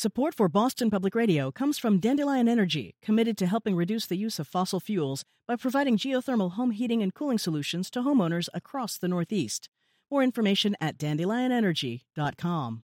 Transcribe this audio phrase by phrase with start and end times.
[0.00, 4.38] Support for Boston Public Radio comes from Dandelion Energy, committed to helping reduce the use
[4.38, 9.08] of fossil fuels by providing geothermal home heating and cooling solutions to homeowners across the
[9.08, 9.68] Northeast.
[10.10, 12.82] More information at dandelionenergy.com.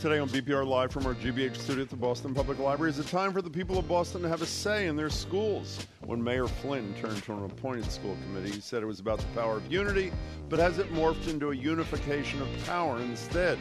[0.00, 3.04] Today on BPR Live from our GBH studio at the Boston Public Library is a
[3.04, 5.86] time for the people of Boston to have a say in their schools.
[6.06, 9.26] When Mayor Flynn turned to an appointed school committee, he said it was about the
[9.38, 10.10] power of unity,
[10.48, 13.58] but has it morphed into a unification of power instead?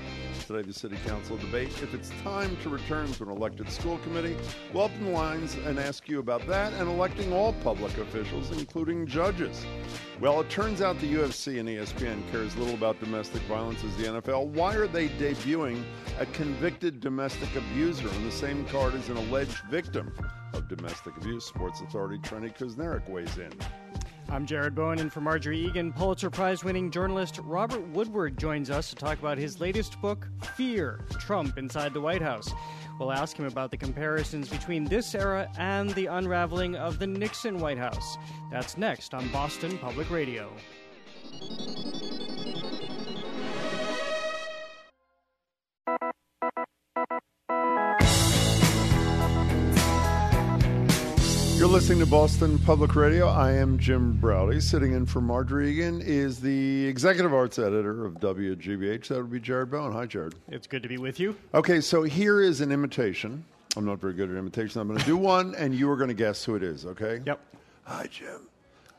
[0.48, 4.38] Today, the City Council debate if it's time to return to an elected school committee.
[4.74, 9.06] We'll open the lines and ask you about that and electing all public officials, including
[9.06, 9.66] judges.
[10.22, 14.06] Well, it turns out the UFC and ESPN cares little about domestic violence as the
[14.06, 14.48] NFL.
[14.48, 15.84] Why are they debuting
[16.20, 20.14] a convicted domestic abuser on the same card as an alleged victim
[20.54, 21.46] of domestic abuse?
[21.46, 23.52] Sports Authority Trenni Kusnierek weighs in.
[24.30, 28.90] I'm Jared Bowen, and for Margery Eagan, Pulitzer Prize winning journalist Robert Woodward joins us
[28.90, 32.54] to talk about his latest book, Fear Trump Inside the White House.
[33.00, 37.58] We'll ask him about the comparisons between this era and the unraveling of the Nixon
[37.58, 38.18] White House.
[38.52, 40.52] That's next on Boston Public Radio.
[51.60, 53.28] You're listening to Boston Public Radio.
[53.28, 54.64] I am Jim Braude.
[54.64, 59.10] Sitting in for Margery Eagan is the executive arts editor of WGBH.
[59.10, 59.92] That would be Jared Bowen.
[59.92, 60.36] Hi, Jared.
[60.48, 61.36] It's good to be with you.
[61.54, 63.44] Okay, so here is an imitation.
[63.76, 64.78] I'm not very good at imitations.
[64.78, 67.20] I'm going to do one, and you are going to guess who it is, okay?
[67.26, 67.42] Yep.
[67.84, 68.48] Hi, Jim.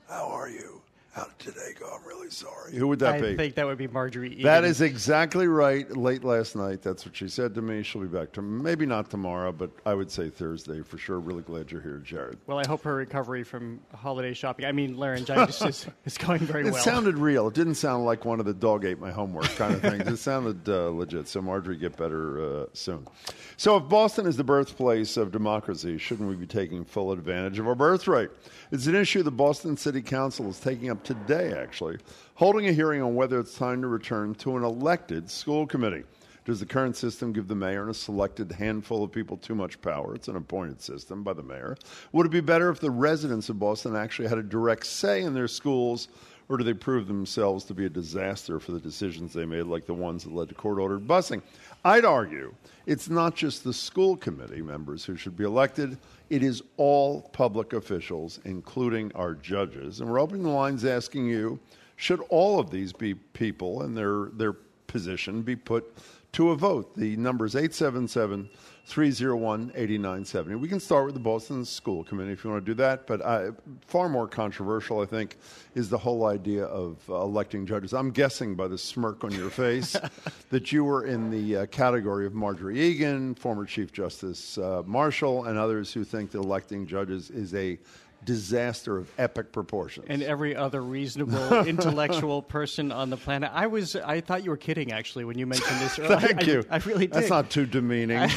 [0.07, 0.80] How are you?
[1.13, 1.91] How did today go?
[1.93, 2.77] I'm really sorry.
[2.77, 3.29] Who would that I be?
[3.31, 4.31] I think that would be Margery.
[4.31, 4.45] Eagan.
[4.45, 5.91] That is exactly right.
[5.97, 7.83] Late last night, that's what she said to me.
[7.83, 11.19] She'll be back to maybe not tomorrow, but I would say Thursday for sure.
[11.19, 12.39] Really glad you're here, Jared.
[12.47, 16.61] Well, I hope her recovery from holiday shopping, I mean, laryngitis, is, is going very
[16.61, 16.81] It well.
[16.81, 17.49] It sounded real.
[17.49, 20.07] It didn't sound like one of the dog ate my homework kind of things.
[20.07, 21.27] it sounded uh, legit.
[21.27, 23.09] So Margery, get better uh, soon.
[23.57, 27.67] So if Boston is the birthplace of democracy, shouldn't we be taking full advantage of
[27.67, 28.31] our birthright?
[28.73, 31.99] It's an issue the Boston City Council is taking up today, actually,
[32.37, 36.05] holding a hearing on whether it's time to return to an elected school committee.
[36.45, 39.83] Does the current system give the mayor and a selected handful of people too much
[39.83, 40.15] power?
[40.15, 41.77] It's an appointed system by the mayor.
[42.13, 45.35] Would it be better if the residents of Boston actually had a direct say in
[45.35, 46.07] their schools,
[46.49, 49.87] or do they prove themselves to be a disaster for the decisions they made, like
[49.87, 51.43] the ones that led to court ordered busing?
[51.85, 52.55] I'd argue
[52.87, 55.99] it's not just the school committee members who should be elected,
[56.29, 60.01] it is all public officials, including our judges.
[60.01, 61.59] And we're opening the lines asking you
[61.97, 64.55] should all of these be people and their, their
[64.87, 65.95] position be put
[66.33, 66.97] to a vote?
[66.97, 68.49] The number is 877
[68.87, 70.57] 301 8970.
[70.57, 73.25] We can start with the Boston School Committee if you want to do that, but
[73.25, 73.51] I,
[73.87, 75.37] far more controversial, I think,
[75.75, 77.95] is the whole idea of uh, electing judges.
[77.95, 79.97] I'm guessing by the smirk on your face
[80.51, 85.45] that you were in the uh, category of Margery Eagan, former Chief Justice uh, Marshall,
[85.45, 87.79] and others who think that electing judges is a
[88.25, 90.07] disaster of epic proportions.
[90.09, 93.51] and every other reasonable intellectual person on the planet.
[93.53, 95.99] I was, I thought you were kidding actually when you mentioned this.
[95.99, 96.21] earlier.
[96.21, 96.65] Thank I, you.
[96.71, 97.15] I, really did.
[97.15, 98.19] That's not too demeaning.
[98.19, 98.31] I,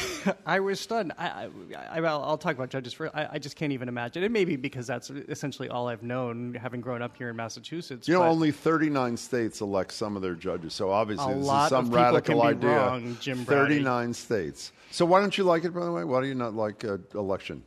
[0.46, 1.12] I was stunned.
[1.18, 3.14] I, I, I'll, I'll talk about judges for.
[3.14, 4.22] I, I just can't even imagine.
[4.22, 8.08] It may be because that's essentially all I've known, having grown up here in Massachusetts.
[8.08, 11.90] You know, only 39 states elect some of their judges, so obviously this is some
[11.90, 12.70] radical idea.
[12.70, 14.72] wrong, Jim 39 states.
[14.90, 16.04] So why don't you like it, by the way?
[16.04, 17.62] Why do you not like uh, election?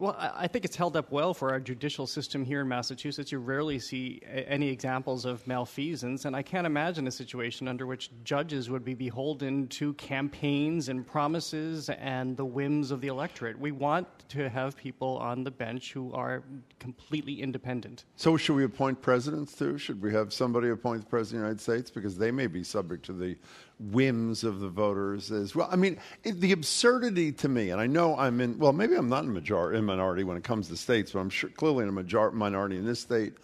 [0.00, 3.32] Well, I think it's held up well for our judicial system here in Massachusetts.
[3.32, 8.10] You rarely see any examples of malfeasance, and I can't imagine a situation under which
[8.22, 13.58] judges would be beholden to campaigns and promises and the whims of the electorate.
[13.58, 16.44] We want to have people on the bench who are
[16.78, 18.04] completely independent.
[18.14, 19.78] So should we appoint presidents too?
[19.78, 22.62] Should we have somebody appoint the president of the United States because they may be
[22.62, 23.36] subject to the
[23.78, 25.68] whims of the voters as well?
[25.70, 28.58] I mean, it, the absurdity to me, and I know I'm in.
[28.58, 31.30] Well, maybe I'm not in major in minority when it comes to states, but I'm
[31.30, 33.34] sure clearly in a major, minority in this state.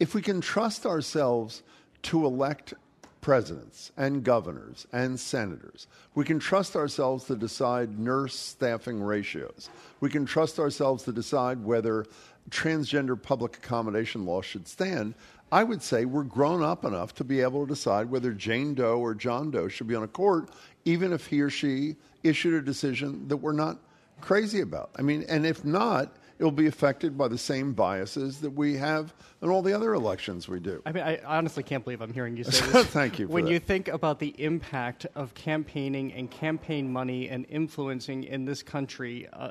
[0.00, 1.62] If we can trust ourselves
[2.02, 2.74] to elect
[3.22, 5.86] presidents and governors and senators.
[6.14, 9.70] We can trust ourselves to decide nurse staffing ratios.
[10.00, 12.04] We can trust ourselves to decide whether
[12.50, 15.14] transgender public accommodation law should stand.
[15.52, 18.98] I would say we're grown up enough to be able to decide whether Jane Doe
[18.98, 20.48] or John Doe should be on a court,
[20.86, 23.78] even if he or she issued a decision that we're not
[24.22, 24.90] crazy about.
[24.96, 29.12] I mean, and if not, it'll be affected by the same biases that we have
[29.42, 30.82] in all the other elections we do.
[30.86, 32.86] I mean, I honestly can't believe I'm hearing you say this.
[32.86, 33.50] Thank you for when that.
[33.50, 39.28] you think about the impact of campaigning and campaign money and influencing in this country
[39.34, 39.50] uh,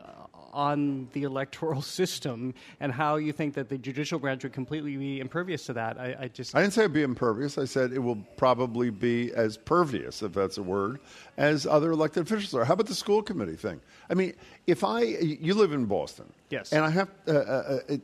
[0.52, 5.20] on the electoral system and how you think that the judicial branch would completely be
[5.20, 6.00] impervious to that.
[6.00, 6.56] I, I just.
[6.56, 7.58] I didn't say it'd be impervious.
[7.58, 11.00] I said it will probably be as pervious, if that's a word,
[11.38, 12.66] as other elected officials are.
[12.66, 13.82] How about the school committee thing?
[14.10, 14.34] I mean,
[14.68, 16.32] if I, you live in Boston.
[16.50, 16.74] Yes.
[16.74, 17.98] And I have, uh, uh, uh,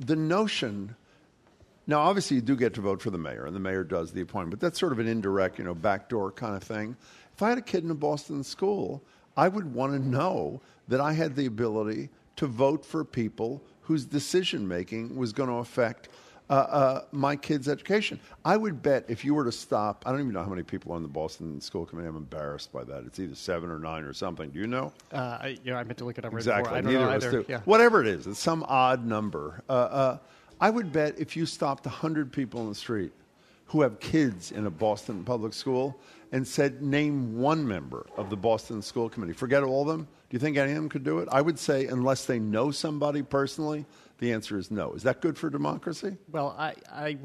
[0.00, 0.94] the notion,
[1.86, 4.20] now obviously you do get to vote for the mayor, and the mayor does the
[4.20, 6.96] appointment, but that's sort of an indirect, you know, backdoor kind of thing.
[7.34, 9.02] If I had a kid in a Boston school,
[9.36, 14.04] I would want to know that I had the ability to vote for people whose
[14.04, 16.08] decision making was going to affect
[16.50, 18.20] uh, uh, my kid's education.
[18.44, 20.92] I would bet if you were to stop, I don't even know how many people
[20.92, 22.08] are on the Boston School Committee.
[22.08, 23.04] I'm embarrassed by that.
[23.06, 24.50] It's either seven or nine or something.
[24.50, 24.92] Do you know?
[25.10, 26.64] Uh, I, know, I meant to look it up right exactly.
[26.64, 26.76] before.
[26.76, 27.44] I don't Neither know of us do.
[27.48, 27.60] Yeah.
[27.64, 29.62] Whatever it is, it's some odd number.
[29.68, 30.18] Uh, uh,
[30.60, 33.12] I would bet if you stopped 100 people in the street
[33.66, 35.98] who have kids in a Boston public school
[36.34, 40.34] and said, name one member of the Boston School Committee, forget all of them, do
[40.34, 41.28] you think any of them could do it?
[41.30, 43.86] I would say, unless they know somebody personally,
[44.18, 44.94] the answer is no.
[44.94, 46.16] Is that good for democracy?
[46.32, 47.18] Well, I, I,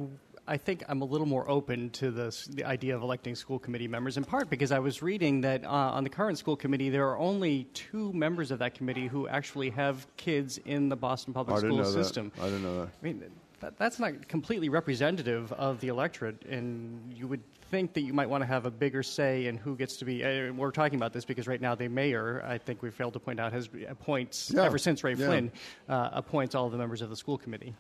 [0.48, 3.88] I think I'm a little more open to this, the idea of electing school committee
[3.88, 7.08] members, in part because I was reading that uh, on the current school committee, there
[7.08, 11.58] are only two members of that committee who actually have kids in the Boston public
[11.58, 12.04] I didn't school know that.
[12.04, 12.32] system.
[12.40, 12.90] I didn't know that.
[12.90, 13.24] I mean,
[13.60, 18.30] that, that's not completely representative of the electorate, and you would think that you might
[18.30, 20.24] want to have a bigger say in who gets to be.
[20.24, 23.19] Uh, we're talking about this because right now the mayor, I think we failed to
[23.19, 24.63] point out, has appoints Yeah.
[24.63, 25.27] ever since Ray Yeah.
[25.27, 25.51] Flynn
[25.88, 27.75] uh, appoints all the members of the school committee.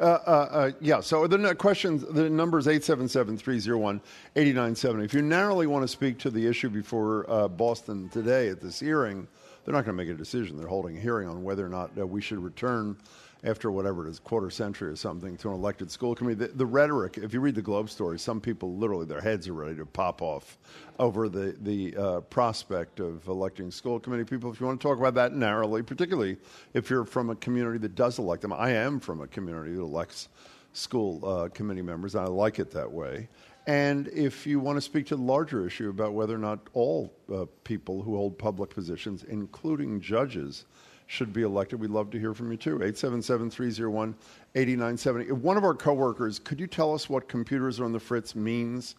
[0.00, 5.04] Uh, uh, uh, yeah, so the questions, the number is 877-301-8970.
[5.04, 8.78] If you narrowly want to speak to the issue before uh, Boston today at this
[8.80, 9.26] hearing,
[9.64, 10.56] they're not going to make a decision.
[10.56, 12.96] They're holding a hearing on whether or not uh, we should return
[13.44, 16.46] after whatever it is, quarter century or something, to an elected school committee.
[16.46, 19.52] The, the rhetoric, if you read the Globe story, some people literally, their heads are
[19.52, 20.58] ready to pop off
[20.98, 24.52] over the, the uh, prospect of electing school committee people.
[24.52, 26.36] If you want to talk about that narrowly, particularly
[26.74, 29.82] if you're from a community that does elect them, I am from a community that
[29.82, 30.28] elects
[30.72, 33.28] school uh, committee members, and I like it that way.
[33.66, 37.12] And if you want to speak to the larger issue about whether or not all
[37.32, 40.64] uh, people who hold public positions, including judges,
[41.08, 42.74] should be elected, we'd love to hear from you too.
[42.74, 44.14] 877 301
[44.54, 45.32] 8970.
[45.32, 48.94] One of our coworkers, could you tell us what computers are on the fritz means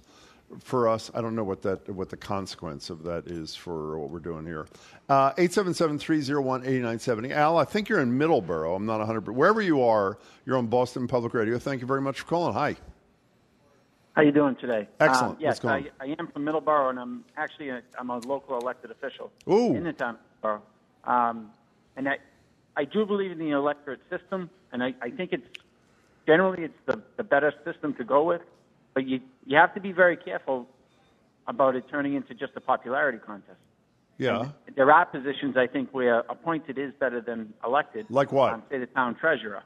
[0.60, 1.12] for us?
[1.14, 4.44] I don't know what, that, what the consequence of that is for what we're doing
[4.44, 4.66] here.
[5.08, 7.32] Uh, 877 301 8970.
[7.32, 8.76] Al, I think you're in Middleborough.
[8.76, 10.18] I'm not 100, but wherever you are,
[10.48, 11.60] you're on Boston Public Radio.
[11.60, 12.56] Thank you very much for calling.
[12.56, 12.76] Hi.
[14.14, 14.90] How are you doing today?
[15.00, 15.36] Excellent.
[15.36, 18.90] Um, yes, I, I am from Middleborough, and I'm actually a, I'm a local elected
[18.90, 19.76] official Ooh.
[19.76, 20.62] in the town of Middleborough.
[21.04, 21.52] Um,
[22.00, 22.18] and I,
[22.78, 25.46] I do believe in the electorate system, and I, I think it's
[26.26, 28.42] generally it's the, the better system to go with.
[28.96, 30.66] But you you have to be very careful
[31.46, 33.60] about it turning into just a popularity contest.
[34.18, 34.50] Yeah.
[34.76, 38.06] There are positions I think where appointed is better than elected.
[38.10, 38.54] Like what?
[38.54, 39.64] Um, say the town treasurer.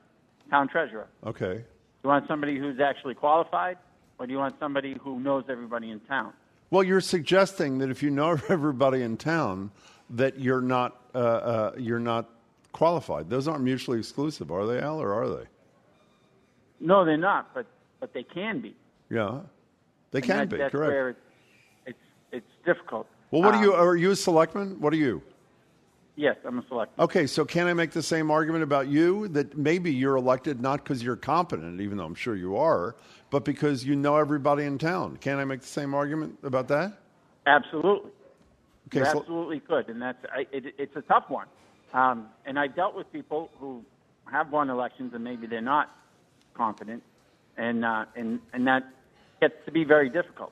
[0.49, 1.07] Town treasurer.
[1.25, 1.63] Okay.
[2.03, 3.77] You want somebody who's actually qualified,
[4.17, 6.33] or do you want somebody who knows everybody in town?
[6.71, 9.71] Well, you're suggesting that if you know everybody in town,
[10.09, 12.29] that you're not uh, uh, you're not
[12.71, 13.29] qualified.
[13.29, 15.45] Those aren't mutually exclusive, are they, Al, or are they?
[16.79, 17.65] No, they're not, but
[17.99, 18.75] but they can be.
[19.09, 19.39] Yeah,
[20.11, 20.57] they And can that- be.
[20.57, 20.91] That's Correct.
[20.91, 21.19] where it's
[21.85, 21.97] it's
[22.31, 23.07] it's difficult.
[23.31, 23.73] Well, what are Um, you?
[23.73, 24.79] Are you a selectman?
[24.81, 25.21] What are you?
[26.15, 27.03] Yes, I'm a selectman.
[27.05, 30.83] Okay, so can I make the same argument about you that maybe you're elected not
[30.83, 32.95] because you're competent, even though I'm sure you are,
[33.31, 35.17] but because you know everybody in town?
[35.17, 36.99] Can I make the same argument about that?
[37.47, 38.11] Absolutely.
[38.87, 41.47] Okay, you so- absolutely could, and that's I, it, it's a tough one.
[41.93, 43.83] Um, and I've dealt with people who
[44.25, 45.95] have won elections and maybe they're not
[46.53, 47.03] confident,
[47.57, 48.83] and uh, and and that
[49.39, 50.51] gets to be very difficult.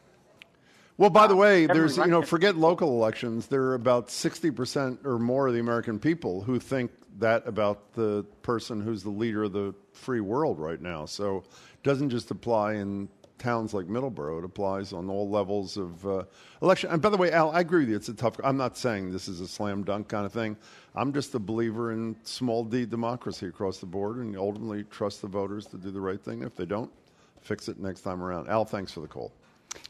[0.97, 3.47] Well, by the Um, way, there's you know forget local elections.
[3.47, 7.93] There are about sixty percent or more of the American people who think that about
[7.93, 11.05] the person who's the leader of the free world right now.
[11.05, 13.09] So it doesn't just apply in
[13.41, 14.39] towns like Middleborough.
[14.39, 16.23] It applies on all levels of uh,
[16.61, 16.91] election.
[16.91, 17.95] And by the way, Al, I agree with you.
[17.95, 18.35] It's a tough.
[18.43, 20.55] I'm not saying this is a slam dunk kind of thing.
[20.93, 25.27] I'm just a believer in small d democracy across the board, and ultimately trust the
[25.27, 26.43] voters to do the right thing.
[26.43, 26.91] If they don't,
[27.41, 28.47] fix it next time around.
[28.47, 29.31] Al, thanks for the call.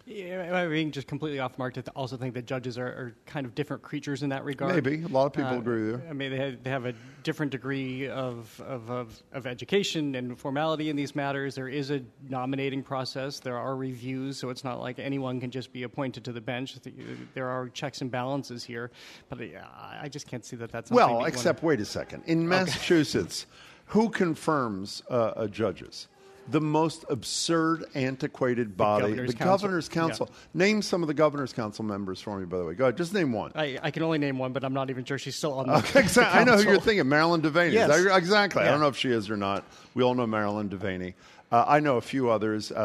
[0.06, 3.46] Yeah, I mean, just completely off mark to also think that judges are, are kind
[3.46, 4.74] of different creatures in that regard.
[4.74, 5.04] Maybe.
[5.04, 6.10] A lot of people Uh, agree with you.
[6.10, 10.38] I mean, they have, they have a different degree of, of, of, of education and
[10.38, 11.56] formality in these matters.
[11.56, 13.40] There is a nominating process.
[13.40, 16.78] There are reviews, so it's not like anyone can just be appointed to the bench.
[17.34, 18.92] There are checks and balances here,
[19.30, 22.24] but I just can't see that that's Well, except wait a second.
[22.26, 23.46] In Massachusetts,
[23.86, 26.08] who confirms uh, uh, judges?
[26.50, 29.04] The most absurd, antiquated body.
[29.04, 29.58] Governor's the Council.
[29.68, 30.30] Governor's Council.
[30.30, 30.36] Yeah.
[30.66, 32.74] Name some of the Governor's Council members for me, by the way.
[32.74, 32.98] Go ahead.
[32.98, 33.52] Just name one.
[33.56, 35.76] I, I can only name one, but I'm not even sure she's still on the,
[35.78, 36.40] Okay, exactly.
[36.40, 37.08] I know who you're thinking.
[37.08, 37.74] Marilyn Devaney.
[37.74, 37.90] Yes.
[37.90, 38.64] That- exactly.
[38.64, 39.64] I don't know if she is or not.
[39.94, 41.14] We all know Marilyn Devaney.
[41.52, 42.76] Uh, I know a few others, uh,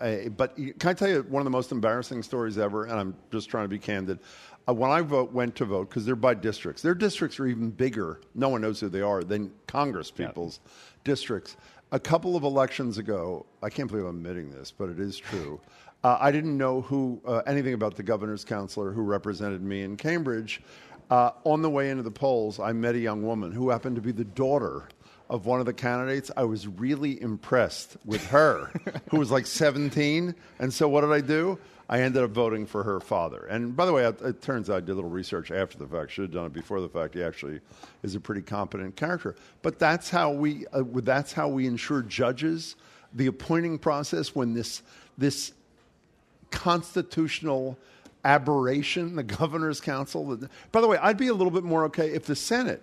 [0.00, 2.84] uh, but can I tell you one of the most embarrassing stories ever?
[2.84, 4.18] And I'm just trying to be candid.
[4.66, 6.80] Uh, when I vote, went to vote because they're by districts.
[6.80, 8.22] Their districts are even bigger.
[8.34, 10.60] No one knows who they are than Congress people's
[11.04, 11.58] districts.
[11.92, 15.60] A couple of elections ago, I can't believe I'm admitting this, but it is true.
[16.02, 19.96] Uh, I didn't know who uh, anything about the governor's counselor who represented me in
[19.96, 20.60] Cambridge.
[21.10, 24.02] Uh, on the way into the polls, I met a young woman who happened to
[24.02, 24.88] be the daughter
[25.30, 26.30] of one of the candidates.
[26.36, 28.70] I was really impressed with her,
[29.10, 30.34] who was like 17.
[30.58, 31.58] And so, what did I do?
[31.88, 33.44] I ended up voting for her father.
[33.46, 35.86] And by the way, it, it turns out I did a little research after the
[35.86, 36.12] fact.
[36.12, 37.14] Should have done it before the fact.
[37.14, 37.60] He actually
[38.02, 39.36] is a pretty competent character.
[39.62, 42.76] But that's how we uh, that's how we ensure judges
[43.12, 44.82] the appointing process when this
[45.18, 45.52] this
[46.50, 47.78] constitutional
[48.24, 50.38] aberration, the governor's council.
[50.72, 52.82] By the way, I'd be a little bit more okay if the Senate,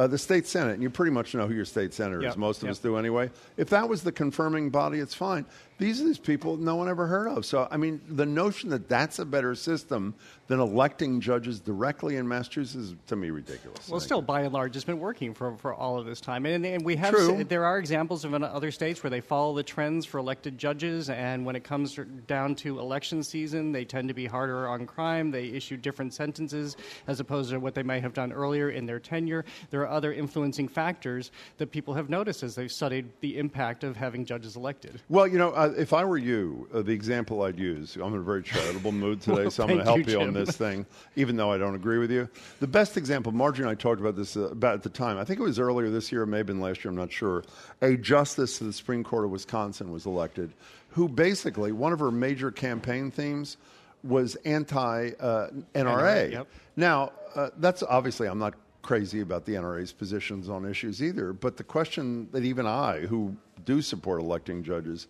[0.00, 2.36] uh, the state Senate, and you pretty much know who your state senator is, Yep,
[2.38, 2.70] most of yep.
[2.70, 3.30] us do anyway.
[3.58, 5.44] If that was the confirming body, it's fine.
[5.80, 7.46] These are these people no one ever heard of.
[7.46, 10.14] So, I mean, the notion that that's a better system
[10.46, 13.88] than electing judges directly in Massachusetts is, to me, ridiculous.
[13.88, 16.66] Well, still, by and large, it's been working for, for all of this time, and,
[16.66, 17.44] and we have True.
[17.44, 21.46] there are examples of other states where they follow the trends for elected judges, and
[21.46, 25.30] when it comes down to election season, they tend to be harder on crime.
[25.30, 28.98] They issue different sentences as opposed to what they might have done earlier in their
[28.98, 29.44] tenure.
[29.70, 33.96] There are other influencing factors that people have noticed as they've studied the impact of
[33.96, 35.00] having judges elected.
[35.08, 38.20] Well, you know, uh, if I were you, uh, the example I'd use, I'm in
[38.20, 40.56] a very charitable mood today, Well, so I'm going to help you, you, on this
[40.56, 40.86] thing,
[41.16, 42.28] even though I don't agree with you.
[42.60, 45.18] The best example, Margery and I talked about this uh, about at the time.
[45.18, 47.44] I think it was earlier this year, maybe been last year, I'm not sure.
[47.82, 50.52] A justice to the Supreme Court of Wisconsin was elected,
[50.88, 53.56] who basically, one of her major campaign themes
[54.02, 56.32] was anti uh, NRA.
[56.32, 56.48] yep.
[56.76, 61.56] Now, uh, that's obviously, I'm not crazy about the NRA's positions on issues either, but
[61.56, 65.06] the question that even I, who do support electing judges,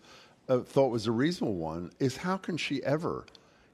[0.50, 3.25] uh, thought was a reasonable one is how can she ever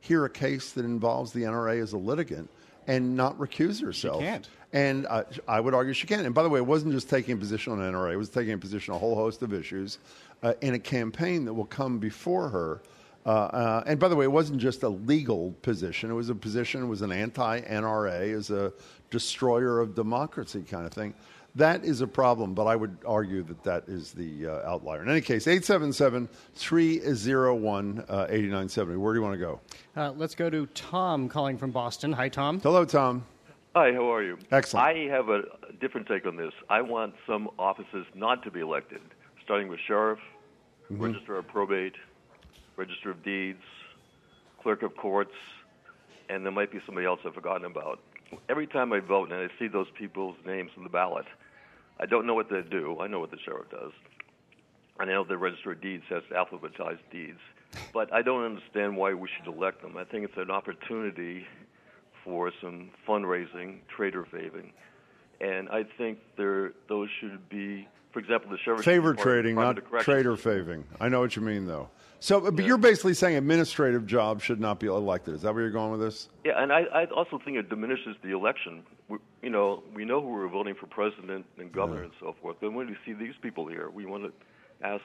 [0.00, 2.48] hear a case that involves the NRA as a litigant
[2.86, 4.20] and not recuse herself?
[4.20, 4.48] She can't.
[4.72, 6.26] And uh, I would argue she can.
[6.26, 8.52] And by the way, it wasn't just taking a position on NRA, it was taking
[8.52, 9.98] a position on a whole host of issues
[10.42, 12.82] uh, in a campaign that will come before her.
[13.24, 16.10] Uh, uh, and by the way, it wasn't just a legal position.
[16.10, 18.72] It was a position, it was an anti NRA, as a
[19.10, 21.14] destroyer of democracy kind of thing.
[21.56, 25.02] That is a problem, but I would argue that that is the uh, outlier.
[25.02, 28.96] In any case, 877 301 8970.
[28.98, 29.60] Where do you want to go?
[29.96, 32.12] Uh, let's go to Tom calling from Boston.
[32.12, 32.60] Hi, Tom.
[32.60, 33.24] Hello, Tom.
[33.74, 34.38] Hi, how are you?
[34.52, 34.86] Excellent.
[34.86, 35.44] I have a
[35.80, 36.52] different take on this.
[36.68, 39.00] I want some offices not to be elected,
[39.42, 40.18] starting with sheriff,
[40.90, 41.02] Mm-hmm.
[41.02, 41.94] register of probate,
[42.76, 43.62] register of deeds,
[44.62, 45.34] clerk of courts,
[46.28, 47.98] and there might be somebody else I've forgotten about.
[48.48, 51.26] Every time I vote and I see those people's names on the ballot,
[51.98, 52.98] I don't know what they do.
[53.00, 53.92] I know what the sheriff does.
[54.98, 57.38] I know the register of deeds has alphabetized deeds,
[57.92, 59.96] but I don't understand why we should elect them.
[59.96, 61.46] I think it's an opportunity
[62.24, 64.72] for some fundraising, trader faving,
[65.40, 68.82] and I think there those should be, for example, the sheriff.
[68.82, 70.84] should be Favor trading, not trader faving.
[70.98, 71.90] I know what you mean, though.
[72.18, 75.34] So, but you're basically saying administrative jobs should not be elected.
[75.34, 76.30] Is that where you're going with this?
[76.44, 78.82] Yeah, and I, I also think it diminishes the election.
[79.08, 82.56] We, you know, we know who we're voting for president and governor and so forth.
[82.60, 84.32] But when we see these people here, we want to
[84.86, 85.02] ask,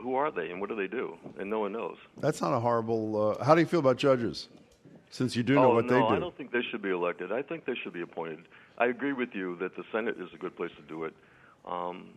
[0.00, 1.16] who are they and what do they do?
[1.38, 1.96] And no one knows.
[2.18, 3.36] That's not a horrible.
[3.38, 4.48] Uh, how do you feel about judges?
[5.10, 6.06] Since you do know oh what no, they do.
[6.06, 7.32] I don't think they should be elected.
[7.32, 8.48] I think they should be appointed.
[8.78, 11.12] I agree with you that the Senate is a good place to do it.
[11.66, 12.08] Um,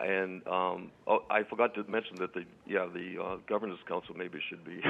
[0.00, 4.40] and um, oh, I forgot to mention that the yeah the uh, governors council maybe
[4.48, 4.82] should be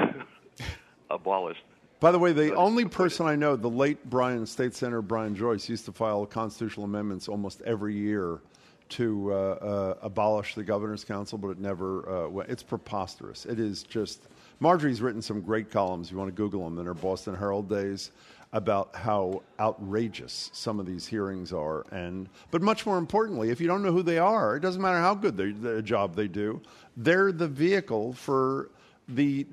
[1.11, 1.63] abolished.
[2.01, 5.69] By the way, the only person I know, the late Brian State Senator Brian Joyce,
[5.69, 8.41] used to file constitutional amendments almost every year
[8.87, 12.07] to uh, uh, abolish the governor's council, but it never.
[12.07, 12.49] Uh, went.
[12.49, 13.45] It's preposterous.
[13.45, 14.27] It is just.
[14.59, 16.11] Margery's written some great columns.
[16.11, 18.11] You want to Google them in her Boston Herald days
[18.51, 23.67] about how outrageous some of these hearings are, and but much more importantly, if you
[23.67, 26.61] don't know who they are, it doesn't matter how good they, the job they do.
[26.97, 28.69] They're the vehicle for
[29.07, 29.45] the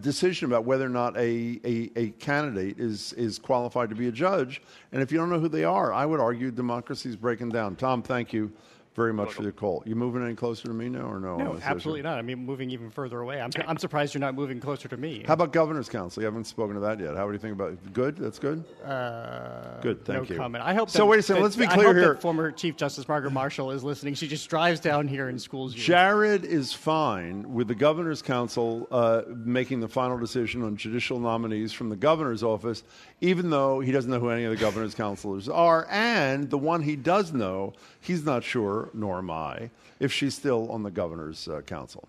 [0.00, 4.12] decision about whether or not a, a, a candidate is, is qualified to be a
[4.12, 4.60] judge.
[4.92, 7.76] And if you don't know who they are, I would argue democracy is breaking down.
[7.76, 8.52] Tom, thank you
[8.94, 9.82] very much for the call.
[9.86, 11.36] You moving any closer to me now or no?
[11.36, 12.18] No, absolutely not.
[12.18, 13.40] I mean, moving even further away.
[13.40, 15.24] I'm, I'm surprised you're not moving closer to me.
[15.26, 16.22] How about governor's council?
[16.22, 17.16] You haven't spoken to that yet.
[17.16, 17.92] How do you think about it?
[17.92, 18.16] Good.
[18.16, 18.64] That's good.
[18.84, 20.40] Uh, Good, thank no you.
[20.40, 20.62] comment.
[20.64, 20.90] I hope.
[20.90, 22.14] So that- wait a second, that- let's be I clear hope that here.
[22.16, 24.14] former Chief Justice Margaret Marshall is listening.
[24.14, 25.82] She just drives down here and schools you.
[25.82, 31.72] Jared is fine with the governor's council uh, making the final decision on judicial nominees
[31.72, 32.84] from the governor's office,
[33.20, 35.86] even though he doesn't know who any of the governor's counselors are.
[35.90, 40.70] And the one he does know, he's not sure, nor am I, if she's still
[40.70, 42.08] on the governor's uh, council.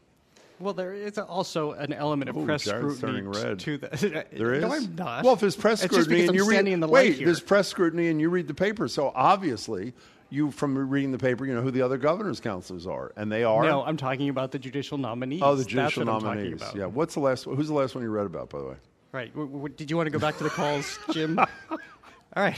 [0.60, 3.60] Well, there is also an element of Ooh, press Jared's scrutiny turning red.
[3.60, 4.26] to the.
[4.34, 4.62] There is.
[4.62, 5.24] No, I'm not.
[5.26, 8.08] Well, if there's press It's scrutiny and I'm you read, the wait, there's press scrutiny
[8.08, 9.94] and you read the paper, so obviously
[10.30, 13.44] you from reading the paper, you know who the other governor's counselors are, and they
[13.44, 13.64] are.
[13.64, 15.42] No, I'm talking about the judicial nominees.
[15.44, 16.60] Oh, the That's judicial what I'm nominees.
[16.62, 16.76] talking about.
[16.76, 16.86] Yeah.
[16.86, 17.44] What's the last?
[17.44, 18.76] Who's the last one you read about, by the way?
[19.12, 19.34] Right.
[19.34, 21.38] W- w- did you want to go back to the calls, Jim?
[22.36, 22.58] All right.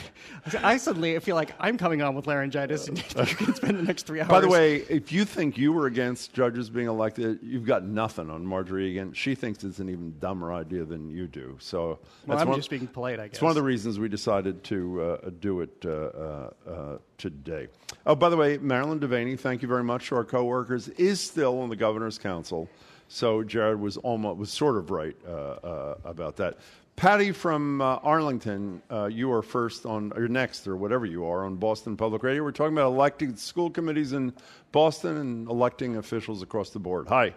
[0.60, 3.04] I suddenly feel like I'm coming on with laryngitis, and you
[3.36, 4.28] can spend the next three hours.
[4.28, 8.28] By the way, if you think you were against judges being elected, you've got nothing
[8.28, 9.12] on Margery Eagan.
[9.12, 11.56] She thinks it's an even dumber idea than you do.
[11.60, 13.34] So well, I'm one, just being polite, I guess.
[13.34, 17.68] It's one of the reasons we decided to uh, do it uh, uh, uh, today.
[18.04, 21.60] Oh, by the way, Marilyn Devaney, thank you very much to our coworkers, is still
[21.60, 22.68] on the governor's council.
[23.06, 26.58] So Jared was almost was sort of right uh, uh, about that.
[26.98, 31.44] Patty from uh, Arlington, uh, you are first on, or next, or whatever you are,
[31.44, 32.42] on Boston Public Radio.
[32.42, 34.32] We're talking about electing school committees in
[34.72, 37.06] Boston and electing officials across the board.
[37.06, 37.36] Hi.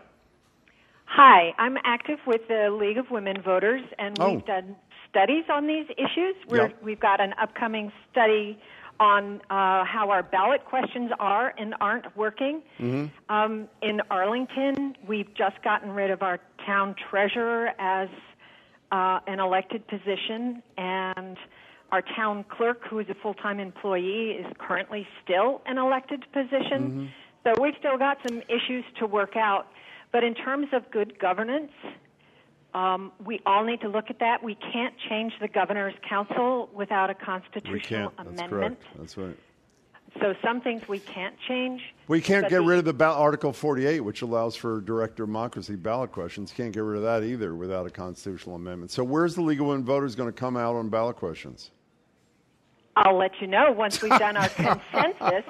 [1.05, 4.33] Hi, I'm active with the League of Women Voters, and Oh.
[4.33, 4.75] we've done
[5.07, 6.33] studies on these issues.
[6.47, 6.73] We're, Yeah.
[6.81, 8.57] We've got an upcoming study
[8.99, 12.63] on uh, how our ballot questions are and aren't working.
[13.29, 18.09] Um, in Arlington, we've just gotten rid of our town treasurer as
[18.91, 21.37] uh, an elected position, and
[21.91, 27.11] our town clerk, who is a full time employee, is currently still an elected position.
[27.43, 29.67] So we've still got some issues to work out.
[30.11, 31.71] But in terms of good governance,
[32.73, 34.43] um, we all need to look at that.
[34.43, 38.17] We can't change the governor's council without a constitutional We can't.
[38.17, 38.49] That's amendment.
[38.49, 38.97] correct.
[38.97, 39.37] That's right.
[40.19, 41.81] So some things we can't change.
[42.07, 45.75] We can't get the- rid of the ba- Article 48, which allows for direct democracy
[45.75, 46.51] ballot questions.
[46.51, 48.91] Can't get rid of that either without a constitutional amendment.
[48.91, 51.71] So, where's the legal Women Voters going to come out on ballot questions?
[52.97, 55.45] I'll let you know once we've done our consensus.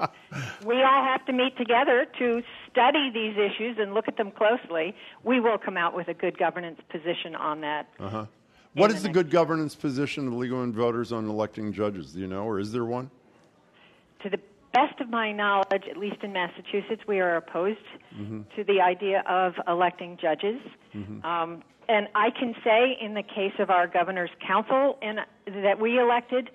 [0.63, 4.95] We all have to meet together to study these issues and look at them closely.
[5.23, 7.89] We will come out with a good governance position on that.
[7.99, 8.25] Uh-huh.
[8.73, 12.13] What the the next- good governance position of legal and Voters on electing judges?
[12.13, 13.09] Do you know, or is there one?
[14.21, 14.39] To the
[14.73, 17.79] best of my knowledge, at least in Massachusetts, we are opposed
[18.15, 18.41] Mm-hmm.
[18.57, 20.59] to the idea of electing judges.
[21.23, 25.19] Um, and I can say, in the case of our governor's council and
[25.63, 26.49] that we elected,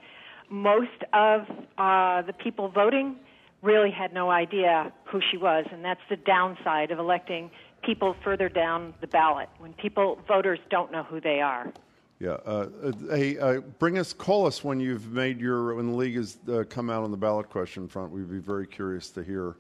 [0.51, 1.43] most of
[1.79, 3.17] uh, the people voting
[3.63, 7.51] really had no idea who she was, and that's the downside of electing
[7.83, 11.73] people further down the ballot when people voters don't know who they are.
[12.19, 12.31] Yeah.
[12.47, 16.17] Uh, uh, hey, uh, bring us, call us when you've made your, when the league
[16.17, 18.11] has uh, come out on the ballot question front.
[18.11, 19.57] We'd be very curious to hear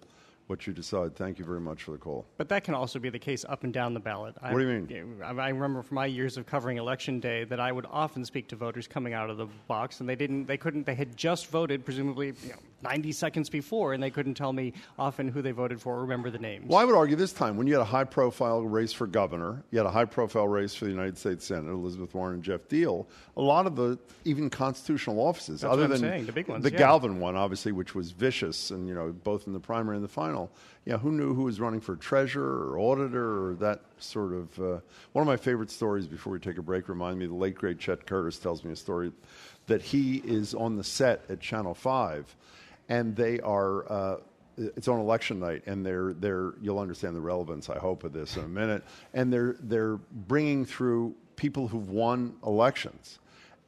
[0.46, 1.16] what you decide.
[1.16, 2.24] Thank you very much for the call.
[2.36, 4.36] But that can also be the case up and down the ballot.
[4.40, 5.20] I, What do you mean?
[5.22, 8.48] I, I remember from my years of covering election day that I would often speak
[8.48, 11.48] to voters coming out of the box, and they didn't, they couldn't, they had just
[11.48, 15.50] voted, presumably you know, 90 seconds before, and they couldn't tell me often who they
[15.50, 16.66] voted for or remember the names.
[16.68, 19.64] Well, I would argue this time when you had a high profile race for governor,
[19.70, 22.68] you had a high profile race for the United States Senate, Elizabeth Warren and Geoff
[22.68, 26.62] Diehl, a lot of the even constitutional offices, That's other than saying, the big ones,
[26.64, 26.78] the yeah.
[26.78, 30.08] Galvin one, obviously, which was vicious and, you know, both in the primary and the
[30.08, 30.50] final.
[30.84, 34.60] Yeah, who knew who was running for treasurer or auditor or that sort of.
[34.60, 34.80] Uh,
[35.12, 37.80] one of my favorite stories before we take a break remind me the late, great
[37.80, 39.10] Chet Curtis tells me a story
[39.66, 42.36] that he is on the set at Channel 5
[42.88, 43.90] and they are.
[43.90, 44.16] Uh,
[44.58, 46.54] it's on election night, and they're they're.
[46.62, 48.82] You'll understand the relevance, I hope, of this in a minute.
[49.12, 53.18] And they're they're bringing through people who've won elections,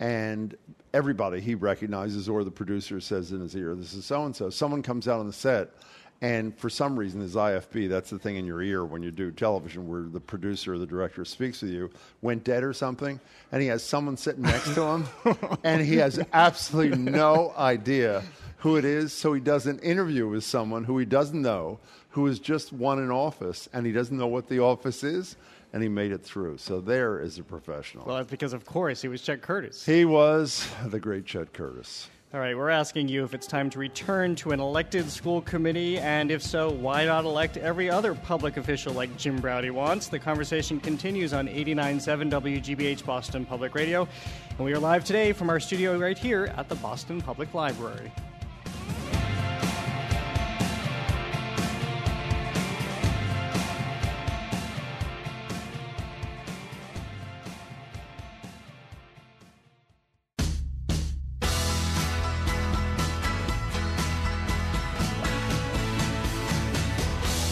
[0.01, 0.57] and
[0.95, 4.51] everybody he recognizes, or the producer says in his ear, "This is so and so."
[4.51, 5.73] Someone comes out on the set,
[6.21, 9.31] and for some reason, his IFB, that's the thing in your ear when you do
[9.31, 11.91] television, where the producer or the director speaks with you,
[12.23, 13.21] went dead or something,
[13.53, 15.07] and he has someone sitting next to him,
[15.65, 18.25] and he has absolutely no idea
[18.59, 21.79] who it is, so he does an interview with someone who he doesn't know,
[22.11, 25.37] who has just won an office, and he doesn't know what the office is,
[25.73, 26.59] and he made it through.
[26.59, 28.05] So there is a professional.
[28.07, 29.85] Well, that's because, of course, he was Chet Curtis.
[29.87, 32.09] he was the great Chet Curtis.
[32.35, 35.99] All right, we're asking you if it's time to return to an elected school committee,
[35.99, 40.09] and if so, why not elect every other public official like Jim Braude wants?
[40.09, 44.07] The conversation continues on 89.7 WGBH Boston Public Radio,
[44.51, 48.13] and we are live today from our studio right here at the Boston Public Library.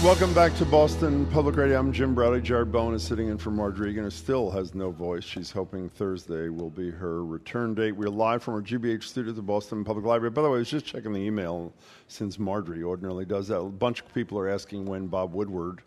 [0.06, 1.80] Welcome back to Boston Public Radio.
[1.80, 2.40] I'm Jim Braude.
[2.40, 5.24] Jared Bowen is sitting in for Margery Eagan, who still has no voice.
[5.24, 7.90] She's hoping Thursday will be her return date.
[7.90, 10.30] We're live from our GBH studio at the Boston Public Library.
[10.30, 11.72] By the way, I was just checking the email
[12.06, 13.58] since Margery ordinarily does that.
[13.58, 15.82] A bunch of people are asking when Bob Woodward,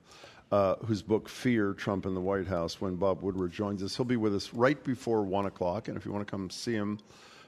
[0.52, 3.96] uh, whose book Fear Trump in the White House, when Bob Woodward joins us.
[3.96, 5.88] He'll be with us right before 1 o'clock.
[5.88, 7.00] And if you want to come see him,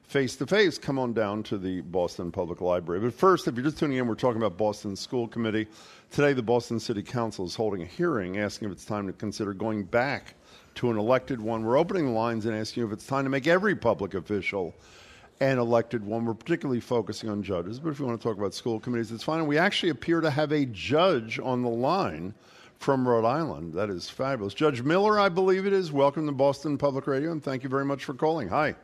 [0.08, 3.02] face to face, come on down to the Boston Public Library.
[3.02, 5.68] But first, if you're just tuning in, we're talking about Boston School Committee.
[6.12, 9.54] Today, the Boston City Council is holding a hearing asking if it's time to consider
[9.54, 10.36] going back
[10.76, 11.64] to an elected one.
[11.64, 14.76] We're opening the lines and asking if it's time to make every public official
[15.40, 16.26] an elected one.
[16.26, 19.24] We're particularly focusing on judges, but if you want to talk about school committees, it's
[19.24, 19.40] fine.
[19.40, 22.34] And we actually appear to have a judge on the line
[22.80, 23.74] from Rhode Island.
[23.74, 24.54] That is fabulous.
[24.54, 25.92] Judge Miller, I believe it is.
[25.92, 28.50] Welcome to Boston Public Radio, and thank you very much for calling.
[28.50, 28.76] Hi.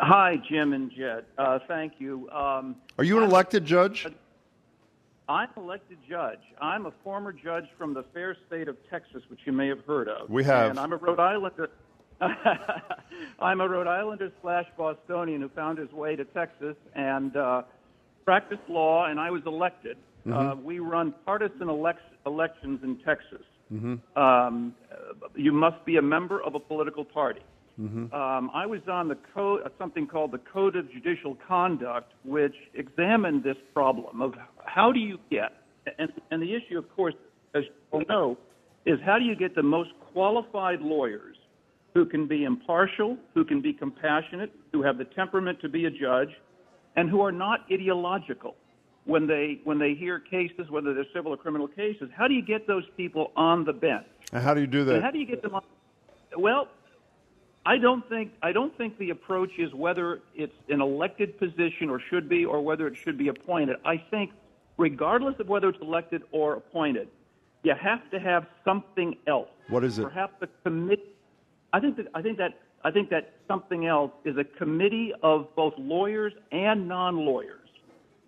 [0.00, 1.24] Hi, Jim and Jet.
[1.36, 2.28] Uh, thank you.
[2.30, 4.06] Um, Are you an I'm- elected judge?
[5.30, 6.38] I'm an elected judge.
[6.60, 10.08] I'm a former judge from the fair state of Texas, which you may have heard
[10.08, 10.30] of.
[10.30, 10.70] We have.
[10.70, 11.68] And I'm a Rhode Islander.
[13.38, 17.62] I'm a Rhode Islander slash Bostonian who found his way to Texas and uh,
[18.24, 19.98] practiced law, and I was elected.
[20.32, 23.42] Uh, we run partisan elect- elections in Texas.
[23.70, 24.74] Um, uh,
[25.36, 27.40] you must be a member of a political party.
[27.78, 32.54] Um, I was on the code, uh, something called the Code of Judicial Conduct, which
[32.74, 35.52] examined this problem of how do you get,
[35.98, 37.14] and, and the issue, of course,
[37.54, 38.38] as you all know,
[38.84, 41.36] is how do you get the most qualified lawyers
[41.94, 45.90] who can be impartial, who can be compassionate, who have the temperament to be a
[45.90, 46.30] judge,
[46.96, 48.56] and who are not ideological
[49.04, 52.10] when they when they hear cases, whether they're civil or criminal cases.
[52.16, 54.06] How do you get those people on the bench?
[54.32, 55.02] And how do you do And that?
[55.02, 55.62] how do you get them on?
[56.36, 56.68] Well,
[57.68, 62.00] I don't think I don't think the approach is whether it's an elected position or
[62.08, 63.76] should be, or whether it should be appointed.
[63.84, 64.30] I think,
[64.78, 67.08] regardless of whether it's elected or appointed,
[67.64, 69.50] you have to have something else.
[69.68, 70.04] What is it?
[70.04, 71.12] Perhaps a committee.
[71.74, 75.54] I think that I think that I think that something else is a committee of
[75.54, 77.68] both lawyers and non-lawyers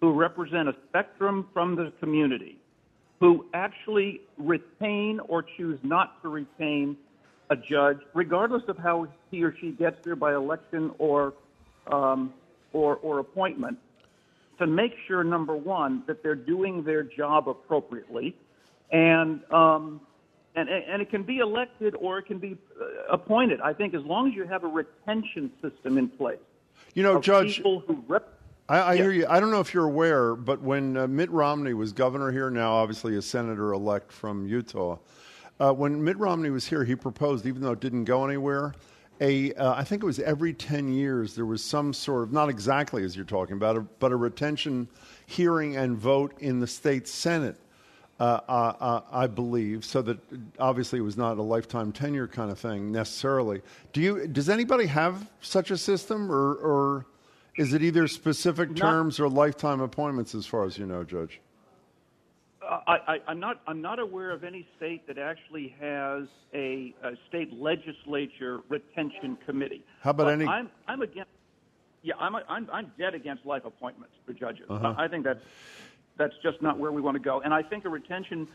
[0.02, 2.58] who represent a spectrum from the community,
[3.20, 6.98] who actually retain or choose not to retain
[7.50, 11.34] a judge, regardless of how he or she gets there by election or
[11.88, 12.32] um,
[12.72, 13.76] or, or appointment,
[14.58, 18.36] to make sure number one that they're doing their job appropriately,
[18.92, 20.00] and um,
[20.54, 23.60] and and it can be elected or it can be uh, appointed.
[23.60, 26.38] I think as long as you have a retention system in place.
[26.94, 28.28] You know, Judge, people who rep-
[28.68, 29.02] I, I Yeah.
[29.02, 29.26] hear you.
[29.28, 32.72] I don't know if you're aware, but when uh, Mitt Romney was governor here, now
[32.72, 34.98] obviously a senator elect from Utah,
[35.60, 38.74] uh, when Mitt Romney was here, he proposed, even though it didn't go anywhere,
[39.20, 42.48] a uh, I think it was every ten years there was some sort of not
[42.48, 44.88] exactly as you're talking about, a, but a retention
[45.26, 47.56] hearing and vote in the state senate.
[48.18, 50.18] Uh, uh, uh, I believe, so that
[50.58, 53.62] obviously it was not a lifetime tenure kind of thing necessarily.
[53.94, 54.26] Do you?
[54.26, 57.06] Does anybody have such a system, or, or
[57.56, 61.40] is it either specific terms or lifetime appointments, as far as you know, Judge?
[62.70, 63.60] I, I, I'm not.
[63.66, 69.84] I'm not aware of any state that actually has a, a state legislature retention committee.
[70.02, 70.70] How about But any- I'm.
[70.86, 71.30] I'm against.
[72.02, 72.36] Yeah, I'm.
[72.36, 72.68] I'm.
[72.72, 74.66] I'm dead against life appointments for judges.
[74.70, 74.94] Uh-huh.
[74.96, 75.42] I, I think that's
[76.16, 77.40] that's just not where we want to go.
[77.40, 78.46] And I think a retention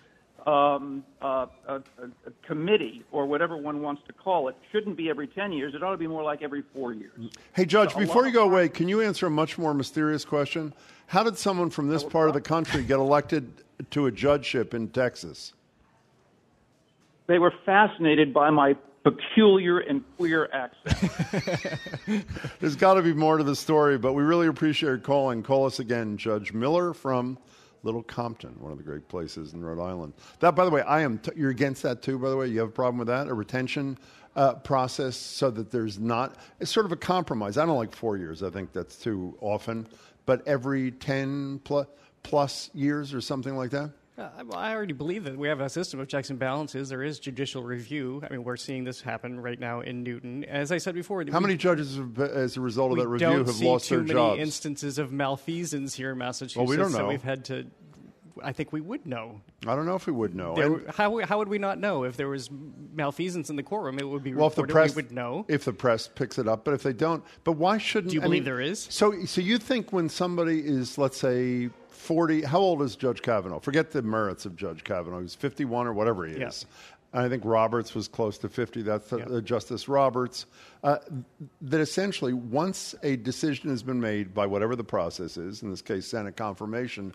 [0.46, 5.28] um, uh, a, a, committee or whatever one wants to call it shouldn't be every
[5.28, 5.74] ten years.
[5.74, 7.32] It ought to be more like every four years.
[7.54, 10.74] Hey, Judge, So before you go away, can you answer a much more mysterious question?
[11.08, 13.52] How did someone from this part of the country get elected
[13.92, 15.54] to a judgeship in Texas?
[17.28, 21.80] They were fascinated by my peculiar and queer accent.
[22.60, 25.44] There's got to be more to the story, but we really appreciate your calling.
[25.44, 27.38] Call us again, Judge Miller from
[27.86, 30.14] Little Compton, one of the great places in Rhode Island.
[30.40, 31.20] That, by the way, I am.
[31.20, 32.48] T- you're against that too, by the way.
[32.48, 33.28] You have a problem with that?
[33.28, 33.98] A retention
[34.36, 36.36] uh, process so that there's not.
[36.60, 37.58] It's sort of a compromise.
[37.58, 38.44] I don't like four years.
[38.44, 39.88] I think that's too often.
[40.26, 41.88] But every ten plus,
[42.24, 43.92] plus years or something like that.
[44.18, 46.88] Uh, well, I already believe that we have a system of checks and balances.
[46.88, 48.22] There is judicial review.
[48.24, 50.46] I mean, we're seeing this happen right now in Newton.
[50.46, 53.28] As I said before, How we- many judges, have, as a result of that review,
[53.28, 56.56] don't have see lost too many instances of malfeasance here in Massachusetts.
[56.56, 57.08] Well, we don't So know.
[57.10, 57.66] we've had to.
[58.44, 59.40] I think we would know.
[59.66, 60.56] I don't know if we would know.
[60.56, 62.50] There, how, how would we not know if there was
[62.94, 63.98] malfeasance in the courtroom?
[63.98, 65.46] It would be Well, if the press we would know.
[65.48, 68.10] if the press picks it up, but if they don't, but why shouldn't?
[68.12, 68.88] Do you I believe mean, there is?
[68.90, 71.70] So, so you think when somebody is, let's say,
[72.06, 72.42] forty?
[72.44, 73.60] How old is Judge Kavanaugh?
[73.60, 75.22] Forget the merits of Judge Kavanaugh.
[75.22, 76.66] He's fifty-one or whatever he is.
[77.14, 78.82] And I think Roberts was close to fifty.
[78.82, 80.46] That's uh, Justice Roberts.
[80.84, 80.98] Uh,
[81.62, 85.82] that essentially, once a decision has been made by whatever the process is, in this
[85.82, 87.14] case, Senate confirmation.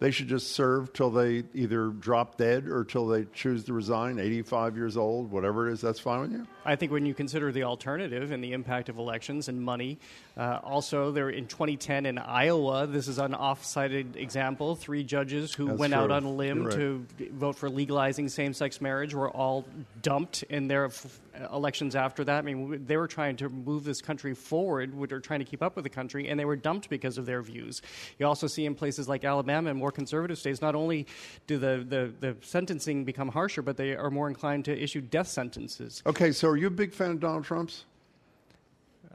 [0.00, 4.18] they should just serve till they either drop dead or till they choose to resign,
[4.18, 6.46] 85 years old, whatever it is, that's fine with you?
[6.64, 9.98] I think when you consider the alternative and the impact of elections and money,
[10.38, 14.76] uh, also there in 2010 in Iowa, this is an off-sided example.
[14.76, 16.76] Three judges who That's went out on a limb right.
[16.76, 19.64] to vote for legalizing same-sex marriage were all
[20.00, 21.20] dumped in their f-
[21.52, 22.38] elections after that.
[22.38, 25.74] I mean, they were trying to move this country forward, are trying to keep up
[25.74, 27.82] with the country, and they were dumped because of their views.
[28.20, 31.08] You also see in places like Alabama and more conservative states, not only
[31.48, 35.26] do the, the, the sentencing become harsher, but they are more inclined to issue death
[35.26, 36.00] sentences.
[36.06, 37.84] Okay, so are you a big fan of Donald Trump's?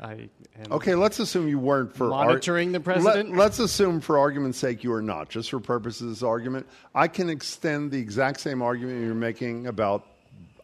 [0.01, 0.29] I
[0.63, 3.36] am Okay, let's assume you weren't for ar- Monitoring the president?
[3.36, 5.29] Let, us assume, for argument's sake, you are not.
[5.29, 9.67] Just for purposes of this argument, I can extend the exact same argument you're making
[9.67, 10.06] about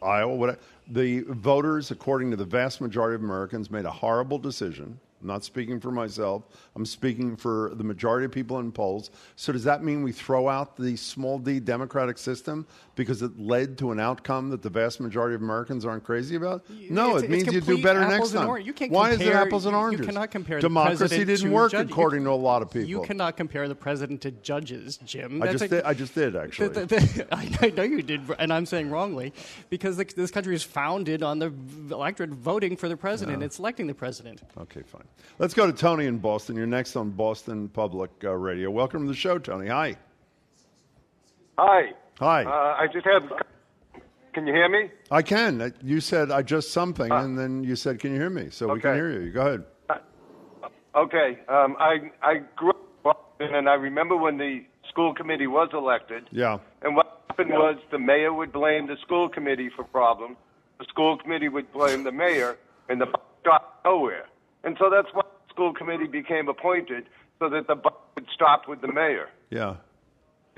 [0.02, 0.34] Iowa.
[0.34, 4.98] What the voters, according to the vast majority of Americans, made a horrible decision.
[5.20, 6.44] I'm not speaking for myself.
[6.74, 9.10] I'm speaking for the majority of people in polls.
[9.36, 12.66] So does that mean we throw out the small d democratic system
[13.00, 16.68] because it led to an outcome that the vast majority of Americans aren't crazy about?
[16.90, 18.46] No, It's- it means you do better next time.
[18.46, 20.06] orange- you can't Why is it apples and you- you oranges?
[20.06, 22.86] cannot compare democracy didn't work judge- you- according to a lot of people.
[22.90, 25.42] You cannot compare the president to judges, Jim.
[25.42, 25.82] I just a- did.
[25.84, 26.68] I just did actually.
[26.68, 27.34] the- the- the-
[27.64, 29.32] I know you did, and I'm saying wrongly,
[29.70, 31.50] because this country is founded on the
[31.90, 33.42] electorate voting for the president.
[33.42, 34.42] It's electing the president.
[34.60, 35.04] Okay, fine.
[35.38, 36.54] Let's go to Tony in Boston.
[36.54, 38.70] You're next on Boston Public uh, Radio.
[38.70, 39.68] Welcome to the show, Tony.
[39.68, 39.96] Hi.
[41.60, 41.92] Hi.
[42.20, 42.44] Hi.
[42.44, 43.22] Uh, I just have.
[44.32, 44.90] Can you hear me?
[45.10, 45.60] I can.
[45.60, 48.72] Uh, You said I just something, and then you said, "Can you hear me?" So
[48.72, 49.30] we can hear you.
[49.30, 49.64] Go ahead.
[50.94, 51.38] Okay.
[51.48, 55.68] Um, I I grew up in Boston, and I remember when the school committee was
[55.74, 56.22] elected.
[56.30, 56.58] Yeah.
[56.82, 60.36] And what happened was the mayor would blame the school committee for problems.
[60.78, 62.56] The school committee would blame the mayor,
[62.88, 63.06] and the
[63.42, 64.26] stopped nowhere.
[64.64, 67.04] And so that's why the school committee became appointed,
[67.38, 69.28] so that the buck would stop with the mayor.
[69.50, 69.74] Yeah.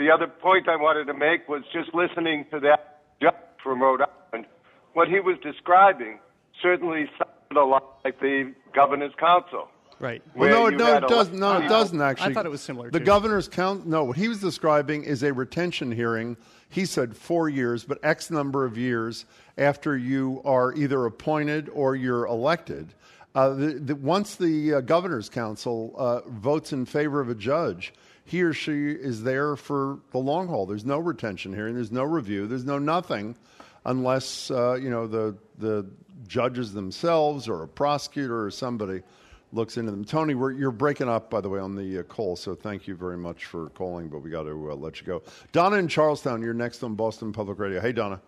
[0.03, 4.01] The other point I wanted to make was just listening to that judge from Rhode
[4.01, 4.47] Island.
[4.95, 6.19] What he was describing
[6.61, 9.69] certainly sounded a lot like the governor's council.
[10.01, 10.21] Right.
[10.35, 11.39] Well, no, it, no, it doesn't.
[11.39, 12.33] No, it doesn't actually.
[12.33, 13.05] I thought it was similar, The too.
[13.05, 13.89] governor's council.
[13.89, 16.37] No, what he was describing is a retention hearing.
[16.69, 19.25] He said four years, but X number of years
[19.57, 22.93] after you are either appointed or you're elected.
[23.37, 27.95] Uh, the, the, once the uh, governor's council uh, votes in favor of a judge,
[28.25, 30.67] he or she is there for the long haul.
[30.67, 31.75] There's no retention hearing.
[31.75, 32.47] There's no review.
[32.47, 33.37] There's no nothing,
[33.85, 35.87] unless uh, you know the the
[36.27, 39.03] judges themselves or a prosecutor or somebody
[39.53, 40.05] looks into them.
[40.05, 43.19] Tony, you're breaking up, by the way, on the uh, call, so thank you very
[43.19, 45.23] much for calling, but we got to uh, let you go.
[45.53, 47.81] Donna in Charlestown, you're next on Boston Public Radio.
[47.81, 48.21] Hey, Donna.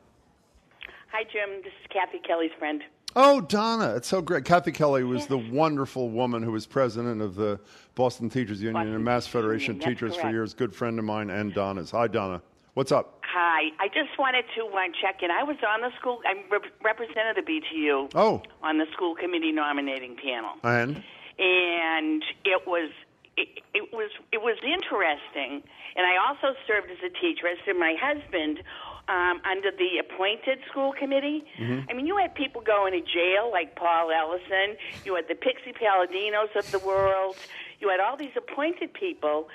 [1.13, 1.63] Hi, Jim.
[1.63, 2.83] This is Kathy Kelly's friend.
[3.17, 4.45] Oh, Donna, it's so great.
[4.45, 7.61] Kathy Kelly was the wonderful woman who was president of the
[7.95, 10.53] Boston Teachers Union Boston and Mass Federation of Union, Teachers for years.
[10.55, 11.93] Good friend of mine and Donna's.
[11.93, 12.43] Hi, Donna.
[12.75, 13.21] What's up?
[13.25, 13.71] Hi.
[13.79, 15.31] I just wanted to uh, check in.
[15.31, 16.21] I was on the school.
[16.27, 20.97] I rep- represented the BTU Oh, on the school committee nominating panel, and
[21.39, 22.91] and it was
[23.37, 25.63] it, it was it was interesting.
[25.97, 27.47] And I also served as a teacher.
[27.47, 28.59] As did my husband.
[29.07, 31.45] Um, under the appointed school committee,
[31.91, 34.77] I mean, you had people going to jail like Paul Ellison.
[35.05, 37.37] You had the Pixie Palladinos of the world.
[37.81, 39.49] You had all these appointed people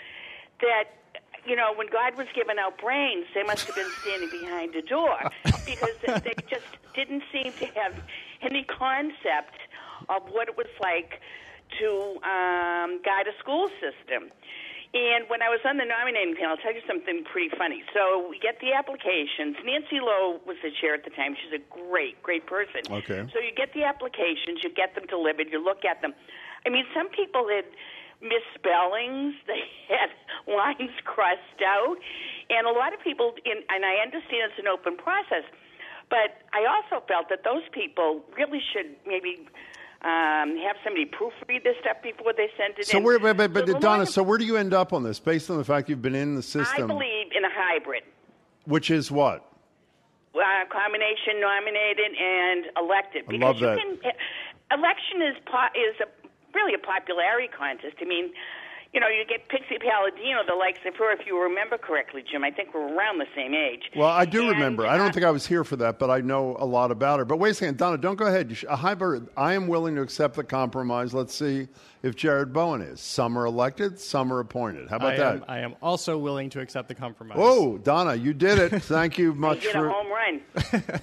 [0.62, 0.84] that
[1.46, 4.82] you know, when God was giving out brains, they must have been standing behind a
[4.82, 5.18] door
[5.66, 7.96] because they just didn't seem to have
[8.42, 9.58] any concept
[10.10, 11.22] of what it was like
[11.80, 14.32] to um, guide a school system.
[14.90, 17.86] And when I was on the nominating panel, I'll tell you something pretty funny.
[17.94, 19.62] So we get the applications.
[19.62, 21.38] Nancy Lowe was the chair at the time.
[21.38, 22.82] She's a great, great person.
[22.90, 23.22] Okay.
[23.30, 26.18] So you get the applications, you get them delivered, you look at them.
[26.66, 27.70] I mean, some people had
[28.18, 29.62] misspellings, they
[29.94, 30.10] had
[30.50, 32.02] lines crossed out,
[32.50, 35.46] and a lot of people, in, and I understand it's an open process,
[36.10, 39.46] but I also felt that those people really should maybe
[40.02, 43.04] um, have somebody proofread this stuff before they send it so in.
[43.04, 45.50] where, but, but, but So Donna, so where do you end up on this based
[45.50, 46.84] on the fact you've been in the system?
[46.84, 48.04] I believe in a hybrid.
[48.66, 49.46] which is what?
[50.36, 53.24] uh, combination nominated and elected.
[53.28, 53.78] I Because love you that.
[53.78, 53.98] can
[54.72, 56.08] election is po- is a,
[56.56, 57.96] really a popularity contest.
[58.00, 58.32] I mean,
[58.94, 62.44] you know, you get Pixie Palladino, the likes of her, if you remember correctly, Jim.
[62.44, 63.84] I think we're around the same age.
[63.96, 64.86] Well, I do And, remember.
[64.88, 67.20] I uh, don't think I was here for that, but I know a lot about
[67.20, 67.26] her.
[67.26, 68.56] But wait a second, Donna, don't go ahead.
[68.58, 71.14] Should, hybrid, I am willing to accept the compromise.
[71.14, 71.68] Let's see
[72.02, 73.00] if Jared Bowen is.
[73.02, 74.88] Some are elected, some are appointed.
[74.90, 75.36] How about I that?
[75.36, 77.38] am, I am also willing to accept the compromise.
[77.40, 78.70] Oh, Donna, you did it.
[78.84, 79.88] Thank you much Get for.
[79.88, 80.42] a home run.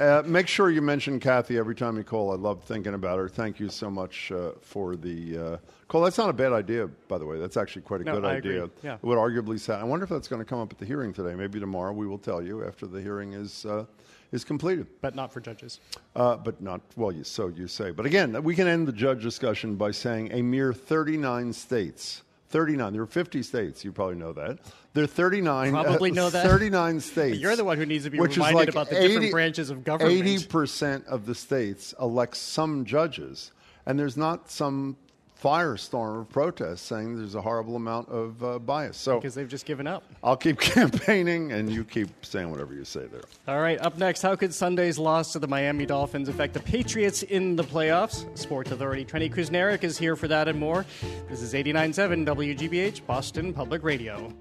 [0.01, 2.31] Uh, make sure you mention Kathy every time you call.
[2.31, 3.29] I love thinking about her.
[3.29, 5.57] Thank you so much uh, for the uh,
[5.89, 6.03] call.
[6.03, 7.39] That's not a bad idea, by the way.
[7.39, 8.65] That's actually quite a No, good I idea.
[8.65, 8.71] agree.
[8.83, 8.95] Yeah.
[8.95, 9.81] It would arguably sound.
[9.81, 11.35] I wonder if that's going to come up at the hearing today.
[11.35, 11.93] Maybe tomorrow.
[11.93, 13.85] We will tell you after the hearing is uh,
[14.33, 14.87] is completed.
[15.01, 15.81] But not for judges.
[16.15, 17.13] Uh, but not well.
[17.13, 17.91] You, so you say.
[17.91, 22.23] But again, we can end the judge discussion by saying a mere 39 states.
[22.49, 22.93] 39.
[22.93, 23.85] There are 50 states.
[23.85, 24.59] You probably know that.
[24.95, 25.73] There are 39.
[25.73, 26.47] Probably uh, know that.
[26.47, 27.39] 39 states.
[27.39, 29.85] You're the one who needs to be which reminded like about the different branches of
[29.85, 30.25] government.
[30.25, 33.53] 80% of the states elect some judges,
[33.85, 34.97] and there's not some
[35.43, 38.97] firestorm of protests saying there's a horrible amount of uh, bias.
[38.97, 40.05] So Because they've just given up.
[40.23, 43.23] I'll keep campaigning, and you keep saying whatever you say there.
[43.47, 47.23] All right, up next, how could Sunday's loss to the Miami Dolphins affect the Patriots
[47.23, 48.27] in the playoffs?
[48.37, 50.85] Sports Authority Trenni Kusnierek is here for that and more.
[51.29, 54.33] This is 89.7 WGBH, Boston Public Radio.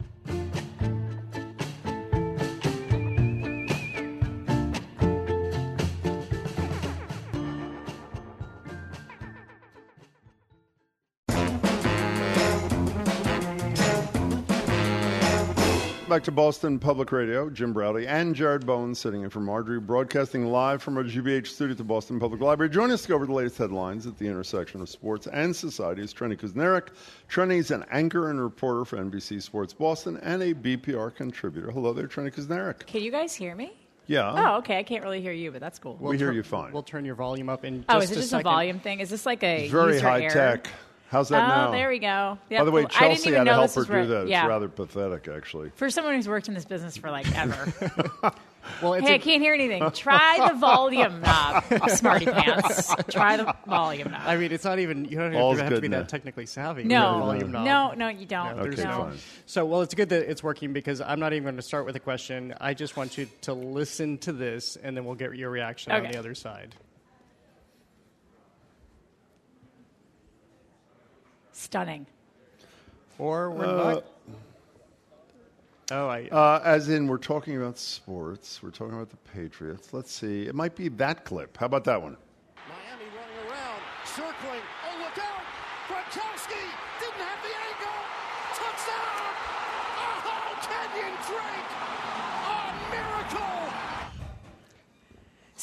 [16.15, 20.45] Back to Boston Public Radio, Jim Braude and Jared Bowen sitting in for Margery, broadcasting
[20.45, 22.69] live from our GBH studio at the Boston Public Library.
[22.69, 26.01] Join us to go over the latest headlines at the intersection of sports and society.
[26.03, 26.87] Is Trenni Kusnierek.
[27.29, 31.69] Trenni's an anchor and reporter for NBC Sports Boston and a BPR contributor.
[31.69, 32.85] Hello there, Trenni Kusnierek.
[32.85, 33.73] Can you guys hear me?
[34.07, 34.53] Yeah.
[34.53, 34.79] Oh, okay.
[34.79, 35.97] I can't really hear you, but that's cool.
[35.99, 36.71] we hear tur- you fine.
[36.71, 38.47] We'll turn your volume up in just oh, is it a just second.
[38.47, 39.01] a volume thing?
[39.01, 40.29] Is this like a It's very user high error?
[40.31, 40.69] tech.
[41.09, 41.71] How's that oh, now?
[41.71, 42.37] there we go.
[42.49, 42.81] Yep, By the way.
[42.81, 44.27] I didn't Chelsea even had to help her do that.
[44.27, 44.43] Yeah.
[44.43, 45.71] It's rather pathetic, actually.
[45.75, 48.31] For someone who's worked in this business for like ever.
[48.81, 49.89] Well, it's hey, a- I can't hear anything.
[49.91, 52.93] Try the volume knob, smarty pants.
[53.09, 54.21] Try the volume knob.
[54.25, 55.99] I mean, it's not even, you don't All's have to be now.
[55.99, 56.83] that technically savvy.
[56.83, 57.65] No, volume knob.
[57.65, 58.57] no, no, you don't.
[58.57, 59.17] No, Okay, no- fine.
[59.45, 61.95] So, well, it's good that it's working because I'm not even going to start with
[61.95, 62.53] a question.
[62.59, 66.03] I just want you to listen to this, and then we'll get your reaction on
[66.03, 66.73] the other side.
[71.65, 72.05] Stunning.
[73.17, 74.03] Or we're Uh, not.
[75.91, 76.27] Oh, I.
[76.27, 78.61] Uh, as in, we're talking about sports.
[78.61, 79.93] We're talking about the Patriots.
[79.93, 80.47] Let's see.
[80.47, 81.55] It might be that clip.
[81.55, 82.17] How about that one?
[82.67, 84.65] Miami running around, circling.
[84.83, 85.43] Oh, look out!
[85.87, 86.59] Gronkowski
[86.99, 87.99] didn't have the angle.
[88.59, 89.31] Touchdown!
[89.95, 91.71] Oh, Kenyon Drake!
[92.51, 92.59] A
[92.91, 93.63] miracle!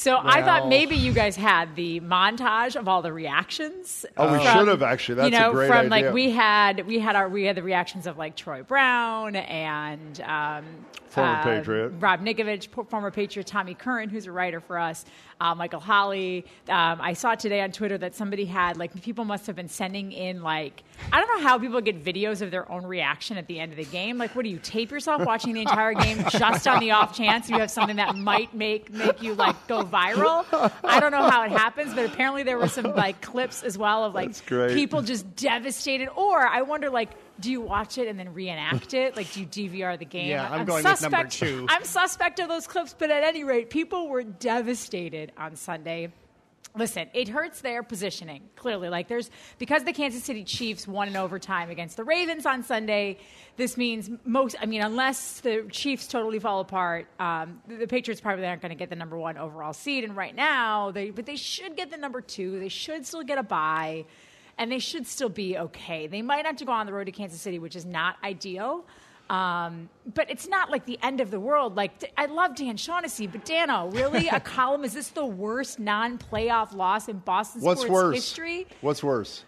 [0.02, 4.04] So I thought maybe you guys had the montage of all the reactions.
[4.16, 5.24] Oh, we from- should have, actually.
[5.26, 6.06] you That's a know, great from idea.
[6.06, 10.20] like we had we had our we had the reactions of like Troy Brown and
[10.22, 10.64] um,
[11.08, 11.88] Former uh, Patriot.
[12.00, 15.04] Rob Ninkovich, former Patriot Tommy Curran, who's a writer for us,
[15.42, 16.46] uh, Michael Holley.
[16.68, 20.12] Um, I saw today on Twitter that somebody had like people must have been sending
[20.12, 23.58] in like I don't know how people get videos of their own reaction at the
[23.58, 24.18] end of the game.
[24.18, 27.50] Like, what do you tape yourself watching the entire game just on the off chance
[27.50, 30.44] you have something that might make make you like go viral?
[30.84, 34.04] I don't know how it happens, but apparently there were some like clips as well
[34.04, 36.08] of like people just devastated.
[36.14, 37.10] Or I wonder like.
[37.40, 39.16] Do you watch it and then reenact it?
[39.16, 40.28] Like, do you DVR the game?
[40.28, 41.66] Yeah, I'm going with number suspect, two.
[41.68, 46.12] I'm suspect of those clips, but at any rate, people were devastated on Sunday.
[46.74, 48.88] Listen, it hurts their positioning, clearly.
[48.88, 53.18] Like, there's because the Kansas City Chiefs won in overtime against the Ravens on Sunday,
[53.56, 58.22] this means most, I mean, unless the Chiefs totally fall apart, um, the, the Patriots
[58.22, 60.04] probably aren't going to get the number one overall seed.
[60.04, 62.58] And right now, they, but they should get the number two.
[62.58, 64.06] They should still get a bye,
[64.62, 66.06] and they should still be okay.
[66.06, 68.84] They might have to go on the road to Kansas City, which is not ideal.
[69.28, 71.74] Um, but it's not like the end of the world.
[71.74, 74.84] Like I love Dan Shaughnessy, but Dano, really a column?
[74.84, 78.14] Is this the worst non-playoff loss in Boston What's sports worse?
[78.14, 78.66] history?
[78.82, 79.42] What's worse?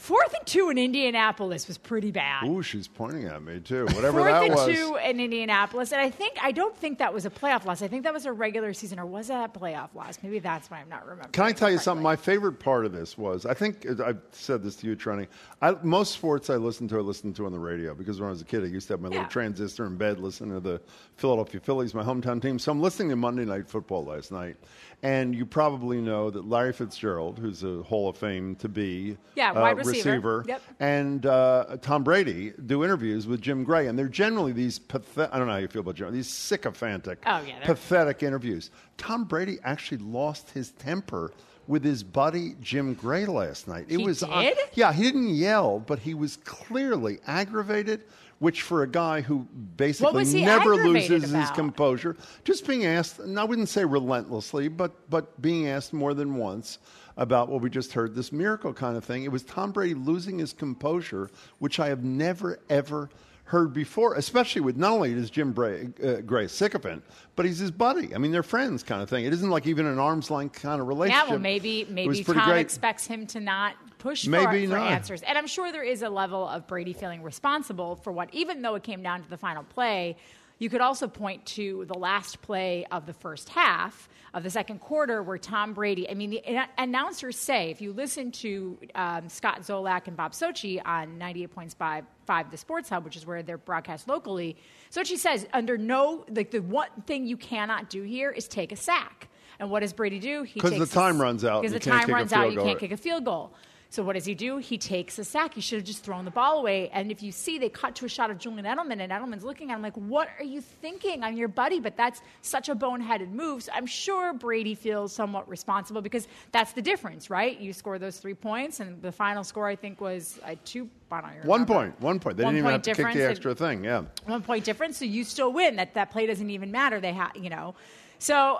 [0.00, 2.44] Fourth and two in Indianapolis was pretty bad.
[2.48, 3.84] Ooh, she's pointing at me too.
[3.92, 4.54] Whatever that was.
[4.60, 7.66] Fourth and two in Indianapolis, and I think I don't think that was a playoff
[7.66, 7.82] loss.
[7.82, 10.18] I think that was a regular season, or was that a playoff loss?
[10.22, 11.32] Maybe that's why I'm not remembering.
[11.32, 11.84] Can I tell you correctly.
[11.84, 12.02] something?
[12.02, 15.26] My favorite part of this was I think uh, I've said this to you, Trenni.
[15.60, 18.30] I, most sports I listen to, I listen to on the radio because when I
[18.30, 19.16] was a kid, I used to have my Yeah.
[19.16, 20.80] little transistor in bed listening to the
[21.16, 22.58] Philadelphia Phillies, my hometown team.
[22.58, 24.56] So I'm listening to Monday Night Football last night,
[25.02, 29.52] and you probably know that Larry Fitzgerald, who's a Hall of Fame to be, Yeah,
[29.52, 30.44] uh, wide receiver.
[30.46, 30.62] Yep.
[30.78, 35.34] and uh, Tom Brady do interviews with Jim Gray, and they're generally these pathetic.
[35.34, 36.12] I don't know how you feel about Jim.
[36.12, 38.70] These sycophantic, Oh, yeah, pathetic interviews.
[38.98, 41.32] Tom Brady actually lost his temper
[41.66, 43.86] with his buddy Jim Gray last night.
[43.88, 44.58] It He was uh, did?
[44.74, 48.02] yeah, he didn't yell, but he was clearly aggravated.
[48.40, 53.44] Which for a guy who basically never loses his composure, just being asked, and I
[53.44, 56.78] wouldn't say relentlessly, but but being asked more than once
[57.18, 59.24] about what we just heard, this miracle kind of thing.
[59.24, 63.10] It was Tom Brady losing his composure, which I have never, ever
[63.44, 67.04] heard before, especially with not only is Jim Bray, uh, Gray sycophant,
[67.36, 68.14] but he's his buddy.
[68.14, 69.24] I mean, they're friends kind of thing.
[69.24, 71.26] It isn't like even an arm's length kind of relationship.
[71.26, 72.60] Yeah, well, maybe maybe Tom great.
[72.60, 74.90] expects him to not push for, Maybe for not.
[74.90, 78.62] answers, and I'm sure there is a level of Brady feeling responsible for what, even
[78.62, 80.16] though it came down to the final play.
[80.58, 84.80] You could also point to the last play of the first half of the second
[84.80, 86.06] quarter, where Tom Brady.
[86.10, 90.32] I mean, the an- announcers say if you listen to um, Scott Zolak and Bob
[90.32, 94.56] Socci on 98.5 the Sports Hub, which is where they're broadcast locally.
[94.90, 98.76] Socci says under no like the one thing you cannot do here is take a
[98.76, 99.28] sack.
[99.58, 100.42] And what does Brady do?
[100.42, 102.52] He 'Cause the time runs out, Because you the can't time kick a runs out,
[102.52, 103.52] you can't kick a field goal.
[103.92, 104.58] So what does he do?
[104.58, 105.52] He takes a sack.
[105.52, 106.88] He should have just thrown the ball away.
[106.90, 109.72] And if you see, they cut to a shot of Julian Edelman, and Edelman's looking
[109.72, 111.24] at him like, "What are you thinking?
[111.24, 113.64] I'm your buddy." But that's such a boneheaded move.
[113.64, 117.58] So I'm sure Brady feels somewhat responsible because that's the difference, right?
[117.58, 120.88] You score those three points, and the final score I think was a two.
[121.12, 122.36] I don't even One point, one point.
[122.36, 123.82] They One didn't even have to kick the extra thing.
[123.82, 124.04] Yeah.
[124.26, 125.74] one point difference, so you still win.
[125.74, 127.00] That that play doesn't even matter.
[127.00, 127.74] They have, you know.
[128.20, 128.58] So,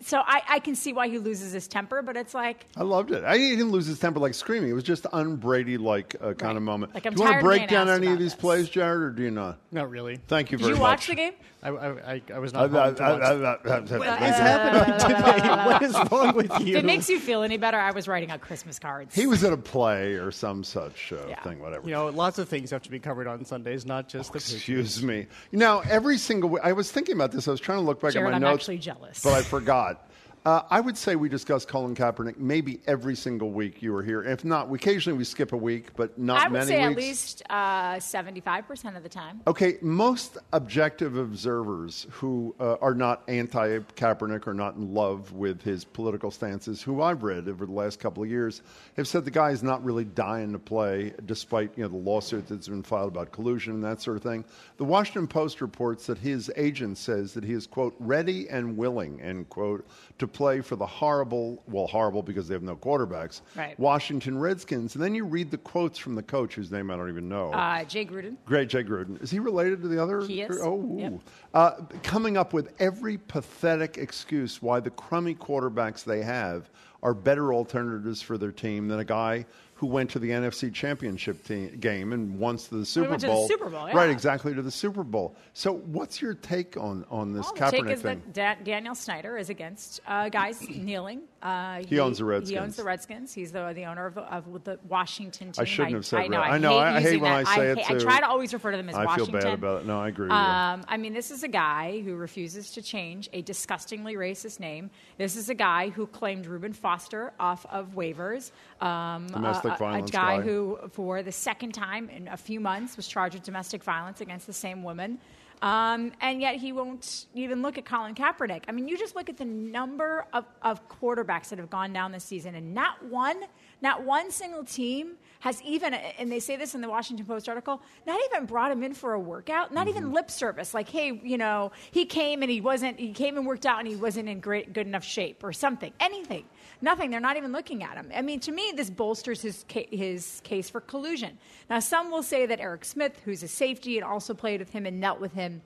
[0.00, 3.10] so I, I can see why he loses his temper, but it's like I loved
[3.12, 3.22] it.
[3.22, 4.70] I didn't lose his temper like screaming.
[4.70, 6.94] It was just un-Brady like uh, kind of moment.
[6.94, 8.20] Like, I'm do you want tired to of break being down asked any of about
[8.22, 9.58] these plays, Jared, or do you not?
[9.72, 10.16] Not really.
[10.26, 10.70] Thank you very much.
[10.70, 10.90] Did very you much.
[10.90, 11.32] watch the game?
[11.62, 13.90] I, I, I, I was Uh, not home to watch.
[13.90, 15.66] uh, What is happening today?
[15.66, 16.76] What is wrong with you?
[16.76, 19.14] If it makes you feel any better, I was writing out Christmas cards.
[19.14, 21.84] He was at a play or some such uh, thing, whatever.
[21.88, 24.54] You know, lots of things have to be covered on Sundays, not just the Patriots.
[24.54, 25.26] Excuse me.
[25.50, 27.48] Now, every single week, I was thinking about this.
[27.48, 28.62] I was trying to look back Jared, at my I'm notes.
[28.62, 29.22] actually jealous.
[29.22, 30.08] But I forgot.
[30.46, 34.22] Uh, I would say we discuss Colin Kaepernick maybe every single week you were here.
[34.22, 36.56] If not, we, occasionally we skip a week, but not many.
[36.56, 36.98] I would say at weeks.
[37.00, 39.40] least uh, seventy-five percent of the time.
[39.48, 45.62] Okay, most objective observers who uh, are not anti Kaepernick or not in love with
[45.62, 48.62] his political stances, who I've read over the last couple of years,
[48.96, 52.46] have said the guy is not really dying to play, despite you know the lawsuit
[52.46, 54.44] that's been filed about collusion and that sort of thing.
[54.76, 59.20] The Washington Post reports that his agent says that he is quote ready and willing
[59.20, 59.84] end quote
[60.20, 63.78] to play for the horrible, well horrible because they have no quarterbacks, Right.
[63.80, 64.94] Washington Redskins.
[64.94, 67.52] And then you read the quotes from the coach, whose name I don't even know.
[67.52, 68.36] Uh, Jay Gruden.
[68.44, 69.20] Great, Jay Gruden.
[69.22, 70.20] Is he related to the other?
[70.24, 70.60] He is.
[70.62, 70.94] Oh.
[70.98, 71.12] Yep.
[71.54, 71.70] uh,
[72.02, 76.68] coming up with every pathetic excuse why the crummy quarterbacks they have
[77.06, 81.44] are better alternatives for their team than a guy who went to the NFC Championship
[81.44, 83.46] team, game and once to the Super went to the Bowl.
[83.46, 83.94] Super Bowl, yeah.
[83.94, 85.36] Right, exactly to the Super Bowl.
[85.52, 88.22] So, what's your take on on this Well, Kaepernick take is thing?
[88.32, 91.20] that Daniel Snyder is against uh, guys kneeling.
[91.42, 92.48] Uh, He owns the Redskins.
[92.50, 93.34] He owns the Redskins.
[93.34, 95.60] He's the, the owner of the, of the Washington team.
[95.62, 96.40] I shouldn't have said I know.
[96.40, 97.46] I, I know, I- I Hate hate when that.
[97.46, 99.40] I say it, hate- I try to always refer to them as I feel Washington.
[99.42, 99.86] bad about it.
[99.86, 100.38] No, I agree with you.
[100.38, 104.90] Um, I mean, this is a guy who refuses to change a disgustingly racist name.
[105.18, 106.95] This is a guy who claimed Reuben Foster
[107.38, 108.50] off of waivers.
[108.80, 110.42] Um, Domestic a- a- violence A guy guy.
[110.42, 114.46] who, for the second time in a few months, was charged with domestic violence against
[114.46, 115.18] the same woman.
[115.62, 118.64] Um, and yet he won't even look at Colin Kaepernick.
[118.68, 122.12] I mean, you just look at the number of, of quarterbacks that have gone down
[122.12, 123.42] this season, and not one,
[123.80, 127.80] not one single team has even, and they say this in the Washington Post article,
[128.06, 130.74] not even brought him in for a workout, not even lip service.
[130.74, 133.88] Like, hey, you know, he came and he wasn't, he came and worked out and
[133.88, 135.92] he wasn't in great, good enough shape or something.
[136.00, 136.44] Anything.
[136.80, 137.10] Nothing.
[137.10, 138.10] They're not even looking at him.
[138.14, 141.38] I mean, to me, this bolsters his, ca- his case for collusion.
[141.70, 144.86] Now, some will say that Eric Smith, who's a safety and also played with him
[144.86, 145.62] and knelt with him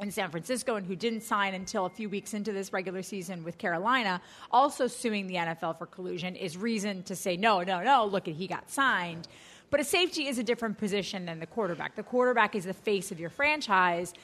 [0.00, 3.44] in San Francisco and who didn't sign until a few weeks into this regular season
[3.44, 8.04] with Carolina, also suing the NFL for collusion, is reason to say, no, no, no,
[8.06, 9.28] look at he got signed.
[9.70, 11.96] But a safety is a different position than the quarterback.
[11.96, 14.14] The quarterback is the face of your franchise.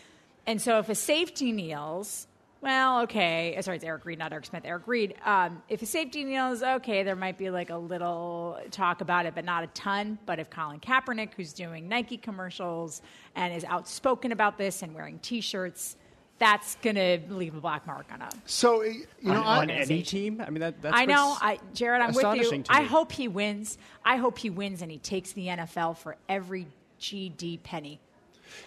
[0.46, 2.26] And so if a safety kneels,
[2.62, 3.56] well, okay.
[3.56, 4.62] uh, Sorry, it's Eric Reid, not Eric Smith.
[4.64, 5.14] Eric Reid.
[5.24, 9.34] Um, if a safety kneels, okay, there might be like a little talk about it,
[9.34, 10.18] but not a ton.
[10.26, 13.00] But if Colin Kaepernick, who's doing Nike commercials
[13.34, 15.96] and is outspoken about this and wearing T-shirts,
[16.38, 18.28] that's gonna leave a black mark on a.
[18.46, 20.42] So, you know, on, I- on any team.
[20.46, 22.00] I mean, that, that's I know, I, Jared.
[22.02, 22.62] I'm with you.
[22.62, 22.86] to I me.
[22.88, 23.76] hope he wins.
[24.04, 26.66] I hope he wins and he takes the NFL for every
[26.98, 28.00] GD penny.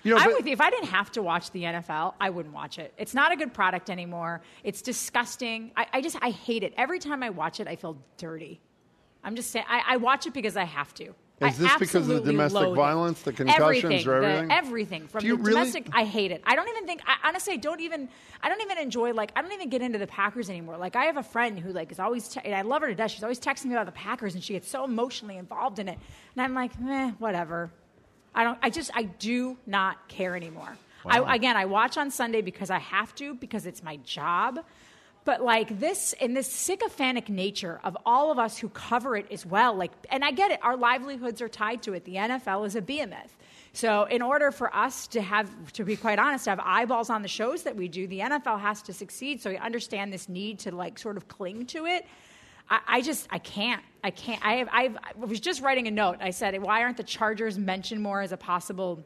[0.03, 0.53] You know, I'm but- with you.
[0.53, 2.93] If I didn't have to watch the NFL, I wouldn't watch it.
[2.97, 4.41] It's not a good product anymore.
[4.63, 5.71] It's disgusting.
[5.75, 6.73] I, I just I hate it.
[6.77, 8.61] Every time I watch it, I feel dirty.
[9.23, 9.65] I'm just saying.
[9.69, 11.13] I, I watch it because I have to.
[11.41, 14.51] Is this because of the domestic violence, the concussions, everything, or the- everything?
[14.51, 15.87] everything from the really- domestic.
[15.91, 16.41] I hate it.
[16.45, 17.01] I don't even think.
[17.05, 18.09] I, honestly, I don't even.
[18.41, 19.13] I don't even enjoy.
[19.13, 20.77] Like, I don't even get into the Packers anymore.
[20.77, 22.29] Like, I have a friend who like is always.
[22.29, 23.11] Te- and I love her to death.
[23.11, 25.97] She's always texting me about the Packers, and she gets so emotionally involved in it.
[26.35, 27.71] And I'm like, meh, whatever.
[28.35, 28.57] I don't.
[28.61, 28.91] I just.
[28.93, 30.77] I do not care anymore.
[31.05, 31.23] Wow.
[31.25, 34.59] I, again, I watch on Sunday because I have to because it's my job.
[35.25, 39.45] but like this in this sycophantic nature of all of us who cover it as
[39.45, 42.75] well like and i get it our livelihoods are tied to it the nfl is
[42.75, 43.37] a behemoth
[43.71, 47.21] so in order for us to have to be quite honest to have eyeballs on
[47.21, 50.59] the shows that we do the nfl has to succeed so we understand this need
[50.59, 52.05] to like sort of cling to it
[52.69, 55.91] I, I just I can't I can't I have I've, I was just writing a
[55.91, 56.17] note.
[56.21, 59.03] I said why aren't the Chargers mentioned more as a possible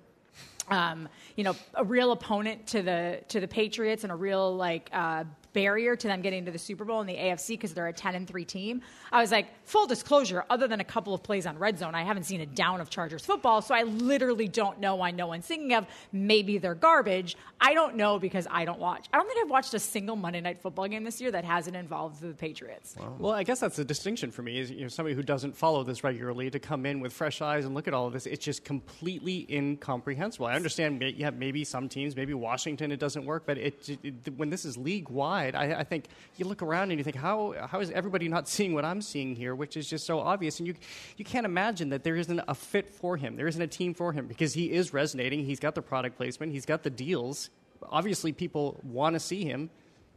[0.70, 4.90] um, you know, a real opponent to the to the Patriots and a real like
[4.92, 5.24] uh,
[5.58, 8.14] barrier to them getting to the Super Bowl in the AFC because they're a 10
[8.14, 8.80] and 3 team.
[9.12, 12.04] I was like, full disclosure, other than a couple of plays on red zone, I
[12.04, 15.48] haven't seen a down of Chargers football, so I literally don't know why no one's
[15.48, 17.36] thinking of maybe they're garbage.
[17.60, 19.08] I don't know because I don't watch.
[19.12, 21.76] I don't think I've watched a single Monday night football game this year that hasn't
[21.76, 22.96] involved the Patriots.
[23.18, 25.84] Well, I guess that's the distinction for me is you know somebody who doesn't follow
[25.84, 28.28] this regularly to come in with fresh eyes and look at all of this.
[28.28, 30.46] It's just completely incomprehensible.
[30.46, 34.52] I understand, yeah, maybe some teams, maybe Washington, it doesn't work, but it, it when
[34.52, 36.06] this is league wide, I, I think
[36.38, 39.36] you look around and you think, how how is everybody not seeing what I'm seeing
[39.36, 40.76] here, which is just so obvious, and you
[41.18, 44.12] you can't imagine that there isn't a fit for him, there isn't a team for
[44.12, 45.46] him because he is resonating.
[45.46, 47.50] He's got the product placement, he's got the deals.
[47.90, 49.70] Obviously, people want to see him.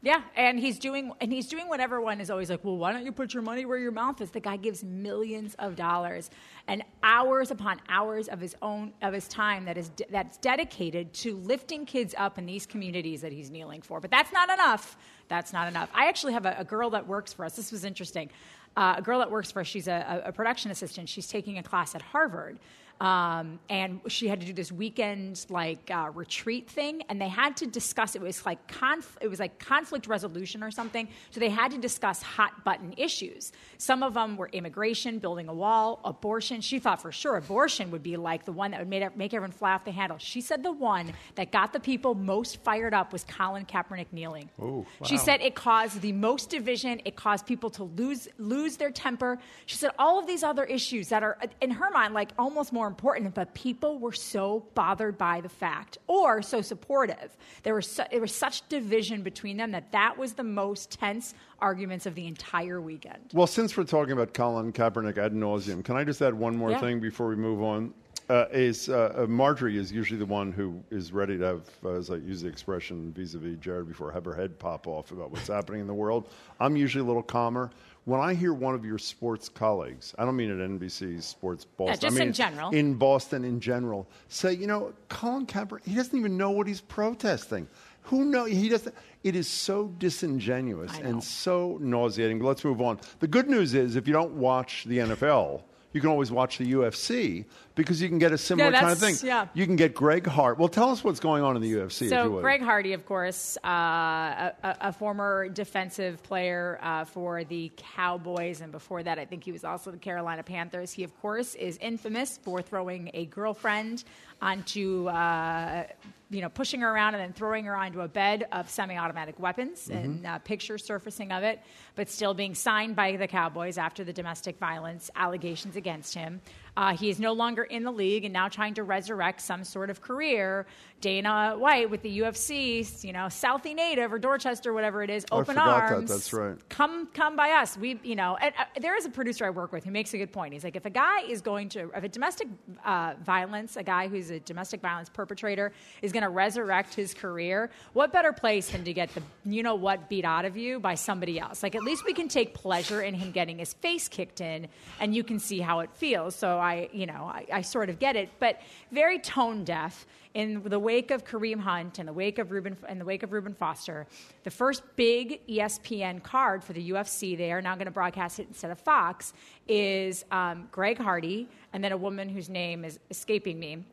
[0.03, 2.65] Yeah, and he's doing and he's doing what everyone is always like.
[2.65, 4.31] Well, why don't you put your money where your mouth is?
[4.31, 6.31] The guy gives millions of dollars
[6.69, 11.13] and hours upon hours of his own of his time that is de- that's dedicated
[11.15, 14.01] to lifting kids up in these communities that he's kneeling for.
[14.01, 14.97] But that's not enough.
[15.31, 15.89] That's not enough.
[15.95, 17.55] I actually have a, a girl that works for us.
[17.55, 18.29] This was interesting.
[18.77, 19.67] Uh, a girl that works for us.
[19.69, 21.09] She's a, a production assistant.
[21.09, 22.59] She's taking a class at Harvard.
[23.01, 27.57] Um, and she had to do this weekend like uh, retreat thing, and they had
[27.59, 28.15] to discuss.
[28.15, 31.09] It was like conf- it was like conflict resolution or something.
[31.31, 33.53] So they had to discuss hot button issues.
[33.79, 36.61] Some of them were immigration, building a wall, abortion.
[36.61, 39.53] She thought for sure abortion would be like the one that would make, make everyone
[39.53, 40.19] fly off the handle.
[40.19, 44.51] She said the one that got the people most fired up was Colin Kaepernick kneeling.
[44.61, 47.01] Ooh, She said it caused the most division.
[47.07, 49.39] It caused people to lose lose their temper.
[49.65, 52.90] She said all of these other issues that are in her mind like almost more
[52.95, 57.37] important, but people were so bothered by the fact or so supportive.
[57.63, 61.35] There was su- there was such division between them that that was the most tense
[61.61, 63.31] arguments of the entire weekend.
[63.33, 66.71] Well, since we're talking about Colin Kaepernick ad nauseum, can I just add one more
[66.73, 66.81] Yeah.
[66.81, 67.95] thing before we move on?
[68.31, 71.89] Uh, is uh, uh, Margery is usually the one who is ready to have, uh,
[71.95, 75.49] as I use the expression vis-a-vis Jared before, have her head pop off about what's
[75.49, 76.29] happening in the world.
[76.61, 77.73] I'm usually a little calmer.
[78.05, 82.01] When I hear one of your sports colleagues, I don't mean at NBC Sports Boston,
[82.01, 82.71] just I mean in general.
[82.71, 86.83] in Boston in general, say, you know, Colin Kaepernick, he doesn't even know what he's
[86.83, 87.67] protesting.
[88.03, 88.95] Who know he doesn't?
[89.25, 92.39] It is so disingenuous and so nauseating.
[92.39, 93.01] But let's move on.
[93.19, 95.63] The good news is, if you don't watch the NFL,
[95.93, 99.17] you can always watch the UFC because you can get a similar kind of thing.
[99.23, 99.49] yeah.
[99.55, 100.59] You can get Greg Hart.
[100.59, 102.03] Well, tell us what's going on in the UFC.
[102.03, 102.41] if you So.
[102.41, 108.61] Greg Hardy, of course, uh, a, a a former defensive player uh, for the Cowboys,
[108.61, 110.93] and before that, I think he was also the Carolina Panthers.
[110.93, 114.05] He, of course, is infamous for throwing a girlfriend
[114.41, 115.09] onto.
[115.09, 115.85] Uh,
[116.31, 119.91] you know, pushing her around and then throwing her onto a bed of semi-automatic weapons,
[119.91, 121.61] and uh, pictures surfacing of it,
[121.97, 126.41] but still being signed by the Cowboys after the domestic violence allegations against him.
[126.77, 129.91] Uh, he is no longer in the league and now trying to resurrect some sort
[129.91, 130.67] of career.
[131.01, 135.47] Dana White with the UFC, you know, Southie native or Dorchester, whatever it is, open
[135.47, 135.95] forgot that.
[135.95, 136.11] arms.
[136.11, 136.57] That's right.
[136.69, 137.79] Come, come by us.
[137.79, 140.19] We, you know, and, uh, there is a producer I work with who makes a
[140.19, 140.53] good point.
[140.53, 142.49] He's like, if a guy is going to, if a domestic
[142.85, 147.71] uh, violence, a guy who's a domestic violence perpetrator is going to resurrect his career,
[147.95, 150.95] what better place than to get the, you know what, beat out of you by
[150.95, 151.63] somebody else?
[151.63, 154.69] Like, at least we can take pleasure in him getting his face kicked in,
[155.01, 156.35] and you can see how it feels.
[156.35, 158.61] So I, you know, I, I sort of get it, but
[158.93, 162.99] very tone deaf in the wake of Kareem Hunt and the wake of Ruben in
[162.99, 164.07] the wake of Reuben Foster,
[164.45, 168.47] the first big ESPN card for the UFC, they are now going to broadcast it
[168.49, 169.33] instead of Fox,
[169.67, 173.85] is um, Greg Hardy and then a woman whose name is escaping me,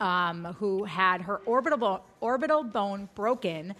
[0.00, 3.74] um, who had her orbital orbital bone broken.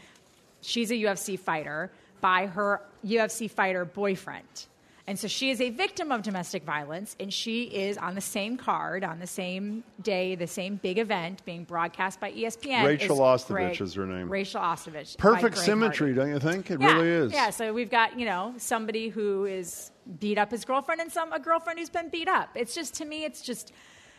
[0.60, 1.90] She's a UFC fighter
[2.20, 4.66] by her UFC fighter boyfriend.
[5.08, 8.58] And so she is a victim of domestic violence, and she is on the same
[8.58, 12.84] card, on the same day, the same big event being broadcast by ESPN.
[12.84, 14.28] Rachael is Ostovich Greg- is her name.
[14.28, 15.16] Rachael Ostovich.
[15.16, 16.32] Perfect symmetry, Hardy.
[16.32, 16.70] don't you think?
[16.70, 17.32] It Yeah, really is.
[17.32, 19.90] Yeah, so we've got, you know, somebody who is
[20.20, 22.50] beat up his girlfriend and some a girlfriend who's been beat up.
[22.54, 23.72] It's just to me it's just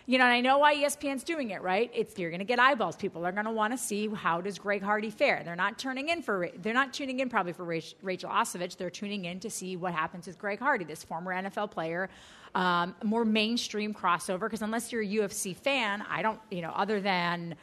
[0.09, 1.91] you know, and I know why ESPN's doing it, right?
[1.93, 2.95] It's you're going to get eyeballs.
[2.95, 5.43] People are going to want to see how does Greg Hardy fare.
[5.45, 8.75] They're not turning in for they're not tuning in probably for Rachael Ostovich.
[8.75, 12.09] They're tuning in to see what happens with Greg Hardy, this former NFL player,
[12.55, 14.39] um, more mainstream crossover.
[14.39, 17.53] Because unless you're a UFC fan, I don't, you know, other than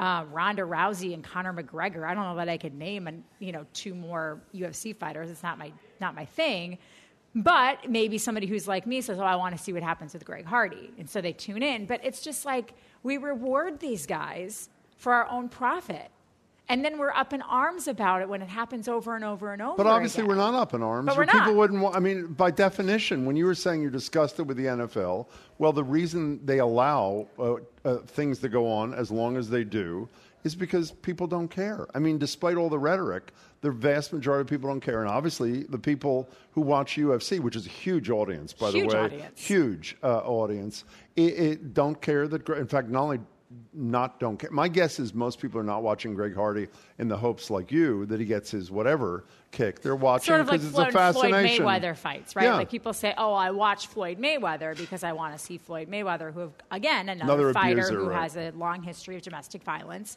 [0.00, 2.04] uh, Ronda Rousey and Conor McGregor.
[2.04, 5.30] I don't know that I could name and you know two more UFC fighters.
[5.30, 6.78] It's not my not my thing.
[7.34, 10.24] But maybe somebody who's like me says, "Oh, I want to see what happens with
[10.24, 11.86] Greg Hardy," and so they tune in.
[11.86, 16.10] But it's just like we reward these guys for our own profit.
[16.68, 19.60] And then we're up in arms about it when it happens over and over and
[19.60, 19.76] over.
[19.76, 20.28] But obviously, again.
[20.28, 21.06] we're not up in arms.
[21.06, 21.54] But we're People not.
[21.56, 21.82] wouldn't.
[21.82, 25.26] Want, I mean, by definition, when you were saying you're disgusted with the NFL,
[25.58, 29.64] well, the reason they allow uh, uh, things to go on as long as they
[29.64, 30.08] do
[30.44, 31.86] is because people don't care.
[31.94, 35.62] I mean, despite all the rhetoric, the vast majority of people don't care, and obviously,
[35.62, 39.40] the people who watch UFC, which is a huge audience, by Huge the way, audience.
[39.40, 40.84] huge uh, audience,
[41.16, 42.46] it, it don't care that.
[42.50, 43.20] In fact, not only
[43.74, 44.50] not don't care.
[44.50, 48.06] My guess is most people are not watching Greg Hardy in the hopes, like you,
[48.06, 49.80] that he gets his whatever kick.
[49.82, 51.56] They're watching sort of like because Floyd, it's a fascination.
[51.62, 52.44] Floyd Mayweather fights, right?
[52.44, 52.54] Yeah.
[52.56, 56.32] Like people say, "Oh, I watch Floyd Mayweather because I want to see Floyd Mayweather,
[56.32, 58.22] who again another, Another fighter abuser, who right.
[58.22, 60.16] has a long history of domestic violence."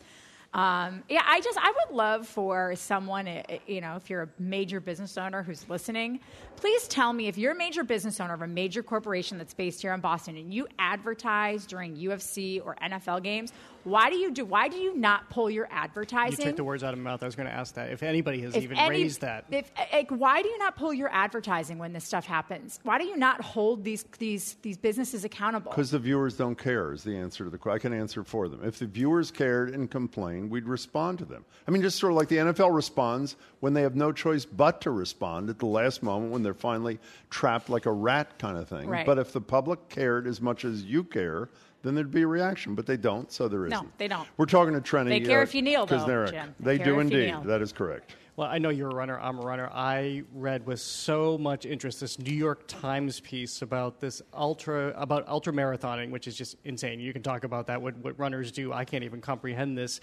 [0.56, 4.22] Um, yeah, I just I would love for someone, eh, eh, you know, if you're
[4.22, 6.22] a major business owner who's listening,
[6.56, 9.82] please tell me if you're a major business owner of a major corporation that's based
[9.82, 13.52] here in Boston and you advertise during UFC or NFL games,
[13.86, 14.44] why do you do?
[14.44, 16.16] Why do you not pull your advertising?
[16.16, 16.46] You advertising?
[16.48, 17.24] took the words out of my mouth.
[17.24, 17.92] I was going to ask that.
[17.92, 19.46] If anybody has If even any- raised that.
[19.52, 22.80] If, like, why do you not pull your advertising when this stuff happens?
[22.84, 25.72] Why do you not hold these these these businesses accountable?
[25.72, 27.76] Because the viewers don't care is the answer to the question.
[27.76, 28.62] I can answer for them.
[28.64, 31.46] If the viewers cared and complained, we'd respond to them.
[31.68, 34.82] I mean, just sort of like the NFL responds when they have no choice but
[34.82, 38.68] to respond at the last moment when they're finally trapped like a rat kind of
[38.68, 38.88] thing.
[38.90, 39.06] Right.
[39.06, 41.50] But if the public cared as much as you care,
[41.86, 42.74] then there'd be a reaction.
[42.74, 44.28] But they don't, so there No, they don't.
[44.38, 45.10] We're talking to Trenni.
[45.10, 46.32] They care uh, if you kneel, though, Kusnierek.
[46.32, 46.56] Jim.
[46.60, 47.48] They They do care if you indeed.
[47.48, 48.16] That is correct.
[48.38, 49.18] Well, I know you're a runner.
[49.18, 49.70] I'm a runner.
[49.72, 55.26] I read with so much interest this New York Times piece about this ultra about
[55.30, 57.00] ultra marathoning, which is just insane.
[57.00, 57.82] You can talk about that.
[57.82, 60.02] What what runners do, I can't even comprehend this.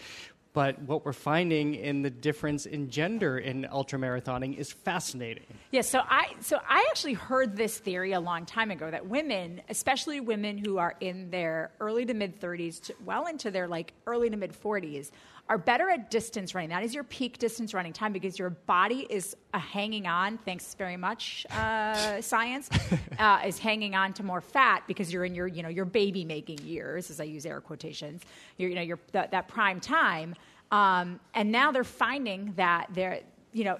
[0.54, 5.46] But what we're finding in the difference in gender in ultramarathoning is fascinating.
[5.70, 9.62] Yeah, so I so I actually heard this theory a long time ago that women,
[9.70, 13.94] especially women who are in their early to mid 30s, to, well into their like
[14.06, 15.10] early to mid 40s,
[15.52, 16.70] are better at distance running.
[16.70, 20.38] That is your peak distance running time because your body is uh, hanging on.
[20.38, 22.70] Thanks very much, uh, science.
[23.18, 26.24] uh, is hanging on to more fat because you're in your you know your baby
[26.24, 28.22] making years, as I use air quotations.
[28.56, 30.34] You're, you know your that, that prime time.
[30.70, 33.20] Um, and now they're finding that they're
[33.52, 33.76] you know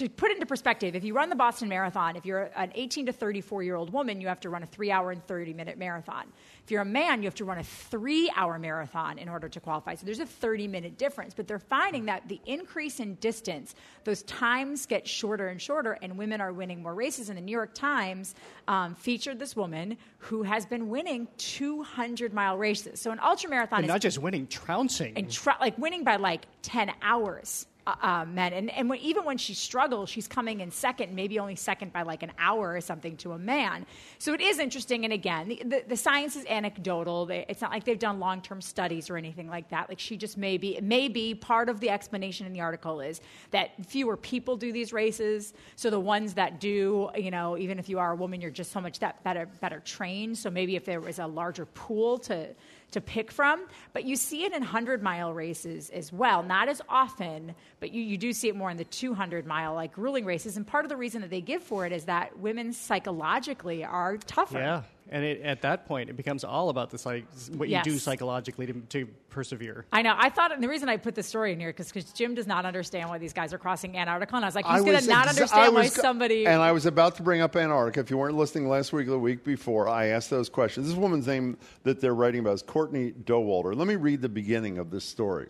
[0.00, 3.06] to put it into perspective, if you run the Boston Marathon, if you're an 18
[3.06, 5.78] to 34 year old woman, you have to run a three hour and 30 minute
[5.78, 6.24] marathon.
[6.64, 9.60] If you're a man, you have to run a three hour marathon in order to
[9.60, 9.94] qualify.
[9.96, 11.34] So there's a 30 minute difference.
[11.34, 13.74] But they're finding that the increase in distance,
[14.04, 17.28] those times get shorter and shorter, and women are winning more races.
[17.28, 18.34] And the New York Times
[18.68, 23.00] um, featured this woman who has been winning 200 mile races.
[23.00, 25.12] So an ultra marathon And is not just winning, trouncing.
[25.16, 28.52] and like winning by like 10 hours uh, uh, men.
[28.52, 32.02] And, and when, even when she struggles she's coming in second maybe only second by
[32.02, 33.86] like an hour or something to a man.
[34.18, 37.26] So it is interesting and again the, the, the science is anecdotal.
[37.26, 39.88] They, it's not like they've done long-term studies or anything like that.
[39.88, 43.20] Like she just maybe maybe part of the explanation in the article is
[43.50, 45.54] that fewer people do these races.
[45.76, 48.72] So the ones that do you know even if you are a woman you're just
[48.72, 50.36] so much that better better trained.
[50.36, 52.48] So maybe if there was a larger pool to
[52.92, 53.66] to pick from.
[53.92, 56.42] But you see it in 100 mile races as well.
[56.42, 59.92] Not as often, but you, you do see it more in the 200 mile, like
[59.92, 60.56] grueling races.
[60.56, 64.16] And part of the reason that they give for it is that women psychologically are
[64.18, 64.58] tougher.
[64.58, 67.24] Yeah, and it, at that point, it becomes all about this, like
[67.56, 69.84] what you do psychologically to, to persevere.
[69.92, 70.14] I know.
[70.16, 72.64] I thought, and the reason I put the story in here because Jim does not
[72.64, 75.26] understand why these guys are crossing Antarctica, and I was like, he's going to not
[75.26, 76.46] exa- understand I why somebody.
[76.46, 78.00] And I was about to bring up Antarctica.
[78.00, 80.86] If you weren't listening last week or the week before, I asked those questions.
[80.86, 83.74] This woman's name that they're writing about is Courtney Dauwalter.
[83.74, 85.48] Let me read the beginning of this story.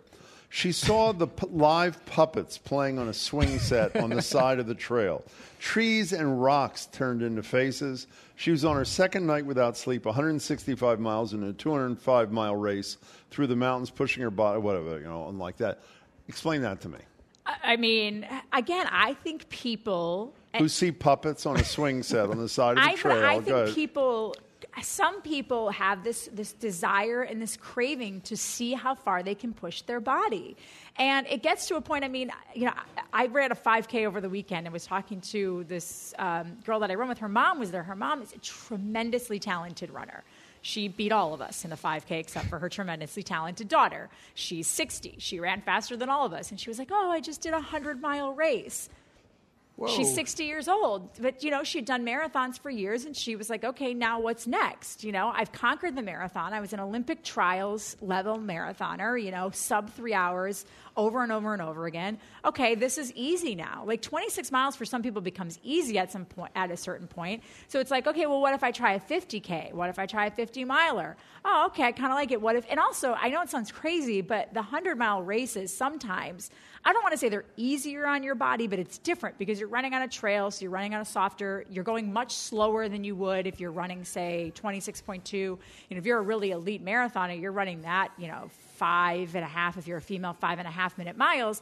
[0.53, 4.67] She saw the p- live puppets playing on a swing set on the side of
[4.67, 5.23] the trail.
[5.59, 8.05] Trees and rocks turned into faces.
[8.35, 12.97] She was on her second night without sleep, 165 miles in a 205 mile race
[13.29, 15.79] through the mountains, pushing her body, whatever, you know, and like that.
[16.27, 16.99] Explain that to me.
[17.45, 20.33] I mean, again, I think people.
[20.57, 23.25] Who see puppets on a swing set on the side of the I, trail?
[23.25, 24.35] I think people,
[24.81, 29.53] some people have this this desire and this craving to see how far they can
[29.53, 30.55] push their body,
[30.97, 32.05] and it gets to a point.
[32.05, 32.73] I mean, you know,
[33.13, 36.79] I, I ran a 5K over the weekend and was talking to this um, girl
[36.79, 37.19] that I run with.
[37.19, 37.83] Her mom was there.
[37.83, 40.23] Her mom is a tremendously talented runner.
[40.61, 44.09] She beat all of us in the 5K except for her tremendously talented daughter.
[44.35, 45.15] She's 60.
[45.17, 46.51] She ran faster than all of us.
[46.51, 48.89] And she was like, Oh, I just did a 100 mile race.
[49.89, 53.49] She's 60 years old, but you know, she'd done marathons for years and she was
[53.49, 55.03] like, okay, now what's next?
[55.03, 56.53] You know, I've conquered the marathon.
[56.53, 60.65] I was an Olympic trials level marathoner, you know, sub three hours
[60.97, 62.17] over and over and over again.
[62.45, 63.83] Okay, this is easy now.
[63.85, 67.43] Like 26 miles for some people becomes easy at some point, at a certain point.
[67.67, 69.73] So it's like, okay, well, what if I try a 50K?
[69.73, 71.17] What if I try a 50 miler?
[71.43, 72.41] Oh, okay, I kind of like it.
[72.41, 76.51] What if, and also, I know it sounds crazy, but the 100 mile races sometimes,
[76.83, 79.69] I don't want to say they're easier on your body, but it's different because you're
[79.69, 83.03] running on a trail, so you're running on a softer, you're going much slower than
[83.03, 85.33] you would if you're running, say, 26.2.
[85.33, 85.57] You
[85.91, 88.49] know, if you're a really elite marathoner, you're running that, you know,
[88.81, 91.61] five and a half, if you're a female, five and a half minute miles.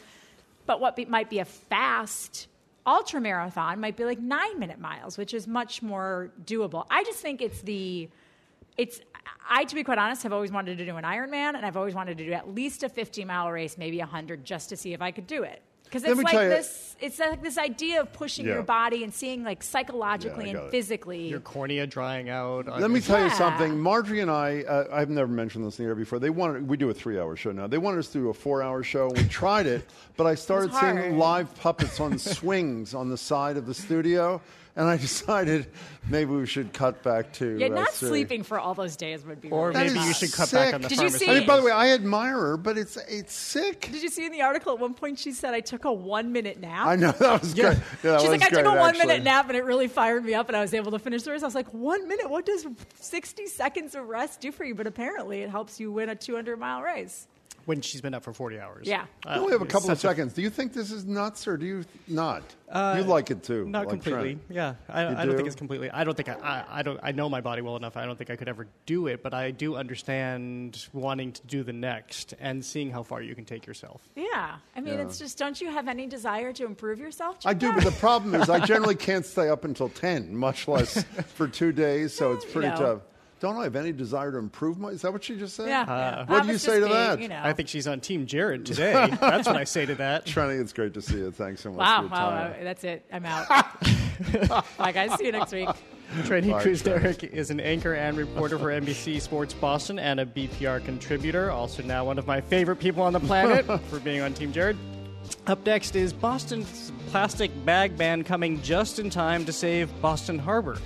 [0.65, 2.47] But what be, might be a fast
[2.87, 6.85] ultra marathon might be like nine minute miles, which is much more doable.
[6.89, 8.07] I just think it's the,
[8.77, 9.01] it's,
[9.49, 11.93] I, to be quite honest, have always wanted to do an Ironman, and I've always
[11.93, 15.01] wanted to do at least a 50 mile race, maybe 100, just to see if
[15.01, 15.61] I could do it.
[15.89, 18.53] Because Let it's me like tell you- this, it's like this idea of pushing Yeah.
[18.55, 20.71] your body and seeing like psychologically Yeah, and it.
[20.71, 21.27] physically.
[21.29, 22.67] Your cornea drying out.
[22.67, 23.79] Let me tell you something.
[23.79, 26.19] Margery and I, uh, I've never mentioned this in the air before.
[26.19, 27.65] They wanted, we do a three hour show now.
[27.65, 29.09] They wanted us to do a four hour show.
[29.09, 29.83] We tried it,
[30.15, 34.39] but I started seeing live puppets on swings on the side of the studio,
[34.75, 35.67] and I decided
[36.09, 37.57] maybe we should cut back to.
[37.57, 38.09] yeah, uh, not Siri.
[38.09, 39.49] sleeping for all those days would be.
[39.49, 40.05] Or really maybe bad.
[40.07, 40.59] you should cut sick.
[40.59, 42.77] back on the Did you see- I mean, by the way, I admire her, but
[42.77, 43.81] it's it's sick.
[43.91, 46.31] Did you see in the article at one point she said I took a one
[46.31, 46.87] minute nap?
[46.87, 47.81] I know that was good.
[48.03, 49.07] Yeah, She's was like, I took a one actually.
[49.07, 51.31] minute nap and it really fired me up and I was able to finish the
[51.31, 51.43] race.
[51.43, 52.29] I was like, one minute?
[52.29, 52.65] What does
[52.99, 54.75] 60 seconds of rest do for you?
[54.75, 57.27] But apparently it helps you win a 200 mile race.
[57.65, 58.87] When she's been up for 40 hours.
[58.87, 59.05] Yeah.
[59.27, 60.33] We only have a couple of such a- seconds.
[60.33, 62.41] Do you think this is nuts, or do you not?
[62.67, 63.65] Uh, you like it too?
[63.69, 64.35] Not like completely.
[64.35, 64.41] Trent.
[64.49, 65.89] Yeah, I, I don't think it's completely.
[65.91, 66.79] I don't think I, I.
[66.79, 66.99] I don't.
[67.03, 67.95] I know my body well enough.
[67.95, 69.21] I don't think I could ever do it.
[69.21, 73.45] But I do understand wanting to do the next and seeing how far you can
[73.45, 74.01] take yourself.
[74.15, 74.55] Yeah.
[74.75, 75.01] I mean, Yeah.
[75.01, 77.37] it's just, don't you have any desire to improve yourself?
[77.45, 81.03] I do, but the problem is I generally can't stay up until 10, much less
[81.35, 82.77] for two days, so it's pretty know.
[82.77, 83.01] tough.
[83.39, 84.89] Don't I have any desire to improve my...
[84.89, 85.69] Is that what she just said?
[85.69, 85.83] Yeah.
[85.83, 86.25] Uh.
[86.25, 87.21] What do you say to me, that?
[87.21, 87.39] You know.
[87.41, 88.91] I think she's on Team Jared today.
[89.21, 90.25] That's what I say to that.
[90.25, 91.31] Trenni, it's great to see you.
[91.31, 91.97] Thanks so much wow.
[91.97, 92.29] for your Wow.
[92.29, 92.51] time.
[92.51, 93.05] wow, That's it.
[93.11, 93.47] I'm out.
[94.77, 95.17] Bye, guys.
[95.17, 95.69] See you next week.
[96.23, 100.83] Trenni Bye, Kusnierek is an anchor and reporter for NBC Sports Boston and a BPR
[100.83, 101.51] contributor.
[101.51, 104.75] Also, now one of my favorite people on the planet for being on Team Jared.
[105.47, 110.77] Up next is Boston's plastic bag ban coming just in time to save Boston Harbor.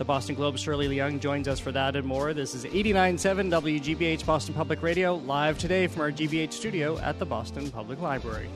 [0.00, 2.32] The Boston Globe's Shirley Leung joins us for that and more.
[2.32, 7.26] This is 89.7 WGBH Boston Public Radio, live today from our GBH studio at the
[7.26, 8.48] Boston Public Library.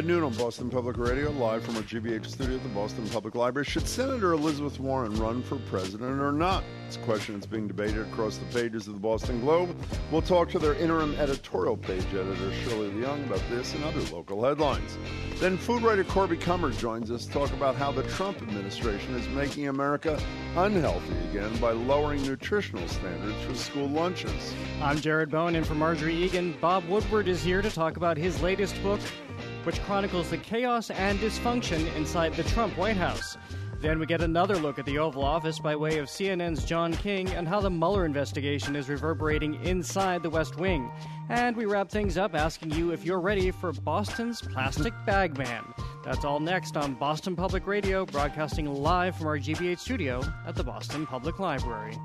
[0.00, 3.34] At noon on Boston Public Radio, live from our GBH studio at the Boston Public
[3.34, 3.66] Library.
[3.66, 6.64] Should Senator Elizabeth Warren run for president or not?
[6.86, 9.76] It's a question that's being debated across the pages of the Boston Globe.
[10.10, 14.42] We'll talk to their interim editorial page editor, Shirley Leung, about this and other local
[14.42, 14.96] headlines.
[15.38, 19.28] Then food writer Corby Kummer joins us to talk about how the Trump administration is
[19.28, 20.18] making America
[20.56, 24.54] unhealthy again by lowering nutritional standards for school lunches.
[24.80, 28.40] I'm Jared Bowen, and for Margery Eagan, Bob Woodward is here to talk about his
[28.40, 29.00] latest book,
[29.64, 33.36] which chronicles the chaos and dysfunction inside the Trump White House.
[33.80, 37.30] Then we get another look at the Oval Office by way of CNN's John King
[37.30, 40.90] and how the Mueller investigation is reverberating inside the West Wing.
[41.30, 45.64] And we wrap things up asking you if you're ready for Boston's plastic bag ban.
[46.04, 50.64] That's all next on Boston Public Radio, broadcasting live from our GBH studio at the
[50.64, 51.96] Boston Public Library.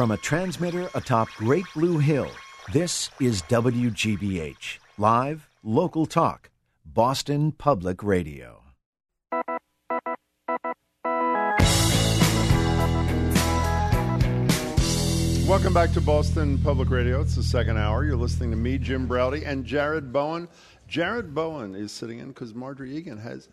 [0.00, 2.30] From a transmitter atop Great Blue Hill,
[2.72, 6.48] this is WGBH, live, local talk,
[6.86, 8.62] Boston Public Radio.
[15.46, 17.20] Welcome back to Boston Public Radio.
[17.20, 18.02] It's the second hour.
[18.02, 20.48] You're listening to me, Jim Braude, and Jared Bowen.
[20.88, 23.50] Jared Bowen is sitting in because Margery Eagan has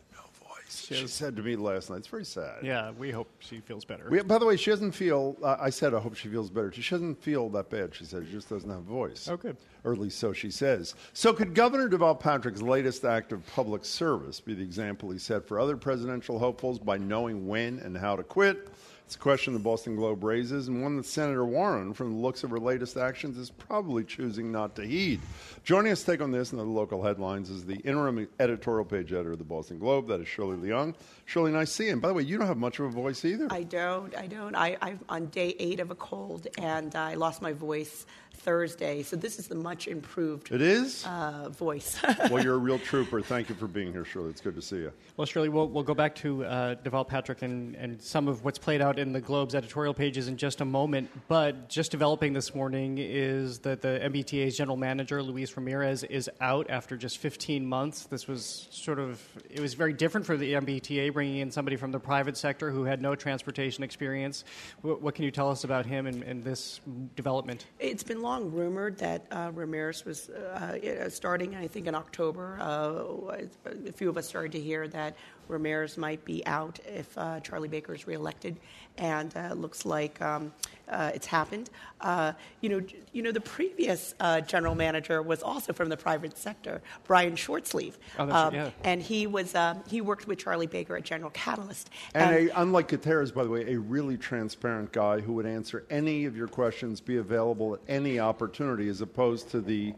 [0.96, 1.00] voice.
[1.00, 1.98] She said to me last night.
[1.98, 2.64] It's very sad.
[2.64, 4.08] Yeah, we hope she feels better.
[4.10, 5.38] We, by the way, she doesn't feel.
[5.42, 6.72] Uh, I said I hope she feels better.
[6.72, 7.94] She doesn't feel that bad.
[7.94, 9.28] She said she just doesn't have a voice.
[9.28, 9.58] Oh, good.
[9.84, 10.96] Or at least so she says.
[11.14, 15.48] So, could Governor Deval Patrick's latest act of public service be the example he set
[15.48, 18.70] for other presidential hopefuls by knowing when and how to quit?
[19.08, 22.44] It's a question the Boston Globe raises, and one that Senator Warren, from the looks
[22.44, 25.22] of her latest actions, is probably choosing not to heed.
[25.64, 29.14] Joining us to take on this and the local headlines is the interim editorial page
[29.14, 30.10] editor of the Boston Globe.
[30.10, 30.94] That is Shirley Leung.
[31.24, 31.94] Shirley, nice to see you.
[31.94, 33.48] And by the way, you don't have much of a voice either.
[33.50, 34.14] I don't.
[34.14, 34.56] I don't.
[34.58, 38.06] I, I'm on day eight of a cold, and I lost my voice
[38.48, 39.04] Thursday.
[39.04, 40.54] So this is the much improved.
[40.54, 42.00] It is uh, voice.
[42.32, 43.22] well, you're a real trooper.
[43.22, 44.30] Thank you for being here, Shirley.
[44.30, 44.94] It's good to see you.
[45.18, 48.58] Well, Shirley, we'll, we'll go back to uh, Deval Patrick and, and some of what's
[48.58, 51.10] played out in the Globe's editorial pages in just a moment.
[51.28, 56.70] But just developing this morning is that the MBTA's general manager, Luis Ramirez, is out
[56.70, 58.06] after just 15 months.
[58.06, 61.92] This was sort of, it was very different for the MBTA, bringing in somebody from
[61.92, 64.46] the private sector who had no transportation experience.
[64.84, 66.80] What, what can you tell us about him and, and this
[67.18, 67.66] development?
[67.80, 72.58] It's been long rumored that uh, Ramirez was uh, starting, I think, in October.
[72.60, 73.46] Uh,
[73.88, 75.16] a few of us started to hear that
[75.48, 78.58] Ramirez might be out if uh, Charlie Baker is reelected,
[78.98, 80.52] and uh, looks like um,
[80.90, 81.70] uh, it's happened.
[82.02, 82.82] Uh, you know,
[83.12, 87.96] you know, the previous uh, general manager was also from the private sector, Brian Shortsleeve,
[88.20, 88.70] oh, um, yeah.
[88.84, 91.90] and he was um, he worked with Charlie Baker at General Catalyst.
[92.14, 95.86] And, and a, unlike Gutierrez, by the way, a really transparent guy who would answer
[95.90, 99.94] any of your questions, be available at any opportunity, as opposed to the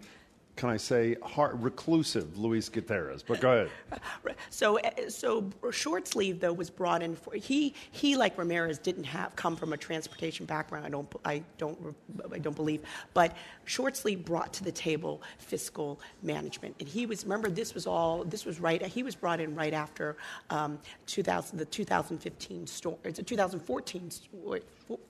[0.59, 1.15] can I say,
[1.53, 3.23] reclusive Luis Gutierrez.
[3.23, 3.69] But go ahead.
[4.51, 9.55] So, so Shortsleeve though was brought in for he he like Ramirez didn't have come
[9.55, 10.85] from a transportation background.
[10.85, 11.95] I don't I don't
[12.33, 12.81] I don't believe,
[13.13, 13.35] but
[13.65, 18.45] Shortsleeve brought to the table fiscal management, and he was remember this was all this
[18.45, 18.85] was right.
[18.85, 20.17] He was brought in right after
[20.49, 22.97] um, 2000 the 2015 storm.
[23.03, 24.11] It's a 2014.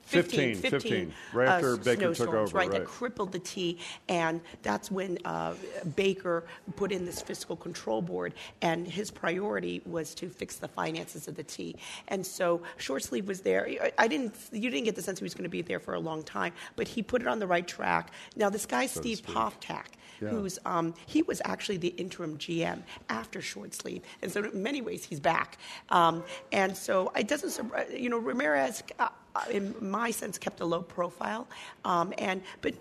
[0.01, 3.79] 15, 15, 15, right after uh, Baker took over, right, right, that crippled the T,
[4.07, 5.53] and that's when uh,
[5.95, 11.27] Baker put in this fiscal control board, and his priority was to fix the finances
[11.27, 11.75] of the T.
[12.07, 13.69] And so Shortsleeve was there.
[13.97, 15.99] I didn't, you didn't get the sense he was going to be there for a
[15.99, 18.11] long time, but he put it on the right track.
[18.35, 19.21] Now this guy So Steve.
[19.21, 19.85] Poftak,
[20.21, 20.29] Yeah.
[20.29, 25.05] who's um, he was actually the interim GM after Shortsleeve, and so in many ways
[25.05, 25.57] he's back.
[25.89, 28.83] Um, and so it doesn't, you know, Ramirez.
[28.97, 29.09] Uh,
[29.49, 31.47] in my sense, kept a low profile,
[31.85, 32.73] um, and but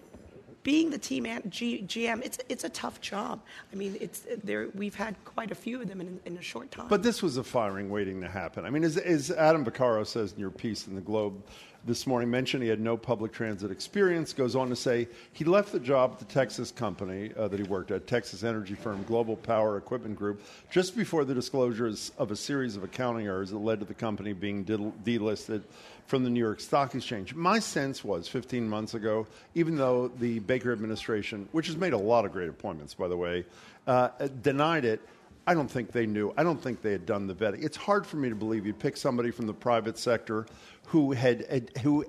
[0.63, 3.41] being the team G, GM, it's it's a tough job.
[3.73, 4.69] I mean, it's there.
[4.75, 6.89] We've had quite a few of them in, in a short time.
[6.89, 8.65] But this was a firing waiting to happen.
[8.65, 11.43] I mean, as, as Adam Vaccaro says in your piece in the Globe
[11.85, 14.33] this morning, mentioned he had no public transit experience.
[14.33, 17.65] Goes on to say he left the job at the Texas company uh, that he
[17.65, 22.37] worked at, Texas energy firm Global Power Equipment Group, just before the disclosures of a
[22.37, 25.63] series of accounting errors that led to the company being del- delisted
[26.07, 27.35] from the New York Stock Exchange.
[27.35, 31.99] My sense was 15 months ago, even though the Baker administration, which has made a
[31.99, 33.45] lot of great appointments, by the way,
[33.87, 34.09] uh,
[34.43, 35.01] denied it.
[35.49, 36.35] I don't think they knew.
[36.37, 37.65] I don't think they had done the vetting.
[37.65, 40.47] It's hard for me to believe you'd pick somebody from the private sector
[40.89, 42.05] who had, who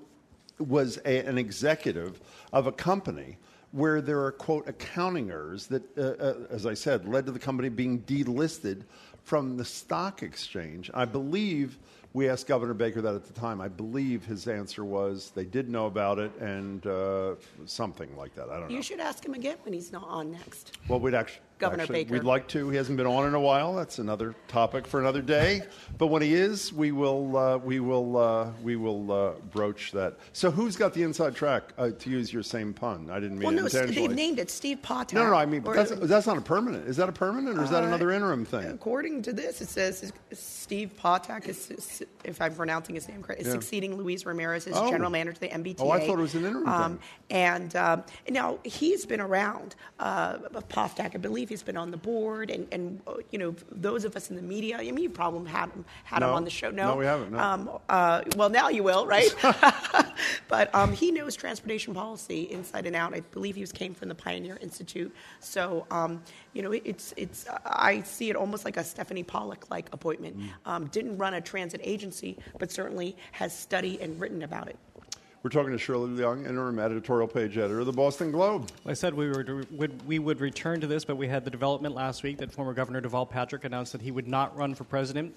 [0.60, 2.20] was a, an executive
[2.52, 3.38] of a company
[3.72, 7.40] where there are quote accounting errors that, uh, uh, as I said, led to the
[7.40, 8.82] company being delisted
[9.24, 10.92] from the stock exchange.
[10.94, 11.78] I believe
[12.12, 13.62] we asked Governor Baker that at the time.
[13.62, 17.36] I believe his answer was they did know about it and uh,
[17.66, 18.50] something like that.
[18.50, 18.76] I don't know.
[18.76, 20.78] you should ask him again when he's not on next.
[20.90, 22.14] Well, we'd actually, Governor actually- Baker.
[22.14, 22.70] We'd like to.
[22.70, 23.76] He hasn't been on in a while.
[23.76, 25.62] That's another topic for another day.
[25.98, 30.18] but when he is, we will uh, we will uh, we will uh, broach that.
[30.34, 31.74] So, who's got the inside track?
[31.78, 34.50] Uh, to use your same pun, I didn't mean Well, it no, they've named it
[34.50, 35.16] Steve Potter.
[35.16, 35.36] no, no, no.
[35.36, 36.88] I mean, that's that's not a permanent.
[36.88, 38.66] Is that a permanent, or is that Uh, another interim thing?
[38.68, 43.48] According to this, it says Steve Potak is, if I'm pronouncing his name correct, is
[43.48, 43.54] Yeah.
[43.54, 44.90] succeeding Luis Ramirez as Oh.
[44.90, 45.82] general manager of the MBTA.
[45.84, 47.00] Oh, I thought it was an interim Um,
[47.30, 49.76] and um, now he's been around.
[50.00, 50.38] Uh,
[50.70, 54.30] Poftak, I believe, he's been on the board, and, and you know those of us
[54.30, 54.78] in the media.
[54.78, 56.70] I mean, you probably had him had him on the show.
[56.70, 57.40] No, No, we haven't, no.
[57.40, 59.34] Um, uh, well, now you will, right?
[60.48, 63.14] but um, he knows transportation policy inside and out.
[63.14, 65.14] I believe he was came from the Pioneer Institute.
[65.40, 66.22] So um,
[66.54, 67.46] you know, it's it's.
[67.66, 70.38] I see it almost like a Stephanie Pollack like appointment.
[70.38, 70.50] Mm.
[70.66, 74.78] Um, didn't run a transit agency, but certainly has studied and written about it.
[75.42, 78.70] We're talking to Shirley Leung, interim editorial page editor of the Boston Globe.
[78.86, 81.96] I said we were would, we would return to this, but we had the development
[81.96, 85.34] last week that former Governor Deval Patrick announced that he would not run for president.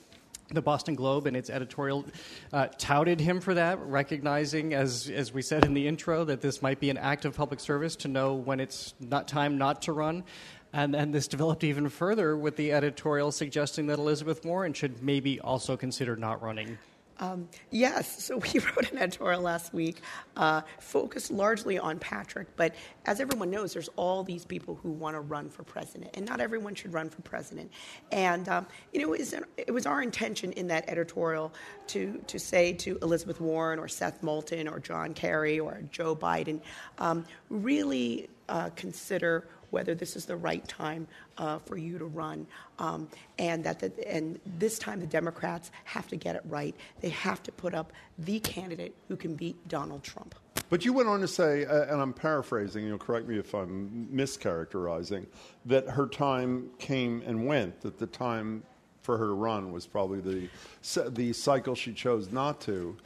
[0.49, 2.05] The Boston Globe and its editorial
[2.53, 6.63] uh, touted him for that, recognizing, as as we said in the intro, that this
[6.63, 9.93] might be an act of public service to know when it's not time not to
[9.93, 10.25] run.
[10.73, 15.39] And, and this developed even further with the editorial suggesting that Elizabeth Warren should maybe
[15.39, 16.77] also consider not running.
[17.23, 20.01] Um, yes, so we wrote an editorial last week,
[20.37, 22.49] uh, focused largely on Patrick.
[22.57, 22.75] But
[23.07, 26.41] as everyone knows, there's all these people who want to run for president, and not
[26.41, 27.71] everyone should run for president.
[28.11, 31.53] And um, you know, it was, it was, our intention in that editorial
[31.89, 36.61] to to say to Elizabeth Warren or Seth Moulton or John Kerry or Joe Biden,
[36.99, 41.09] um, really uh, consider whether this is the right time
[41.39, 42.47] uh, for you to run,
[42.79, 43.09] um,
[43.39, 46.77] and that the, and this time the Democrats have to get it right.
[47.01, 50.35] They have to put up the candidate who can beat Donald Trump.
[50.69, 54.09] But you went on to say, uh, and I'm paraphrasing, you'll correct me if I'm
[54.13, 55.27] mischaracterizing,
[55.67, 58.63] that her time came and went, that the time
[59.03, 62.97] for her to run was probably the, the cycle she chose not to.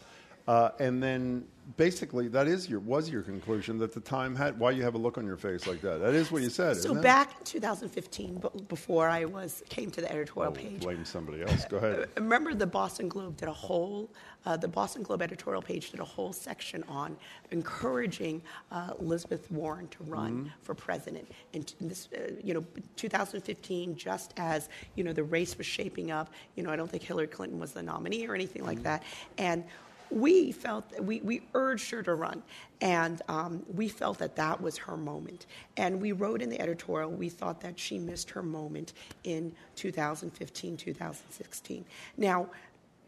[0.47, 1.45] Uh, and then
[1.77, 4.99] basically that is your was your conclusion that the time had why you have a
[4.99, 6.01] look on your face like that.
[6.01, 10.11] That is what you said so back in 2015 before i was came to the
[10.11, 10.81] editorial oh, page.
[10.81, 11.65] blame somebody else.
[11.65, 12.09] Go ahead.
[12.17, 14.09] Remember the boston globe did a whole
[14.45, 17.17] uh, the boston globe editorial page did a whole section on
[17.51, 18.41] encouraging
[18.71, 20.49] uh, elizabeth warren to run mm-hmm.
[20.63, 21.29] for president.
[21.53, 26.33] And this uh, you know 2015 just as you know the race was shaping up
[26.55, 28.85] you know i don't think hillary clinton was the nominee or anything like mm-hmm.
[28.85, 29.03] that.
[29.37, 29.65] And
[30.11, 32.43] we felt we, we urged her to run
[32.81, 35.47] and um, we felt that that was her moment.
[35.77, 38.93] And we wrote in the editorial we thought that she missed her moment
[39.25, 41.85] in 2015 2016
[42.17, 42.49] now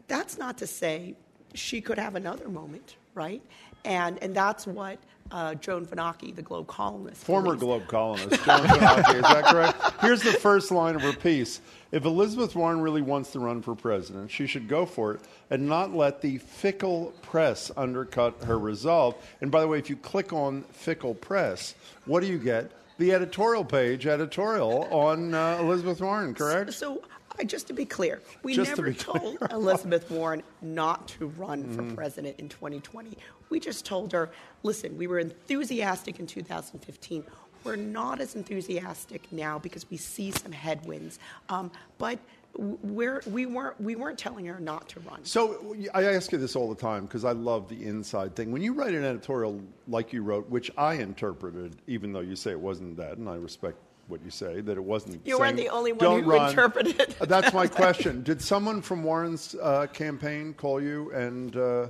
[0.07, 1.15] that's not to say
[1.53, 3.41] she could have another moment right
[3.85, 4.99] and and that's what
[5.31, 7.23] uh, Joan Vennochi, the Globe columnist.
[7.23, 10.01] Former Globe columnist, Joan Vennochi, is that correct?
[10.01, 11.61] Here's the first line of her piece.
[11.91, 15.67] If Elizabeth Warren really wants to run for president, she should go for it and
[15.67, 19.15] not let the fickle press undercut her resolve.
[19.41, 21.75] And by the way, if you click on fickle press,
[22.05, 22.71] what do you get?
[22.97, 26.73] The editorial page editorial on uh, Elizabeth Warren, correct?
[26.73, 27.01] So,
[27.37, 31.81] so just to be clear, we just never told Elizabeth Warren not to run for
[31.81, 31.95] mm-hmm.
[31.95, 33.17] president in 2020.
[33.49, 34.29] We just told her,
[34.63, 37.23] listen, we were enthusiastic in 2015.
[37.63, 41.19] We're not as enthusiastic now because we see some headwinds.
[41.49, 42.19] Um, but
[42.57, 45.23] we're, we weren't we weren't telling her not to run.
[45.23, 48.51] So I ask you this all the time because I love the inside thing.
[48.51, 52.51] When you write an editorial like you wrote, which I interpreted, even though you say
[52.51, 53.77] it wasn't that, and I respect
[54.07, 55.25] what you say that it wasn't.
[55.25, 56.49] You weren't the only one who run.
[56.49, 56.99] interpreted.
[56.99, 57.17] it.
[57.19, 58.23] That's my question.
[58.23, 61.87] Did someone from Warren's uh, campaign call you and uh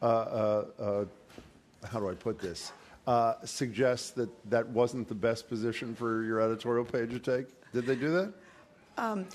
[0.00, 1.06] how
[1.94, 2.72] do I put this?
[3.06, 7.46] Uh, suggest that that wasn't the best position for your editorial page to take?
[7.72, 8.32] Did they do that?
[8.96, 9.26] Um,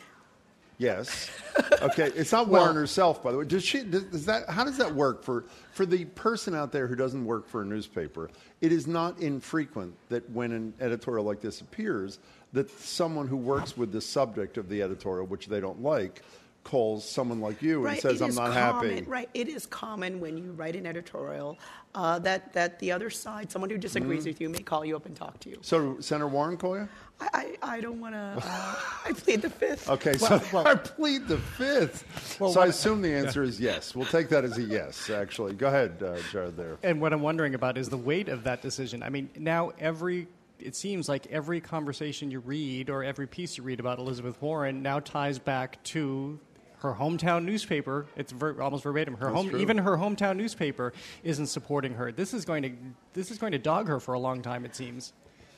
[0.78, 1.30] yes.
[1.82, 2.12] Okay.
[2.16, 3.46] It's not well, Warren herself, by the way.
[3.46, 3.84] Does she?
[3.84, 4.50] Does, does, that?
[4.50, 5.44] How does that work for
[5.74, 8.30] for the person out there who doesn't work for a newspaper?
[8.62, 12.20] It is not infrequent that when an editorial like this appears,
[12.54, 16.22] that someone who works with the subject of the editorial, which they don't like,
[16.64, 17.94] calls someone like you right.
[17.94, 19.30] and says, "I'm not common, happy." Right.
[19.34, 21.58] It is common when you write an editorial
[21.96, 24.96] uh, that that the other side, someone who disagrees mm with you, may call you
[24.96, 25.58] up and talk to you.
[25.62, 26.88] So, Senator Warren call you?
[27.20, 28.20] I, I, I don't want to.
[28.20, 29.90] Uh, I plead the fifth.
[29.90, 32.40] Okay, so well, I plead the fifth.
[32.40, 33.96] Well, so I assume the answer is yes.
[33.96, 35.10] We'll take that as a yes.
[35.10, 36.58] Actually, go ahead, uh, Jared.
[36.58, 36.78] There.
[36.84, 39.04] And what I'm wondering about is the weight of that decision.
[39.04, 40.28] I mean, now every
[40.60, 44.82] it seems like every conversation you read or every piece you read about Elizabeth Warren
[44.82, 46.40] now ties back to
[46.84, 49.16] her hometown newspaper, it's ver- almost verbatim.
[49.16, 50.92] Her home, even her hometown newspaper
[51.24, 52.12] isn't supporting her.
[52.12, 52.72] This is going to
[53.14, 54.66] this is going to dog her for a long time.
[54.66, 55.14] It seems.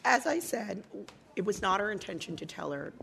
[0.05, 0.83] As I said,
[1.35, 2.93] it was not our intention to tell her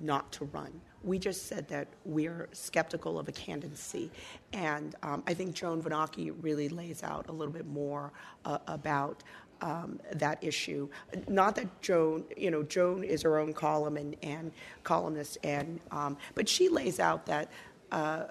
[0.00, 0.80] not to run.
[1.04, 4.10] We just said that we're skeptical of a candidacy.
[4.54, 8.10] And um, I think Joan Vennochi really lays out a little bit more
[8.46, 9.22] uh, about
[9.60, 10.88] um, that issue.
[11.28, 14.52] Not that Joan, you know, Joan is her own column and, and
[14.84, 17.50] columnist, and um, but she lays out that.
[17.92, 18.24] Uh,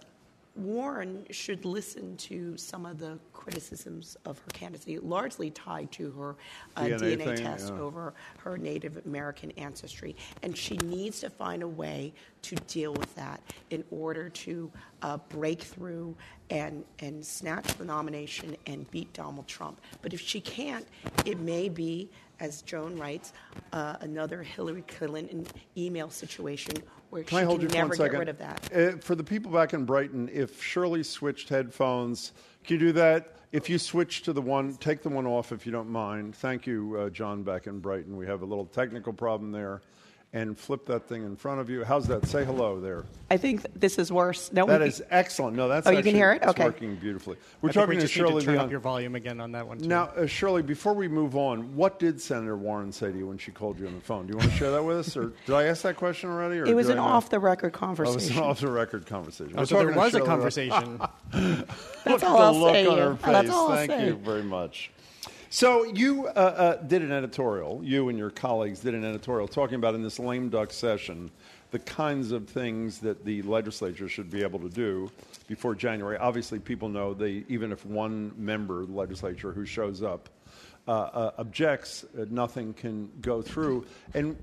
[0.56, 6.36] Warren should listen to some of the criticisms of her candidacy, largely tied to her
[6.76, 7.82] uh, DNA, DNA thing, test yeah.
[7.82, 10.16] over her Native American ancestry.
[10.42, 12.14] And she needs to find a way
[12.44, 14.72] to deal with that in order to
[15.02, 16.16] uh, break through
[16.50, 19.82] and, and snatch the nomination and beat Donald Trump.
[20.02, 20.88] But if she can't,
[21.26, 22.10] it may be,
[22.40, 23.34] as Joan writes,
[23.74, 25.46] uh, another Hillary Clinton
[25.78, 26.76] email situation
[27.10, 28.70] where can she I hold can you never one get rid of that.
[28.76, 32.34] Uh, for the people back in Brighton, if Shirley switched headphones,
[32.66, 33.36] can you do that?
[33.52, 36.36] If you switch to the one, take the one off if you don't mind.
[36.36, 38.18] Thank you, uh, John, back in Brighton.
[38.18, 39.82] We have a little technical problem there.
[40.36, 41.86] And flip that thing in front of you.
[41.86, 42.28] How's that?
[42.28, 43.06] Say hello there.
[43.32, 44.52] I think this is worse.
[44.52, 45.56] No, that is we- excellent.
[45.56, 46.42] No, that's Oh, you can hear it?
[46.42, 46.66] it's Okay.
[46.66, 47.38] working beautifully.
[47.62, 48.66] We're I think talking we to just need Shirley to turn Leon.
[48.66, 49.78] up your volume again on that one.
[49.80, 49.88] Too.
[49.88, 53.38] Now, uh, Shirley, before we move on, what did Senator Warren say to you when
[53.38, 54.28] she called you on the phone?
[54.28, 56.60] Do you want to share that with us, or did I ask that question already?
[56.60, 58.44] Or It was an off-the-record Oh, it was an conversation.
[58.44, 59.54] off-the-record conversation.
[59.56, 61.00] Oh, We're so there talking to was a Shirley- conversation.
[62.04, 62.86] That's Look all the I'll look say.
[62.88, 63.26] on her face.
[63.32, 64.06] That's all I'll Thank say.
[64.08, 64.92] you very much.
[65.50, 67.82] So you uh, uh, did an editorial.
[67.84, 71.32] You and your colleagues did an editorial talking about in this lame duck session
[71.72, 75.12] the kinds of things that the legislature should be able to do
[75.48, 76.18] before January.
[76.18, 80.30] Obviously, people know they even if one member of the legislature who shows up
[80.88, 83.86] uh, uh, objects, uh, nothing can go through.
[84.14, 84.38] And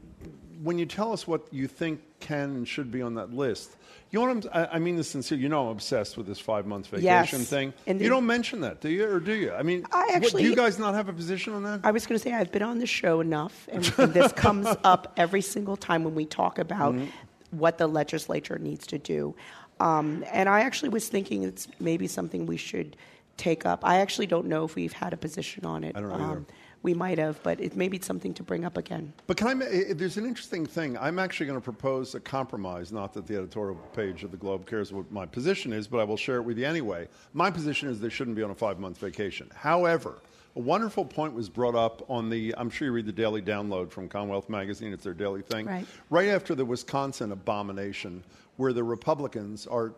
[0.63, 3.77] when you tell us what you think can and should be on that list,
[4.13, 5.43] you know what I'm, I I mean this sincerely.
[5.43, 7.49] You know I'm obsessed with this five month vacation Yes.
[7.49, 7.73] thing.
[7.87, 8.05] Indeed.
[8.05, 9.53] You don't mention that, do you, or do you?
[9.53, 11.81] I mean, I what- actually- do you guys not have a position on that?
[11.83, 14.69] I was going to say I've been on the show enough, and, and this comes
[14.85, 17.59] up every single time when we talk about Mm-hmm.
[17.59, 19.35] what the legislature needs to do.
[19.81, 22.97] Um, and I actually was thinking it's maybe something we should
[23.39, 23.81] take up.
[23.85, 25.97] I actually don't know if we've had a position on it.
[25.97, 26.45] I don't know either.
[26.83, 29.13] We might have, but it maybe it's something to bring up again.
[29.27, 29.93] But can I?
[29.93, 30.99] There's an interesting thing.
[30.99, 32.93] I'm actually going to propose a compromise.
[32.93, 36.05] Not that the editorial page of the Globe cares what my position is, but I
[36.05, 37.09] will share it with you anyway.
[37.33, 39.51] My position is they shouldn't be on a five month vacation.
[39.55, 40.23] However,
[40.55, 42.55] a wonderful point was brought up on the.
[42.59, 44.93] I'm sure you read the Daily Download from Commonwealth Magazine.
[44.93, 45.67] It's their daily thing.
[45.67, 45.87] Right.
[46.11, 48.23] Right after the Wisconsin abomination,
[48.57, 49.95] where the Republicans are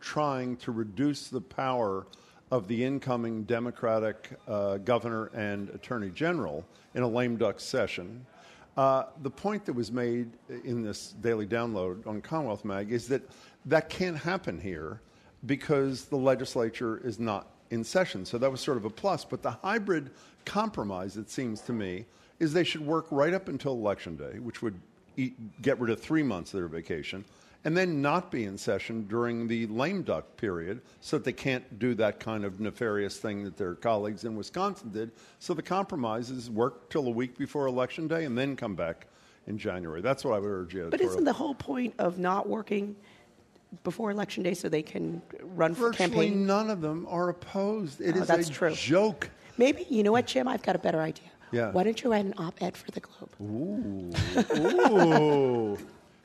[0.00, 2.06] trying to reduce the power
[2.50, 8.24] of the incoming Democratic uh, governor and attorney general in a lame duck session.
[8.76, 10.30] Uh, the point that was made
[10.64, 13.22] in this daily download on Commonwealth Mag is that
[13.66, 15.00] that can't happen here
[15.46, 18.24] because the legislature is not in session.
[18.24, 19.24] So that was sort of a plus.
[19.24, 20.10] But the hybrid
[20.44, 22.04] compromise, it seems to me,
[22.38, 24.78] is they should work right up until Election Day, which would
[25.16, 27.24] eat, get rid of three months of their vacation,
[27.64, 31.78] and then not be in session during the lame duck period so that they can't
[31.78, 35.10] do that kind of nefarious thing that their colleagues in Wisconsin did.
[35.38, 39.06] So the compromise is work till a week before Election Day and then come back
[39.46, 40.00] in January.
[40.00, 40.88] That's what I would urge you.
[40.90, 42.96] But isn't the whole point of not working
[43.84, 46.46] before election day so they can run for Virtually campaign?
[46.46, 48.00] none of them are opposed.
[48.00, 48.72] It Oh, is that's a true.
[48.74, 49.30] joke.
[49.58, 50.48] Maybe you know what, Jim?
[50.48, 51.28] I've got a better idea.
[51.52, 51.70] Yeah.
[51.70, 53.30] Why don't you write an op-ed for the Globe?
[53.40, 54.12] Ooh.
[54.56, 55.78] Ooh.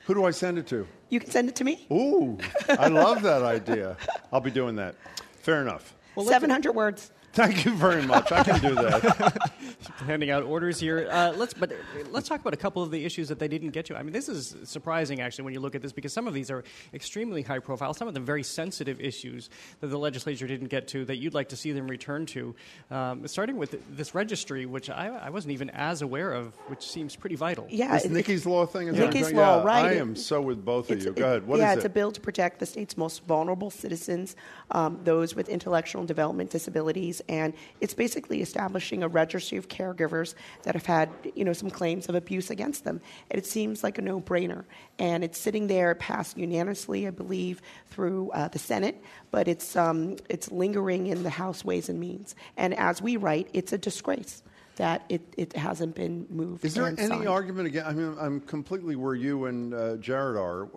[0.06, 0.86] Who do I send it to?
[1.08, 1.86] You can send it to me.
[1.90, 2.38] Ooh,
[2.68, 3.96] I love that idea.
[4.32, 4.94] I'll be doing that.
[5.42, 5.94] Fair enough.
[6.24, 7.10] Seven hundred words.
[7.36, 8.32] Thank you very much.
[8.32, 9.50] I can do that.
[10.06, 11.08] handing out orders here.
[11.10, 11.74] Uh, let's but uh,
[12.10, 13.96] let's talk about a couple of the issues that they didn't get to.
[13.96, 16.50] I mean, this is surprising actually when you look at this because some of these
[16.50, 16.64] are
[16.94, 21.04] extremely high profile, some of them very sensitive issues that the legislature didn't get to
[21.06, 22.54] that you'd like to see them return to.
[22.90, 27.16] Um, starting with this registry, which I, I wasn't even as aware of, which seems
[27.16, 27.66] pretty vital.
[27.68, 29.84] Yeah, This it- Nikki's Law thing is Nikki's Law, yeah, right.
[29.84, 31.10] I am so with both of you.
[31.10, 31.46] it- Go ahead.
[31.46, 31.64] What is it?
[31.64, 31.76] yeah, it?
[31.76, 34.36] it's a bill to protect the state's most vulnerable citizens,
[34.70, 40.34] um, those with intellectual and development disabilities, and it's basically establishing a registry of caregivers
[40.62, 43.00] that have had, you know, some claims of abuse against them.
[43.30, 44.64] And it seems like a no-brainer,
[44.98, 50.16] and it's sitting there, passed unanimously, I believe, through uh, the Senate, but it's um,
[50.28, 52.34] it's lingering in the House Ways and Means.
[52.56, 54.42] And as we write, it's a disgrace
[54.76, 56.62] that it, it hasn't been moved.
[56.64, 57.26] Is there any signed.
[57.26, 57.86] argument again?
[57.86, 60.68] I mean, I'm completely where you and uh, Jared are.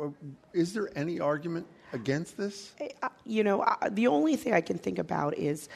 [0.53, 2.73] Is there any argument against this?
[3.01, 5.67] Uh, you know, uh, the only thing I can think about is,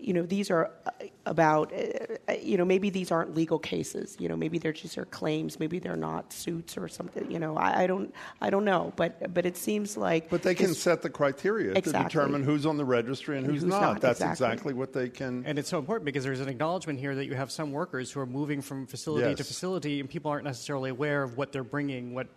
[0.00, 0.90] you know, these are uh,
[1.26, 4.16] about, uh, you know, maybe these aren't legal cases.
[4.18, 5.60] You know, maybe they're just their claims.
[5.60, 7.30] Maybe they're not suits or something.
[7.30, 8.92] You know, I, I don't, I don't know.
[8.96, 10.30] But but it seems like.
[10.30, 13.62] But they can set the criteria to determine who's on the registry and, And who's,
[13.62, 13.80] who's not.
[13.80, 14.46] not, That's exactly.
[14.46, 15.44] exactly what they can.
[15.46, 18.20] And it's so important because there's an acknowledgement here that you have some workers who
[18.20, 22.14] are moving from facility to facility, and people aren't necessarily aware of what they're bringing,
[22.14, 22.28] what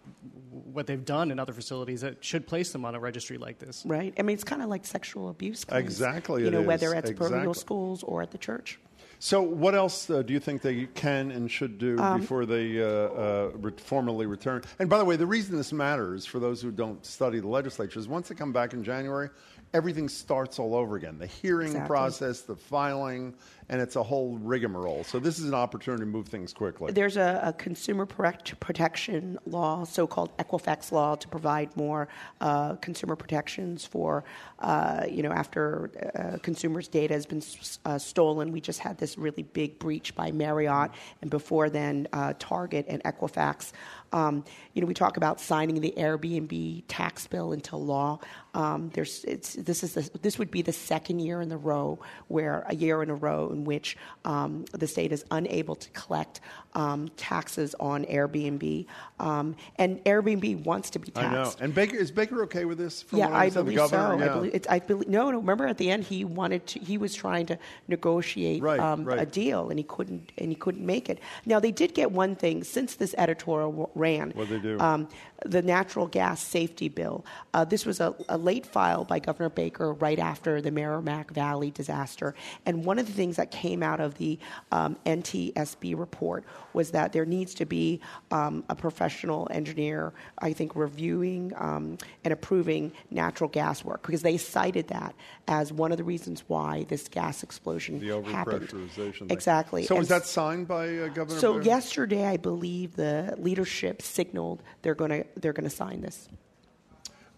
[0.51, 3.83] what they've done in other facilities that should place them on a registry like this.
[3.85, 4.13] Right.
[4.17, 5.65] I mean, it's kind of like sexual abuse.
[5.65, 6.67] Claims, Exactly You it know, is.
[6.67, 7.61] whether it's parochial Exactly.
[7.65, 8.79] schools or at the church.
[9.19, 12.81] So, what else uh, do you think they can and should do Um, before they
[12.81, 14.63] uh, uh, re- formally return?
[14.79, 17.99] And by the way, the reason this matters for those who don't study the legislature
[17.99, 19.29] is once they come back in January,
[19.73, 21.17] everything starts all over again.
[21.17, 21.87] The hearing Exactly.
[21.87, 23.33] process, the filing,
[23.69, 25.03] and it's a whole rigmarole.
[25.03, 26.91] So, this is an opportunity to move things quickly.
[26.91, 32.07] There's a, a consumer protection law, so-called Equifax law, to provide more
[32.41, 34.23] uh, consumer protections for,
[34.59, 38.51] uh, you know, after uh, consumers' data has been s- uh, stolen.
[38.51, 43.03] We just had this really big breach by Marriott, and before then, uh, Target and
[43.03, 43.71] Equifax.
[44.13, 48.19] Um, you know, we talk about signing the Airbnb tax bill into law.
[48.53, 51.99] Um, there's, it's this is the, this would be the second year in the row
[52.27, 56.39] where a year in a row in which um, the state is unable to collect
[56.75, 58.85] um, taxes on Airbnb,
[59.19, 61.27] um, and Airbnb wants to be taxed.
[61.27, 61.51] I know.
[61.59, 63.01] And Baker is Baker okay with this?
[63.01, 63.89] from Yeah, I believe so.
[63.89, 64.23] governor?
[64.23, 65.09] I believe, it's, I believe.
[65.09, 65.37] No, no.
[65.37, 66.79] Remember, at the end, he wanted to.
[66.79, 67.57] He was trying to
[67.87, 69.19] negotiate Right, um, right.
[69.19, 70.31] a deal, and he couldn't.
[70.37, 71.19] And he couldn't make it.
[71.45, 74.31] Now, they did get one thing since this editorial w- ran.
[74.31, 74.79] What'd they do?
[74.79, 75.07] Um,
[75.45, 77.25] the natural gas safety bill.
[77.53, 81.69] Uh, this was a, a late file by Governor Baker right after the Merrimack Valley
[81.71, 82.33] disaster.
[82.65, 84.39] And one of the things that came out of the
[84.71, 87.99] um, NTSB report was that there needs to be
[88.31, 94.37] um, a professional engineer, I think, reviewing um, and approving natural gas work because they
[94.37, 95.13] cited that
[95.49, 98.69] as one of the reasons why this gas explosion The happened.
[98.69, 99.29] overpressurization.
[99.31, 99.83] Exactly.
[99.83, 101.39] So And was that signed by uh, Governor?
[101.39, 101.65] so Baker?
[101.65, 106.29] yesterday, I believe the leadership signaled they're going to they're going to sign this.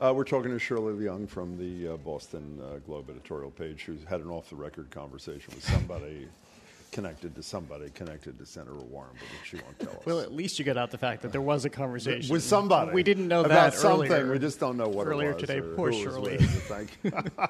[0.02, 4.03] Uh, we're talking to Shirley Leung from the uh, Boston uh, Globe editorial page, who's
[4.03, 6.27] had an off-the-record conversation with somebody
[6.91, 10.06] connected to somebody connected to Senator Warren, but she won't tell us.
[10.06, 12.91] Well, at least you get out the fact that there was a conversation with somebody.
[12.91, 14.11] We didn't know about that something.
[14.11, 14.34] earlier.
[14.34, 15.60] We just don't know what earlier it was today.
[15.60, 16.38] or Poor who it was Shirley.
[16.38, 16.64] with.
[16.64, 17.11] Thank you.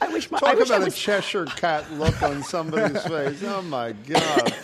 [0.00, 3.42] I wish my, Talk I wish I about a Cheshire cat look on somebody's face.
[3.44, 4.54] Oh my God.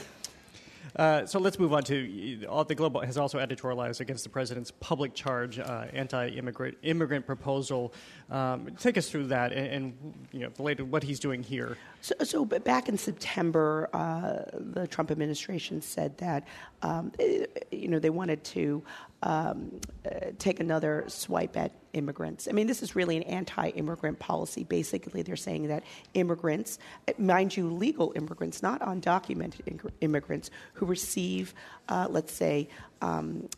[0.96, 4.72] Uh, so let's move on to uh, the Globe has also editorialized against the president's
[4.80, 7.92] public charge uh, anti-immigrant immigrant proposal.
[8.30, 11.76] Um, take us through that and, and you know the latest, what he's doing here.
[12.00, 16.46] So, so back in September, uh, the Trump administration said that
[16.82, 18.82] um, eh, you know they wanted to
[19.22, 22.48] um, uh, take another swipe at immigrants.
[22.48, 24.64] I mean, this is really an anti-immigrant policy.
[24.64, 26.78] Basically, they're saying that immigrants,
[27.08, 31.54] eh, mind you, legal immigrants, not undocumented immigrants, who receive,
[31.88, 32.68] uh, let's say,
[33.00, 33.48] um,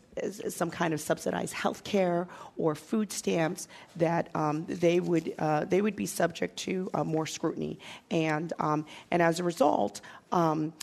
[0.49, 5.81] some kind of subsidized health care or food stamps, that um, they would uh, they
[5.81, 7.79] would be subject to uh, more scrutiny,
[8.11, 10.01] and um, and as a result.
[10.31, 10.73] Um,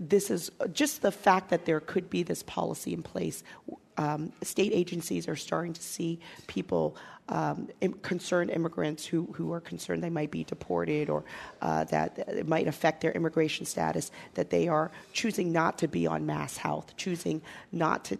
[0.00, 3.42] this is just the fact that there could be this policy in place.
[3.98, 6.96] Um, state agencies are starting to see people,
[7.28, 7.68] um,
[8.02, 11.24] concerned immigrants who, who are concerned they might be deported or
[11.60, 16.06] uh, that it might affect their immigration status, that they are choosing not to be
[16.06, 17.42] on MassHealth, choosing
[17.72, 18.18] not to,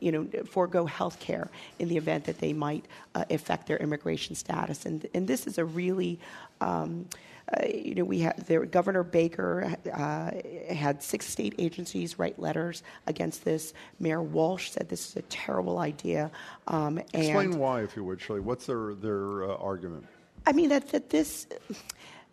[0.00, 1.48] you know, forego health care
[1.78, 4.86] in the event that they might uh, affect their immigration status.
[4.86, 6.20] And, and this is a really
[6.60, 7.06] um,
[7.52, 10.30] uh, you know, we had there, Governor Baker uh,
[10.74, 13.74] had six state agencies write letters against this.
[14.00, 16.30] Mayor Walsh said this is a terrible idea.
[16.68, 18.40] Um, and Explain why, if you would, Shirley.
[18.40, 20.06] What's their their uh, argument?
[20.46, 21.46] I mean that that this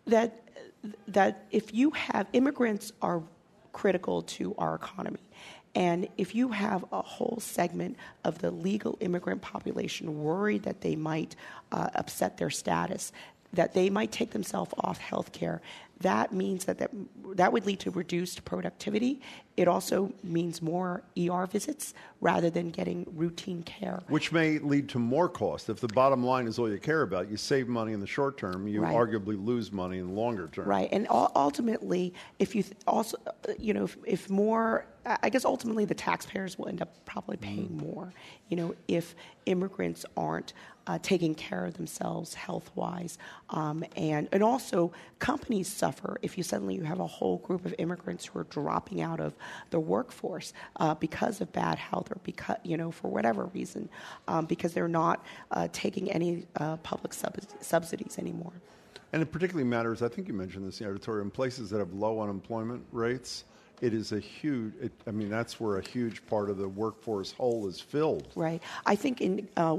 [0.06, 0.42] that
[1.08, 3.22] that if you have immigrants are
[3.72, 5.20] critical to our economy.
[5.74, 10.96] And if you have a whole segment of the legal immigrant population worried that they
[10.96, 11.34] might
[11.70, 13.10] uh, upset their status,
[13.52, 15.60] that they might take themselves off health care,
[16.00, 16.90] that means that, that
[17.36, 19.20] that would lead to reduced productivity.
[19.56, 24.02] It also means more ER visits rather than getting routine care.
[24.08, 25.68] Which may lead to more cost.
[25.70, 28.36] If the bottom line is all you care about, you save money in the short
[28.36, 28.94] term, you Right.
[28.96, 30.66] arguably lose money in the longer term.
[30.66, 35.28] Right, and ultimately, if you th- also, uh, you know, if, if more, I I
[35.28, 38.12] guess ultimately the taxpayers will end up probably paying more.
[38.48, 39.14] You know, if
[39.46, 40.52] immigrants aren't
[40.86, 43.18] uh, taking care of themselves health wise,
[43.50, 47.74] um, and and also companies suffer if you suddenly you have a whole group of
[47.78, 49.34] immigrants who are dropping out of
[49.70, 53.88] the workforce uh, because of bad health or because you know for whatever reason,
[54.28, 58.52] um, because they're not uh, taking any uh, public sub- subsidies anymore.
[59.12, 61.92] And it particularly matters, I think you mentioned this in the in places that have
[61.92, 63.44] low unemployment rates,
[63.82, 67.32] it is a huge, it, I mean, that's where a huge part of the workforce
[67.32, 68.28] hole is filled.
[68.36, 68.62] Right.
[68.86, 69.78] I think in uh,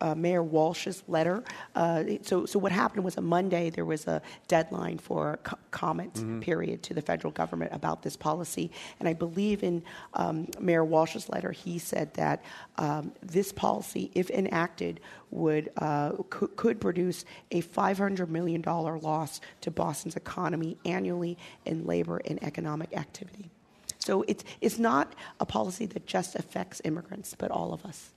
[0.00, 1.44] uh, Mayor Walsh's letter,
[1.76, 5.56] uh, so, so what happened was a Monday, there was a deadline for a co-
[5.70, 6.40] comment Mm-hmm.
[6.40, 8.70] period to the federal government about this policy.
[8.98, 9.82] And I believe in
[10.14, 12.42] um, Mayor Walsh's letter, he said that
[12.78, 19.70] um, this policy, if enacted, would uh, could, could produce a $500 million loss to
[19.70, 23.50] Boston's economy annually in labor and economic activity.
[23.98, 28.13] So it's, it's not a policy that just affects immigrants, but all of us.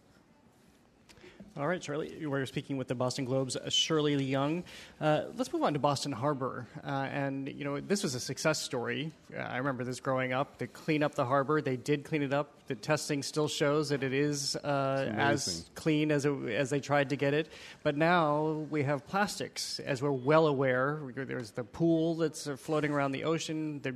[1.59, 4.63] All right, Shirley, we're speaking with the Boston Globe's uh, Shirley Leung.
[5.01, 6.67] Uh, let's move on to Boston Harbor.
[6.85, 9.11] Uh, and, you know, this was a success story.
[9.35, 10.59] Uh, I remember this growing up.
[10.59, 11.59] They clean up the harbor.
[11.59, 12.51] They did clean it up.
[12.67, 17.09] The testing still shows that it is uh, as clean as, it, as they tried
[17.09, 17.49] to get it.
[17.81, 20.99] But now we have plastics, as we're well aware.
[21.15, 23.81] There's the pool that's uh, floating around the ocean.
[23.81, 23.95] The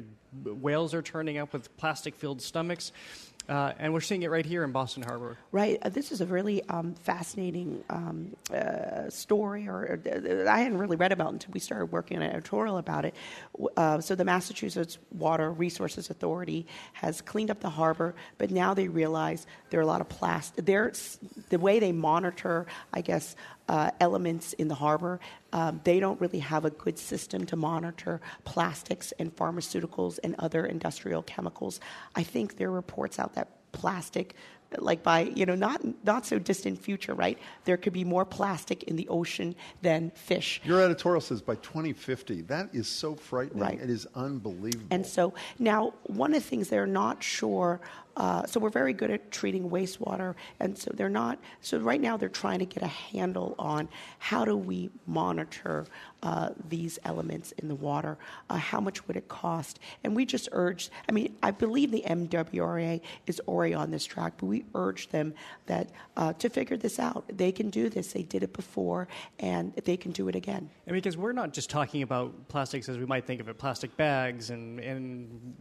[0.50, 2.92] whales are turning up with plastic filled stomachs.
[3.52, 5.38] Uh, and we're seeing it right here in Boston Harbor.
[5.52, 5.78] Right.
[5.82, 10.96] Uh, this is a really um, fascinating um, uh, story, or uh, I hadn't really
[10.96, 13.14] read about until we started working on an editorial about it.
[13.76, 18.88] Uh, so the Massachusetts Water Resources Authority has cleaned up the harbor, but now they
[18.88, 20.66] realize there are a lot of plastic.
[20.66, 23.36] The way they monitor, I guess,
[23.72, 25.18] uh, elements in the harbor.
[25.54, 30.66] Um, they don't really have a good system to monitor plastics and pharmaceuticals and other
[30.66, 31.80] industrial chemicals.
[32.14, 34.36] I think there are reports out that plastic
[34.78, 38.84] like by you know not not so distant future right there could be more plastic
[38.84, 42.42] in the ocean than fish Your editorial says by 2050.
[42.44, 43.62] That is so frightening.
[43.62, 43.80] Right.
[43.82, 44.88] It is unbelievable.
[44.92, 47.82] and so now one of the things they're not sure
[48.18, 52.18] uh, so we're very good at treating wastewater and so they're not so right now
[52.18, 53.88] they're trying to get a handle on
[54.20, 55.86] how do we monitor
[56.24, 58.18] uh, these elements in the water
[58.50, 59.80] uh, how much would it cost?
[60.04, 64.34] And we just urged i mean i believe the mwra is already on this track
[64.38, 65.34] but we urge them
[65.68, 67.24] that uh, to figure this out.
[67.32, 68.14] They can do this.
[68.14, 69.08] They did it before
[69.40, 70.70] and they can do it again.
[70.88, 73.96] And because we're not just talking about plastics as we might think of it, plastic
[73.98, 75.56] bags and, and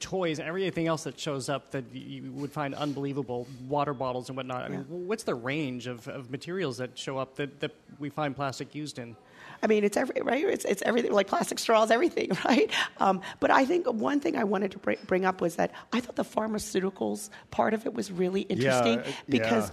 [0.00, 4.64] toys, everything else that shows up that you would find unbelievable, water bottles and whatnot.
[4.64, 8.34] I mean, what's the range of, of materials that show up that, that we find
[8.36, 9.16] plastic used in?
[9.62, 10.44] I mean, it's every right.
[10.44, 12.70] It's it's everything like plastic straws, everything, right?
[12.98, 16.00] Um, but I think one thing I wanted to bring, bring up was that I
[16.00, 19.70] thought the pharmaceuticals part of it was really interesting uh, because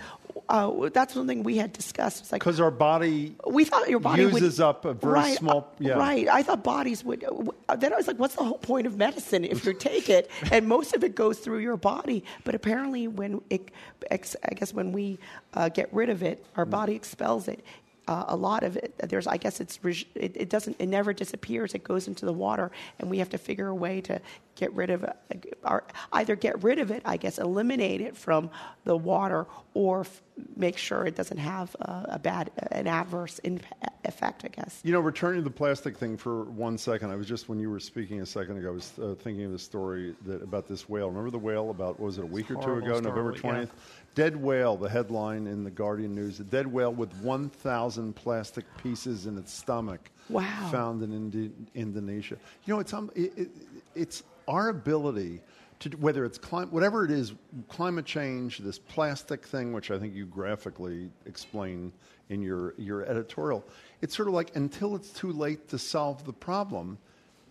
[0.50, 2.22] uh, that's something we had discussed.
[2.22, 5.38] It's like Because our body we thought your body uses would, up a very right,
[5.38, 5.74] small.
[5.80, 5.94] Yeah.
[5.94, 6.28] Right.
[6.28, 7.24] I thought bodies would.
[7.70, 10.30] Uh, then I was like, what's the whole point of medicine if you take it
[10.52, 12.24] and most of it goes through your body?
[12.44, 13.72] But apparently, when it,
[14.12, 15.20] I guess when we
[15.54, 17.64] uh, get rid of it, our body expels it.
[18.06, 21.74] Uh, a lot of it, there's, I guess it's, it, it doesn't, it never disappears.
[21.74, 22.70] It goes into the water,
[23.00, 24.20] and we have to figure a way to
[24.56, 28.50] get rid of it, or either get rid of it, I guess, eliminate it from
[28.84, 30.22] the water, or f-
[30.58, 33.64] make sure it doesn't have uh, a bad, an adverse imp-
[34.04, 34.82] effect, I guess.
[34.84, 37.70] You know, returning to the plastic thing for one second, I was just when you
[37.70, 40.90] were speaking a second ago, I was uh, thinking of the story that about this
[40.90, 41.08] whale.
[41.08, 43.40] Remember the whale about what was it a week or two ago, story, November yeah.
[43.40, 43.72] twentieth?
[44.16, 44.78] Dead whale.
[44.78, 49.38] The headline in the Guardian News: a dead whale with one thousand plastic pieces in
[49.38, 50.12] its stomach.
[50.30, 50.70] Wow.
[50.72, 52.38] Found in Indi- Indonesia.
[52.66, 53.50] You know, it's um, it, it,
[53.96, 55.42] it's our ability.
[55.80, 57.34] To, whether it's clim- whatever it is,
[57.68, 61.92] climate change, this plastic thing, which I think you graphically explain
[62.30, 63.66] in your, your editorial,
[64.02, 66.98] it's sort of like until it's too late to solve the problem,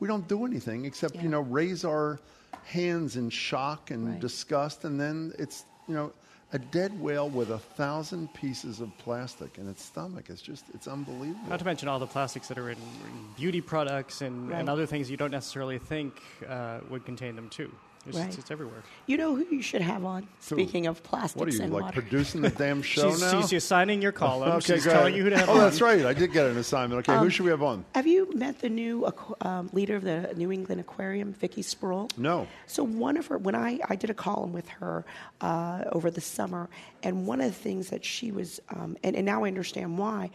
[0.00, 2.20] we don't do anything except you know raise our
[2.64, 4.20] hands in shock and Right.
[4.20, 6.12] disgust, and then it's you know
[6.52, 10.26] a dead whale with a thousand pieces of plastic in its stomach.
[10.28, 11.48] It's just it's unbelievable.
[11.48, 14.60] Not to mention all the plastics that are in, in beauty products and, Right.
[14.60, 17.70] and other things you don't necessarily think uh, would contain them too.
[18.04, 18.36] It's, Right.
[18.36, 18.82] it's everywhere.
[19.06, 20.26] You know who you should have on?
[20.40, 22.02] Speaking of plastics What are you and like water.
[22.02, 23.40] producing the damn show she's, now?
[23.40, 24.50] she's assigning your column.
[24.54, 25.58] okay, she's telling you who to have Oh, on.
[25.58, 26.04] that's right.
[26.04, 26.98] I did get an assignment.
[27.08, 27.84] Okay, who Um, should we have on?
[27.94, 29.06] Have you met the new
[29.42, 32.10] um, leader of the New England Aquarium, Vikki Spruill?
[32.18, 32.48] No.
[32.66, 35.04] So one of her, when I, I did a column with her
[35.40, 36.68] uh, over the summer,
[37.04, 40.30] and one of the things that she was, um, and, and now I understand why,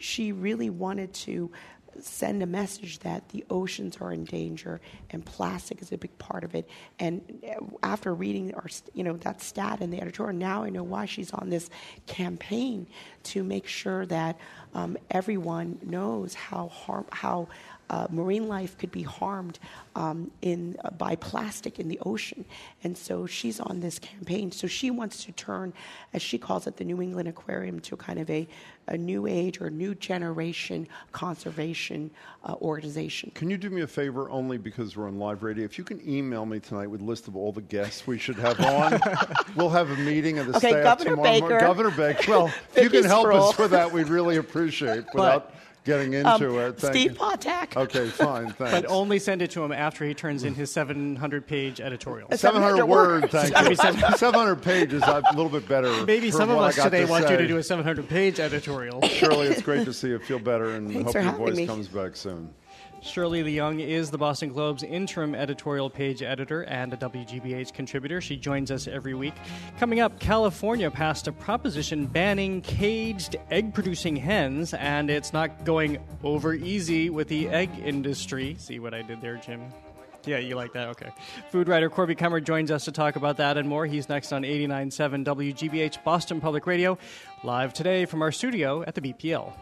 [0.00, 1.52] she really wanted to
[2.00, 4.80] send a message that the oceans are in danger
[5.10, 6.68] and plastic is a big part of it.
[6.98, 10.82] And uh, after reading our, you know, that stat in the editorial, now I know
[10.82, 11.70] why she's on this
[12.06, 12.86] campaign
[13.24, 14.38] to make sure that
[14.74, 17.48] um, everyone knows how harm, how
[17.94, 19.58] uh, marine life could be harmed
[19.94, 22.44] um, in uh, by plastic in the ocean,
[22.82, 24.50] and so she's on this campaign.
[24.50, 25.72] So she wants to turn,
[26.12, 28.48] as she calls it, the New England Aquarium to kind of a,
[28.88, 32.10] a new age or new generation conservation
[32.44, 33.30] uh, organization.
[33.34, 35.64] Can you do me a favor, only because we're on live radio?
[35.64, 38.36] If you can email me tonight with a list of all the guests we should
[38.40, 38.98] have on,
[39.56, 41.30] we'll have a meeting of the Okay, staff Governor tomorrow.
[41.30, 41.48] morning.
[41.48, 41.60] Baker.
[41.60, 42.30] Governor Baker.
[42.30, 43.50] Well, if you can help Spruill.
[43.50, 45.54] us with that, we'd really appreciate without
[45.84, 46.78] getting into Um, it.
[46.78, 47.16] Thank Steve you.
[47.18, 47.76] Poftak.
[47.76, 48.50] Okay, fine.
[48.52, 48.72] Thanks.
[48.72, 52.28] But only send it to him after he turns in his 700 page editorial.
[52.32, 54.16] 700 words, Maybe thank you.
[54.16, 56.04] 700 pages, a little bit better.
[56.06, 59.00] Maybe some of us today to want you to do a 700 page editorial.
[59.08, 60.18] Shirley, it's great to see you.
[60.18, 61.66] Feel better, and Thanks hope your voice me.
[61.66, 62.52] comes back soon.
[63.04, 68.22] Shirley Leung is the Boston Globe's interim editorial page editor and a WGBH contributor.
[68.22, 69.34] She joins us every week.
[69.78, 75.98] Coming up, California passed a proposition banning caged egg producing hens, and it's not going
[76.22, 78.56] over easy with the egg industry.
[78.58, 79.60] See what I did there, Jim?
[80.24, 80.88] Yeah, you like that?
[80.88, 81.10] Okay.
[81.50, 83.84] Food writer Corby Kummer joins us to talk about that and more.
[83.84, 86.96] He's next on 89.7 WGBH Boston Public Radio,
[87.42, 89.52] live today from our studio at the BPL.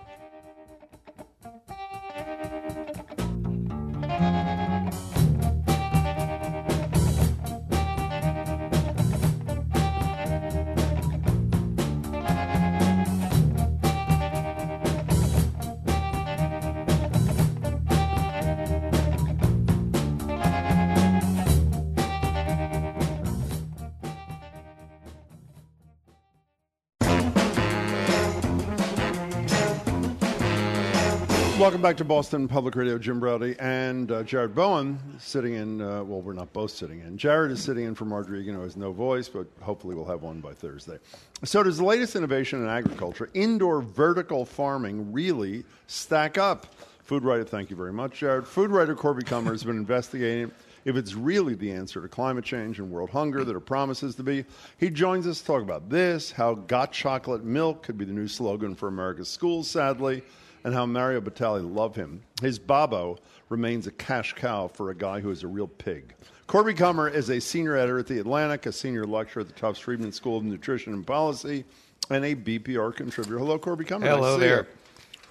[31.62, 32.98] Welcome back to Boston Public Radio.
[32.98, 35.80] Jim Braude and uh, Jared Bowen sitting in.
[35.80, 37.16] Uh, well, we're not both sitting in.
[37.16, 40.22] Jared is sitting in for Margery Eagan, who has no voice, but hopefully we'll have
[40.22, 40.98] one by Thursday.
[41.44, 46.66] So, does the latest innovation in agriculture, indoor vertical farming, really stack up?
[47.04, 48.44] Food writer, thank you very much, Jared.
[48.48, 50.50] Food writer Corby Kummer has been investigating
[50.84, 54.24] if it's really the answer to climate change and world hunger that it promises to
[54.24, 54.44] be.
[54.78, 58.26] He joins us to talk about this, how got chocolate milk could be the new
[58.26, 60.24] slogan for America's schools, sadly,
[60.64, 62.22] and how Mario Batali love him.
[62.40, 63.18] His Babbo
[63.48, 66.14] remains a cash cow for a guy who is a real pig.
[66.46, 69.80] Corby Kummer is a senior editor at The Atlantic, a senior lecturer at the Tufts
[69.80, 71.64] Friedman School of Nutrition and Policy,
[72.10, 73.38] and a BPR contributor.
[73.38, 74.02] Hello, Corby Kummer.
[74.06, 74.58] Hello nice there.
[74.58, 74.66] you.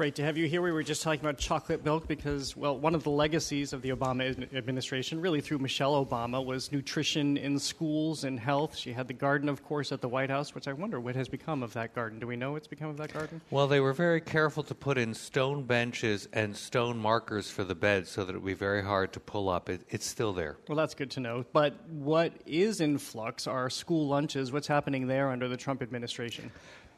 [0.02, 0.64] Great to have you here.
[0.64, 3.92] We were just talking about chocolate milk because, well, one of the legacies of the
[3.92, 8.76] Obama administration, really through Michelle Obama, was nutrition in schools and health.
[8.76, 11.30] She had the garden, of course, at the White House, which I wonder what has
[11.30, 12.18] become of that garden.
[12.18, 13.42] Do we know what's become of that garden?
[13.52, 17.76] Well, they were very careful to put in stone benches and stone markers for the
[17.76, 19.70] bed so that it would be very hard to pull up.
[19.70, 20.58] It, it's still there.
[20.68, 21.46] Well, that's good to know.
[21.54, 24.52] But what is in flux are school lunches.
[24.52, 26.50] What's happening there under the Trump administration?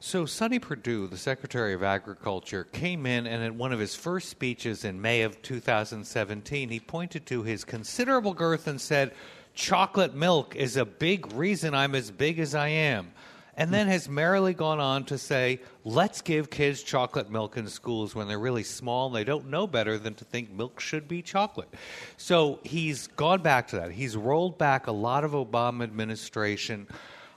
[0.05, 4.27] So, Sonny Perdue, the Secretary of Agriculture, came in and in one of his first
[4.27, 9.13] speeches in May of 2017, he pointed to his considerable girth and said,
[9.53, 13.13] Chocolate milk is a big reason I'm as big as I am.
[13.55, 18.13] And then has merrily gone on to say, let's give kids chocolate milk in schools
[18.13, 21.21] when they're really small and they don't know better than to think milk should be
[21.21, 21.69] chocolate.
[22.17, 23.91] So he's gone back to that.
[23.91, 26.89] He's rolled back a lot of Obama administration.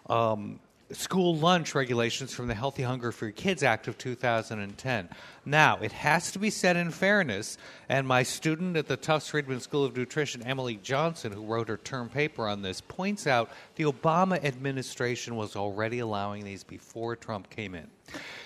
[0.09, 0.59] Um,
[0.93, 5.09] school lunch regulations from the Healthy Hunger-Free Kids Act of 2010.
[5.45, 7.59] Now, it has to be said in fairness,
[7.89, 11.77] and my student at the Tufts Friedman School of Nutrition, Emily Johnson, who wrote her
[11.77, 17.51] term paper on this, points out the Obama administration was already allowing these before Trump
[17.51, 17.89] came in.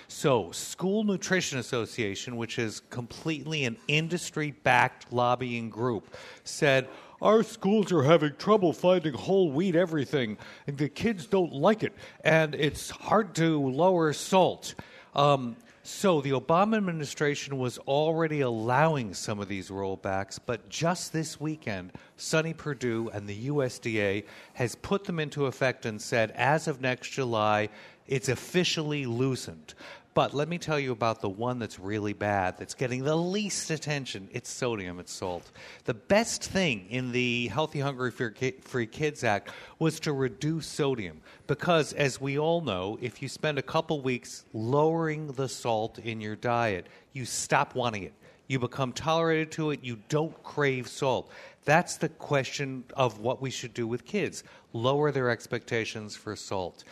[0.07, 6.87] So, School Nutrition Association, which is completely an industry backed lobbying group, said,
[7.21, 10.37] our schools are having trouble finding whole wheat everything,
[10.67, 11.93] and the kids don't like it,
[12.23, 14.75] and it's hard to lower salt.
[15.13, 21.39] Um, so the Obama administration was already allowing some of these rollbacks, but just this
[21.39, 26.81] weekend, Sonny Perdue and the USDA has put them into effect and said, as of
[26.81, 27.69] next July,
[28.07, 29.73] it's officially loosened.
[30.13, 33.71] But let me tell you about the one that's really bad, that's getting the least
[33.71, 34.27] attention.
[34.33, 35.49] It's sodium, it's salt.
[35.85, 41.21] The best thing in the Healthy Hunger-Free Kids Act was to reduce sodium.
[41.47, 46.19] Because, as we all know, if you spend a couple weeks lowering the salt in
[46.19, 48.13] your diet, you stop wanting it.
[48.47, 51.31] You become tolerated to it, you don't crave salt.
[51.63, 54.43] That's the question of what we should do with kids
[54.73, 56.83] lower their expectations for salt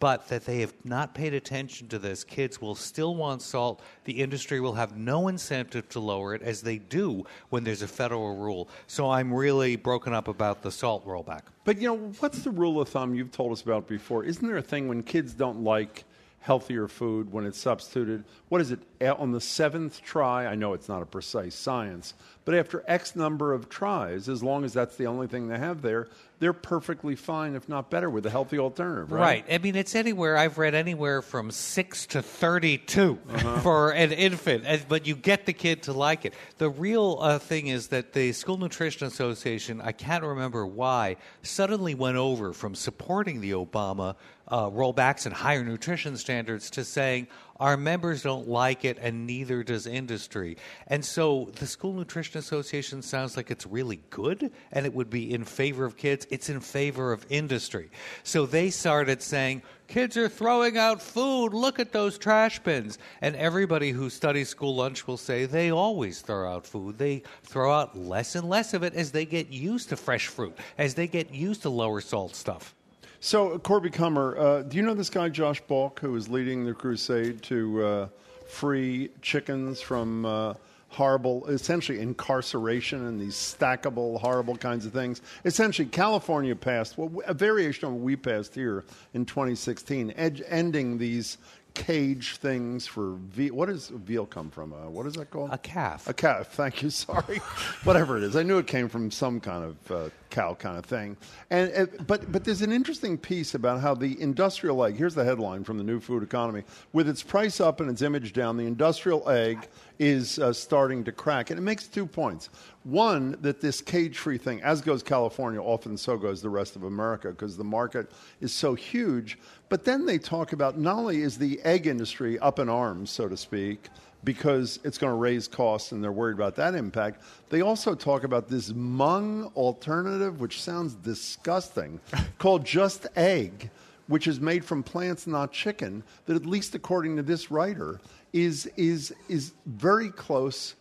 [0.00, 2.22] but that they have not paid attention to this.
[2.24, 3.82] Kids will still want salt.
[4.04, 7.88] The industry will have no incentive to lower it, as they do when there's a
[7.88, 8.68] federal rule.
[8.86, 11.42] So I'm really broken up about the salt rollback.
[11.64, 14.24] But you know, what's the rule of thumb you've told us about before?
[14.24, 16.04] Isn't there a thing when kids don't like
[16.40, 18.24] healthier food when it's substituted?
[18.48, 20.46] What is it on the seventh try?
[20.46, 22.14] I know it's not a precise science,
[22.44, 25.82] but after X number of tries, as long as that's the only thing they have
[25.82, 26.08] there,
[26.38, 29.10] they're perfectly fine, if not better, with a healthy alternative.
[29.12, 29.20] Right?
[29.20, 29.44] Right.
[29.50, 30.36] I mean, it's anywhere.
[30.36, 33.18] I've read anywhere from six to 32
[33.62, 36.34] for an infant, but you get the kid to like it.
[36.58, 41.94] The real uh, thing is that the School Nutrition Association, I can't remember why, suddenly
[41.94, 44.14] went over from supporting the Obama
[44.46, 47.26] uh, rollbacks and higher nutrition standards to saying,
[47.60, 50.56] our members don't like it, and neither does industry.
[50.86, 55.32] And so the School Nutrition Association sounds like it's really good and it would be
[55.32, 56.26] in favor of kids.
[56.30, 57.90] It's in favor of industry.
[58.22, 61.48] So they started saying, kids are throwing out food.
[61.48, 62.98] Look at those trash bins.
[63.20, 66.98] And everybody who studies school lunch will say they always throw out food.
[66.98, 70.56] They throw out less and less of it as they get used to fresh fruit,
[70.76, 72.74] as they get used to lower salt stuff.
[73.20, 76.72] So, Corby Kummer, uh, do you know this guy, Josh Balk, who is leading the
[76.72, 78.08] crusade to uh,
[78.48, 80.54] free chickens from uh,
[80.90, 85.20] horrible, essentially incarceration and these stackable, horrible kinds of things?
[85.44, 88.84] Essentially, California passed well, a variation of what we passed here
[89.14, 91.38] in 2016, ed- ending these
[91.74, 93.54] cage things for veal.
[93.54, 94.72] What does veal come from?
[94.72, 95.50] Uh, what is that called?
[95.52, 96.08] A calf.
[96.08, 96.52] A calf.
[96.52, 96.90] Thank you.
[97.08, 97.38] Sorry.
[97.84, 100.84] Whatever it is, I knew it came from some kind of uh, cow kind of
[100.84, 101.16] thing.
[101.50, 104.96] And uh, but but there's an interesting piece about how the industrial egg.
[104.96, 108.32] Here's the headline from the New Food Economy: with its price up and its image
[108.32, 109.68] down, the industrial egg
[109.98, 111.50] is uh, starting to crack.
[111.50, 112.50] And it makes two points.
[112.84, 116.84] One, that this cage free thing, as goes California, often so goes the rest of
[116.84, 118.10] America because the market
[118.40, 119.38] is so huge.
[119.68, 123.28] But then they talk about not only is the egg industry up in arms, so
[123.28, 123.88] to speak,
[124.24, 128.24] because it's going to raise costs and they're worried about that impact, they also talk
[128.24, 132.00] about this mung alternative, which sounds disgusting,
[132.38, 133.70] called Just Egg,
[134.06, 138.00] which is made from plants, not chicken, that at least according to this writer,
[138.32, 140.74] is, is, is very close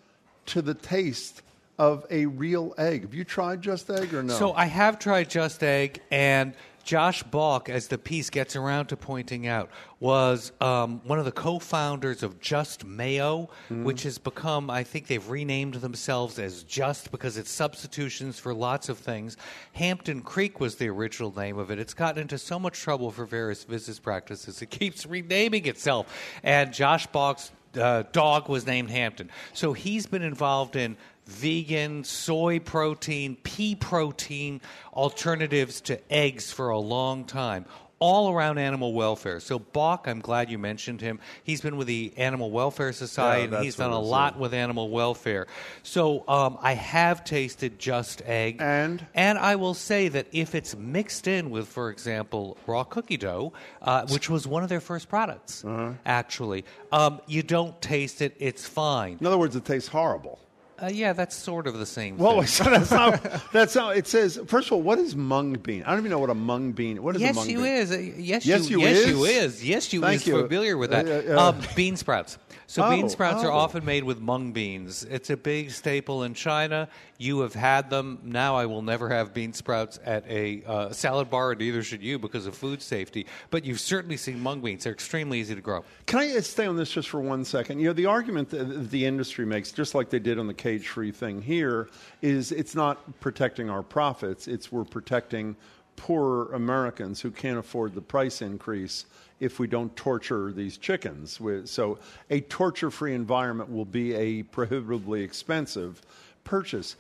[0.48, 1.42] to the taste
[1.78, 3.04] of a real egg.
[3.04, 4.34] Have you tried Just Egg or no?
[4.34, 6.54] So I have tried Just Egg, and
[6.88, 9.70] Josh Balk, as the piece gets around to pointing out,
[10.00, 13.84] was um, one of the co-founders of Just Mayo, Mm-hmm.
[13.84, 18.88] which has become, I think they've renamed themselves as Just because it's substitutions for lots
[18.88, 19.36] of things.
[19.74, 21.78] Hampton Creek was the original name of it.
[21.78, 26.08] It's gotten into so much trouble for various business practices, it keeps renaming itself.
[26.42, 29.30] And Josh Balk's uh, dog was named Hampton.
[29.54, 30.96] So he's been involved in
[31.28, 34.62] vegan, soy protein, pea protein
[34.94, 37.66] alternatives to eggs for a long time.
[38.00, 39.40] All around animal welfare.
[39.40, 41.20] So Balk, I'm glad you mentioned him.
[41.44, 44.42] He's been with the Animal Welfare Society, and he's done a lot yeah.
[44.42, 45.48] with animal welfare.
[45.82, 50.76] So um, I have tasted Just Egg, and and I will say that if it's
[50.76, 55.10] mixed in with, for example, raw cookie dough, uh, which was one of their first
[55.10, 55.94] products, Uh-huh.
[56.06, 58.36] actually, um, you don't taste it.
[58.38, 59.18] It's fine.
[59.20, 60.38] In other words, it tastes horrible.
[60.82, 62.18] Uh, yeah, that's sort of the same.
[62.18, 62.46] Well, thing.
[62.48, 63.52] so that's not.
[63.52, 63.98] That's not.
[63.98, 65.84] It says first of all, what is mung bean?
[65.84, 67.02] I don't even know what a mung bean.
[67.02, 67.66] What is yes, a mung you bean?
[67.68, 67.92] is.
[67.92, 69.08] Uh, Yes, yes, you, you yes, is.
[69.08, 69.66] you is.
[69.66, 70.42] Yes, you Thank is you.
[70.42, 71.08] familiar with that.
[71.08, 72.38] Uh, uh, bean sprouts.
[72.68, 73.58] So Oh, bean sprouts are oh.
[73.58, 75.04] often made with mung beans.
[75.10, 76.90] It's a big staple in China.
[77.18, 78.20] You have had them.
[78.24, 82.04] Now I will never have bean sprouts at a uh, salad bar, and neither should
[82.04, 83.26] you because of food safety.
[83.50, 84.84] But you've certainly seen mung beans.
[84.84, 85.84] They're extremely easy to grow.
[86.06, 87.80] Can I stay on this just for one second?
[87.80, 90.88] You know, the argument that the industry makes, just like they did on the cage
[90.88, 91.90] free thing here,
[92.22, 95.56] is it's not protecting our profits, it's we're protecting
[95.96, 99.06] poorer Americans who can't afford the price increase
[99.40, 101.40] if we don't torture these chickens.
[101.66, 102.00] So,
[102.30, 106.02] a torture free environment will be a prohibitively expensive
[106.48, 106.96] purchase.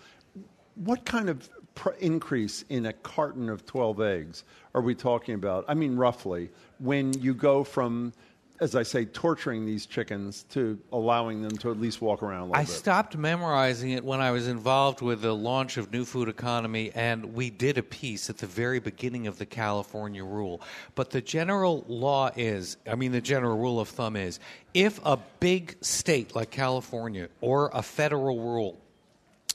[0.75, 4.43] What kind of pr- increase in a carton of 12 eggs
[4.75, 5.65] are we talking about?
[5.67, 6.49] I mean, roughly,
[6.79, 8.13] when you go from,
[8.59, 12.45] as I say, torturing these chickens to allowing them to at least walk around a
[12.45, 12.73] little I bit.
[12.73, 17.33] stopped memorizing it when I was involved with the launch of New Food Economy, and
[17.33, 20.61] we did a piece at the very beginning of the California rule.
[20.93, 24.39] But the general law is I mean, the general rule of thumb is
[24.73, 28.77] if a big state like California or a federal rule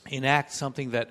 [0.09, 1.09] enact something that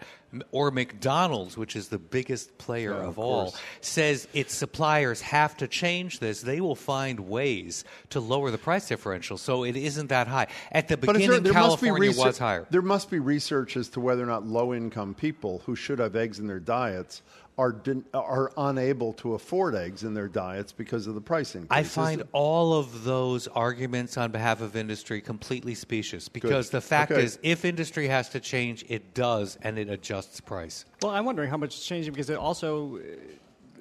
[0.50, 5.56] or McDonald's, which is the biggest player Yeah, of, of all, says its suppliers have
[5.58, 9.36] to change this, they will find ways to lower the price differential.
[9.36, 10.46] So it isn't that high.
[10.70, 12.66] At the beginning, there, there must be California research, was higher.
[12.70, 16.16] There must be research as to whether or not low income people who should have
[16.16, 17.22] eggs in their diets
[17.58, 21.68] are, din- are unable to afford eggs in their diets because of the price increase.
[21.70, 26.80] I find it- all of those arguments on behalf of industry completely specious because the
[26.80, 27.22] fact Okay.
[27.22, 30.84] is, if industry has to change, it does and it adjusts price.
[31.02, 33.00] Well, I'm wondering how much it's changing because it also uh,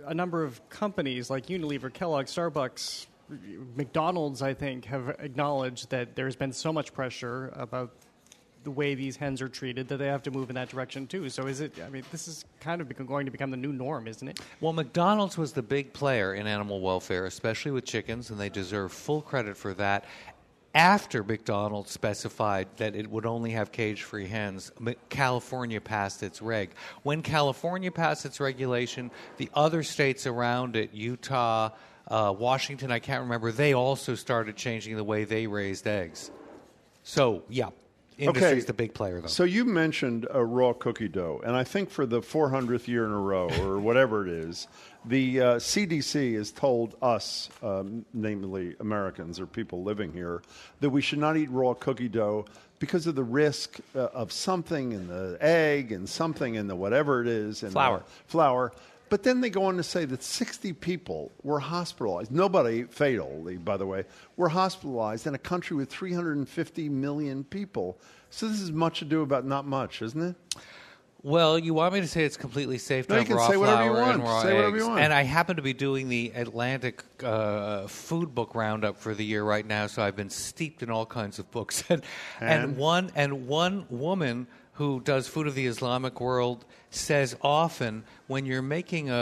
[0.07, 3.07] a number of companies like Unilever, Kellogg, Starbucks,
[3.77, 7.91] McDonald's, I think, have acknowledged that there's been so much pressure about
[8.64, 11.30] the way these hens are treated that they have to move in that direction too.
[11.30, 11.74] So is it?
[11.86, 14.40] I mean, this is kind of going to become the new norm, isn't it?
[14.60, 18.92] Well, McDonald's was the big player in animal welfare, especially with chickens, and they deserve
[18.92, 20.06] full credit for that.
[20.74, 24.72] After McDonald's specified that it would only have cage free hens,
[25.10, 26.70] California passed its reg.
[27.04, 31.72] When California passed its regulation, the other states around it, Utah,
[32.08, 36.32] uh, Washington, I can't remember, they also started changing the way they raised eggs.
[37.04, 37.70] So, yeah,
[38.22, 39.27] industry's the big player, though.
[39.27, 43.11] So you mentioned a raw cookie dough, and I think for the 400th year in
[43.11, 44.68] a row, or whatever it is,
[45.06, 50.41] the uh, CDC has told us, um, namely Americans or people living here,
[50.80, 52.45] that we should not eat raw cookie dough
[52.80, 57.22] because of the risk uh, of something in the egg and something in the whatever
[57.22, 57.99] it is, in Flour.
[57.99, 58.72] the flour.
[59.12, 62.32] But then they go on to say that 60 people were hospitalized.
[62.32, 64.06] Nobody fatally, by the way,
[64.38, 68.00] were hospitalized in a country with 350 million people.
[68.30, 70.36] So this is much ado about not much, isn't it?
[71.24, 73.50] Well, you want me to say it's completely safe to No, you have can raw
[73.50, 74.34] say whatever you flour and want.
[74.34, 75.02] raw Say whatever you want.
[75.02, 79.44] And I happen to be doing the Atlantic uh, Food Book Roundup for the year
[79.44, 81.84] right now, so I've been steeped in all kinds of books.
[81.90, 82.02] and,
[82.40, 82.78] and And?
[82.78, 84.48] one and one woman
[84.82, 89.14] who does Food of the Islamic World, says often when you're making a,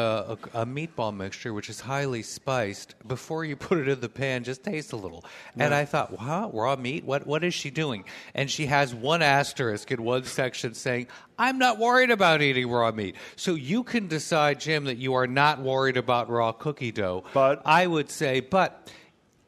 [0.54, 4.46] a, a meatball mixture, which is highly spiced, before you put it in the pan,
[4.46, 5.26] just taste a little.
[5.58, 7.04] And I thought, wow, raw meat?
[7.04, 8.06] What, what is she doing?
[8.34, 11.08] And she has one asterisk in one section saying,
[11.38, 13.18] I'm not worried about eating raw meat.
[13.36, 17.26] So you can decide, Jim, that you are not worried about raw cookie dough.
[17.34, 18.90] But I would say, but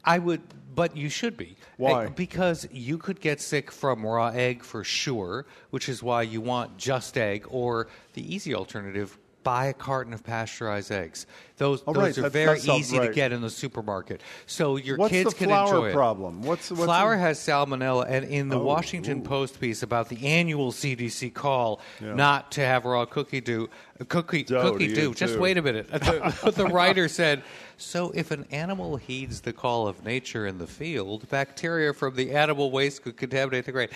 [0.03, 0.41] I would,
[0.75, 1.55] but you should be.
[1.81, 2.07] Why?
[2.07, 6.77] Because you could get sick from raw egg for sure, which is why you want
[6.77, 9.17] just egg, or the easy alternative.
[9.43, 11.25] Buy a carton of pasteurized eggs.
[11.61, 14.21] Those, Oh, those right, are that- very easy to get in the supermarket.
[14.47, 15.93] So your What's kids can enjoy it.
[15.93, 16.41] problem?
[16.41, 20.25] What's- what's flour the- has salmonella, and in the Oh, Washington Post piece about the
[20.25, 22.15] annual CDC call Yeah.
[22.15, 23.67] not to have raw cookie dough,
[24.07, 25.13] cookie Dough cookie dough.
[25.13, 25.87] Just wait a minute.
[26.01, 27.43] The, the writer said,
[27.77, 32.31] so if an animal heeds the call of nature in the field, bacteria from the
[32.31, 33.89] animal waste could contaminate the grain.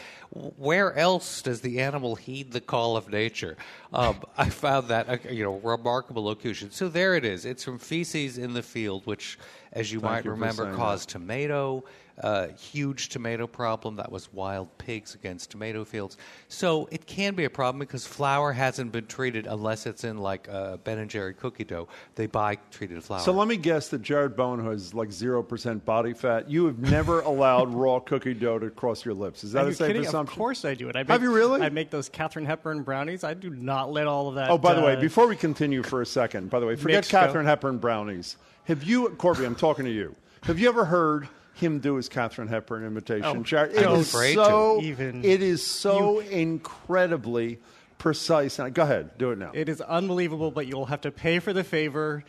[0.57, 3.57] Where else does the animal heed the call of nature?
[3.93, 6.71] Um, I found that uh, you know remarkable locution.
[6.71, 7.45] So there it is.
[7.55, 9.39] It's from feces in the field, which,
[9.71, 10.75] as you Thank might you remember, that.
[10.75, 11.85] caused tomato.
[12.21, 13.97] Uh, huge tomato problem.
[13.97, 16.17] That was wild pigs against tomato fields.
[16.47, 20.47] So it can be a problem because flour hasn't been treated unless it's in like
[20.49, 21.89] uh, Ben and Jerry cookie dough.
[22.15, 23.19] They buy treated flour.
[23.19, 26.79] So let me guess that Jared Bowen, who has like 0% body fat, you have
[26.79, 29.43] never allowed raw cookie dough to cross your lips.
[29.43, 30.05] Is that Are a you safe kidding?
[30.05, 30.33] assumption?
[30.33, 30.95] Of course I do it.
[30.95, 31.61] I make, Have you really?
[31.61, 33.25] I make those Katharine Hepburn brownies.
[33.25, 34.49] I do not let all of that.
[34.49, 36.99] Oh, by the way, uh, before we continue for a second, by the way, forget
[36.99, 37.19] mix go.
[37.19, 38.37] Katharine Hepburn brownies.
[38.65, 39.45] Have you, Corby?
[39.45, 40.15] I'm talking to you.
[40.43, 43.25] Have you ever heard him do his Katharine Hepburn imitation?
[43.37, 43.73] Oh, Jared?
[43.73, 44.81] It is so.
[44.81, 47.59] Even- it is so incredibly
[47.97, 48.57] precise.
[48.73, 49.51] Go ahead, do it now.
[49.53, 52.23] It is unbelievable, but you'll have to pay for the favor.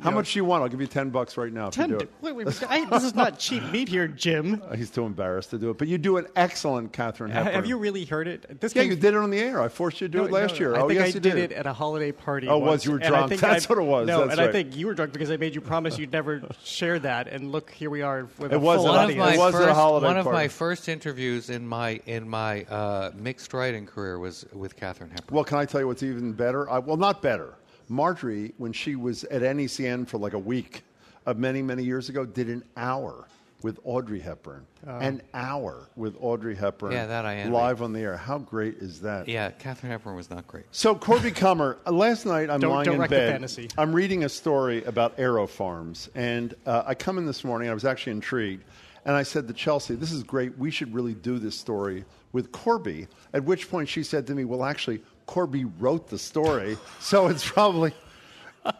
[0.00, 0.62] How know, much do you want?
[0.62, 1.88] I'll give you ten bucks right now if Ten.
[1.88, 2.10] you do it.
[2.20, 4.62] Wait, wait, I, this is not cheap meat here, Jim.
[4.68, 7.54] Uh, He's too embarrassed to do it, but you do an excellent Katharine Ha- Hepburn.
[7.54, 8.60] Have you really heard it?
[8.60, 9.62] This yeah, came- you did it on the air.
[9.62, 10.74] I forced you to do No, it last no, year.
[10.76, 12.46] I oh, think yes, I you did did it at a holiday party.
[12.46, 13.28] Oh, was you were and I drunk?
[13.30, 14.06] think That's I- what it was.
[14.06, 16.42] No, That's and I think you were drunk because I made you promise you'd never
[16.62, 17.28] share that.
[17.28, 19.18] And look, here we are with a It was full one of audience.
[19.18, 20.36] my It was at a first, holiday one of party.
[20.36, 25.34] my first interviews in my in my uh, mixed writing career was with Katharine Hepburn.
[25.34, 26.68] Well, can I tell you what's even better?
[26.68, 27.54] I, well, not better.
[27.88, 30.82] Margery, when she was at NECN for like a week,
[31.26, 33.26] uh, many many years ago, did an hour
[33.62, 34.66] with Audrey Hepburn.
[34.86, 34.98] Oh.
[34.98, 36.92] An hour with Audrey Hepburn.
[36.92, 37.52] Yeah, that I envy.
[37.52, 38.16] live on the air.
[38.16, 39.28] How great is that?
[39.28, 40.66] Yeah, Katharine Hepburn was not great.
[40.72, 43.32] So Corby Kummer, last night I'm Don't- lying don't in wreck the bed.
[43.32, 43.68] fantasy.
[43.78, 47.68] I'm reading a story about Aero Farms, and uh, I come in this morning.
[47.70, 48.62] I was actually intrigued,
[49.04, 50.56] and I said to Chelsea, "This is great.
[50.58, 54.44] We should really do this story with Corby." At which point she said to me,
[54.44, 57.92] "Well, actually, Corby wrote the story, so it's probably."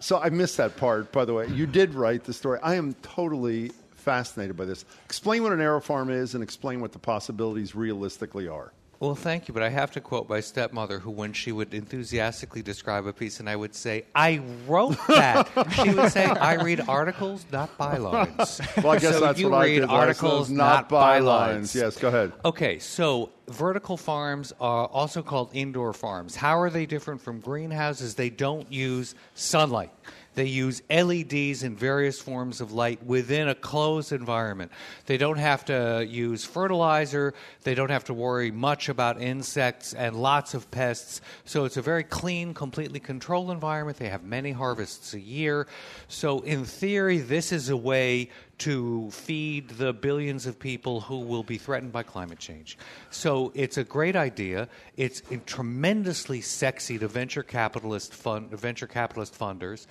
[0.01, 1.47] So I missed that part, by the way.
[1.49, 2.59] You did write the story.
[2.63, 4.85] I am totally fascinated by this.
[5.05, 8.73] Explain what an Aero Farm is, and explain what the possibilities realistically are.
[8.99, 12.63] Well, thank you, but I have to quote my stepmother, who, when she would enthusiastically
[12.63, 16.81] describe a piece, and I would say, "I wrote that," she would say, "I read
[16.89, 19.91] articles, not bylines." Well, I guess So that's you what I read did.
[19.91, 21.75] articles, not, bylines.
[21.75, 22.33] Yes, go ahead.
[22.45, 26.37] Okay, so vertical farms are also called indoor farms.
[26.37, 28.15] How are they different from greenhouses?
[28.15, 29.91] They don't use sunlight.
[30.37, 34.71] They use LEDs and various forms of light within a closed environment.
[35.07, 37.33] They don't have to use fertilizer.
[37.65, 41.23] They don't have to worry much about insects and lots of pests.
[41.47, 43.97] So it's a very clean, completely controlled environment.
[43.97, 45.67] They have many harvests a year.
[46.09, 51.43] So, in theory, this is a way to feed the billions of people who will
[51.43, 52.79] be threatened by climate change.
[53.11, 54.69] So it's a great idea.
[54.97, 59.87] It's tremendously sexy to venture capitalist fund, venture capitalist funders,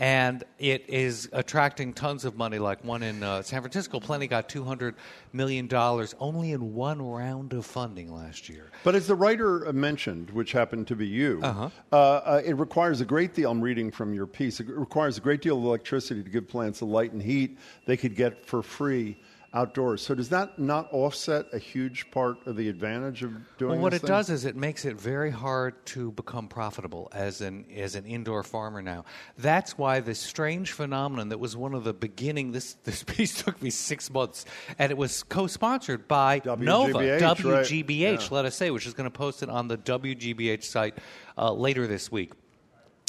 [0.00, 2.58] and it is attracting tons of money.
[2.58, 4.96] Like one in uh, San Francisco, Plenty got two hundred
[5.32, 8.70] million dollars only in one round of funding last year.
[8.82, 11.68] But as the writer uh, mentioned, which happened to be you, Uh-huh.
[11.92, 13.50] uh, uh, it requires a great deal.
[13.50, 14.58] I'm reading from your piece.
[14.58, 17.96] It requires a great deal of electricity to give plants the light and heat they
[17.96, 19.18] could get for free
[19.52, 20.00] outdoors.
[20.02, 23.72] So does that not offset a huge part of the advantage of doing?
[23.72, 24.08] Well, what it thing?
[24.08, 28.42] does is it makes it very hard to become profitable as an as an indoor
[28.42, 29.04] farmer now.
[29.38, 32.52] That's why this strange phenomenon that was one of the beginning.
[32.52, 34.44] This this piece took me six months,
[34.78, 37.90] and it was co-sponsored by Nova WGBH, right.
[37.90, 38.28] Yeah.
[38.30, 40.98] Let us say, which is going to post it on the WGBH site
[41.36, 42.32] uh, later this week.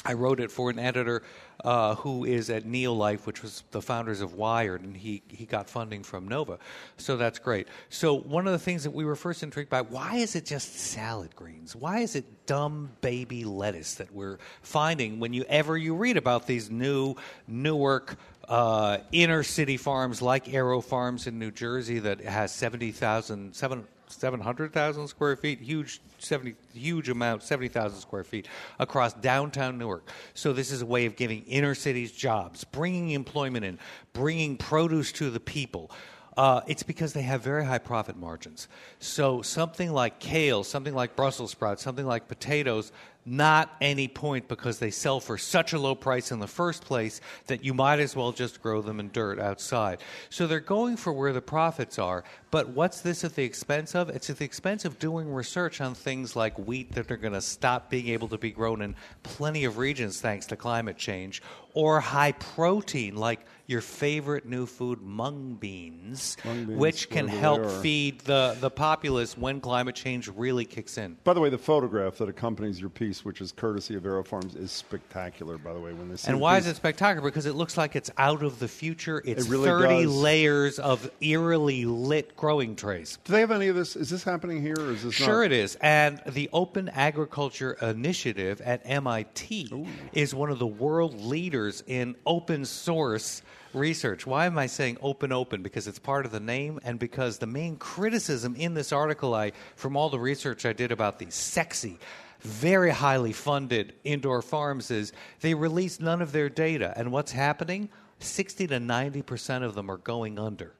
[0.03, 1.21] I wrote it for an editor
[1.63, 5.69] uh, who is at Neolife, which was the founders of Wired, and he, he got
[5.69, 6.59] funding from Nova.
[6.97, 7.67] So that's great.
[7.89, 10.75] So, one of the things that we were first intrigued by why is it just
[10.75, 11.75] salad greens?
[11.75, 16.47] Why is it dumb baby lettuce that we're finding whenever you ever you read about
[16.47, 17.15] these new
[17.47, 18.17] Newark
[18.49, 25.07] uh, inner city farms like Aero Farms in New Jersey that has 70,000, seven- 700,000
[25.07, 28.47] square feet, huge 70 huge amount, 70,000 square feet
[28.79, 30.09] across downtown Newark.
[30.33, 33.79] So this is a way of giving inner cities jobs, bringing employment in,
[34.13, 35.91] bringing produce to the people.
[36.37, 38.67] Uh, it's because they have very high profit margins.
[38.99, 42.91] So something like kale, something like Brussels sprouts, something like potatoes,
[43.25, 47.21] not any point because they sell for such a low price in the first place
[47.47, 49.99] that you might as well just grow them in dirt outside.
[50.29, 52.23] So they're going for where the profits are.
[52.49, 54.09] But what's this at the expense of?
[54.09, 57.41] It's at the expense of doing research on things like wheat that are going to
[57.41, 61.41] stop being able to be grown in plenty of regions thanks to climate change,
[61.73, 63.39] or high protein like
[63.71, 69.37] your favorite new food, mung beans, Mung beans, which can help feed the, the populace
[69.37, 71.17] when climate change really kicks in.
[71.23, 74.55] By the way, the photograph that accompanies your piece, which is courtesy of Aero Farms,
[74.55, 75.57] is spectacular.
[75.57, 77.27] By the way, when they see And why piece- is it spectacular?
[77.29, 79.21] Because it looks like it's out of the future.
[79.25, 80.15] It's really 30 does.
[80.15, 83.17] layers of eerily lit growing trays.
[83.23, 83.95] Do they have any of this?
[83.95, 85.45] Is this happening here, or is this Sure, not?
[85.45, 85.75] it is.
[85.81, 92.65] And the Open Agriculture Initiative at MIT is one of the world leaders in open
[92.65, 93.41] source
[93.73, 94.25] research.
[94.25, 95.61] Why am I saying open open?
[95.61, 99.51] Because it's part of the name and because the main criticism in this article I
[99.75, 101.99] from all the research I did about these sexy
[102.41, 107.89] very highly funded indoor farms is they release none of their data and what's happening
[108.19, 110.73] 60 to 90% of them are going under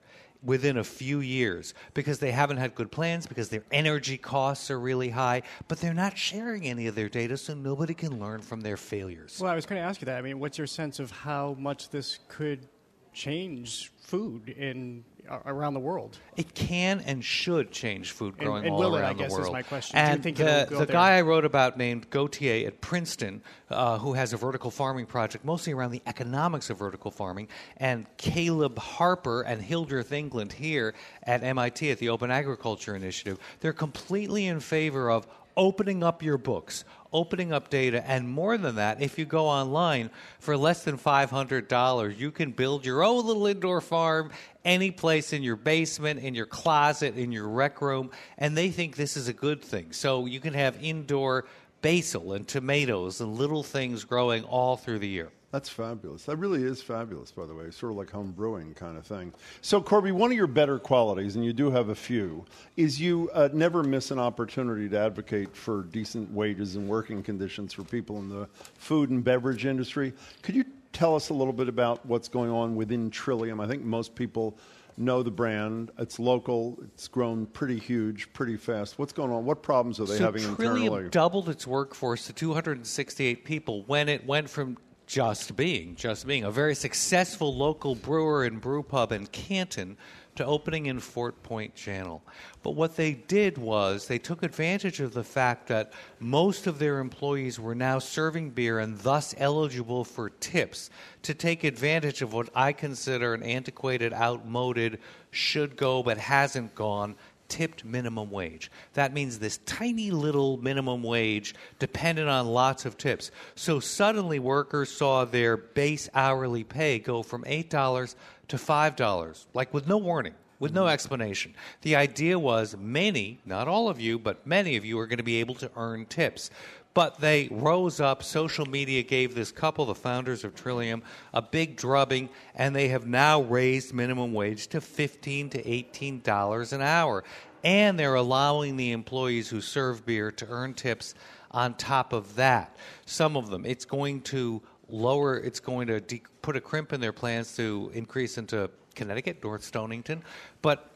[0.43, 4.79] within a few years because they haven't had good plans, because their energy costs are
[4.79, 8.61] really high, but they're not sharing any of their data, so nobody can learn from
[8.61, 9.37] their failures.
[9.39, 10.17] Well, I was going to ask you that.
[10.17, 12.67] I mean, what's your sense of how much this could
[13.13, 16.17] change food in uh, around the world?
[16.35, 19.39] It can and should change food growing and all will it, I around guess, the
[19.39, 19.53] is world.
[19.53, 19.95] my question.
[19.95, 23.41] Do you And think the, go the guy I wrote about named Gauthier at Princeton,
[23.69, 27.47] uh, who has a vertical farming project mostly around the economics of vertical farming,
[27.77, 30.93] and Caleb Harper and Hildreth England here
[31.23, 36.37] at MIT at the Open Agriculture Initiative, they're completely in favor of opening up your
[36.37, 36.83] books,
[37.13, 40.09] opening up data, and more than that, if you go online
[40.39, 44.31] for less than $500, you can build your own little indoor farm
[44.63, 48.95] any place in your basement, in your closet, in your rec room, and they think
[48.95, 49.91] this is a good thing.
[49.91, 51.45] So you can have indoor
[51.81, 55.31] basil and tomatoes and little things growing all through the year.
[55.51, 56.23] That's fabulous.
[56.23, 57.69] That really is fabulous, by the way.
[57.71, 59.33] Sort of like home brewing kind of thing.
[59.61, 62.45] So, Corby, one of your better qualities, and you do have a few,
[62.77, 67.73] is you uh, never miss an opportunity to advocate for decent wages and working conditions
[67.73, 70.13] for people in the food and beverage industry.
[70.41, 70.63] Could you
[70.93, 73.59] tell us a little bit about what's going on within Trillium?
[73.59, 74.57] I think most people
[74.95, 75.91] know the brand.
[75.97, 76.77] It's local.
[76.93, 78.97] It's grown pretty huge, pretty fast.
[78.97, 79.45] What's going on?
[79.45, 81.09] What problems are they so having Trillium internally?
[81.09, 84.77] doubled its workforce to 268 people when it went from
[85.11, 89.97] just being just being a very successful local brewer and brew pub in Canton
[90.35, 92.23] to opening in Fort Point Channel.
[92.63, 96.99] But what they did was they took advantage of the fact that most of their
[96.99, 100.89] employees were now serving beer and thus eligible for tips
[101.23, 104.99] to take advantage of what I consider an antiquated, outmoded,
[105.31, 107.15] should go but hasn't gone
[107.51, 108.71] tipped minimum wage.
[108.93, 113.29] That means this tiny little minimum wage dependent on lots of tips.
[113.55, 118.15] So suddenly workers saw their base hourly pay go from $8
[118.47, 120.33] to $5, like with no warning.
[120.59, 120.93] With no mm-hmm.
[120.93, 121.55] explanation.
[121.81, 125.23] The idea was many, not all of you, but many of you are going to
[125.23, 126.51] be able to earn tips.
[126.93, 128.21] But they rose up.
[128.21, 131.03] Social media gave this couple, the founders of Trillium,
[131.33, 136.73] a big drubbing, and they have now raised minimum wage to fifteen to eighteen dollars
[136.73, 137.23] an hour.
[137.63, 141.15] And they're allowing the employees who serve beer to earn tips
[141.51, 142.75] on top of that.
[143.05, 145.37] Some of them, it's going to lower.
[145.39, 149.63] It's going to de- put a crimp in their plans to increase into Connecticut, North
[149.63, 150.23] Stonington,
[150.61, 150.90] but.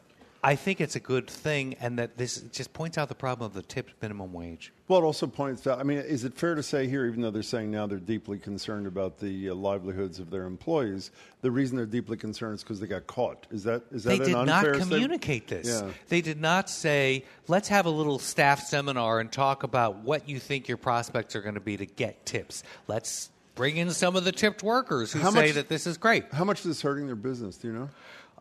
[0.46, 3.52] I think it's a good thing, and that this just points out the problem of
[3.52, 4.72] the tipped minimum wage.
[4.86, 5.80] Well, it also points out.
[5.80, 8.38] I mean, is it fair to say here, even though they're saying now they're deeply
[8.38, 11.10] concerned about the uh, livelihoods of their employees,
[11.40, 13.44] the reason they're deeply concerned is because they got caught?
[13.50, 14.88] Is that is that they did not statement?
[14.88, 15.66] communicate this.
[15.66, 15.90] Yeah.
[16.10, 20.38] They did not say, let's have a little staff seminar and talk about what you
[20.38, 22.62] think your prospects are going to be to get tips.
[22.86, 25.98] Let's bring in some of the tipped workers who How say much- that this is
[25.98, 26.32] great.
[26.32, 27.56] How much is this hurting their business?
[27.56, 27.90] Do you know?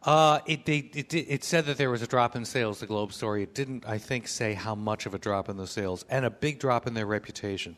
[0.05, 3.11] Uh, it, they, it, it said that there was a drop in sales, the Globe
[3.11, 3.41] story.
[3.41, 6.29] It didn't, I think, say how much of a drop in the sales and a
[6.29, 7.75] big drop in their reputation.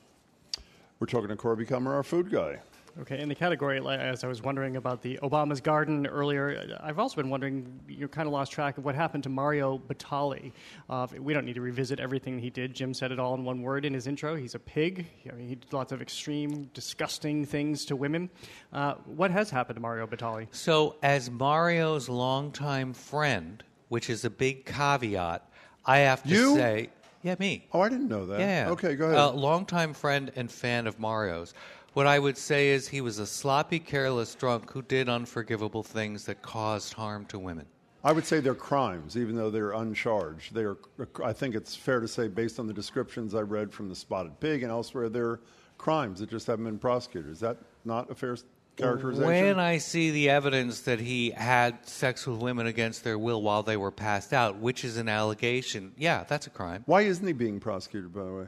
[0.99, 2.59] We're talking to Corby Kummer, our food guy.
[3.01, 7.15] Okay, in the category, as I was wondering about the Obama's Garden earlier, I've also
[7.15, 10.51] been wondering, you kind of lost track of what happened to Mario Batali.
[10.89, 12.73] Uh, we don't need to revisit everything he did.
[12.73, 14.35] Jim said it all in one word in his intro.
[14.35, 15.05] He's a pig.
[15.31, 18.31] I mean, he did lots of extreme, disgusting things to women.
[18.73, 20.47] Uh, what has happened to Mario Batali?
[20.49, 25.47] So, as Mario's longtime friend, which is a big caveat,
[25.85, 26.55] I have to You?
[26.55, 26.89] say,
[27.21, 27.67] yeah, me.
[27.73, 28.39] Oh, I didn't know that.
[28.39, 28.69] Yeah.
[28.71, 29.17] Okay, go ahead.
[29.19, 31.53] A longtime friend and fan of Mario's.
[31.97, 36.27] What I would say is he was a sloppy, careless drunk who did unforgivable things
[36.27, 37.65] that caused harm to women.
[38.03, 40.53] I would say they're crimes, even though they're uncharged.
[40.53, 40.77] They are.
[41.25, 44.39] I think it's fair to say, based on the descriptions I read from the Spotted
[44.39, 45.39] Pig and elsewhere, they're
[45.79, 47.31] crimes that just haven't been prosecuted.
[47.31, 48.37] Is that not a fair
[48.77, 49.27] characterization?
[49.27, 53.63] When I see the evidence that he had sex with women against their will while
[53.63, 56.83] they were passed out, which is an allegation, yeah, that's a crime.
[56.85, 58.13] Why isn't he being prosecuted?
[58.13, 58.45] By the way,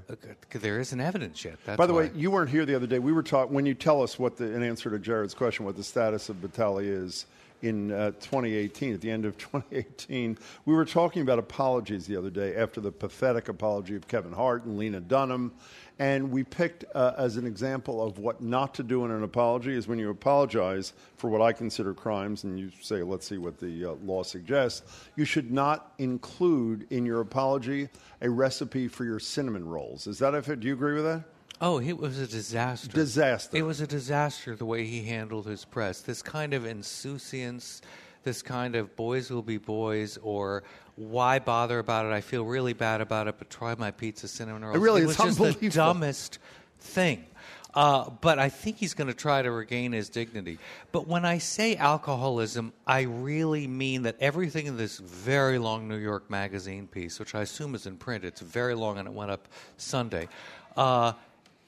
[0.51, 1.57] there isn't evidence yet.
[1.65, 1.99] By the why.
[1.99, 2.99] way, you weren't here the other day.
[2.99, 5.75] We were talking when you tell us what the in answer to Jared's question, what
[5.75, 7.25] the status of Batali is
[7.61, 8.93] in uh, 2018.
[8.93, 12.91] At the end of 2018, we were talking about apologies the other day after the
[12.91, 15.51] pathetic apology of Kevin Hart and Lena Dunham.
[15.99, 19.75] And we picked uh, as an example of what not to do in an apology
[19.75, 23.59] is when you apologize for what I consider crimes, and you say, let's see what
[23.59, 24.81] the uh, law suggests,
[25.17, 27.89] you should not include in your apology
[28.21, 30.07] a recipe for your cinnamon rolls.
[30.07, 30.61] Is that if it?
[30.61, 31.23] Do you agree with that?
[31.61, 32.87] Oh, it was a disaster.
[32.87, 33.57] Disaster.
[33.57, 35.99] It was a disaster the way he handled his press.
[35.99, 37.81] This kind of insouciance,
[38.23, 40.63] this kind of boys will be boys, or
[40.95, 42.11] why bother about it?
[42.11, 44.77] I feel really bad about it, but try my pizza cinnamon rolls.
[44.77, 46.39] really it is was just the dumbest
[46.79, 47.25] thing.
[47.73, 50.57] Uh, but I think he's going to try to regain his dignity.
[50.91, 55.97] But when I say alcoholism, I really mean that everything in this very long New
[55.97, 59.29] York Magazine piece, which I assume is in print, it's very long and it went
[59.29, 59.47] up
[59.77, 60.27] Sunday,
[60.75, 61.13] uh,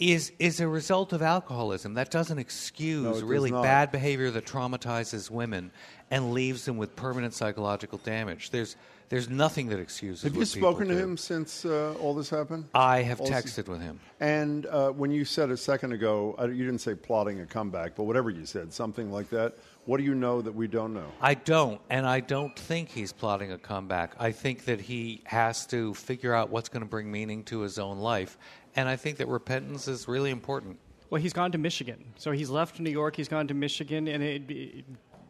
[0.01, 1.93] is is a result of alcoholism.
[1.93, 3.63] That doesn't excuse No, does really not.
[3.63, 5.71] bad behavior that traumatizes women
[6.09, 8.49] and leaves them with permanent psychological damage.
[8.49, 8.75] There's
[9.09, 10.23] there's nothing that excuses.
[10.23, 10.99] Have you spoken to do.
[10.99, 12.65] him since uh, all this happened?
[12.73, 13.99] I have All this- texted with him.
[14.21, 17.95] And uh, when you said a second ago, uh, you didn't say plotting a comeback,
[17.95, 19.55] but whatever you said, something like that.
[19.85, 21.11] What do you know that we don't know?
[21.19, 24.13] I don't, and I don't think he's plotting a comeback.
[24.19, 27.79] I think that he has to figure out what's going to bring meaning to his
[27.79, 28.37] own life,
[28.75, 30.77] and I think that repentance is really important.
[31.09, 32.05] Well, he's gone to Michigan.
[32.17, 33.15] So he's left New York.
[33.17, 34.85] He's gone to Michigan, and it, it-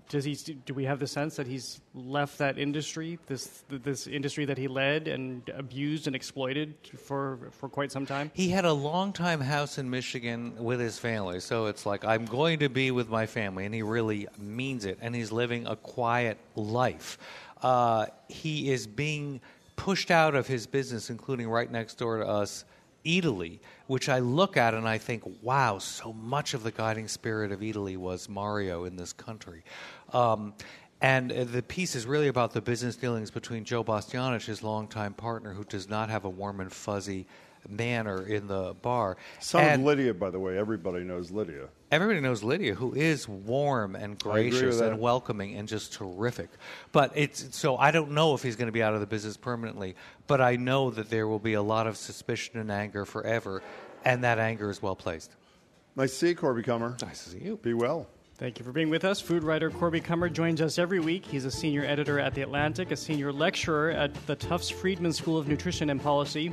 [0.09, 0.35] does he?
[0.65, 4.68] Do we have the sense that he's left that industry, this this industry that he
[4.68, 8.30] led and abused and exploited for for quite some time?
[8.34, 12.26] He had a long time house in Michigan with his family, so it's like I'm
[12.26, 15.77] going to be with my family, and he really means it, and he's living a
[15.77, 17.18] quiet life.
[17.61, 19.39] Uh, he is being
[19.77, 22.65] pushed out of his business, including right next door to us,
[23.06, 27.52] Eataly, which I look at and I think, wow, so much of the guiding spirit
[27.52, 29.64] of Eataly was Mario in this country.
[30.14, 30.53] Um,
[31.02, 35.14] and uh, the piece is really about the business dealings between Joe Bastianich, his longtime
[35.14, 37.26] partner, who does not have a warm and fuzzy
[37.69, 39.17] manner in the bar.
[39.39, 40.57] Son and of Lydia, by the way.
[40.57, 41.67] Everybody knows Lydia.
[41.91, 45.93] everybody knows Lydia, who is warm and I agree with gracious and welcoming and just
[45.93, 46.49] terrific.
[46.91, 49.38] But it's so I don't know if he's going to be out of the business
[49.38, 49.95] permanently,
[50.27, 53.61] but I know that there will be a lot of suspicion and anger forever,
[54.05, 55.35] and that anger is well placed.
[55.95, 57.01] Nice to see you, Corby Kummer.
[57.01, 57.57] Nice to see you.
[57.57, 58.07] Be well.
[58.38, 59.21] Thank you for being with us.
[59.21, 61.25] Food writer Corby Kummer joins us every week.
[61.25, 65.38] He's a senior editor at The Atlantic, a senior lecturer at the Tufts Friedman School
[65.38, 66.51] of Nutrition and Policy,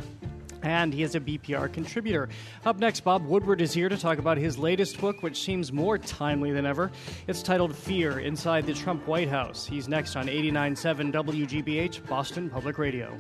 [0.63, 2.29] and he is a BPR contributor.
[2.65, 5.99] Up next, Bob Woodward is here to talk about his latest book, which seems more
[5.99, 6.91] timely than ever.
[7.27, 9.67] It's titled Fear Inside the Trump White House.
[9.67, 13.19] He's next on 89.7 WGBH, Boston Public Radio.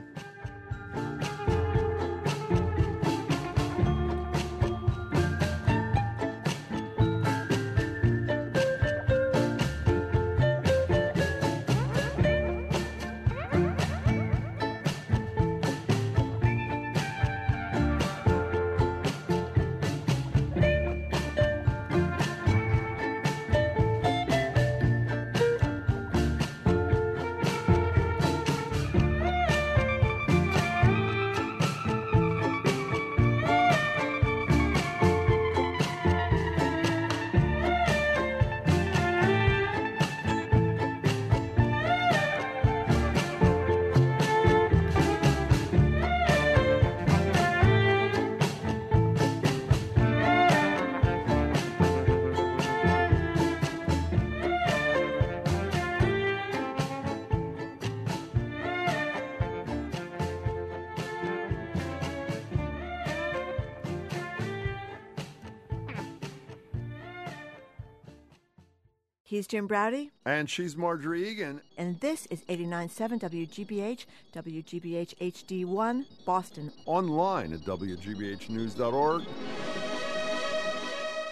[69.48, 71.62] Jim Braude, And she's Margery Eagan.
[71.78, 74.04] and this is 89.7 WGBH,
[74.34, 79.22] WGBH HD1, Boston, Online at WGBHnews.org.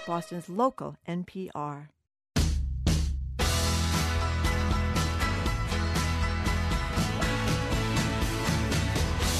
[0.07, 1.89] Boston's local NPR.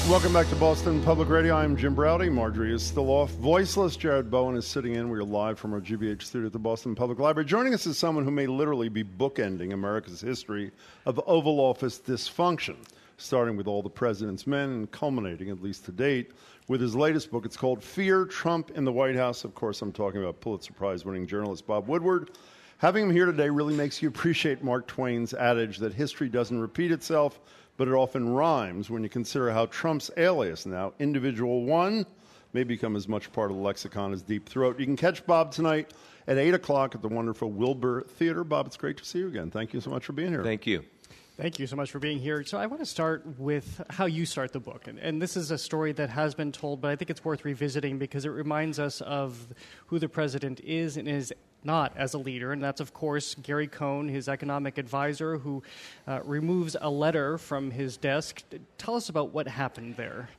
[0.09, 1.53] Welcome back to Boston Public Radio.
[1.53, 2.31] I'm Jim Braude.
[2.31, 3.29] Margery is still off.
[3.31, 5.09] Voiceless Jared Bowen is sitting in.
[5.09, 7.45] We are live from our GBH studio at the Boston Public Library.
[7.45, 10.71] Joining us is someone who may literally be bookending America's history
[11.05, 12.77] of Oval Office dysfunction,
[13.17, 16.31] starting with all the president's men and culminating, at least to date,
[16.69, 17.45] with his latest book.
[17.45, 19.43] It's called Fear Trump in the White House.
[19.43, 22.31] Of course, I'm talking about Pulitzer Prize winning journalist Bob Woodward.
[22.77, 26.93] Having him here today really makes you appreciate Mark Twain's adage that history doesn't repeat
[26.93, 27.41] itself,
[27.77, 32.05] but it often rhymes when you consider how Trump's alias now, Individual One,
[32.53, 34.79] may become as much part of the lexicon as Deep Throat.
[34.79, 35.93] You can catch Bob tonight
[36.27, 38.43] at 8 o'clock at the wonderful Wilbur Theater.
[38.43, 39.51] Bob, it's great to see you again.
[39.51, 40.43] Thank you so much for being here.
[40.43, 40.83] Thank you.
[41.37, 42.43] Thank you so much for being here.
[42.43, 44.87] So, I want to start with how you start the book.
[44.87, 47.45] And, and, this is a story that has been told, but I think it's worth
[47.45, 49.53] revisiting because it reminds us of
[49.85, 51.31] who the president is and is
[51.63, 52.51] not as a leader.
[52.51, 55.63] And that's, of course, Gary Cohn, his economic advisor, who
[56.07, 58.43] uh, removes a letter from his desk.
[58.77, 60.29] Tell us about what happened there.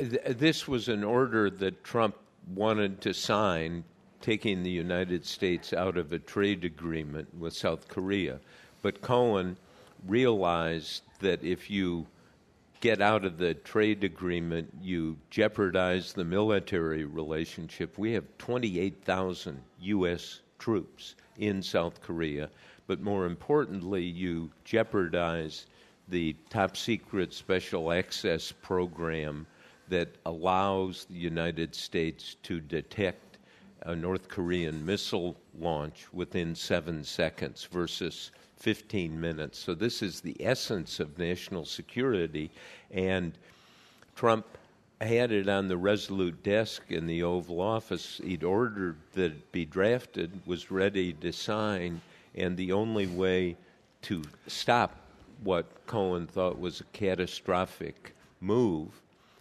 [0.00, 2.16] This was an order that Trump
[2.54, 3.84] wanted to sign,
[4.20, 8.38] taking the United States out of a trade agreement with South Korea.
[8.82, 9.56] But Cohn
[10.06, 12.06] realized that if you
[12.80, 17.98] get out of the trade agreement, you jeopardize the military relationship.
[17.98, 20.40] We have 28,000 U.S.
[20.60, 22.48] troops in South Korea,
[22.86, 25.66] but more importantly, you jeopardize
[26.08, 29.46] the top secret special access program
[29.88, 33.38] that allows the United States to detect
[33.86, 39.58] a North Korean missile launch within seven seconds versus 15 minutes.
[39.58, 42.50] So, this is the essence of national security.
[42.90, 43.32] And
[44.14, 44.46] Trump
[45.06, 48.20] had it on the Resolute desk in the Oval Office.
[48.22, 52.00] He'd ordered that it be drafted, was ready to sign,
[52.34, 53.56] and the only way
[54.02, 54.96] to stop
[55.42, 58.88] what Cohn thought was a catastrophic move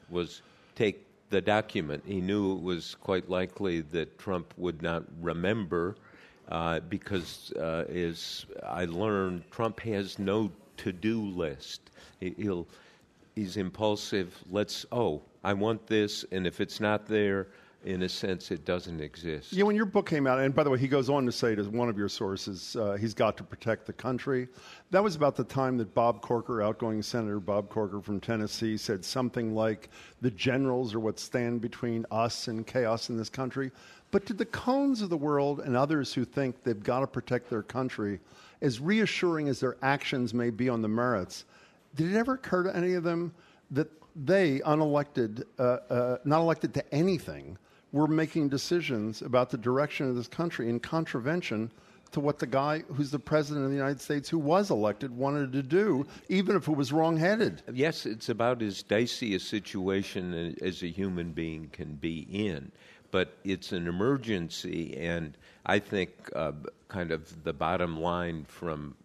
[0.09, 0.41] was
[0.75, 2.03] take the document.
[2.05, 5.95] He knew it was quite likely that Trump would not remember
[6.49, 11.91] uh, because, uh, as I learned, Trump has no to-do list.
[12.19, 12.67] He'll
[13.35, 14.35] he's impulsive.
[14.49, 17.47] Let's oh, I want this, and if it's not there,
[17.85, 19.53] in a sense, it doesn't exist.
[19.53, 21.55] Yeah, when your book came out, and by the way, he goes on to say
[21.55, 24.49] to one of your sources, uh, he's got to protect the country.
[24.91, 29.05] That was about the time that Bob Corker, outgoing Senator Bob Corker from Tennessee, said
[29.05, 29.89] something like,
[30.19, 33.71] The generals are what stand between us and chaos in this country.
[34.11, 37.49] But to the Cohns of the world and others who think they've got to protect
[37.49, 38.19] their country,
[38.61, 41.45] as reassuring as their actions may be on the merits,
[41.95, 43.33] did it ever occur to any of them
[43.71, 47.57] that they, unelected, uh, uh, not elected to anything,
[47.91, 51.71] were making decisions about the direction of this country in contravention
[52.11, 55.51] to what the guy who's the president of the United States who was elected wanted
[55.51, 57.61] to do, even if it was wrongheaded.
[57.71, 62.71] Yes, it's about as dicey a situation as a human being can be in
[63.11, 64.95] but it's an emergency.
[64.97, 66.51] And I think uh,
[66.87, 68.95] kind of the bottom line from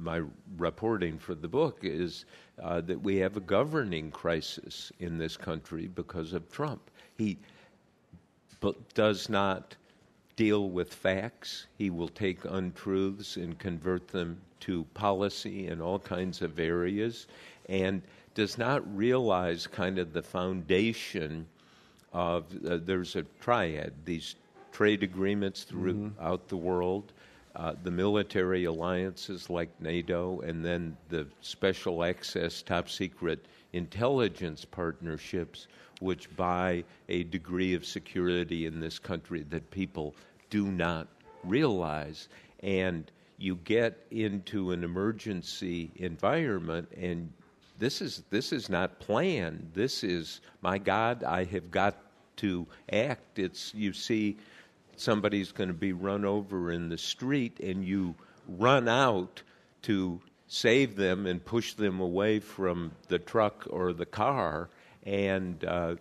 [0.00, 0.22] my
[0.56, 2.24] reporting for the book is
[2.62, 6.90] uh, that we have a governing crisis in this country because of Trump.
[7.16, 7.38] He
[8.94, 9.76] does not
[10.36, 11.66] deal with facts.
[11.76, 17.26] He will take untruths and convert them to policy in all kinds of areas
[17.68, 18.02] and
[18.34, 21.46] does not realize kind of the foundation
[22.12, 24.36] of uh, there's a triad, these
[24.72, 26.48] trade agreements throughout mm-hmm.
[26.48, 27.12] the world,
[27.56, 35.66] uh, the military alliances like NATO, and then the special access, top secret intelligence partnerships,
[36.00, 40.14] which buy a degree of security in this country that people
[40.48, 41.08] do not
[41.44, 42.28] realize.
[42.62, 47.32] And you get into an emergency environment and
[47.80, 49.70] this is this is not planned.
[49.72, 51.24] This is my God.
[51.24, 51.96] I have got
[52.36, 53.38] to act.
[53.38, 54.36] It's you see
[55.00, 58.14] somebody's going to be run over in the street, and you
[58.46, 59.42] run out
[59.82, 64.68] to save them and push them away from the truck or the car.
[65.04, 65.96] And uh,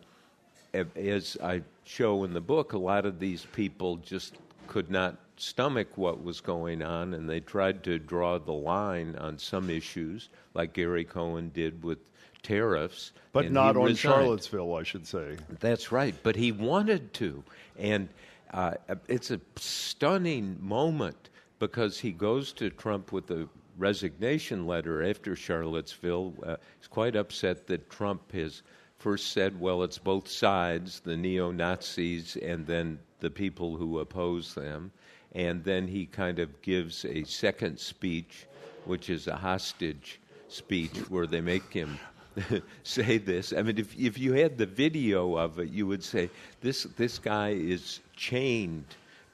[0.95, 4.35] as I show in the book, a lot of these people just
[4.67, 9.38] could not stomach what was going on, and they tried to draw the line on
[9.38, 11.99] some issues, like Gary Cohn did with
[12.43, 13.11] tariffs.
[13.31, 13.97] But not on resigned.
[13.97, 15.38] Charlottesville, I should say.
[15.59, 16.15] That's right.
[16.23, 17.43] But he wanted to.
[17.77, 18.09] And
[18.53, 18.73] uh,
[19.07, 23.47] it's a stunning moment because he goes to Trump with a
[23.77, 26.34] resignation letter after Charlottesville.
[26.43, 28.61] Uh, he's quite upset that Trump has
[28.97, 34.53] first said, well, it's both sides, the neo Nazis and then the people who oppose
[34.53, 34.91] them
[35.34, 38.47] and then he kind of gives a second speech,
[38.85, 41.99] which is a hostage speech, where they make him
[42.84, 43.53] say this.
[43.53, 46.30] I mean, if if you had the video of it, you would say
[46.61, 48.86] this this guy is chained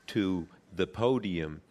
[0.08, 1.62] to the podium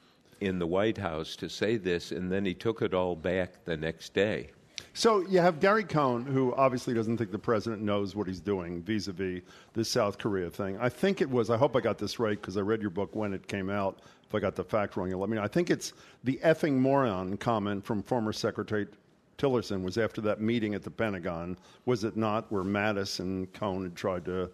[0.41, 3.77] in the White House to say this, and then he took it all back the
[3.77, 4.51] next day.
[4.97, 8.81] So you have Gary Cohn, who obviously doesn't think the president knows what he's doing
[8.83, 9.43] vis-a-vis
[9.73, 10.79] this South Korea thing.
[10.81, 11.51] I think it was.
[11.51, 13.99] I hope I got this right because I read your book when it came out.
[14.29, 15.43] If I got the fact wrong, you let me know.
[15.43, 18.87] I think it's the effing moron comment from former Secretary
[19.39, 21.57] Tillerson was after that meeting at the Pentagon.
[21.87, 24.51] Was it not where Mattis and Cohn had tried to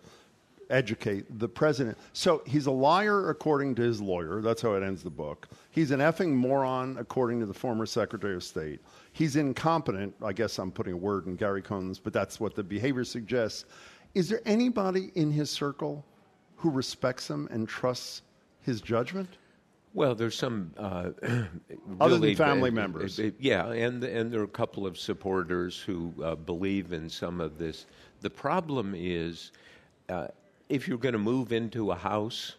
[0.71, 1.99] educate the president.
[2.13, 4.41] So he's a liar according to his lawyer.
[4.41, 5.49] That's how it ends the book.
[5.71, 8.81] He's an effing moron according to the former Secretary of State.
[9.13, 10.15] He's incompetent.
[10.23, 13.65] I guess I'm putting a word in Gary Cohn's, but that's what the behavior suggests.
[14.15, 16.05] Is there anybody in his circle
[16.57, 18.23] who respects him and trusts
[18.63, 19.29] his judgment?
[19.93, 21.11] Well, there's some uh,
[22.01, 23.19] Other than family bad- members.
[23.19, 27.41] uh, yeah, and and there are a couple of supporters who uh, believe in some
[27.41, 27.87] of this.
[28.21, 29.51] The problem is,
[30.09, 30.29] uh,
[30.69, 32.55] if you're going to move into a house,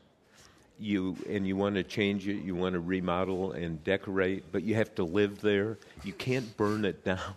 [0.77, 4.75] you and you want to change it, you want to remodel and decorate, but you
[4.75, 5.77] have to live there.
[6.03, 7.33] You can't burn it down.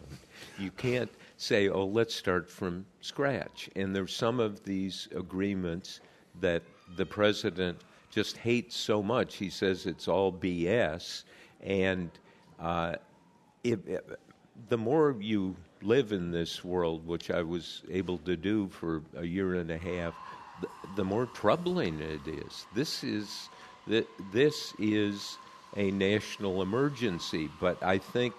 [0.59, 6.01] You can't say, "Oh, let's start from scratch." And there's some of these agreements
[6.41, 6.63] that
[6.97, 7.81] the president
[8.15, 9.37] just hates so much.
[9.37, 11.25] He says it's all BS,
[11.63, 12.11] and
[12.61, 12.95] uh,
[13.65, 13.81] if,
[14.69, 19.25] the more you live in this world, which I was able to do for a
[19.25, 20.15] year and a half,
[20.61, 22.67] the, the more troubling it is.
[22.75, 23.49] This is
[23.89, 25.39] th- this is
[25.77, 28.35] a national emergency, but I think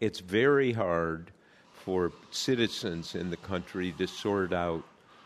[0.00, 1.30] it's very hard
[1.72, 4.82] for citizens in the country to sort out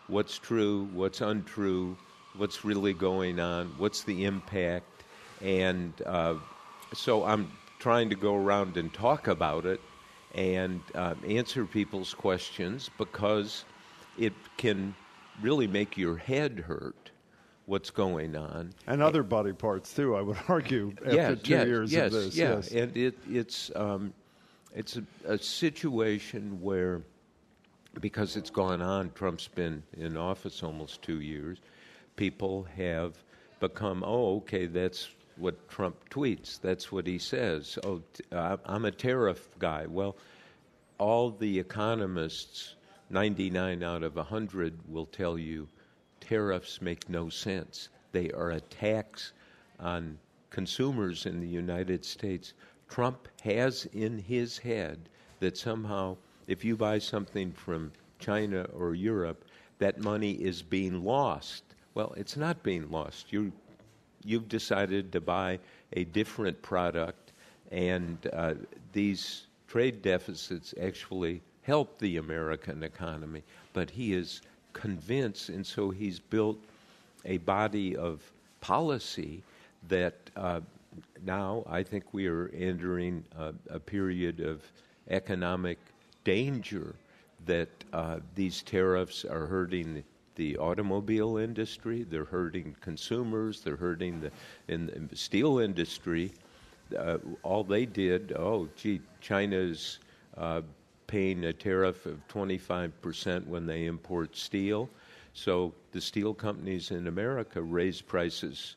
[0.08, 1.96] what's true, what's untrue,
[2.36, 5.04] what's really going on, what's the impact,
[5.40, 6.34] and uh,
[6.94, 9.80] so I'm trying to go around and talk about it
[10.34, 13.64] and uh, answer people's questions because
[14.18, 14.94] it can
[15.40, 17.10] really make your head hurt.
[17.66, 18.72] What's going on?
[18.86, 22.12] And other body parts too, I would argue, after yes, two yes, years yes, of
[22.12, 22.36] this.
[22.36, 22.54] yeah.
[22.54, 22.70] yes.
[22.70, 24.12] and it, it's um,
[24.74, 27.02] it's a, a situation where
[28.00, 31.58] because it's gone on, Trump's been in office almost two years.
[32.16, 33.16] People have
[33.60, 36.60] become, oh, okay, that's what Trump tweets.
[36.60, 37.78] That's what he says.
[37.84, 39.86] Oh, t- uh, I'm a tariff guy.
[39.86, 40.16] Well,
[40.98, 42.76] all the economists,
[43.10, 45.68] 99 out of 100, will tell you
[46.20, 47.88] tariffs make no sense.
[48.12, 49.32] They are a tax
[49.80, 50.18] on
[50.50, 52.52] consumers in the United States.
[52.88, 55.08] Trump has in his head
[55.40, 56.16] that somehow,
[56.46, 59.44] if you buy something from China or Europe,
[59.78, 61.64] that money is being lost.
[61.94, 63.32] Well, it's not being lost.
[63.32, 63.52] You,
[64.24, 65.58] you've decided to buy
[65.92, 67.32] a different product,
[67.70, 68.54] and uh,
[68.92, 73.42] these trade deficits actually help the American economy.
[73.72, 74.40] But he is
[74.72, 76.58] convinced, and so he's built
[77.24, 78.20] a body of
[78.60, 79.42] policy
[79.88, 80.60] that uh,
[81.24, 84.62] now I think we are entering a, a period of
[85.10, 85.78] economic
[86.24, 86.94] danger
[87.46, 90.02] that uh, these tariffs are hurting
[90.36, 94.30] the automobile industry, they're hurting consumers, they're hurting the,
[94.68, 96.32] in, the steel industry.
[96.96, 99.98] Uh, all they did, oh, gee, China's
[100.36, 100.62] uh,
[101.06, 104.88] paying a tariff of 25% when they import steel.
[105.34, 108.76] So the steel companies in America raise prices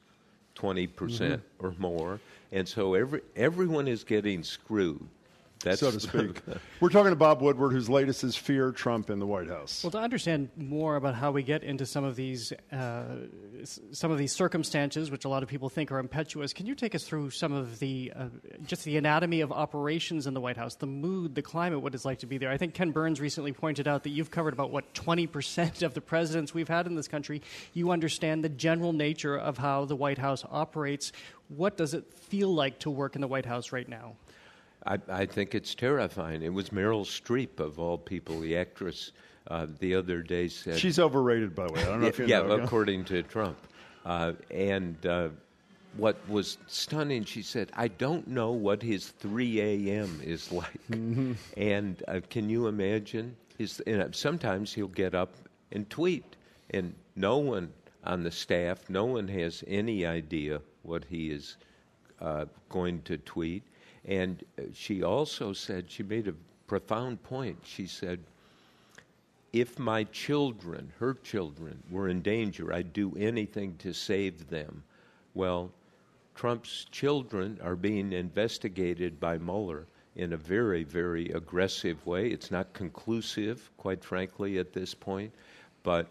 [0.56, 1.42] 20% Mhm.
[1.60, 2.20] or more.
[2.52, 5.06] And so every, everyone is getting screwed.
[5.64, 6.42] That's so to speak.
[6.80, 9.84] We're talking to Bob Woodward, whose latest is Fear Trump in the White House.
[9.84, 13.04] Well, to understand more about how we get into some of these uh,
[13.92, 16.94] some of these circumstances, which a lot of people think are impetuous, can you take
[16.94, 18.26] us through some of the uh,
[18.68, 22.06] just the anatomy of operations in the White House, the mood, the climate, what it's
[22.06, 22.52] like to be there?
[22.52, 25.96] I think Ken Burns recently pointed out that you've covered about what twenty percent of
[25.96, 27.42] the presidents we've had in this country.
[27.74, 31.12] You understand the general nature of how the White House operates.
[31.48, 34.16] What does it feel like to work in the White House right now?
[34.86, 36.42] I, I think it's terrifying.
[36.44, 39.12] It was Meryl Streep, of all people, the actress,
[39.48, 40.80] uh, the other day said.
[40.80, 41.82] She's overrated, by the way.
[41.82, 42.60] I don't know if you yeah, know.
[42.60, 43.58] according to Trump.
[44.06, 45.30] Uh, and uh,
[45.98, 50.22] what was stunning, she said, I don't know what his 3 a.m.
[50.24, 50.88] is like.
[50.92, 51.34] Mm-hmm.
[51.58, 53.36] And uh, can you imagine?
[53.58, 55.34] His, and uh, sometimes he'll get up
[55.72, 56.36] and tweet,
[56.72, 57.72] and no one
[58.04, 61.58] on the staff, no one has any idea what he is
[62.22, 63.64] uh, going to tweet.
[64.08, 66.34] And uh, she also said, she made a
[66.68, 67.58] profound point.
[67.64, 68.20] She said,
[69.52, 74.84] if my children, her children, were in danger, I'd do anything to save them.
[75.34, 75.72] Well,
[76.36, 82.28] Trump's children are being investigated by Mueller, in a very, very aggressive way.
[82.28, 85.32] It's not conclusive, quite frankly, at this point,
[85.84, 86.08] but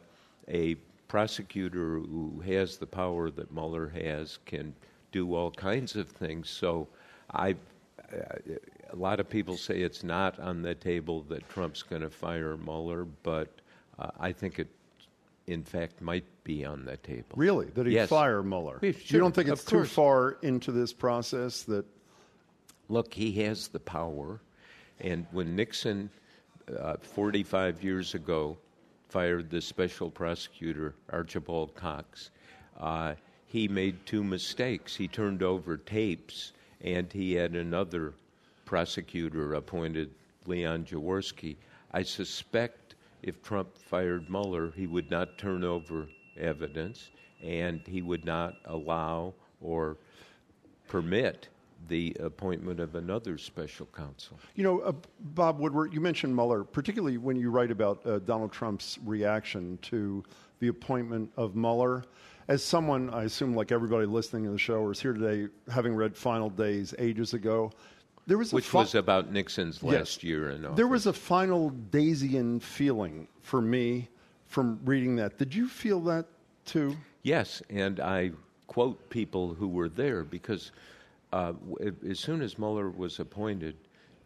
[0.48, 0.74] a
[1.08, 4.74] prosecutor who has the power that Mueller has can
[5.12, 6.50] do all kinds of things.
[6.50, 6.88] So
[7.32, 7.56] I.
[8.12, 8.54] Uh,
[8.92, 12.56] a lot of people say it's not on the table that Trump's going to fire
[12.56, 13.48] Mueller, but
[13.98, 14.68] uh, I think it,
[15.46, 17.26] in fact, might be on the table.
[17.36, 17.66] Really?
[17.66, 18.08] That he yes.
[18.08, 18.78] fire Mueller?
[18.82, 21.84] Yeah, you don't think it's too far into this process that.
[22.88, 24.40] Look, he has the power.
[25.00, 26.10] And when Nixon,
[26.78, 28.58] uh, 45 years ago,
[29.08, 32.30] fired the special prosecutor, Archibald Cox,
[32.78, 33.14] uh,
[33.46, 34.96] he made two mistakes.
[34.96, 36.52] He turned over tapes,
[36.84, 38.12] and he had another
[38.66, 40.10] prosecutor appointed,
[40.46, 41.56] Leon Jaworski.
[41.92, 46.06] I suspect if Trump fired Mueller, he would not turn over
[46.38, 47.10] evidence,
[47.42, 49.32] and he would not allow
[49.62, 49.96] or
[50.86, 51.48] permit
[51.88, 54.38] the appointment of another special counsel.
[54.54, 58.52] You know, uh, Bob Woodward, you mentioned Mueller, particularly when you write about uh, Donald
[58.52, 60.22] Trump's reaction to
[60.60, 62.04] the appointment of Mueller.
[62.46, 65.94] As someone, I assume, like everybody listening to the show or is here today, having
[65.94, 67.72] read Final Days ages ago,
[68.26, 69.92] there was a which fi- was about Nixon's Yes.
[69.92, 70.76] last year in office.
[70.76, 74.08] There was a final Daisian feeling for me
[74.46, 75.38] from reading that.
[75.38, 76.26] Did you feel that
[76.66, 76.96] too?
[77.22, 78.32] Yes, and I
[78.66, 80.72] quote people who were there because
[81.32, 81.54] uh,
[82.08, 83.76] as soon as Mueller was appointed,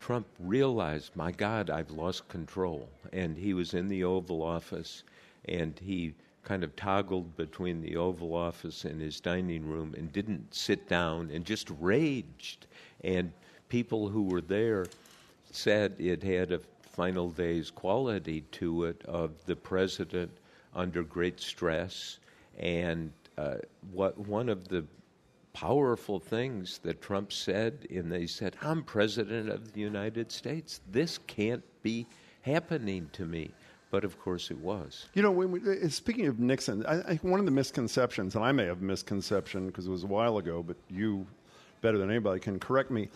[0.01, 2.89] Trump realized, my God, I've lost control.
[3.13, 5.05] And he was in the Oval Office
[5.47, 10.55] and he kind of toggled between the Oval Office and his dining room and didn't
[10.55, 12.67] sit down and just raged.
[13.05, 13.33] And
[13.69, 14.87] people who were there
[15.51, 16.61] said it had a
[16.93, 20.31] final days quality to it of the president
[20.75, 22.19] under great stress.
[22.59, 23.57] And uh,
[23.93, 24.85] what one of the
[25.53, 30.81] powerful things that Trump said, and they said, I'm president of the United States.
[30.91, 32.07] This can't be
[32.43, 33.51] happening to me.
[33.91, 35.07] But of course it was.
[35.15, 38.53] You know, we, uh, speaking of Nixon, I, I, one of the misconceptions, and I
[38.53, 41.27] may have misconception because it was a while ago, but you,
[41.81, 43.09] better than anybody, can correct me.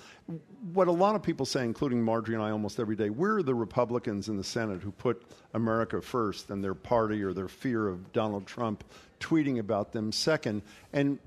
[0.72, 3.54] What a lot of people say, including Margery and I almost every day, we're the
[3.54, 5.22] Republicans in the Senate who put
[5.52, 8.82] America first and their party or their fear of Donald Trump
[9.20, 10.62] tweeting about them second.
[10.94, 11.18] And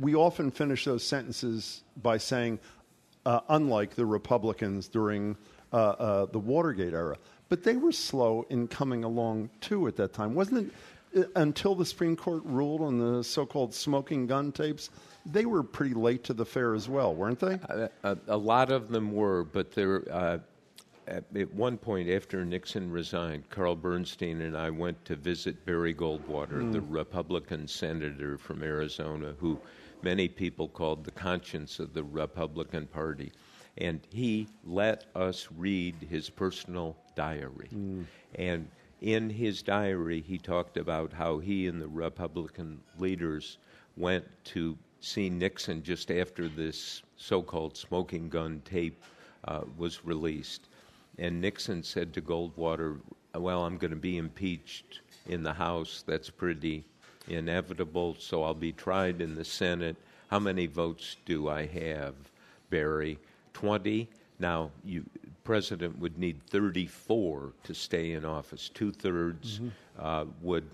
[0.00, 2.58] we often finish those sentences by saying,
[3.26, 5.36] uh, unlike the Republicans during
[5.72, 7.16] uh, uh, the Watergate era.
[7.48, 10.72] But they were slow in coming along too at that time, wasn't
[11.14, 11.20] it?
[11.24, 14.90] uh, Until the Supreme Court ruled on the so-called smoking gun tapes,
[15.26, 17.54] they were pretty late to the fair as well, weren't they?
[17.68, 20.02] A, a, a lot of them were, but there.
[20.10, 20.38] Uh,
[21.06, 25.92] at, at one point after Nixon resigned, Carl Bernstein and I went to visit Barry
[25.94, 26.72] Goldwater, Mm.
[26.72, 29.58] the Republican senator from Arizona, who
[30.02, 33.32] many people called the conscience of the Republican Party.
[33.78, 37.68] And he let us read his personal diary.
[38.36, 38.68] And
[39.00, 43.58] in his diary, he talked about how he and the Republican leaders
[43.96, 49.02] went to see Nixon just after this so called smoking gun tape
[49.46, 50.68] uh, was released.
[51.18, 52.98] And Nixon said to Goldwater,
[53.34, 56.02] Well, I'm going to be impeached in the House.
[56.06, 56.84] That's pretty
[57.28, 59.96] inevitable, so I'll be tried in the Senate.
[60.28, 62.14] How many votes do I have,
[62.70, 63.18] Barry?
[63.54, 64.08] 20?
[64.38, 65.04] Now, you,
[65.44, 68.68] president would need 34 to stay in office.
[68.68, 69.70] Two thirds Mhm.
[69.98, 70.68] uh, would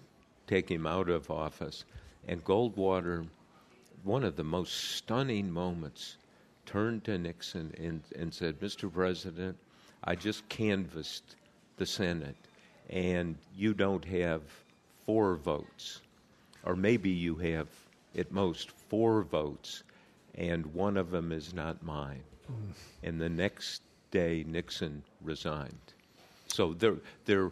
[0.47, 1.85] take him out of office.
[2.27, 3.27] And Goldwater,
[4.03, 6.17] one of the most stunning moments,
[6.67, 8.93] turned to Nixon and, and said, Mr.
[8.93, 9.57] President,
[10.05, 11.37] I just canvassed
[11.77, 12.37] the Senate,
[12.89, 14.43] and you don't have
[15.05, 16.01] four votes.
[16.65, 17.69] Or maybe you have
[18.17, 19.83] at most four votes,
[20.35, 22.23] and one of them is not mine.
[23.03, 25.79] And the next day, Nixon resigned.
[26.49, 27.51] So there, there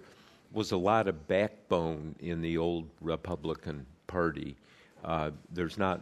[0.52, 4.56] was a lot of backbone in the old Republican Party.
[5.04, 6.00] Uh, there's not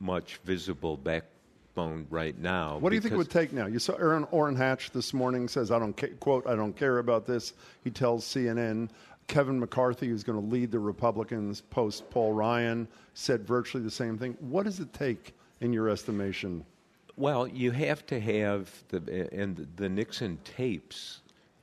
[0.00, 2.78] much visible backbone right now.
[2.78, 3.66] What do you think it would take now?
[3.66, 6.98] You saw Aaron Orrin Hatch this morning says, "I don't ca- quote, I don't care
[6.98, 8.90] about this." He tells CNN.
[9.26, 14.18] Kevin McCarthy, who's going to lead the Republicans post Paul Ryan, said virtually the same
[14.18, 14.36] thing.
[14.38, 16.64] What does it take, in your estimation?
[17.16, 21.20] Well, you have to have the and the Nixon tapes,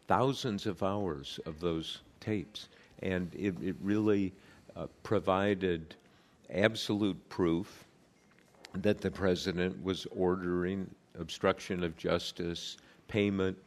[0.07, 2.69] thousands of hours of those tapes,
[3.01, 4.31] and it, it really
[4.77, 5.95] uh, provided
[6.53, 7.83] absolute proof
[8.75, 12.77] that the president was ordering obstruction of justice,
[13.09, 13.57] payment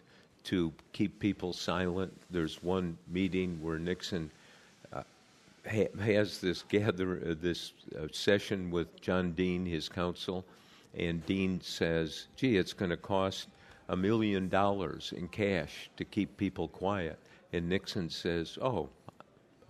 [0.44, 2.12] to keep people silent.
[2.30, 4.30] There's one meeting where Nixon
[4.90, 5.02] uh,
[5.70, 10.46] ha- has this gather uh, this uh, session with John Dean, his counsel,
[10.96, 13.48] and Dean says, "Gee, it's going to cost
[13.88, 17.18] a million dollars in cash to keep people quiet.
[17.52, 18.88] And Nixon says, "Oh,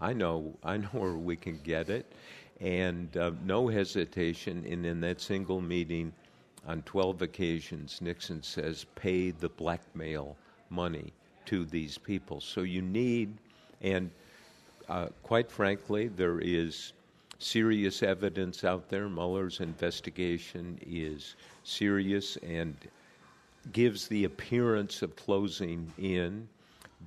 [0.01, 2.12] I know, I know where we can get it,"
[2.60, 4.64] and uh, no hesitation.
[4.66, 6.12] And in that single meeting,
[6.66, 10.36] on 12 occasions, Nixon says, "Pay the blackmail
[10.70, 11.12] money
[11.46, 13.36] to these people." So you need,
[13.82, 14.10] and
[14.88, 16.93] uh, quite frankly, there is
[17.39, 19.09] serious evidence out there.
[19.09, 22.77] Mueller's investigation is serious and
[23.73, 26.48] gives the appearance of closing in,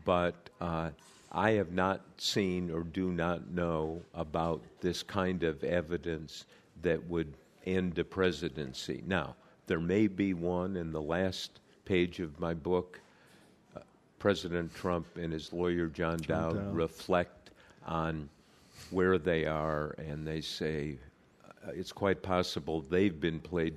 [0.05, 0.89] but uh,
[1.31, 6.45] I have not seen or do not know about this kind of evidence
[6.81, 7.33] that would
[7.65, 9.03] end a presidency.
[9.05, 9.35] Now,
[9.67, 12.99] there may be one in the last page of my book.
[13.75, 13.81] Uh,
[14.19, 16.75] President Trump and his lawyer John, John Dowd, Dowd.
[16.75, 17.51] reflect
[17.85, 18.29] on
[18.91, 20.97] where they are, and they say
[21.45, 23.73] uh, it's quite possible they've been played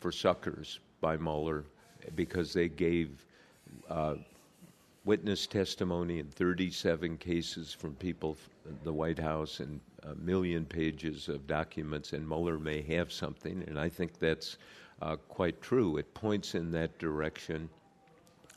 [0.00, 1.64] for suckers by Mueller
[2.14, 3.24] because they gave
[3.88, 4.14] uh,
[5.04, 11.28] witness testimony in 37 cases from people in the White House and a million pages
[11.28, 14.58] of documents, and Mueller may have something, and I think that's
[15.02, 15.96] uh, quite true.
[15.96, 17.68] It points in that direction.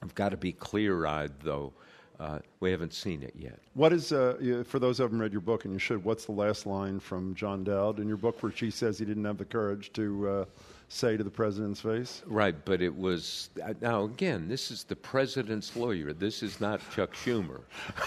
[0.04, 1.74] I've got to be clear eyed, though.
[2.20, 3.60] Uh, we haven't seen it yet.
[3.76, 6.32] What is, uh, for those who haven't read your book, and you should, what's the
[6.32, 9.46] last line from John Dowd in your book where she says he didn't have the
[9.46, 10.46] courage to uh,
[10.90, 12.24] say to the president's face?
[12.26, 13.52] Right, but it was.
[13.64, 16.12] uh, Now, again, this is the president's lawyer.
[16.12, 17.62] This is not Chuck Schumer.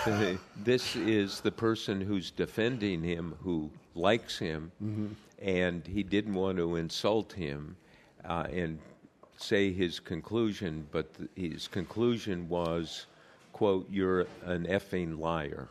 [0.64, 5.10] This is the person who's defending him, who likes him, Mhm.
[5.40, 7.76] and he didn't want to insult him
[8.24, 8.78] uh, and
[9.38, 13.06] say his conclusion, but th- his conclusion was,
[13.60, 15.68] quote, you're an effing liar.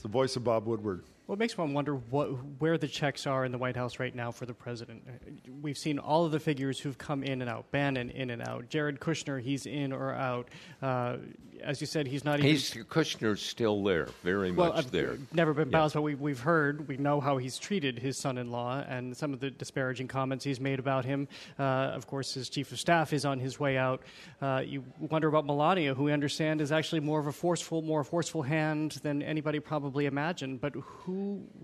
[0.00, 1.02] The voice of Bob Woodward.
[1.26, 2.26] Well, it makes one wonder what,
[2.60, 5.02] where the checks are in the White House right now for the president.
[5.08, 5.30] Uh,
[5.60, 7.68] We've seen all of the figures who've come in and out.
[7.72, 8.68] Bannon in and out.
[8.68, 10.48] Jared Kushner, he's in or out.
[10.80, 11.16] Uh,
[11.64, 12.50] as you said, he's not even.
[12.50, 15.18] He's, Kushner's still there, very well, much I've there.
[15.32, 15.78] never been Yeah.
[15.78, 19.40] bounced, but we, we've heard, we know how he's treated his son-in-law, and some of
[19.40, 21.26] the disparaging comments he's made about him.
[21.58, 24.02] Uh, of course, his chief of staff is on his way out.
[24.40, 28.04] Uh, you wonder about Melania, who we understand is actually more of a forceful, more
[28.04, 30.60] forceful hand than anybody probably imagined.
[30.60, 31.15] But who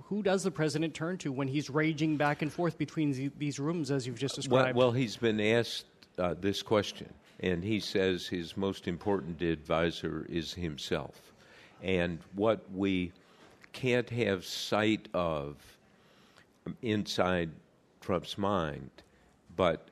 [0.04, 3.58] who does the president turn to when he's raging back and forth between the, these
[3.58, 4.76] rooms, as you've just described?
[4.76, 5.86] well, he's been asked
[6.18, 11.32] uh, this question, and he says his most important advisor is himself.
[11.82, 13.12] And what we
[13.72, 15.56] can't have sight of
[16.82, 17.50] inside
[18.00, 18.90] Trump's mind,
[19.56, 19.88] but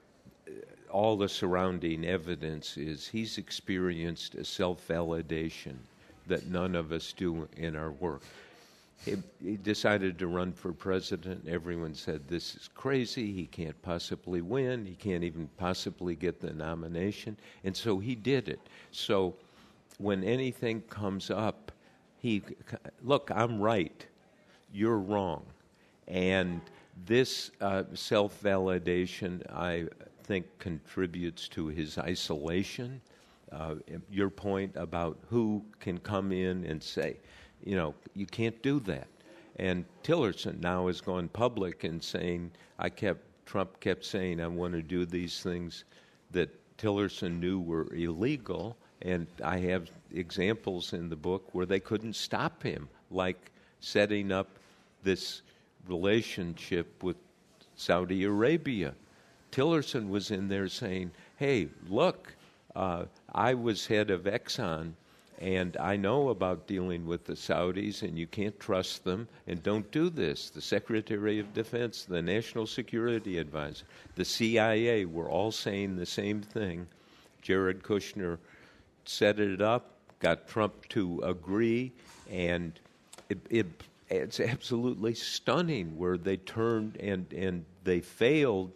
[0.46, 0.52] uh,
[0.90, 5.76] all the surrounding evidence is he's experienced a self validation
[6.26, 8.22] that none of us do in our work.
[9.04, 11.48] He, he decided to run for president.
[11.48, 13.32] Everyone said, This is crazy.
[13.32, 14.84] He can't possibly win.
[14.84, 17.36] He can't even possibly get the nomination.
[17.64, 18.60] And so he did it.
[18.90, 19.34] So
[19.98, 21.72] when anything comes up,
[22.18, 22.42] he,
[23.02, 24.04] look, I'm right.
[24.72, 25.44] You're wrong.
[26.06, 26.60] And
[27.06, 29.86] this uh, self validation, I
[30.24, 33.00] think, contributes to his isolation.
[33.50, 33.76] Uh,
[34.10, 37.16] your point about who can come in and say,
[37.64, 39.08] you know, you can't do that.
[39.56, 44.72] And Tillerson now has gone public and saying, I kept, Trump kept saying, I want
[44.74, 45.84] to do these things
[46.30, 48.76] that Tillerson knew were illegal.
[49.02, 53.50] And I have examples in the book where they couldn't stop him, like
[53.80, 54.48] setting up
[55.02, 55.42] this
[55.88, 57.16] relationship with
[57.76, 58.94] Saudi Arabia.
[59.52, 62.34] Tillerson was in there saying, Hey, look,
[62.76, 64.92] uh, I was head of Exxon,
[65.40, 69.90] and I know about dealing with the Saudis, and you can't trust them, and don't
[69.90, 70.50] do this.
[70.50, 73.86] The Secretary of Defense, the National Security Advisor,
[74.16, 76.86] the CIA were all saying the same thing.
[77.40, 78.36] Jared Kushner
[79.06, 81.92] set it up, got Trump to agree,
[82.30, 82.78] and
[83.30, 83.66] it, it,
[84.10, 88.72] it's absolutely stunning where they turned and, and they failed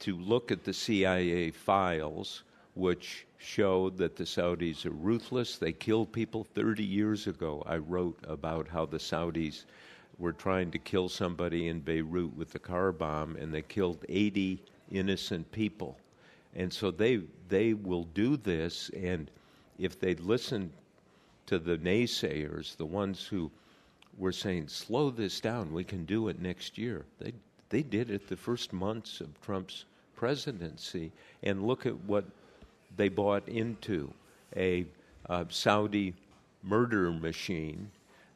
[0.00, 2.44] to look at the CIA files,
[2.74, 5.58] which showed that the Saudis are ruthless.
[5.58, 7.62] They killed people 30 years ago.
[7.66, 9.64] I wrote about how the Saudis
[10.18, 14.62] were trying to kill somebody in Beirut with a car bomb, and they killed 80
[14.90, 15.98] innocent people.
[16.54, 19.30] And so they they will do this, and
[19.78, 20.70] if they'd listened
[21.46, 23.50] to the naysayers, the ones who
[24.16, 27.34] were saying, "Slow this down, we can do it next year," they
[27.68, 29.84] they did it the first months of Trump's
[30.14, 31.12] presidency,
[31.42, 32.24] and look at what
[32.96, 34.12] they bought into
[34.56, 34.86] a
[35.28, 36.14] uh, Saudi
[36.62, 37.90] murder machine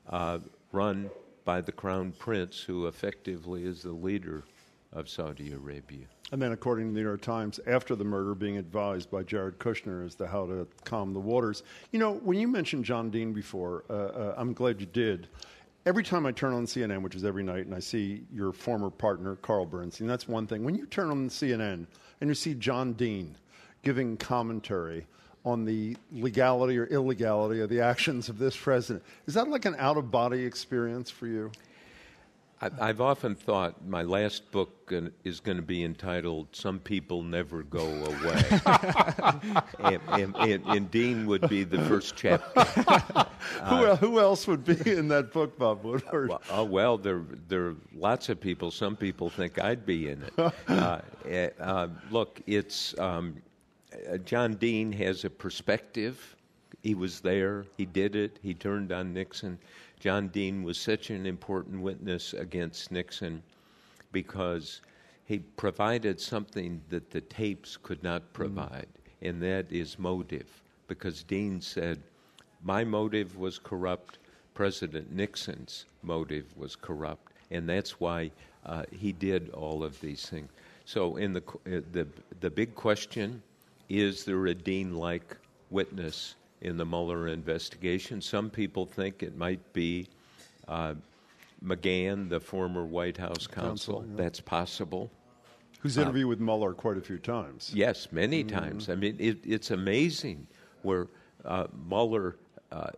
[0.09, 0.39] uh,
[0.72, 1.10] run
[1.44, 4.43] by the crown prince, who effectively is the leader
[4.93, 6.06] of Saudi Arabia.
[6.30, 9.59] And then, according to the New York Times, after the murder, being advised by Jared
[9.59, 11.62] Kushner as to how to calm the waters.
[11.90, 15.28] You know, when you mentioned John Dean before, uh, uh, I'm glad you did.
[15.86, 18.90] Every time I turn on CNN, which is every night, and I see your former
[18.90, 20.64] partner, Carl Bernstein, that's one thing.
[20.64, 21.86] When you turn on CNN
[22.20, 23.35] and you see John Dean
[23.89, 25.06] giving commentary
[25.47, 29.74] on the legality or illegality of the actions of this president, is that like an
[29.78, 31.51] out of body experience for you?
[32.60, 34.93] I- I've often thought my last book
[35.24, 38.44] is going to be entitled "Some People Never Go Away,"
[39.78, 42.60] and, and, and, and Dean would be the first chapter.
[43.65, 46.32] who, who else would be in that book, Bob Woodward?
[46.51, 48.70] Oh well, there there are lots of people.
[48.70, 50.35] Some people think I'd be in it.
[50.69, 53.40] Uh, eh, uh, look, it's um,
[53.93, 56.36] uh, John Dean has a perspective.
[56.82, 57.65] He was there.
[57.77, 58.39] He did it.
[58.43, 59.59] He turned on Nixon.
[60.01, 63.43] John Dean was such an important witness against Nixon
[64.12, 64.81] because
[65.24, 68.86] he provided something that the tapes could not provide,
[69.20, 70.47] and that is motive.
[70.86, 72.01] Because Dean said,
[72.62, 74.19] My motive was corrupt,
[74.55, 78.31] President Nixon's motive was corrupt, and that's why
[78.65, 80.51] uh, he did all of these things.
[80.85, 82.06] So, in the, uh, the,
[82.40, 83.43] the big question
[83.89, 85.36] is there a Dean like
[85.70, 88.20] witness in the Mueller investigation?
[88.20, 90.09] Some people think it might be
[90.66, 90.94] uh,
[91.65, 94.01] McGahn, the former White House counsel.
[94.01, 94.16] Counsel, yeah.
[94.16, 95.10] That's possible.
[95.81, 97.70] Who's Uh, interviewed with Mueller quite a few times.
[97.74, 98.48] Yes, many Mhm.
[98.48, 98.89] times.
[98.89, 100.47] I mean, it, it's amazing
[100.82, 101.09] where
[101.44, 102.36] uh, Mueller,
[102.73, 102.90] uh,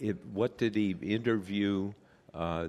[0.00, 1.92] it, what did he interview?
[2.34, 2.68] Uh,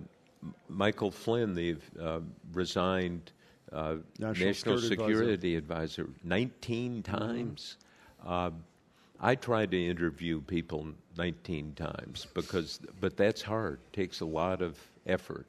[0.70, 2.20] Michael Flynn, the uh,
[2.54, 3.32] resigned
[3.72, 7.78] uh, National National, Security Security, Advisor, 19 times.
[8.26, 8.52] Uh,
[9.20, 10.88] I tried to interview people
[11.18, 13.80] 19 times because, but that's hard.
[13.92, 15.46] takes a lot of effort.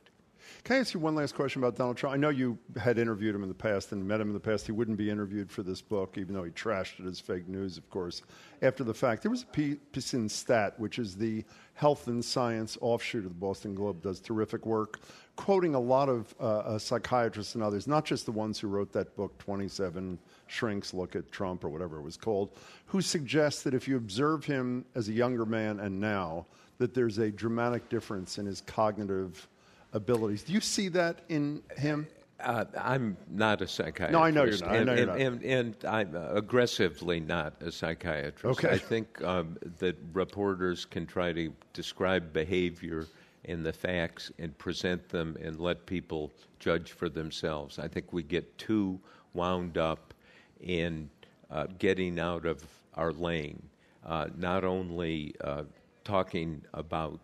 [0.65, 2.15] Can I ask you one last question about Donald Trump?
[2.15, 4.67] I know you had interviewed him in the past and met him in the past.
[4.67, 7.79] He wouldn't be interviewed for this book, even though he trashed it as fake news,
[7.79, 8.23] of course,
[8.63, 9.23] after the fact.
[9.23, 11.45] There was a piece in Stat, which is the
[11.75, 15.01] health and science offshoot of the Boston Globe, does terrific work,
[15.41, 18.93] quoting a lot of uh, uh, psychiatrists and others, not just the ones who wrote
[18.93, 20.19] that book, 27
[20.49, 22.51] Shrinks Look at Trump, or whatever it was called,
[22.85, 26.45] who suggest that if you observe him as a younger man and now,
[26.77, 29.49] that there's a dramatic difference in his cognitive
[29.95, 30.43] abilities.
[30.43, 32.07] Do you see that in him?
[32.39, 34.13] Uh, I'm not a psychiatrist.
[34.13, 34.77] No, I know you're not.
[34.77, 35.21] And, you're and, not.
[35.21, 38.63] And, and I'm uh, aggressively not a psychiatrist.
[38.63, 38.75] Okay.
[38.75, 43.07] I think um, that reporters can try to describe behavior
[43.45, 47.79] and the facts and present them and let people judge for themselves.
[47.79, 49.01] I think we get too
[49.35, 50.13] wound up
[50.61, 51.09] in
[51.51, 52.65] uh, getting out of
[52.95, 53.63] our lane,
[54.05, 55.65] uh, not only uh,
[56.05, 57.19] talking about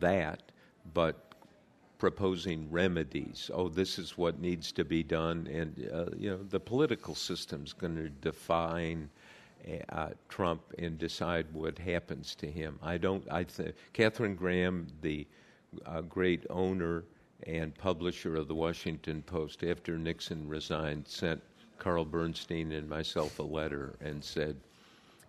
[0.00, 0.42] that,
[0.94, 1.34] but
[1.98, 3.50] proposing remedies.
[3.52, 7.72] Oh, this is what needs to be done, and uh, you know the political system's
[7.72, 9.08] going to define
[9.90, 12.78] uh, Trump and decide what happens to him.
[12.82, 13.24] I don't.
[13.30, 15.26] I think Katharine Graham, the
[15.84, 17.04] uh, great owner
[17.46, 21.42] and publisher of the Washington Post, after Nixon resigned, sent
[21.78, 24.56] Carl Bernstein and myself a letter and said,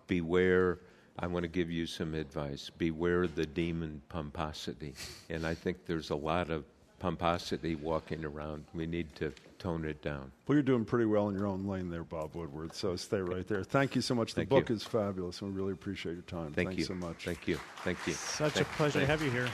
[0.06, 0.78] "Beware."
[1.20, 2.70] I want to give you some advice.
[2.70, 4.94] Beware the demon pomposity.
[5.28, 6.64] And I think there's a lot of
[7.00, 8.64] pomposity walking around.
[8.72, 10.32] We need to tone it down.
[10.46, 12.74] Well, you're doing pretty well in your own lane there, Bob Woodward.
[12.74, 13.62] So stay right there.
[13.64, 14.32] Thank you so much.
[14.34, 14.76] The Thank book you.
[14.76, 16.52] is fabulous, and we really appreciate your time.
[16.52, 17.24] Thank Thanks you so much.
[17.24, 17.58] Thank you.
[17.84, 18.14] Thank you.
[18.14, 19.48] Such Thank- a pleasure to have you here.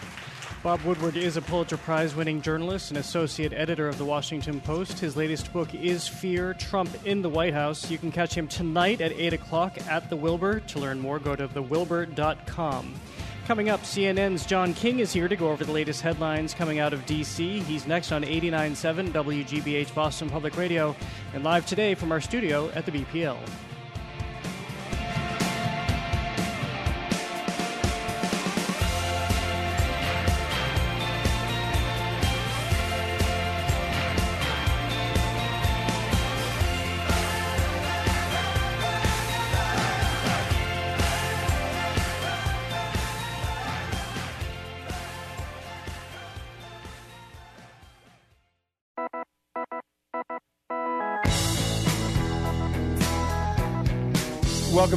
[0.62, 4.98] Bob Woodward is a Pulitzer Prize winning journalist and associate editor of the Washington Post.
[4.98, 7.90] His latest book is Fear Trump in the White House.
[7.90, 10.60] You can catch him tonight at 8 o'clock at the Wilbur.
[10.60, 12.94] To learn more, go to thewilbur.com.
[13.46, 16.94] Coming up, CNN's John King is here to go over the latest headlines coming out
[16.94, 17.60] of D.C.
[17.60, 20.96] He's next on 89.7 WGBH Boston Public Radio
[21.34, 23.36] and live today from our studio at the BPL.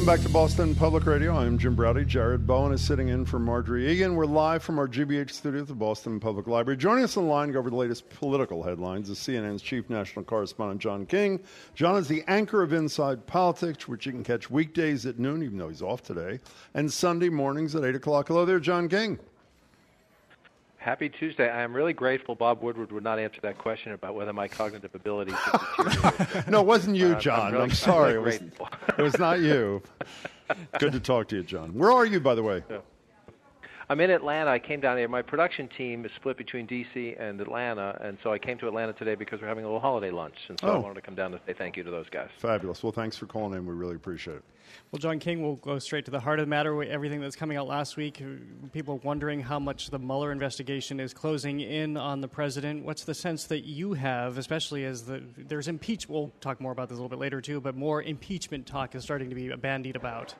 [0.08, 1.36] Back to Boston Public Radio.
[1.36, 2.06] I'm Jim Braude.
[2.06, 4.14] Jared Bowen is sitting in for Margery Eagan.
[4.14, 6.78] We're live from our GBH studio at the Boston Public Library.
[6.78, 9.90] Joining us on the line to go over the latest political headlines is CNN's chief
[9.90, 11.40] national correspondent, John King.
[11.74, 15.58] John is the anchor of Inside Politics, which you can catch weekdays at noon, even
[15.58, 16.40] though he's off today,
[16.72, 18.28] and Sunday mornings at 8 o'clock.
[18.28, 19.18] Hello there, John King.
[20.78, 21.50] Happy Tuesday.
[21.50, 24.94] I am really grateful Bob Woodward would not answer that question about whether my cognitive
[24.94, 25.34] abilities.
[26.48, 27.48] no, it wasn't you, Uh, John.
[27.48, 28.16] I'm, really, I'm sorry.
[28.16, 28.68] I'm really it, was,
[28.98, 29.82] it was not you.
[30.78, 31.74] Good to talk to you, John.
[31.74, 32.62] Where are you, by the way?
[33.90, 34.50] I'm in Atlanta.
[34.50, 35.08] I came down here.
[35.08, 37.14] My production team is split between D.C.
[37.18, 40.10] and Atlanta, and so I came to Atlanta today because we're having a little holiday
[40.10, 40.80] lunch, and so I Oh.
[40.80, 42.28] wanted to come down to say thank you to those guys.
[42.36, 42.82] Fabulous.
[42.82, 43.64] Well, thanks for calling in.
[43.64, 44.44] We really appreciate it.
[44.92, 46.82] Well, John King, we'll go straight to the heart of the matter.
[46.82, 51.00] Everything that's coming out last week, uh, people are wondering how much the Mueller investigation
[51.00, 52.84] is closing in on the president.
[52.84, 56.10] What's the sense that you have, especially as the there's impeachment?
[56.14, 59.02] We'll talk more about this a little bit later too, but more impeachment talk is
[59.02, 60.34] starting to be bandied about.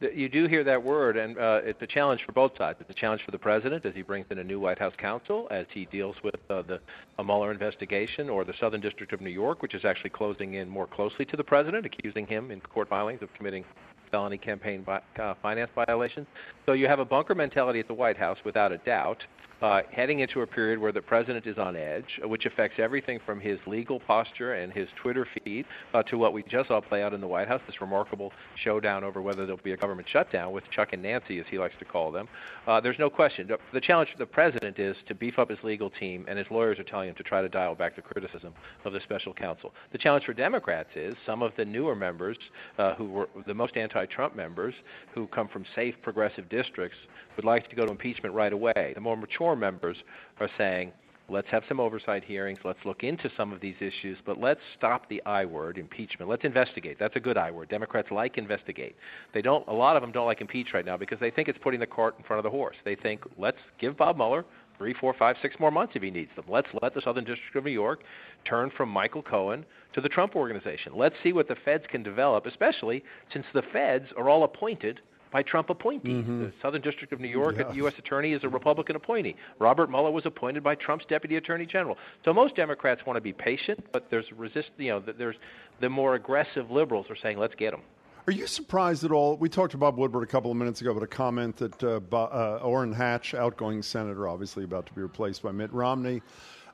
[0.00, 2.78] You do hear that word, and uh, it's a challenge for both sides.
[2.80, 5.46] It's a challenge for the president as he brings in a new White House counsel,
[5.50, 6.80] as he deals with uh, the
[7.22, 10.86] Mueller investigation, or the Southern District of New York, which is actually closing in more
[10.86, 13.64] closely to the president, accusing him in court filings of committing
[14.10, 16.26] felony campaign vi- uh, finance violations.
[16.66, 19.22] So you have a bunker mentality at the White House, without a doubt.
[19.64, 23.18] Uh, heading into a period where the president is on edge, uh, which affects everything
[23.24, 25.64] from his legal posture and his Twitter feed
[25.94, 28.30] uh, to what we just saw play out in the White House, this remarkable
[28.62, 31.72] showdown over whether there'll be a government shutdown with Chuck and Nancy, as he likes
[31.78, 32.28] to call them.
[32.66, 33.48] Uh, there's no question.
[33.72, 36.78] The- challenge for the president is to beef up his legal team, and his lawyers
[36.78, 38.52] are telling him to try to dial back the criticism
[38.84, 39.72] of the special counsel.
[39.92, 42.36] The challenge for Democrats is some of the newer members,
[42.76, 44.74] uh, who were the most anti-Trump members,
[45.14, 46.98] who come from safe progressive districts,
[47.36, 48.92] would like to go to impeachment right away.
[48.94, 49.96] The more mature members
[50.40, 50.92] are saying,
[51.28, 55.08] let's have some oversight hearings, let's look into some of these issues, but let's stop
[55.08, 56.28] the I word, impeachment.
[56.28, 56.98] Let's investigate.
[56.98, 57.68] That's a good I word.
[57.68, 58.96] Democrats like investigate.
[59.32, 59.66] They don't.
[59.68, 61.86] A lot of them don't like impeach right now because they think it's putting the
[61.86, 62.76] cart in front of the horse.
[62.84, 64.44] They think, let's give Bob Mueller
[64.76, 66.44] three, four, five, six more months if he needs them.
[66.48, 68.00] Let's let the Southern District of New York
[68.44, 70.92] turn from Michael Cohen to the Trump organization.
[70.96, 75.00] Let's see what the feds can develop, especially since the feds are all appointed
[75.34, 76.24] by Trump appointees.
[76.24, 77.72] The Southern District of New York, Yeah.
[77.72, 77.94] U.S.
[77.98, 79.34] Attorney is a Republican appointee.
[79.58, 81.98] Robert Mueller was appointed by Trump's Deputy Attorney General.
[82.24, 84.70] So most Democrats want to be patient, but there's resist.
[84.78, 85.34] You know, there's
[85.80, 87.80] the more aggressive liberals are saying, "Let's get them."
[88.28, 89.36] Are you surprised at all?
[89.36, 91.98] We talked to Bob Woodward a couple of minutes ago, but a comment that uh,
[91.98, 96.22] Bo- uh, Orrin Hatch, outgoing senator, obviously about to be replaced by Mitt Romney,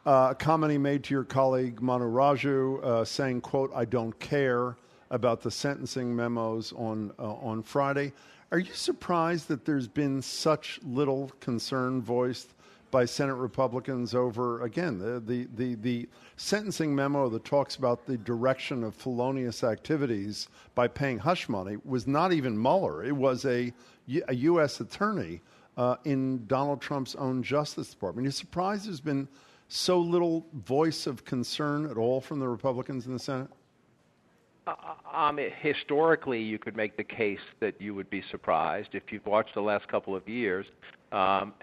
[0.04, 4.16] uh, a comment he made to your colleague Manu Raju, uh, saying, "quote I don't
[4.20, 4.76] care
[5.10, 8.12] about the sentencing memos on uh, on Friday."
[8.52, 12.52] Are you surprised that there's been such little concern voiced
[12.90, 18.18] by Senate Republicans over again the, the, the, the sentencing memo that talks about the
[18.18, 23.04] direction of felonious activities by paying hush money was not even Mueller.
[23.04, 23.72] It was a,
[24.26, 24.80] a U.S.
[24.80, 25.42] attorney
[25.76, 28.24] uh, in Donald Trump's own Justice Department.
[28.24, 29.28] Are You're surprised there's been
[29.68, 33.48] so little voice of concern at all from the Republicans in the Senate?
[35.12, 39.54] Um, historically, you could make the case that you would be surprised if you've watched
[39.54, 40.66] the last couple of years.
[41.12, 41.54] Um,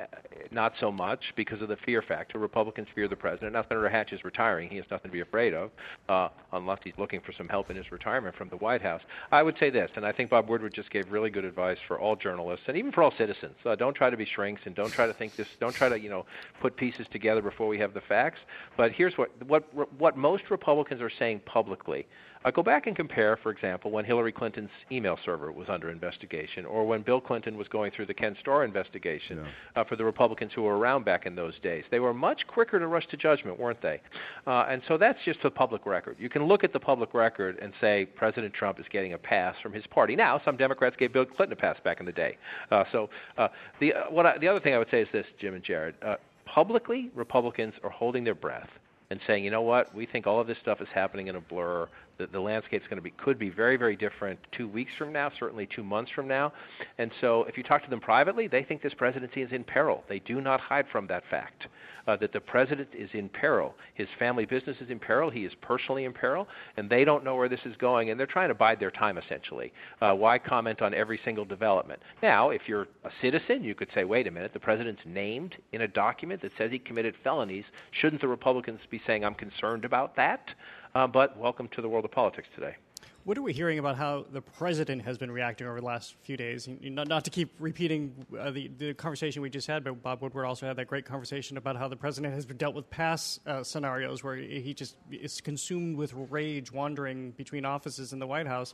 [0.52, 2.38] not so much because of the fear factor.
[2.38, 3.54] Republicans fear the president.
[3.54, 4.70] Now, Senator Hatch is retiring.
[4.70, 5.72] He has nothing to be afraid of,
[6.10, 9.02] uh, unless he's looking for some help in his retirement from the White House.
[9.32, 11.98] I would say this, and I think Bob Woodward just gave really good advice for
[11.98, 13.56] all journalists and even for all citizens.
[13.66, 15.48] Uh, don't try to be shrinks and don't try to think this.
[15.60, 16.26] Don't try to you know
[16.62, 18.40] put pieces together before we have the facts.
[18.76, 19.64] But here's what what
[19.98, 22.06] what most Republicans are saying publicly.
[22.46, 26.66] Uh, go back and compare, for example, when Hillary Clinton's email server was under investigation,
[26.66, 29.37] or when Bill Clinton was going through the Ken Starr investigation
[29.76, 31.84] uh, for the Republicans who were around back in those days.
[31.92, 34.02] They were much quicker to rush to judgment, weren't they?
[34.46, 36.18] Uh, and so that's just the public record.
[36.20, 39.56] You can look at the public record and say President Trump is getting a pass
[39.62, 40.16] from his party.
[40.16, 42.38] Now, some Democrats gave Bill Clinton a pass back in the day.
[42.72, 43.48] Uh, so uh,
[43.80, 45.96] the uh, what I, the other thing I would say is this, Jim and Jared.
[46.02, 46.16] Uh,
[46.46, 48.70] publicly, Republicans are holding their breath
[49.10, 51.42] and saying, you know what, we think all of this stuff is happening in a
[51.42, 51.88] blur.
[52.18, 55.32] The, the landscape's going to be could be very very different two weeks from now,
[55.40, 56.54] certainly two months from now.
[56.98, 60.04] And so, if you talk to them privately, they think this presidency is in peril.
[60.10, 61.68] They do not hide from that fact
[62.08, 63.76] uh, that the president is in peril.
[63.96, 65.30] His family business is in peril.
[65.30, 68.10] He is personally in peril, and they don't know where this is going.
[68.10, 69.74] And they're trying to bide their time essentially.
[70.02, 72.02] Uh, why comment on every single development?
[72.24, 75.82] Now, if you're a citizen, you could say, wait a minute, the president's named in
[75.82, 77.66] a document that says he committed felonies.
[77.92, 80.50] Shouldn't the Republicans be saying, I'm concerned about that?
[80.98, 82.76] Uh, but welcome to the world of politics today.
[83.24, 86.38] What are we hearing about how the president has been reacting over the last few
[86.38, 86.68] days?
[86.82, 90.48] Not, not to keep repeating uh, the, the conversation we just had, but Bob Woodward
[90.48, 94.24] also had that great conversation about how the president has dealt with past uh, scenarios
[94.24, 98.74] where he just is consumed with rage wandering between offices in the White House.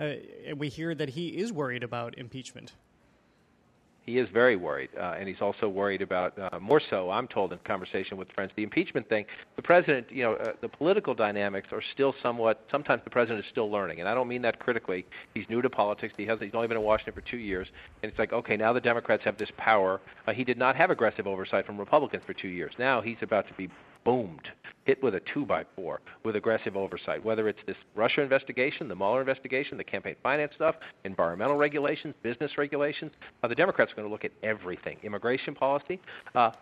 [0.00, 0.14] Uh,
[0.46, 2.72] and we hear that he is worried about impeachment.
[4.08, 7.10] He is very worried, uh, and he's also worried about uh, more so.
[7.10, 9.26] I'm told in conversation with friends, the impeachment thing.
[9.56, 12.64] The president, you know, uh, the political dynamics are still somewhat.
[12.70, 15.04] Sometimes the president is still learning, and I don't mean that critically.
[15.34, 16.14] He's new to politics.
[16.16, 16.38] He has.
[16.40, 17.68] He's only been in Washington for two years,
[18.02, 20.00] and it's like, okay, now the Democrats have this power.
[20.26, 22.72] Uh, he did not have aggressive oversight from Republicans for two years.
[22.78, 23.68] Now he's about to be
[24.06, 24.48] boomed,
[24.88, 27.22] hit with a two by four with aggressive oversight.
[27.22, 32.56] Whether it's this Russia investigation, the Mueller investigation, the campaign finance stuff, environmental regulations, business
[32.56, 33.12] regulations,
[33.42, 34.96] uh, the Democrats are going to look at everything.
[35.02, 36.00] Immigration policy.
[36.34, 36.52] Uh,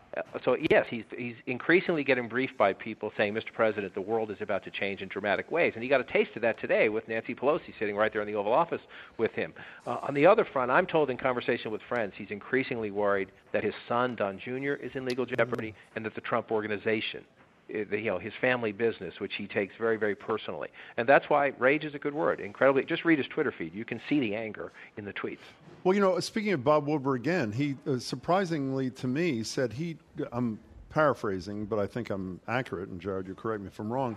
[0.44, 3.52] so yes, he's he's increasingly getting briefed by people saying, "Mr.
[3.52, 6.30] President, the world is about to change in dramatic ways," and he got a taste
[6.34, 8.82] of that today with Nancy Pelosi sitting right there in the Oval Office
[9.18, 9.54] with him.
[9.86, 13.62] Uh, on the other front, I'm told in conversation with friends, he's increasingly worried that
[13.62, 14.72] his son Don Jr.
[14.72, 19.18] is in legal jeopardy and that the Trump organization uh, you know his family business,
[19.18, 22.40] which he takes very very personally, and that's why rage is a good word.
[22.40, 25.38] Incredibly, just read his Twitter feed; you can see the anger in the tweets.
[25.84, 29.96] Well, you know, speaking of Bob Woodward again, he uh, surprisingly to me said he.
[30.32, 30.58] I'm
[30.90, 32.88] paraphrasing, but I think I'm accurate.
[32.88, 34.16] And Jared, you correct me if I'm wrong.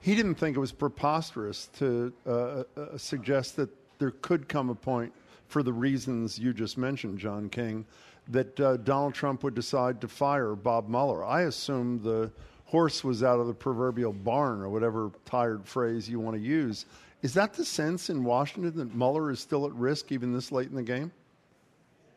[0.00, 3.68] He didn't think it was preposterous to uh, uh, suggest that
[3.98, 5.12] there could come a point,
[5.48, 7.84] for the reasons you just mentioned, John King,
[8.28, 11.24] that uh, Donald Trump would decide to fire Bob Mueller.
[11.24, 12.30] I assume the
[12.70, 16.86] horse was out of the proverbial barn, or whatever tired phrase you want to use.
[17.22, 20.68] Is that the sense in Washington that Mueller is still at risk even this late
[20.68, 21.10] in the game?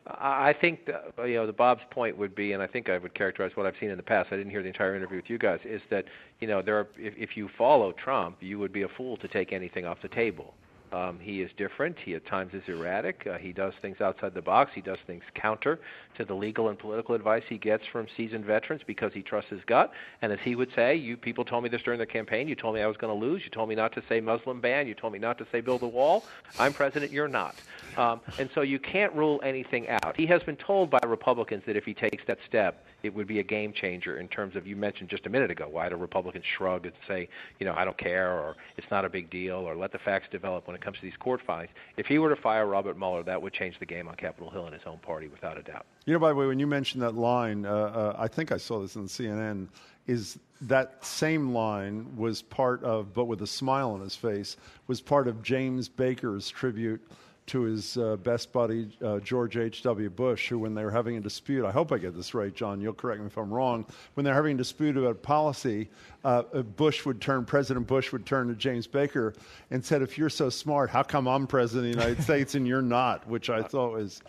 [0.06, 0.88] I think
[1.26, 3.74] you know the Bob's point would be, and I think I would characterize what I've
[3.80, 4.28] seen in the past.
[4.32, 5.60] I didn't hear the entire interview with you guys.
[5.64, 6.04] Is that
[6.40, 9.28] you know there are, if, if you follow Trump, you would be a fool to
[9.28, 10.54] take anything off the table.
[10.94, 11.96] Um, he is different.
[11.98, 13.26] He at times is erratic.
[13.28, 14.70] Uh, he does things outside the box.
[14.74, 15.80] He does things counter
[16.16, 19.60] to the legal and political advice he gets from seasoned veterans because he trusts his
[19.66, 19.92] gut.
[20.22, 22.46] And as he would say, you people told me this during the campaign.
[22.46, 23.42] You told me I was going to lose.
[23.42, 24.86] You told me not to say Muslim ban.
[24.86, 26.24] You told me not to say build a wall.
[26.60, 27.10] I'm president.
[27.10, 27.56] You're not.
[27.96, 30.14] Um, and so you can't rule anything out.
[30.16, 33.38] He has been told by Republicans that if he takes that step, it would be
[33.38, 35.68] a game changer in terms of you mentioned just a minute ago.
[35.70, 37.28] Why do Republicans shrug and say,
[37.58, 40.28] you know, I don't care, or it's not a big deal, or let the facts
[40.30, 41.70] develop when it comes to these court filings?
[41.96, 44.66] If he were to fire Robert Mueller, that would change the game on Capitol Hill
[44.66, 45.86] in his own party, without a doubt.
[46.06, 48.56] You know, by the way, when you mentioned that line, uh, uh, I think I
[48.56, 49.68] saw this on CNN.
[50.06, 54.56] Is that same line was part of, but with a smile on his face,
[54.86, 57.00] was part of James Baker's tribute
[57.46, 60.08] to his uh, best buddy, uh, George H.W.
[60.10, 62.80] Bush, who, when they were having a dispute, I hope I get this right, John,
[62.80, 63.84] you'll correct me if I'm wrong,
[64.14, 65.90] when they're having a dispute about policy,
[66.24, 69.34] uh, uh, Bush would turn, President Bush would turn to James Baker
[69.70, 72.66] and said, If you're so smart, how come I'm president of the United States and
[72.66, 73.28] you're not?
[73.28, 74.22] Which I thought was,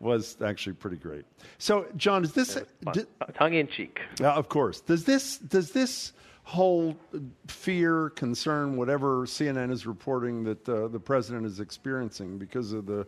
[0.00, 1.24] was actually pretty great.
[1.58, 2.58] So, John, is this.
[3.34, 4.00] Tongue in cheek.
[4.20, 4.80] of course.
[4.80, 5.36] Does this.
[5.38, 6.12] Does this
[6.44, 6.96] whole
[7.46, 13.06] fear, concern, whatever CNN is reporting that uh, the president is experiencing because of the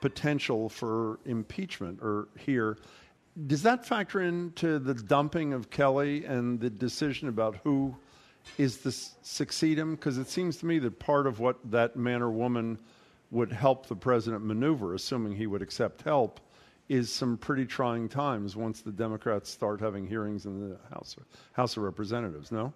[0.00, 2.78] potential for impeachment or here.
[3.46, 7.96] Does that factor into the dumping of Kelly and the decision about who
[8.58, 8.92] is to
[9.22, 9.94] succeed him?
[9.94, 12.78] Because it seems to me that part of what that man or woman
[13.30, 16.40] would help the president maneuver, assuming he would accept help,
[16.92, 21.16] is some pretty trying times once the Democrats start having hearings in the House
[21.54, 22.52] House of Representatives.
[22.52, 22.70] No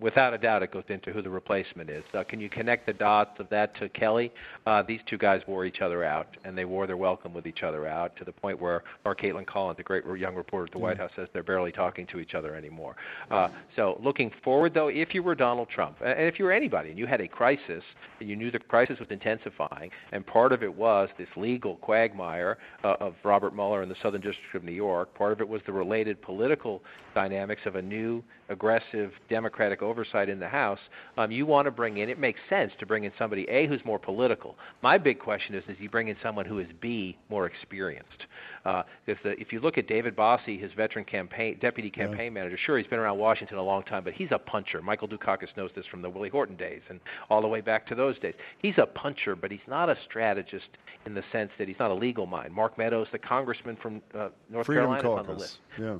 [0.00, 2.04] without a doubt, it goes into who the replacement is.
[2.14, 4.32] Uh, can you connect the dots of that to Kelly?
[4.66, 7.62] Uh, these two guys wore each other out, and they wore their welcome with each
[7.62, 10.78] other out to the point where our Kaitlan Collins, the great young reporter at the
[10.78, 12.96] White House, says they're barely talking to each other anymore.
[13.30, 16.90] Uh, so, looking forward, though, if you were Donald Trump, and if you were anybody,
[16.90, 17.82] and you had a crisis,
[18.20, 22.58] and you knew the crisis was intensifying, and part of it was this legal quagmire
[22.84, 25.60] uh, of Robert Mueller in the Southern District of New York, part of it was
[25.66, 26.82] the related political
[27.14, 30.80] dynamics of a new aggressive Democratic oversight in the House,
[31.16, 33.82] um, you want to bring in, it makes sense to bring in somebody, A, who's
[33.84, 34.56] more political.
[34.82, 38.26] My big question is, is you bring in someone who is, B, more experienced?
[38.64, 42.30] Uh, if, the, if you look at David Bossie, his veteran campaign, deputy campaign yeah.
[42.30, 44.82] manager, sure, he's been around Washington a long time, but he's a puncher.
[44.82, 47.00] Michael Dukakis knows this from the Willie Horton days and
[47.30, 48.34] all the way back to those days.
[48.58, 50.68] He's a puncher, but he's not a strategist
[51.06, 52.52] in the sense that he's not a legal mind.
[52.52, 55.28] Mark Meadows, the congressman from uh, North Freedom Carolina, Caucus.
[55.28, 55.58] on the list.
[55.78, 55.98] Yeah.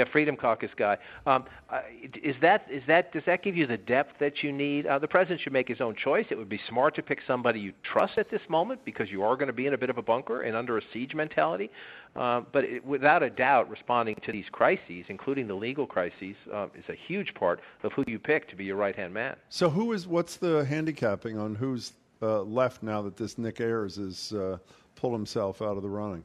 [0.00, 0.96] Yeah, Freedom Caucus guy.
[1.26, 1.82] Um, uh,
[2.22, 4.86] is that is that does that give you the depth that you need?
[4.86, 6.24] Uh, the president should make his own choice.
[6.30, 9.36] It would be smart to pick somebody you trust at this moment because you are
[9.36, 11.70] going to be in a bit of a bunker and under a siege mentality.
[12.16, 16.68] Uh, but it, without a doubt, responding to these crises, including the legal crises, uh,
[16.74, 19.36] is a huge part of who you pick to be your right hand man.
[19.50, 20.06] So, who is?
[20.06, 24.56] What's the handicapping on who's uh, left now that this Nick Ayers has uh,
[24.96, 26.24] pulled himself out of the running?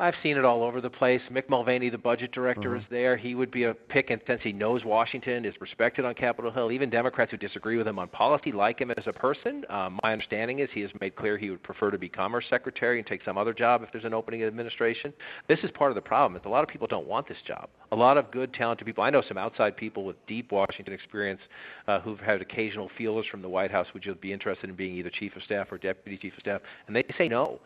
[0.00, 1.20] I've seen it all over the place.
[1.30, 3.18] Mick Mulvaney, the budget director, is there.
[3.18, 6.72] He would be a pick, and since he knows Washington, is respected on Capitol Hill.
[6.72, 9.62] Even Democrats who disagree with him on policy like him as a person.
[9.68, 12.98] Um, my understanding is he has made clear he would prefer to be Commerce Secretary
[12.98, 15.12] and take some other job if there's an opening in administration.
[15.48, 16.40] This is part of the problem.
[16.40, 17.68] Is a lot of people don't want this job.
[17.92, 19.04] A lot of good, talented people.
[19.04, 21.40] I know some outside people with deep Washington experience
[21.88, 23.88] uh, who've had occasional feelers from the White House.
[23.92, 26.62] Would you be interested in being either chief of staff or deputy chief of staff?
[26.86, 27.60] And they say no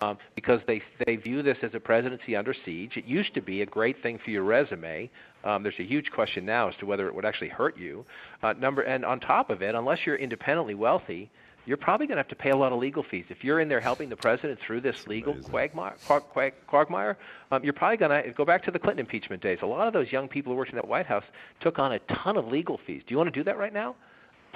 [0.00, 2.96] um, because they they view this as a presidency under siege.
[2.96, 5.10] It used to be a great thing for your resume.
[5.44, 8.04] Um, there's a huge question now as to whether it would actually hurt you.
[8.42, 11.30] Uh, number and on top of it, unless you're independently wealthy,
[11.66, 13.24] you're probably going to have to pay a lot of legal fees.
[13.28, 17.18] If you're in there helping the president through this legal quagmire, quag, quag, quagmire
[17.50, 19.58] um, you're probably going to go back to the Clinton impeachment days.
[19.62, 21.24] A lot of those young people who worked in that White House
[21.60, 23.02] took on a ton of legal fees.
[23.06, 23.96] Do you want to do that right now?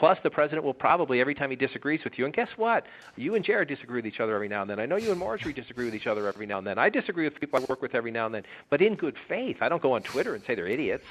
[0.01, 2.87] Plus, the president will probably, every time he disagrees with you, and guess what?
[3.17, 4.81] You and Jared disagree with each other every now and then.
[4.81, 6.79] I know you and Margery disagree with each other every now and then.
[6.79, 9.59] I disagree with people I work with every now and then, but in good faith.
[9.61, 11.05] I don't go on Twitter and say they're idiots.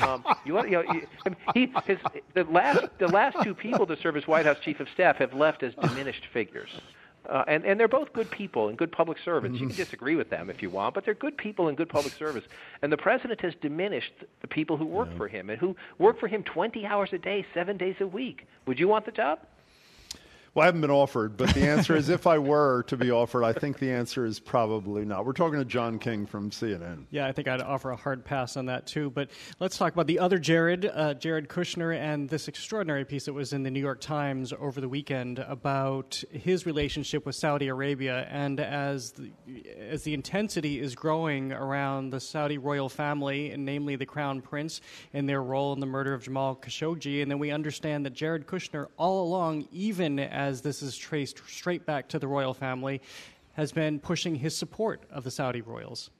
[0.00, 1.06] Um, you, you know, you,
[1.52, 1.98] he, his,
[2.32, 5.34] the last the last two people to serve as White House chief of staff have
[5.34, 6.70] left as diminished figures.
[7.28, 9.60] Uh, and, and they're both good people and good public servants.
[9.60, 12.14] You can disagree with them if you want, but they're good people and good public
[12.14, 12.44] service.
[12.82, 16.26] And the president has diminished the people who work for him and who work for
[16.26, 18.46] him 20 hours a day, seven days a week.
[18.66, 19.38] Would you want the job?
[20.54, 23.42] Well, I haven't been offered, but the answer is if I were to be offered,
[23.42, 25.24] I think the answer is probably not.
[25.24, 27.06] We're talking to John King from CNN.
[27.10, 29.08] Yeah, I think I'd offer a hard pass on that too.
[29.08, 33.32] But let's talk about the other Jared, uh, Jared Kushner, and this extraordinary piece that
[33.32, 38.28] was in the New York Times over the weekend about his relationship with Saudi Arabia.
[38.30, 39.32] And as the,
[39.80, 44.82] as the intensity is growing around the Saudi royal family, and namely the Crown Prince
[45.14, 48.46] and their role in the murder of Jamal Khashoggi, and then we understand that Jared
[48.46, 50.18] Kushner, all along, even
[50.48, 53.00] as this is traced straight back to the royal family,
[53.54, 56.10] has been pushing his support of the Saudi royals.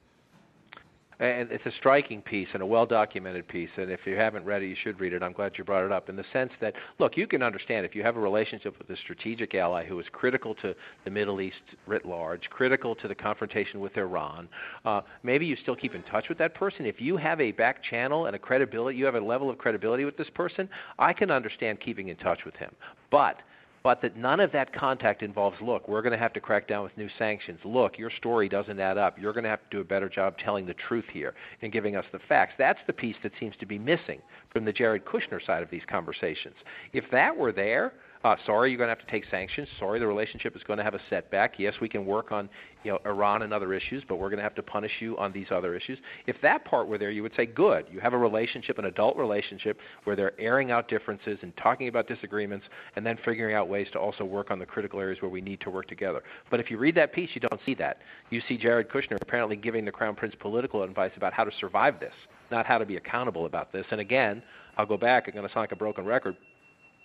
[1.18, 3.68] And it's a striking piece and a well documented piece.
[3.76, 5.22] And if you haven't read it, you should read it.
[5.22, 7.94] I'm glad you brought it up in the sense that, look, you can understand if
[7.94, 11.62] you have a relationship with a strategic ally who is critical to the Middle East
[11.86, 14.48] writ large, critical to the confrontation with Iran,
[14.84, 16.86] uh, maybe you still keep in touch with that person.
[16.86, 20.04] If you have a back channel and a credibility, you have a level of credibility
[20.04, 20.68] with this person,
[20.98, 22.74] I can understand keeping in touch with him.
[23.12, 23.36] But
[23.82, 26.84] but that none of that contact involves look we're going to have to crack down
[26.84, 27.58] with new sanctions.
[27.64, 29.18] Look your story doesn't add up.
[29.18, 31.96] You're going to have to do a better job telling the truth here and giving
[31.96, 32.54] us the facts.
[32.58, 34.20] That's the piece that seems to be missing
[34.50, 36.54] from the jared kushner side of these conversations.
[36.92, 37.94] If that were there
[38.24, 39.68] uh, sorry, you're going to have to take sanctions.
[39.78, 41.58] Sorry, the relationship is going to have a setback.
[41.58, 42.48] Yes, we can work on
[42.84, 45.32] you know Iran and other issues, but we're going to have to punish you on
[45.32, 45.98] these other issues.
[46.26, 47.86] If that part were there, you would say, good.
[47.90, 52.06] You have a relationship, an adult relationship, where they're airing out differences and talking about
[52.06, 55.40] disagreements, and then figuring out ways to also work on the critical areas where we
[55.40, 56.22] need to work together.
[56.48, 57.98] But if you read that piece, you don't see that.
[58.30, 61.98] You see Jared Kushner apparently giving the Crown Prince political advice about how to survive
[61.98, 62.14] this,
[62.52, 63.86] not how to be accountable about this.
[63.90, 64.42] And again,
[64.76, 65.24] I'll go back.
[65.26, 66.36] I'm going to sound like a broken record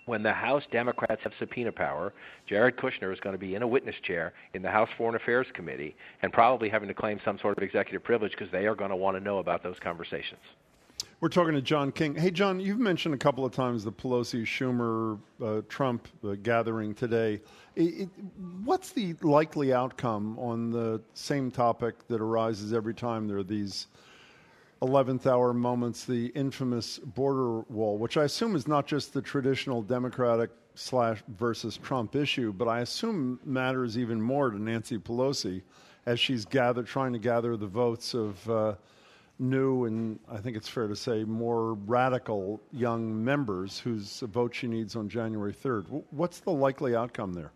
[0.08, 2.12] when the House Democrats have subpoena power,
[2.46, 5.46] Jared Kushner is going to be in a witness chair in the House Foreign Affairs
[5.52, 8.90] Committee and probably having to claim some sort of executive privilege because they are going
[8.90, 10.40] to want to know about those conversations.
[11.20, 12.14] We're talking to John King.
[12.14, 16.94] Hey, John, you've mentioned a couple of times the Pelosi, Schumer, uh, Trump uh, gathering
[16.94, 17.40] today.
[17.76, 18.08] It, it,
[18.64, 23.88] what's the likely outcome on the same topic that arises every time there are these
[24.82, 29.82] 11th hour moments, the infamous border wall, which I assume is not just the traditional
[29.82, 35.62] Democratic slash versus Trump issue, but I assume matters even more to Nancy Pelosi
[36.06, 38.74] as she's gather, trying to gather the votes of uh,
[39.40, 44.68] new and I think it's fair to say more radical young members whose vote she
[44.68, 46.04] needs on January 3rd.
[46.10, 47.52] What's the likely outcome there?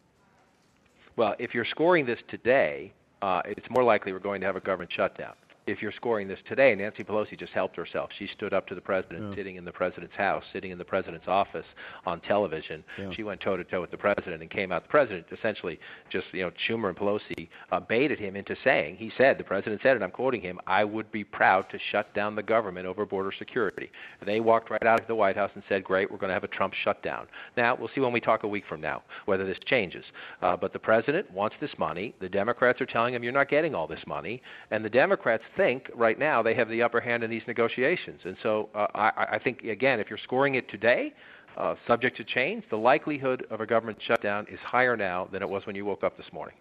[1.16, 4.60] Well, if you're scoring this today, uh, it's more likely we're going to have a
[4.60, 5.34] government shutdown
[5.66, 8.10] if you're scoring this today, Nancy Pelosi just helped herself.
[8.18, 9.36] She stood up to the president, yeah.
[9.36, 11.66] sitting in the president's house, sitting in the president's office
[12.04, 12.82] on television.
[12.98, 13.10] Yeah.
[13.14, 14.82] She went toe to toe with the president and came out.
[14.82, 15.78] The president essentially
[16.10, 19.80] just, you know, Schumer and Pelosi uh, baited him into saying, he said, the president
[19.82, 23.06] said, and I'm quoting him, I would be proud to shut down the government over
[23.06, 23.90] border security.
[24.20, 26.34] And they walked right out of the White House and said, great, we're going to
[26.34, 27.28] have a Trump shutdown.
[27.56, 30.04] Now, we'll see when we talk a week from now whether this changes.
[30.40, 32.14] Uh, but the president wants this money.
[32.20, 34.42] The Democrats are telling him, you're not getting all this money.
[34.70, 38.20] And the Democrats think right now they have the upper hand in these negotiations.
[38.24, 41.12] And so uh, I, I think, again, if you're scoring it today,
[41.56, 45.48] uh, subject to change, the likelihood of a government shutdown is higher now than it
[45.48, 46.54] was when you woke up this morning.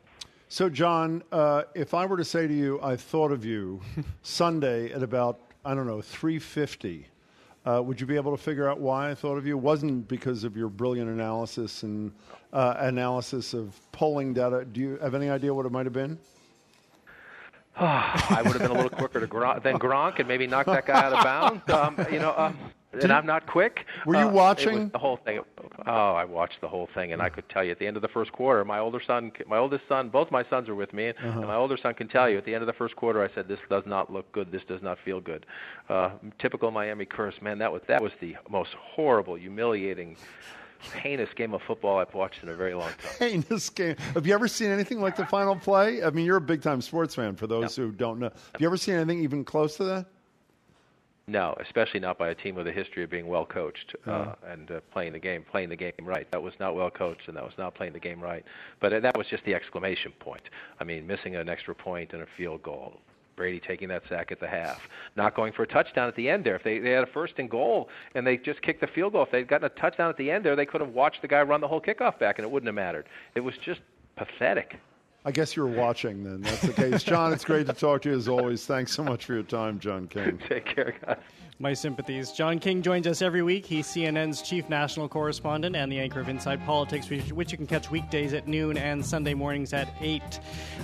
[0.49, 3.79] So, John, uh, if I were to say to you, I thought of you
[4.21, 7.07] Sunday at about I don't know three fifty,
[7.65, 9.55] uh, would you be able to figure out why I thought of you?
[9.55, 12.11] It wasn't because of your brilliant analysis and
[12.51, 14.65] uh, analysis of polling data.
[14.65, 16.17] Do you have any idea what it might have been?
[17.75, 20.85] I would have been a little quicker to Gronk, than Gronk and maybe knock that
[20.85, 21.69] guy out of bounds.
[21.69, 22.57] Um, you know, um,
[22.93, 23.85] and I'm not quick.
[24.05, 24.89] Were you Uh, watching?
[24.89, 25.39] the whole thing?
[25.87, 28.01] Oh, I watched the whole thing, and I could tell you at the end of
[28.01, 31.09] the first quarter, my older son, my oldest son, both my sons are with me,
[31.09, 31.27] Uh-huh.
[31.39, 33.29] and my older son can tell you at the end of the first quarter, I
[33.33, 34.51] said, "This does not look good.
[34.51, 35.45] This does not feel good."
[35.89, 37.57] Uh, typical Miami curse, man.
[37.59, 40.17] That was that was the most horrible, humiliating,
[40.81, 43.11] heinous game of football I've watched in a very long time.
[43.19, 43.95] heinous game.
[44.13, 46.03] Have you ever seen anything like the final play?
[46.03, 47.35] I mean, you're a big time sports fan.
[47.35, 50.05] For those who don't know, have you ever seen anything even close to that?
[51.27, 54.35] No, especially not by a team with a history of being well coached uh, Uh.
[54.47, 56.29] and uh, playing the game, playing the game right.
[56.31, 58.43] That was not well coached, and that was not playing the game right.
[58.79, 60.41] But uh, that was just the exclamation point.
[60.79, 62.99] I mean, missing an extra point and a field goal.
[63.41, 66.43] Brady taking that sack at the half, not going for a touchdown at the end
[66.43, 66.55] there.
[66.55, 69.23] If they, they had a first and goal and they just kicked the field goal,
[69.23, 71.41] if they'd gotten a touchdown at the end there, they could have watched the guy
[71.41, 73.07] run the whole kickoff back, and it wouldn't have mattered.
[73.33, 73.81] It was just
[74.15, 74.75] pathetic.
[75.23, 76.41] I guess you're watching then.
[76.41, 77.03] That's the case.
[77.03, 78.65] John, it's great to talk to you as always.
[78.65, 80.39] Thanks so much for your time, John King.
[80.49, 81.17] Take care, guys.
[81.59, 82.31] My sympathies.
[82.31, 83.67] John King joins us every week.
[83.67, 87.67] He's CNN's chief national correspondent and the anchor of Inside Politics, which, which you can
[87.67, 90.39] catch weekdays at noon and Sunday mornings at 8.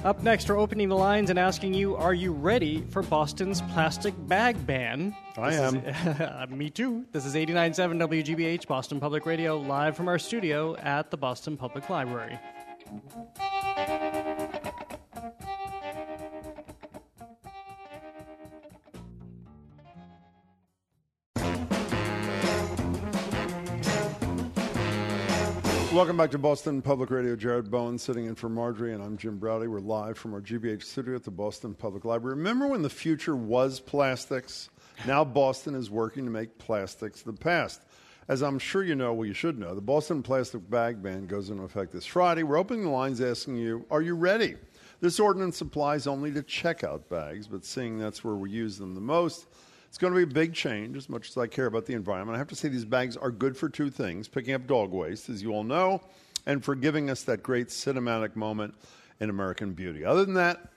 [0.06, 4.14] Up next, we're opening the lines and asking you Are you ready for Boston's plastic
[4.28, 5.16] bag ban?
[5.36, 5.76] I This am.
[5.78, 7.06] Is, uh, me too.
[7.12, 11.90] This is 89.7 WGBH, Boston Public Radio, live from our studio at the Boston Public
[11.90, 12.38] Library.
[25.98, 27.36] Welcome back to Boston Public Radio.
[27.36, 29.68] Jared Bowen sitting in for Margery, and I'm Jim Braude.
[29.68, 32.38] We're live from our GBH studio at the Boston Public Library.
[32.38, 34.70] Remember when the future was plastics?
[35.08, 37.82] Now Boston is working to make plastics the past.
[38.28, 41.50] As I'm sure you know, well, you should know, the Boston plastic bag ban goes
[41.50, 42.44] into effect this Friday.
[42.44, 44.54] We're opening the lines asking you, are you ready?
[45.02, 49.02] This ordinance applies only to checkout bags, but seeing that's where we use them the
[49.02, 49.48] most,
[49.88, 52.36] it's going to be a big change as much as I care about the environment.
[52.36, 55.30] I have to say these bags are good for two things picking up dog waste,
[55.30, 56.02] as you all know,
[56.46, 58.76] and for giving us that great cinematic moment
[59.20, 60.06] in American beauty.
[60.06, 60.70] Other than that,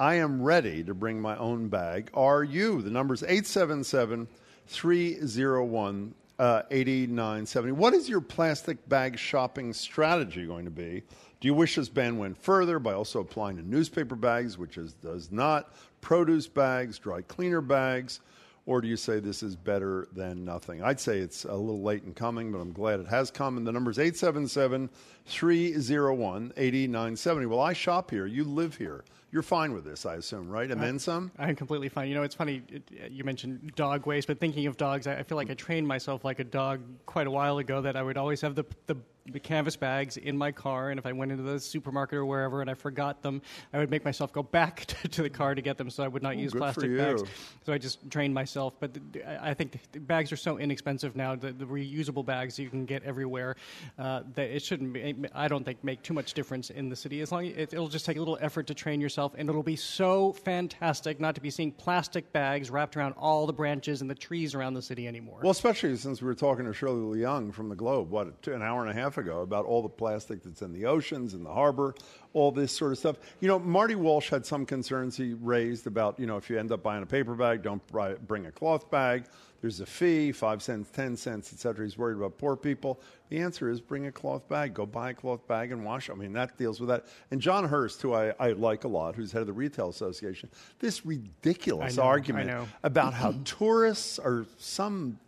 [0.00, 2.10] I am ready to bring my own bag.
[2.14, 2.82] Are you?
[2.82, 4.26] The number's 877
[4.66, 7.72] 301 8970.
[7.72, 11.02] What is your plastic bag shopping strategy going to be?
[11.40, 14.94] Do you wish this ban went further by also applying to newspaper bags, which is,
[14.94, 18.20] does not, produce bags, dry cleaner bags?
[18.66, 20.82] Or do you say this is better than nothing?
[20.82, 23.58] I'd say it's a little late in coming, but I'm glad it has come.
[23.58, 24.88] And the number is 877
[25.26, 27.46] 301 8970.
[27.46, 28.26] Well, I shop here.
[28.26, 29.04] You live here.
[29.30, 30.70] You're fine with this, I assume, right?
[30.70, 31.32] And then some?
[31.38, 32.08] I'm completely fine.
[32.08, 32.62] You know, it's funny.
[32.68, 35.88] It, you mentioned dog waste, but thinking of dogs, I, I feel like I trained
[35.88, 37.82] myself like a dog quite a while ago.
[37.82, 38.96] That I would always have the, the
[39.26, 42.60] the canvas bags in my car, and if I went into the supermarket or wherever
[42.60, 43.40] and I forgot them,
[43.72, 46.08] I would make myself go back to, to the car to get them, so I
[46.08, 47.22] would not Ooh, use plastic bags.
[47.64, 48.74] So I just trained myself.
[48.78, 48.98] But
[49.40, 51.36] I think the bags are so inexpensive now.
[51.36, 53.56] The, the reusable bags you can get everywhere.
[53.98, 54.92] Uh, that it shouldn't.
[54.92, 57.20] Be, I don't think make too much difference in the city.
[57.22, 59.76] As long it, it'll just take a little effort to train yourself, and it'll be
[59.76, 64.14] so fantastic not to be seeing plastic bags wrapped around all the branches and the
[64.14, 65.40] trees around the city anymore.
[65.42, 68.82] Well, especially since we were talking to Shirley Leung from the Globe, what, an hour
[68.82, 71.94] and a half ago, about all the plastic that's in the oceans, and the harbor,
[72.32, 73.16] all this sort of stuff.
[73.40, 76.72] You know, Marty Walsh had some concerns he raised about, you know, if you end
[76.72, 79.24] up buying a paper bag, don't bri- bring a cloth bag.
[79.60, 81.86] There's a fee, five cents, ten cents, et cetera.
[81.86, 83.00] He's worried about poor people.
[83.30, 84.74] The answer is bring a cloth bag.
[84.74, 86.10] Go buy a cloth bag and wash.
[86.10, 86.12] it.
[86.12, 87.06] I mean, that deals with that.
[87.30, 90.50] And Jon Hurst, who I, I like a lot, who's head of the Retail Association,
[90.80, 95.18] this ridiculous know, argument about how tourists are some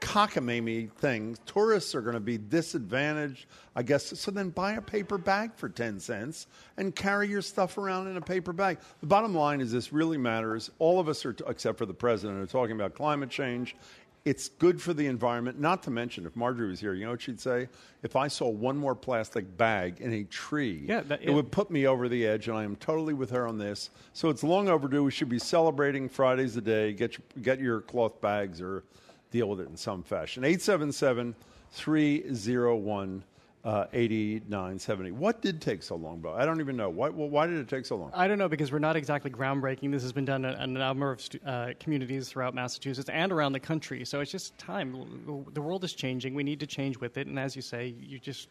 [0.00, 1.36] cockamamie thing.
[1.46, 4.18] Tourists are going to be disadvantaged, I guess.
[4.18, 6.46] So then buy a paper bag for 10 cents
[6.76, 8.78] and carry your stuff around in a paper bag.
[9.00, 10.70] The bottom line is this really matters.
[10.78, 13.76] All of us are, except for the president, are talking about climate change.
[14.24, 17.22] It's good for the environment, not to mention, if Margery was here, you know what
[17.22, 17.68] she'd say?
[18.02, 21.70] If I saw one more plastic bag in a tree, Yeah, that- it would put
[21.70, 23.88] me over the edge, and I am totally with her on this.
[24.12, 25.04] So it's long overdue.
[25.04, 26.92] We should be celebrating Fridays a day.
[26.92, 28.84] Get your, get your cloth bags or
[29.30, 30.44] deal with it in some fashion.
[30.44, 31.34] 877
[31.72, 33.24] 301
[33.66, 35.10] 8970.
[35.12, 36.32] What did take so long, Bo?
[36.32, 36.88] I don't even know.
[36.88, 38.10] Why, well, why did it take so long?
[38.14, 39.92] I don't know because we're not exactly groundbreaking.
[39.92, 43.60] This has been done in a number of uh, communities throughout Massachusetts and around the
[43.60, 44.04] country.
[44.04, 45.46] So it's just time.
[45.52, 46.34] The world is changing.
[46.34, 47.26] We need to change with it.
[47.26, 48.48] And as you say, you just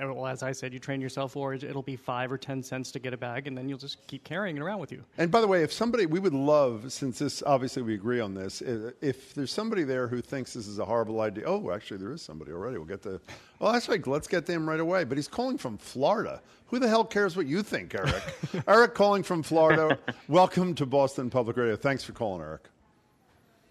[0.00, 1.62] well, as I said, you train yourself for it.
[1.62, 4.24] It'll be five or ten cents to get a bag, and then you'll just keep
[4.24, 5.04] carrying it around with you.
[5.18, 8.34] And by the way, if somebody, we would love, since this obviously we agree on
[8.34, 12.12] this, if there's somebody there who thinks this is a horrible idea, oh, actually, there
[12.12, 12.76] is somebody already.
[12.78, 13.20] We'll get the,
[13.58, 15.04] well, that's right, let's get them right away.
[15.04, 16.40] But he's calling from Florida.
[16.68, 18.22] Who the hell cares what you think, Eric?
[18.68, 19.98] Eric calling from Florida.
[20.28, 21.76] Welcome to Boston Public Radio.
[21.76, 22.62] Thanks for calling, Eric.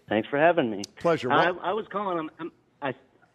[0.08, 0.82] Thanks for having me.
[1.00, 1.30] Pleasure.
[1.32, 2.18] I, Well- I was calling.
[2.18, 2.50] I'm, I'm, I,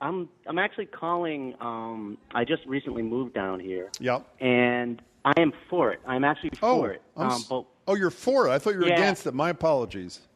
[0.02, 1.56] I'm, I'm actually calling.
[1.62, 4.26] Um, I just recently moved down here, Yep.
[4.42, 6.00] and I am for it.
[6.08, 7.02] I'm actually Oh, for it.
[7.16, 8.52] Um, s- but oh, you're for it.
[8.52, 8.96] I thought you were Yeah.
[8.96, 9.34] against it.
[9.34, 10.28] My apologies.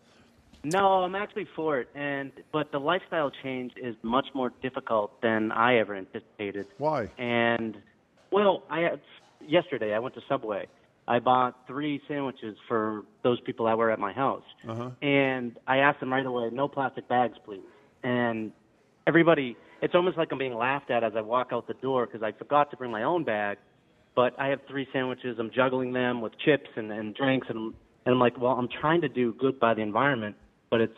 [0.64, 1.90] no, I'm actually for it.
[1.96, 6.66] And but the lifestyle change is much more difficult than I ever anticipated.
[6.80, 7.10] Why?
[7.20, 7.78] And
[8.32, 9.00] well, I had,
[9.48, 10.66] yesterday I went to Subway.
[11.08, 14.42] I bought three sandwiches for those people that were at my house.
[14.68, 14.90] Uh-huh.
[15.04, 17.62] and I asked them right away, no plastic bags, please.
[18.02, 18.52] And
[19.08, 22.24] everybody, it's almost like I'm being laughed at as I walk out the door because
[22.24, 23.58] I forgot to bring my own bag.
[24.16, 25.38] But I have three sandwiches.
[25.40, 27.74] I'm juggling them with chips and, and drinks, and
[28.06, 30.36] and I'm like, well, I'm trying to do good by the environment,
[30.70, 30.94] but it's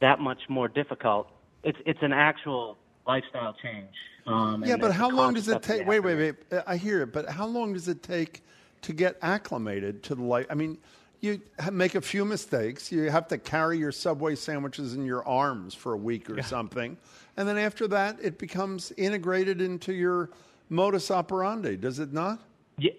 [0.00, 1.28] that much more difficult.
[1.62, 3.94] It's it's an actual lifestyle change.
[4.26, 5.86] Um, Yeah, but how long does it take?
[5.86, 6.62] Wait, wait, wait.
[6.66, 8.42] I hear it, but how long does it take
[8.82, 10.46] to get acclimated to the life?
[10.50, 10.78] I mean,
[11.22, 12.90] you make a few mistakes.
[12.90, 16.98] You have to carry your Subway sandwiches in your arms for a week or something.
[17.36, 20.30] And then after that, it becomes integrated into your
[20.68, 22.40] modus operandi, does it not?
[22.76, 22.90] Yeah,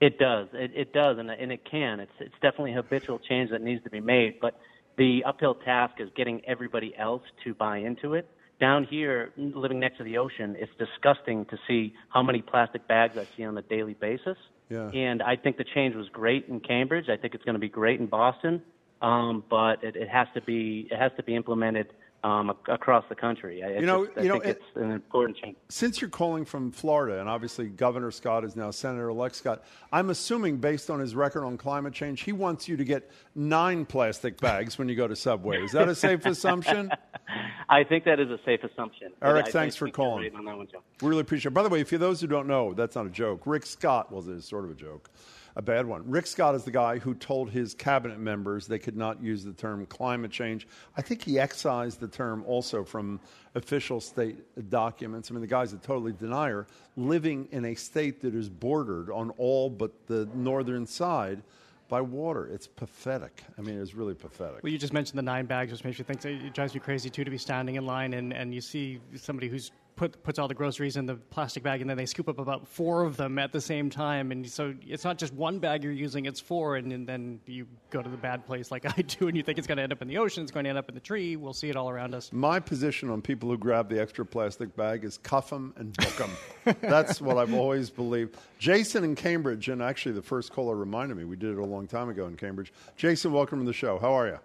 [0.00, 0.48] it does.
[0.52, 1.98] It, it does, and, and it can.
[1.98, 4.38] It's it's definitely a habitual change that needs to be made.
[4.40, 4.58] But
[4.96, 8.28] the uphill task is getting everybody else to buy into it.
[8.60, 13.18] Down here, living next to the ocean, it's disgusting to see how many plastic bags
[13.18, 14.36] I see on a daily basis.
[14.72, 14.88] Yeah.
[14.88, 17.08] And I think the change was great in Cambridge.
[17.10, 18.62] I think it's going to be great in Boston.
[19.02, 21.88] Um, but it, it has to be it has to be implemented
[22.24, 23.62] um, across the country.
[23.64, 25.56] I, You know- just- I you know, think it- it's an important change.
[25.68, 30.10] Since you're calling from Florida, and obviously Governor Scott is now Senator elect Scott, I'm
[30.10, 34.40] assuming based on his record on climate change, he wants you to get nine plastic
[34.40, 35.62] bags when you go to Subway.
[35.62, 36.90] Is that a safe assumption?
[37.68, 39.12] I think that is a safe assumption.
[39.22, 40.22] Eric, thanks for calling.
[40.24, 40.82] right on that one, Joe.
[41.00, 41.54] We really appreciate it.
[41.54, 43.42] By the way, for those who don't know, that's not a joke.
[43.46, 45.10] Rick Scott, well, it is sort of a joke,
[45.56, 46.02] a bad one.
[46.08, 49.52] Rick Scott is the guy who told his cabinet members they could not use the
[49.52, 50.66] term climate change.
[50.96, 53.20] I think he excised the term also from
[53.54, 54.36] official state
[54.70, 55.30] documents.
[55.30, 56.66] I mean, the guy's a totally denier,
[56.96, 61.42] living in a state that is bordered on all but the northern side
[61.88, 62.46] by water.
[62.46, 63.42] It's pathetic.
[63.58, 64.62] I mean, it's really pathetic.
[64.62, 67.10] Well, you just mentioned the nine bags, which makes me think it drives me crazy
[67.10, 70.48] too to be standing in line and, and you see somebody who's put puts all
[70.48, 73.38] the groceries in the plastic bag and then they scoop up about four of them
[73.38, 76.76] at the same time, and so it's not just one bag you're using; it's four,
[76.76, 79.58] and, and then you go to the bad place like I do, and you think
[79.58, 81.00] it's going to end up in the ocean, it's going to end up in the
[81.00, 81.36] tree.
[81.36, 82.32] We'll see it all around us.
[82.32, 86.16] My position on people who grab the extra plastic bag is cuff them and book
[86.16, 86.76] them.
[86.80, 88.36] That's what I've always believed.
[88.58, 91.86] Jason in Cambridge, and actually the first caller reminded me, we did it a long
[91.86, 92.72] time ago in Cambridge.
[92.96, 93.98] Jason, welcome to the show.
[93.98, 94.38] How are you?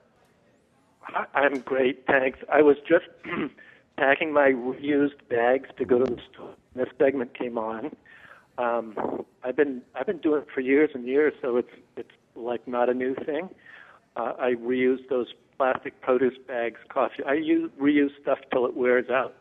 [1.04, 2.40] I- I'm great, thanks.
[2.52, 3.06] I was just
[3.98, 6.54] packing my reused bags to go to the store.
[6.76, 7.96] This segment came on.
[8.58, 12.68] Um, I've been I've been doing it for years and years, so it's it's like
[12.68, 13.50] not a new thing.
[14.16, 15.28] Uh, I reuse those
[15.58, 17.24] plastic produce bags, coffee.
[17.28, 19.36] I use reuse stuff till it wears out.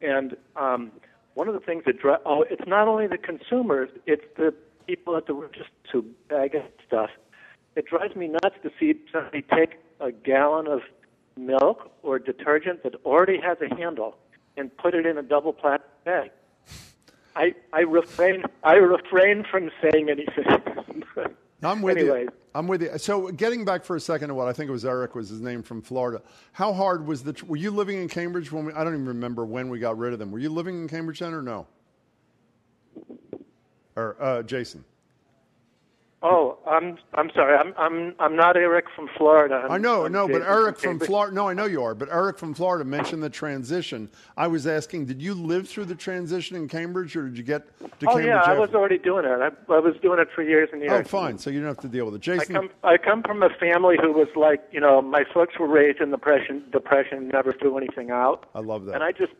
[0.00, 0.92] And um,
[1.34, 4.54] one of the things that dri- oh, it's not only the consumers, it's the
[4.86, 6.56] people at the register who bag
[6.86, 7.10] stuff.
[7.76, 10.80] It drives me nuts to see somebody take a gallon of
[11.36, 14.16] milk or detergent that already has a handle
[14.56, 16.30] and put it in a double plastic bag.
[17.34, 20.62] I I refrain I refrain from saying anything.
[21.62, 22.24] I'm with Anyways.
[22.24, 22.32] you.
[22.54, 22.98] I'm with you.
[22.98, 25.40] So, getting back for a second to what I think it was Eric was his
[25.40, 26.20] name from Florida.
[26.52, 27.40] How hard was the?
[27.46, 28.72] Were you living in Cambridge when we?
[28.72, 30.30] I don't even remember when we got rid of them.
[30.32, 31.66] Were you living in Cambridge then, or no?
[33.94, 34.84] Or uh, Jason?
[36.24, 37.56] Oh, I'm I'm sorry.
[37.56, 39.62] I'm I'm I'm not Eric from Florida.
[39.64, 41.08] I'm, I know, I'm no, but Eric from Cambridge.
[41.08, 41.34] Florida.
[41.34, 44.08] No, I know you are, but Eric from Florida mentioned the transition.
[44.36, 47.78] I was asking, did you live through the transition in Cambridge, or did you get
[47.78, 48.26] to Oh Cambridge?
[48.26, 49.28] yeah, I was already doing it.
[49.28, 51.06] I, I was doing it for years and oh, years.
[51.06, 51.38] Oh, fine.
[51.38, 53.96] So you don't have to deal with it, I come I come from a family
[54.00, 57.76] who was like, you know, my folks were raised in the depression, depression, never threw
[57.76, 58.48] anything out.
[58.54, 58.94] I love that.
[58.94, 59.32] And I just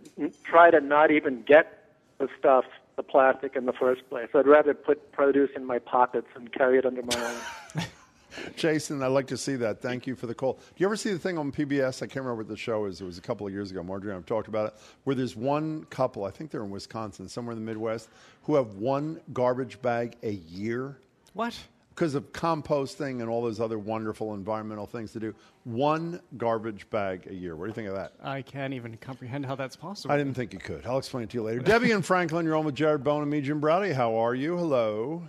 [0.43, 1.78] try to not even get
[2.19, 2.65] the stuff,
[2.97, 4.29] the plastic in the first place.
[4.35, 7.87] I'd rather put produce in my pockets and carry it under my arm.
[8.57, 9.83] Jason, I'd like to see that.
[9.83, 10.55] Thank you for the call.
[10.55, 12.03] Do you ever see the thing on PBS?
[12.03, 13.01] I can't remember what the show is.
[13.01, 13.83] It was a couple of years ago.
[13.83, 14.75] Margery and I've talked about it.
[15.05, 18.09] Where there's one couple, I think they're in Wisconsin, somewhere in the Midwest,
[18.45, 20.99] who have one garbage bag a year.
[21.35, 21.59] What?
[21.95, 27.27] Because of composting and all those other wonderful environmental things to do, one garbage bag
[27.29, 27.55] a year.
[27.55, 28.15] What do you think of that?
[28.23, 30.12] I can't even comprehend how that's possible.
[30.12, 30.87] I didn't think you could.
[30.87, 31.61] I'll explain it to you later.
[31.61, 33.93] Debbie and Franklin, you're on with Jared Bowen and me, Jim Braude.
[33.93, 34.57] How are you?
[34.57, 35.23] Hello.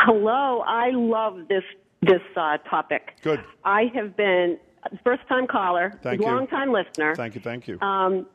[0.00, 1.64] Hello, I love this
[2.02, 3.16] this uh, topic.
[3.22, 3.42] Good.
[3.64, 4.58] I have been
[5.04, 6.26] first time caller, Thank you.
[6.26, 7.14] long time listener.
[7.16, 7.40] Thank you.
[7.40, 7.80] Thank you.
[7.80, 8.26] Um,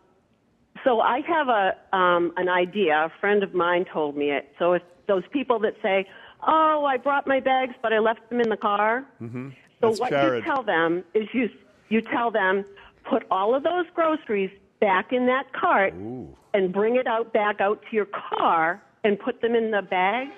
[0.84, 3.06] so I have a um, an idea.
[3.06, 4.54] A friend of mine told me it.
[4.60, 6.06] So if those people that say,
[6.48, 9.50] "Oh, I brought my bags, but I left them in the car," mm-hmm.
[9.82, 10.44] so That's what Jared.
[10.44, 11.50] you tell them is you
[11.90, 12.66] you tell them
[13.10, 15.94] put all of those groceries back in that cart
[16.54, 20.32] and bring it out back out to your car and put them in the bags.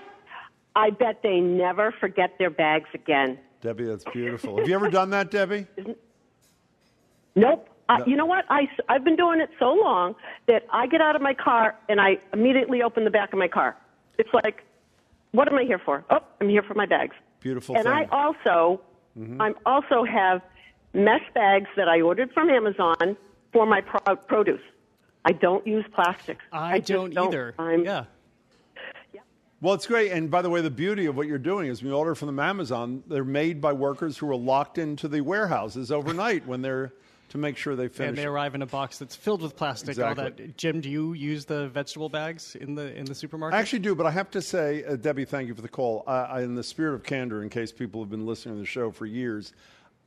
[0.75, 3.39] I bet they never forget their bags again.
[3.61, 4.57] Debbie, that's beautiful.
[4.57, 5.65] Have you ever done that, Debbie?
[7.35, 7.67] Nope.
[7.89, 8.05] Uh, No.
[8.05, 8.45] You know what?
[8.49, 10.15] I, I've been doing it so long
[10.47, 13.49] that I get out of my car and I immediately open the back of my
[13.49, 13.75] car.
[14.17, 14.63] It's like,
[15.35, 16.03] what am I here for?
[16.09, 17.15] Oh, I'm here for my bags.
[17.39, 17.93] Beautiful and thing.
[17.93, 18.81] I also,
[19.17, 19.37] Mhm.
[19.39, 20.41] I'm also have
[20.93, 23.15] mesh bags that I ordered from Amazon
[23.53, 24.61] for my pro- produce.
[25.25, 26.43] I don't use plastics.
[26.51, 27.53] I, just don't, either.
[27.57, 28.05] I'm, yeah.
[29.61, 30.11] Well, it's great.
[30.11, 32.27] And by the way, the beauty of what you're doing is when you order from
[32.27, 36.93] them Amazon, they're made by workers who are locked into the warehouses overnight when they're
[37.29, 38.09] to make sure they finish.
[38.09, 39.97] And they arrive in a box that's filled with plastic.
[39.99, 40.45] All Exactly.
[40.45, 40.57] that.
[40.57, 43.57] Jim, do you use the vegetable bags in the in the supermarket?
[43.57, 46.03] I actually do, but I have to say, uh, Debbie, thank you for the call.
[46.07, 48.65] I, I, in the spirit of candor, in case people have been listening to the
[48.65, 49.53] show for years,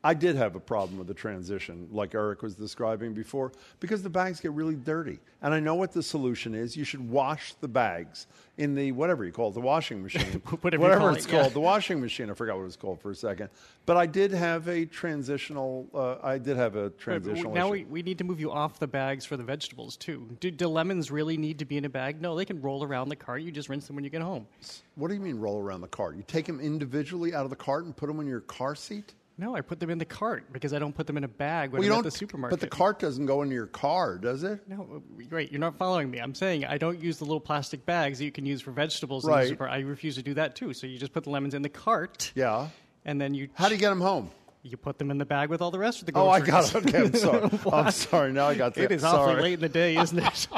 [0.04, 4.08] I did have a problem with the transition, like Eric was describing before, because the
[4.08, 5.18] bags get really dirty.
[5.42, 6.76] And I know what the solution is.
[6.76, 8.28] You should wash the bags
[8.58, 11.40] in the whatever you call it, the washing machine, Whatever call it's it, yeah.
[11.42, 12.30] called, the washing machine.
[12.30, 13.48] I forgot what it was called for a second.
[13.86, 15.88] But I did have a transitional.
[15.92, 17.52] Uh, I did have a Right, transitional.
[17.52, 20.28] now we, we need to move you off the bags for the vegetables too.
[20.38, 22.20] Do, do lemons really need to be in a bag?
[22.22, 23.42] No, they can roll around the cart.
[23.42, 24.46] You just rinse them when you get home.
[24.94, 26.16] What do you mean roll around the cart?
[26.16, 29.14] You take them individually out of the cart and put them in your car seat?
[29.40, 31.70] No, I put them in the cart because I don't put them in a bag
[31.70, 32.58] when Well, I'm at the supermarket.
[32.58, 34.68] But the cart doesn't go into your car, does it?
[34.68, 35.52] No, great.
[35.52, 36.18] You're not following me.
[36.18, 39.24] I'm saying I don't use the little plastic bags that you can use for vegetables.
[39.24, 39.60] In Right.
[39.60, 40.74] I refuse to do that too.
[40.74, 42.32] So you just put the lemons in the cart.
[42.34, 42.68] Yeah.
[43.04, 43.48] And then you.
[43.54, 44.30] How do you get them home?
[44.70, 46.28] You put them in the bag with all the rest of the groceries.
[46.28, 46.86] Oh, I got it.
[46.86, 47.50] Okay, I'm sorry.
[47.72, 48.32] I'm sorry.
[48.32, 50.48] Now I got the It is awfully late in the day, isn't it?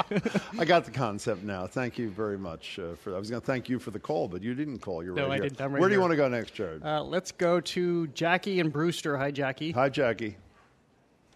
[0.59, 1.65] I got the concept now.
[1.67, 3.15] Thank you very much uh, for.
[3.15, 5.03] I was going to thank you for the call, but you didn't call.
[5.03, 5.43] You're No, right I here.
[5.43, 5.61] didn't.
[5.61, 6.01] I'm right Where do you here.
[6.01, 6.83] want to go next, Jared?
[6.83, 9.17] Uh, let's go to Jackie and Brewster.
[9.17, 9.71] Hi, Jackie.
[9.71, 10.35] Hi, Jackie.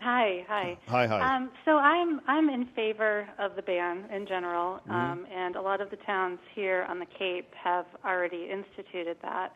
[0.01, 0.77] Hi, hi.
[0.87, 1.35] Hi, hi.
[1.35, 4.91] Um, so I'm I'm in favor of the ban in general, Mm-hmm.
[4.91, 9.53] um, and a lot of the towns here on the Cape have already instituted that.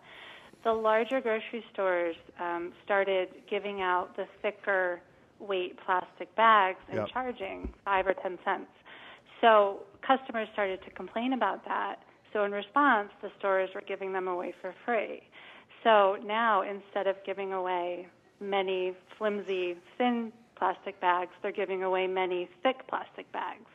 [0.64, 5.02] The larger grocery stores um, started giving out the thicker
[5.40, 7.08] weight plastic bags and Yep.
[7.14, 8.70] charging five or ten cents.
[9.42, 12.00] So customers started to complain about that.
[12.34, 15.22] So in response, the stores were giving them away for free.
[15.84, 18.08] So now instead of giving away
[18.42, 23.66] many flimsy, thin plastic bags, they're giving away many thick plastic bags.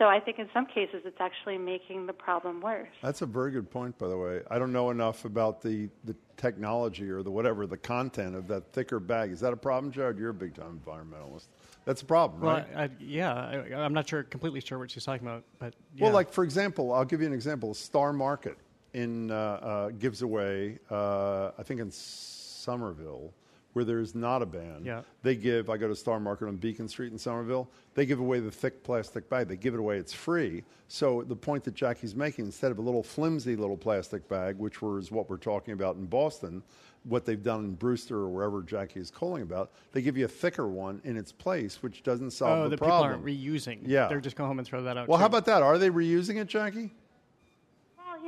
[0.00, 2.88] So I think in some cases it's actually making the problem worse.
[3.02, 4.40] That's a very good point, by the way.
[4.50, 8.72] I don't know enough about the, the technology or the whatever, the content of that
[8.72, 9.30] thicker bag.
[9.30, 10.18] Is that a problem, Jared?
[10.18, 11.48] You're a big time environmentalist.
[11.84, 12.66] That's a problem, Well, right?
[12.74, 16.04] I, yeah, I, I'm not sure, completely sure what she's talking about, but yeah.
[16.04, 17.74] Well, like for example, I'll give you an example.
[17.74, 18.56] Star Market
[18.94, 23.34] in uh, uh, gives away, uh, I think in Somerville,
[23.72, 24.82] where there's not a ban.
[24.84, 25.02] Yeah.
[25.22, 25.70] They give.
[25.70, 27.70] I go to Star Market on Beacon Street in Somerville.
[27.94, 29.48] They give away the thick plastic bag.
[29.48, 29.98] They give it away.
[29.98, 30.64] It's free.
[30.88, 34.82] So the point that Jackie's making, instead of a little flimsy little plastic bag, which
[34.82, 36.62] was what we're talking about in Boston,
[37.04, 40.28] what they've done in Brewster or wherever Jackie is calling about, they give you a
[40.28, 43.20] thicker one in its place, which doesn't solve oh, the the problem.
[43.20, 43.80] people aren't reusing.
[43.86, 44.08] Yeah.
[44.08, 45.08] They're just go home and throw that out.
[45.08, 45.62] Well, how about that?
[45.62, 46.90] Are they reusing it, Jackie?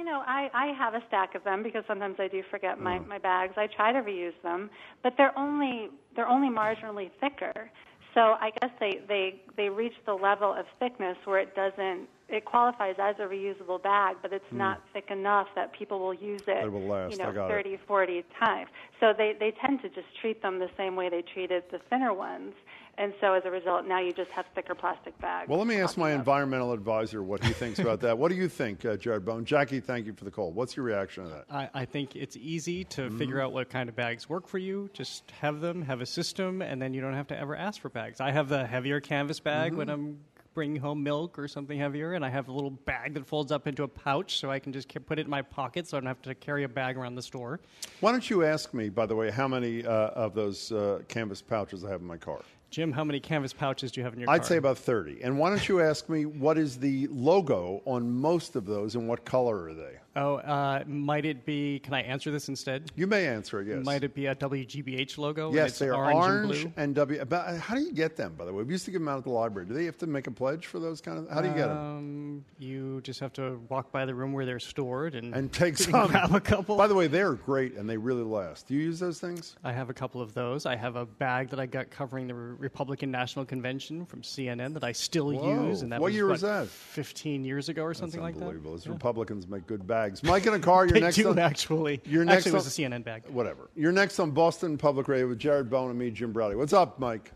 [0.02, 2.98] You know, I, I have a stack of them because sometimes I do forget my,
[2.98, 3.04] Oh.
[3.08, 3.54] my bags.
[3.56, 4.68] I try to reuse them,
[5.04, 7.70] but they're only they're only marginally thicker.
[8.12, 12.44] So I guess they, they, they reach the level of thickness where it doesn't it
[12.44, 14.58] qualifies as a reusable bag, but it's Hmm.
[14.58, 17.16] not thick enough that people will use it, it will last.
[17.16, 17.54] you I know, got it.
[17.54, 18.68] 30, 40 times.
[19.00, 22.12] So they, they tend to just treat them the same way they treated the thinner
[22.14, 22.54] ones.
[22.98, 25.48] And so as a result, now you just have thicker plastic bags.
[25.48, 28.18] Well, let me ask my environmental advisor what he thinks about that.
[28.18, 29.46] What do you think, uh, Jared Bowen?
[29.46, 30.52] Jackie, thank you for the call.
[30.52, 31.44] What's your reaction to that?
[31.50, 33.18] I, I think it's easy to Mm-hmm.
[33.18, 34.90] figure out what kind of bags work for you.
[34.92, 37.88] Just have them, have a system, and then you don't have to ever ask for
[37.88, 38.20] bags.
[38.20, 39.92] I have the heavier canvas bag when Mhm.
[39.92, 40.20] I'm
[40.54, 43.66] bringing home milk or something heavier, and I have a little bag that folds up
[43.66, 46.06] into a pouch so I can just put it in my pocket so I don't
[46.06, 47.60] have to carry a bag around the store.
[48.00, 51.42] Why don't you ask me, by the way, how many uh, of those uh, canvas
[51.42, 52.40] pouches I have in my car?
[52.70, 54.48] Jim, how many canvas pouches do you have in your I'd car?
[54.48, 55.22] say about 30.
[55.22, 59.06] And why don't you ask me what is the logo on most of those and
[59.06, 59.98] what color are they?
[60.14, 61.78] Oh, uh, might it be?
[61.78, 62.92] Can I answer this instead?
[62.96, 63.68] You may answer it.
[63.68, 63.84] Yes.
[63.84, 65.52] Might it be a WGBH logo?
[65.52, 66.82] Yes, they are orange, orange, and blue.
[66.82, 67.20] and W.
[67.22, 68.34] About, how do you get them?
[68.36, 69.66] By the way, we used to give them out at the library.
[69.66, 71.30] Do they have to make a pledge for those kind of?
[71.30, 71.78] How do you get them?
[71.78, 75.76] Um, you just have to walk by the room where they're stored and And take
[75.78, 76.08] some.
[76.08, 76.76] Grab a couple.
[76.76, 78.68] By the way, they're great and they really last.
[78.68, 79.56] Do you use those things?
[79.64, 80.66] I have a couple of those.
[80.66, 84.84] I have a bag that I got covering the Republican National Convention from CNN that
[84.84, 85.68] I still Whoa.
[85.68, 85.80] use.
[85.80, 86.68] And that What was, year was that?
[86.68, 88.40] 15 years ago or something like that.
[88.42, 88.72] Unbelievable.
[88.72, 90.01] Those Republicans make good bags.
[90.22, 90.84] Mike in a car.
[90.86, 91.16] You're They next.
[91.16, 92.00] do, on, actually.
[92.04, 92.38] You're next.
[92.46, 93.22] Actually, it was a CNN bag.
[93.28, 93.70] Whatever.
[93.76, 96.56] You're next on Boston Public Radio with Jared Bowen and me, Jim Braude.
[96.56, 97.32] What's up, Mike?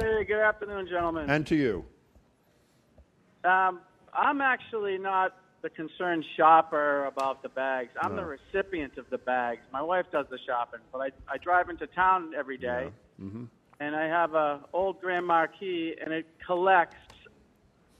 [0.00, 1.28] Hey, good afternoon, gentlemen.
[1.30, 1.84] And to you.
[3.44, 3.80] Um,
[4.12, 7.90] I'm actually not the concerned shopper about the bags.
[8.00, 9.60] I'm the recipient of the bags.
[9.72, 12.90] My wife does the shopping, but I, I drive into town every day,
[13.22, 13.44] Mm-hmm.
[13.80, 16.96] and I have a old Grand Marquis, and it collects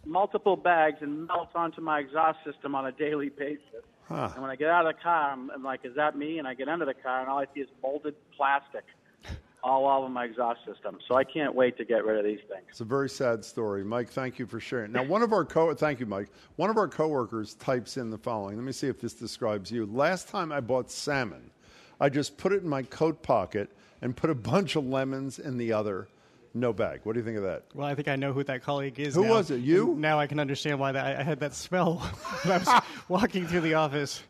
[0.04, 3.84] multiple bags and melt onto my exhaust system on a daily basis.
[4.08, 4.30] Huh.
[4.32, 6.48] And when I get out of the car, I'm, I'm like, "Is that me?" And
[6.48, 8.84] I get under the car, and all I see is molded plastic
[9.62, 10.98] all over my exhaust system.
[11.06, 12.64] So I can't wait to get rid of these things.
[12.70, 13.84] It's a very sad story.
[13.84, 14.90] Mike, thank you for sharing.
[14.90, 16.28] Now, one of our co thank you, Mike.
[16.56, 18.56] One of our coworkers types in the following.
[18.56, 19.86] Let me see if this describes you.
[19.86, 21.52] Last time I bought salmon,
[22.00, 23.70] I just put it in my coat pocket
[24.02, 26.08] and put a bunch of lemons in the other.
[26.52, 27.00] No bag.
[27.04, 27.64] What do you think of that?
[27.74, 29.14] Well, I think I know who that colleague is.
[29.14, 29.30] Who now.
[29.30, 29.60] was it?
[29.60, 29.92] You?
[29.92, 31.98] And Now I can understand why that, I had that smell
[32.42, 34.22] when I was walking through the office.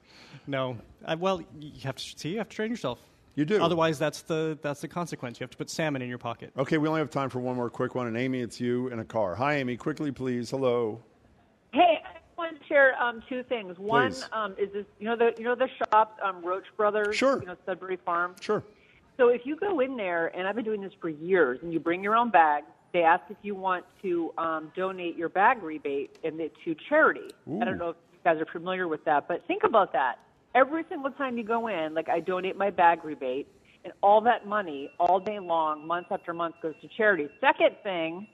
[0.47, 2.31] No, I, well, you have to see.
[2.31, 2.99] You have to train yourself.
[3.37, 3.63] You do.
[3.63, 5.39] Otherwise, that's the that's the consequence.
[5.41, 6.53] You have to put salmon in your pocket.
[6.59, 8.07] Okay, we only have time for one more quick one.
[8.07, 9.35] And Amy, it's you in a car.
[9.37, 9.77] Hi, Amy.
[9.77, 10.51] Quickly, please.
[10.51, 11.01] Hello.
[11.73, 13.79] Hey, I want to share um, two things.
[13.79, 14.29] One Please.
[14.33, 17.41] um, is this, you know the you know the shop um, Roche Brothers, Sure.
[17.41, 18.35] you know Sudbury Farm.
[18.41, 18.63] Sure.
[19.21, 21.79] So if you go in there, and I've been doing this for years, and you
[21.79, 26.17] bring your own bag, they ask if you want to um, donate your bag rebate
[26.25, 27.29] and it to charity.
[27.61, 30.21] I don't know if you guys are familiar with that, but think about that.
[30.55, 33.47] Every single time you go in, like I donate my bag rebate,
[33.85, 37.29] and all that money, all day long, month after month, goes to charity.
[37.43, 38.27] Second thing,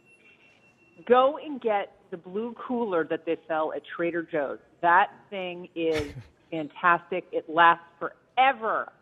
[1.09, 4.61] go and get the blue cooler that they sell at Trader Joe's.
[4.83, 6.13] That thing is
[6.53, 7.27] fantastic.
[7.33, 8.93] It lasts forever.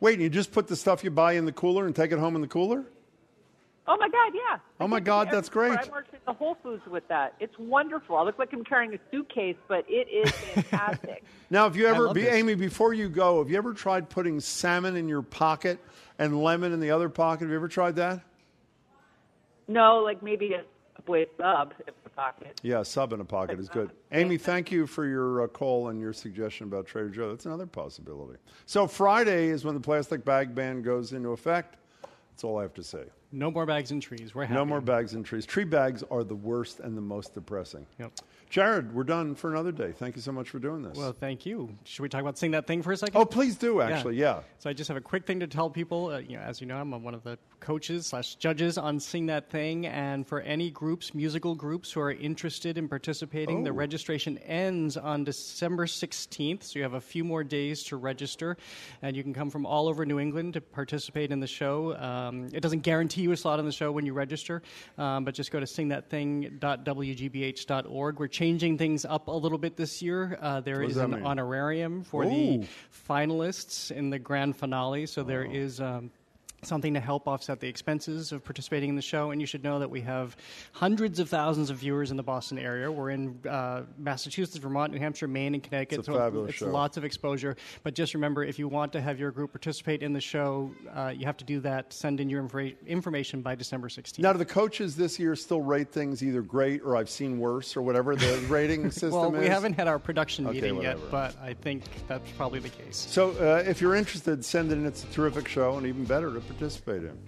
[0.00, 2.18] Wait, and you just put the stuff you buy in the cooler and take it
[2.18, 2.84] home in the cooler?
[3.86, 4.58] Oh my God, yeah.
[4.80, 5.72] Oh my God, that's great.
[5.72, 7.34] I worked at the Whole Foods with that.
[7.40, 8.16] It's wonderful.
[8.16, 11.24] I look like I'm carrying a suitcase, but it is fantastic.
[11.50, 12.26] Now, have you ever, be.
[12.26, 15.78] Amy, before you go, have you ever tried putting salmon in your pocket
[16.18, 17.44] and lemon in the other pocket?
[17.44, 18.20] Have you ever tried that?
[19.66, 20.62] no, like maybe a
[21.38, 22.60] Sub in the pocket.
[22.62, 23.90] Yeah, sub in a pocket is good.
[24.12, 27.30] Amy, thank you for your uh, call and your suggestion about Trader Joe.
[27.30, 28.38] That's another possibility.
[28.66, 31.76] So Friday is when the plastic bag ban goes into effect.
[32.30, 33.04] That's all I have to say.
[33.30, 34.34] No more bags and trees.
[34.34, 34.54] We're happy.
[34.54, 35.44] No more bags and trees.
[35.44, 37.86] Tree bags are the worst and the most depressing.
[37.98, 38.12] Yep.
[38.48, 39.92] Jared, we're done for another day.
[39.92, 40.96] Thank you so much for doing this.
[40.96, 41.68] Well, thank you.
[41.84, 43.14] Should we talk about sing that thing for a second?
[43.20, 44.40] Oh, please do, actually, yeah.
[44.58, 46.06] So I just have a quick thing to tell people.
[46.12, 49.26] Uh, you know, as you know, I'm one of the coaches slash judges on Sing
[49.26, 53.74] That Thing, and for any groups, musical groups who are interested in participating, the Oh.
[53.74, 56.62] registration ends on December 16th.
[56.62, 58.56] So you have a few more days to register,
[59.02, 61.94] and you can come from all over New England to participate in the show.
[61.98, 64.62] Um, it doesn't guarantee you a slot on the show when you register,
[64.96, 68.18] um, but just go to singthatthing.wgbh.org.
[68.20, 70.38] We're changing things up a little bit this year.
[70.40, 71.24] Uh, there is an mean?
[71.26, 72.28] honorarium for Ooh.
[72.28, 72.66] the
[73.08, 75.06] finalists in the grand finale.
[75.06, 75.54] So there Oh.
[75.54, 76.10] is um,
[76.62, 79.30] something to help offset the expenses of participating in the show.
[79.30, 80.36] And you should know that we have
[80.72, 82.90] hundreds of thousands of viewers in the Boston area.
[82.90, 86.00] We're in uh, Massachusetts, Vermont, New Hampshire, Maine, and Connecticut.
[86.00, 86.66] It's a so fabulous it's show.
[86.66, 87.56] lots of exposure.
[87.84, 91.12] But just remember, if you want to have your group participate in the show, uh,
[91.16, 91.92] you have to do that.
[91.92, 94.18] Send in your infor- information by December 16th.
[94.18, 97.76] Now, do the coaches this year still rate things either great or I've seen worse
[97.76, 99.40] or whatever the rating system well, is?
[99.40, 101.00] we haven't had our production Okay, meeting whatever.
[101.00, 102.96] yet, but I think that's probably the case.
[103.08, 104.88] So, uh, if you're interested, send it in.
[104.88, 107.18] It's a terrific show and even better to participate in.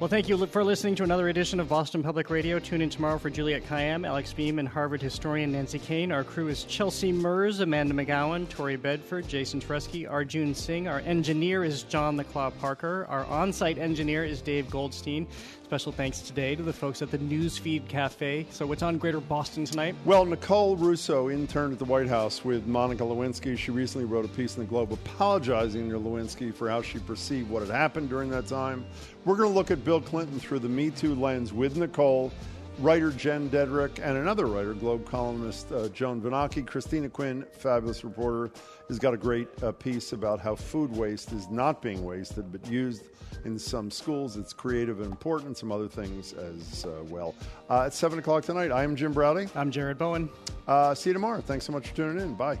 [0.00, 2.58] Well, thank you for listening to another edition of Boston Public Radio.
[2.58, 6.12] Tune in tomorrow for Juliette Kayyem, Alex Beam, and Harvard historian Nancy Koehn.
[6.12, 10.88] Our crew is Chelsea Mers, Amanda McGowan, Tori Bedford, Jason Tresky, Arjun Singh.
[10.88, 13.06] Our engineer is John the Claw Parker.
[13.08, 15.28] Our on site engineer is Dave Goldstein.
[15.74, 18.46] Special thanks today to the folks at the Newsfeed Cafe.
[18.50, 19.96] So, what's on Greater Boston tonight?
[20.04, 23.58] Well, Nicole Russo interned at the White House with Monica Lewinsky.
[23.58, 27.50] She recently wrote a piece in the Globe apologizing to Lewinsky for how she perceived
[27.50, 28.86] what had happened during that time.
[29.24, 32.30] We're going to look at Bill Clinton through the Me Too lens with Nicole,
[32.78, 36.66] writer Jen Dedrick, and another writer, Globe columnist uh, Joan Vennochi.
[36.66, 38.50] Christina Quinn, fabulous reporter,
[38.88, 42.66] has got a great uh, piece about how food waste is not being wasted but
[42.66, 43.04] used
[43.44, 44.36] in some schools.
[44.36, 47.34] It's creative and important, some other things as uh, well.
[47.70, 49.48] Uh, at 7 o'clock tonight, I am Jim Braude.
[49.54, 50.28] I'm Jared Bowen.
[50.66, 51.40] Uh, see you tomorrow.
[51.40, 52.34] Thanks so much for tuning in.
[52.34, 52.58] Bye.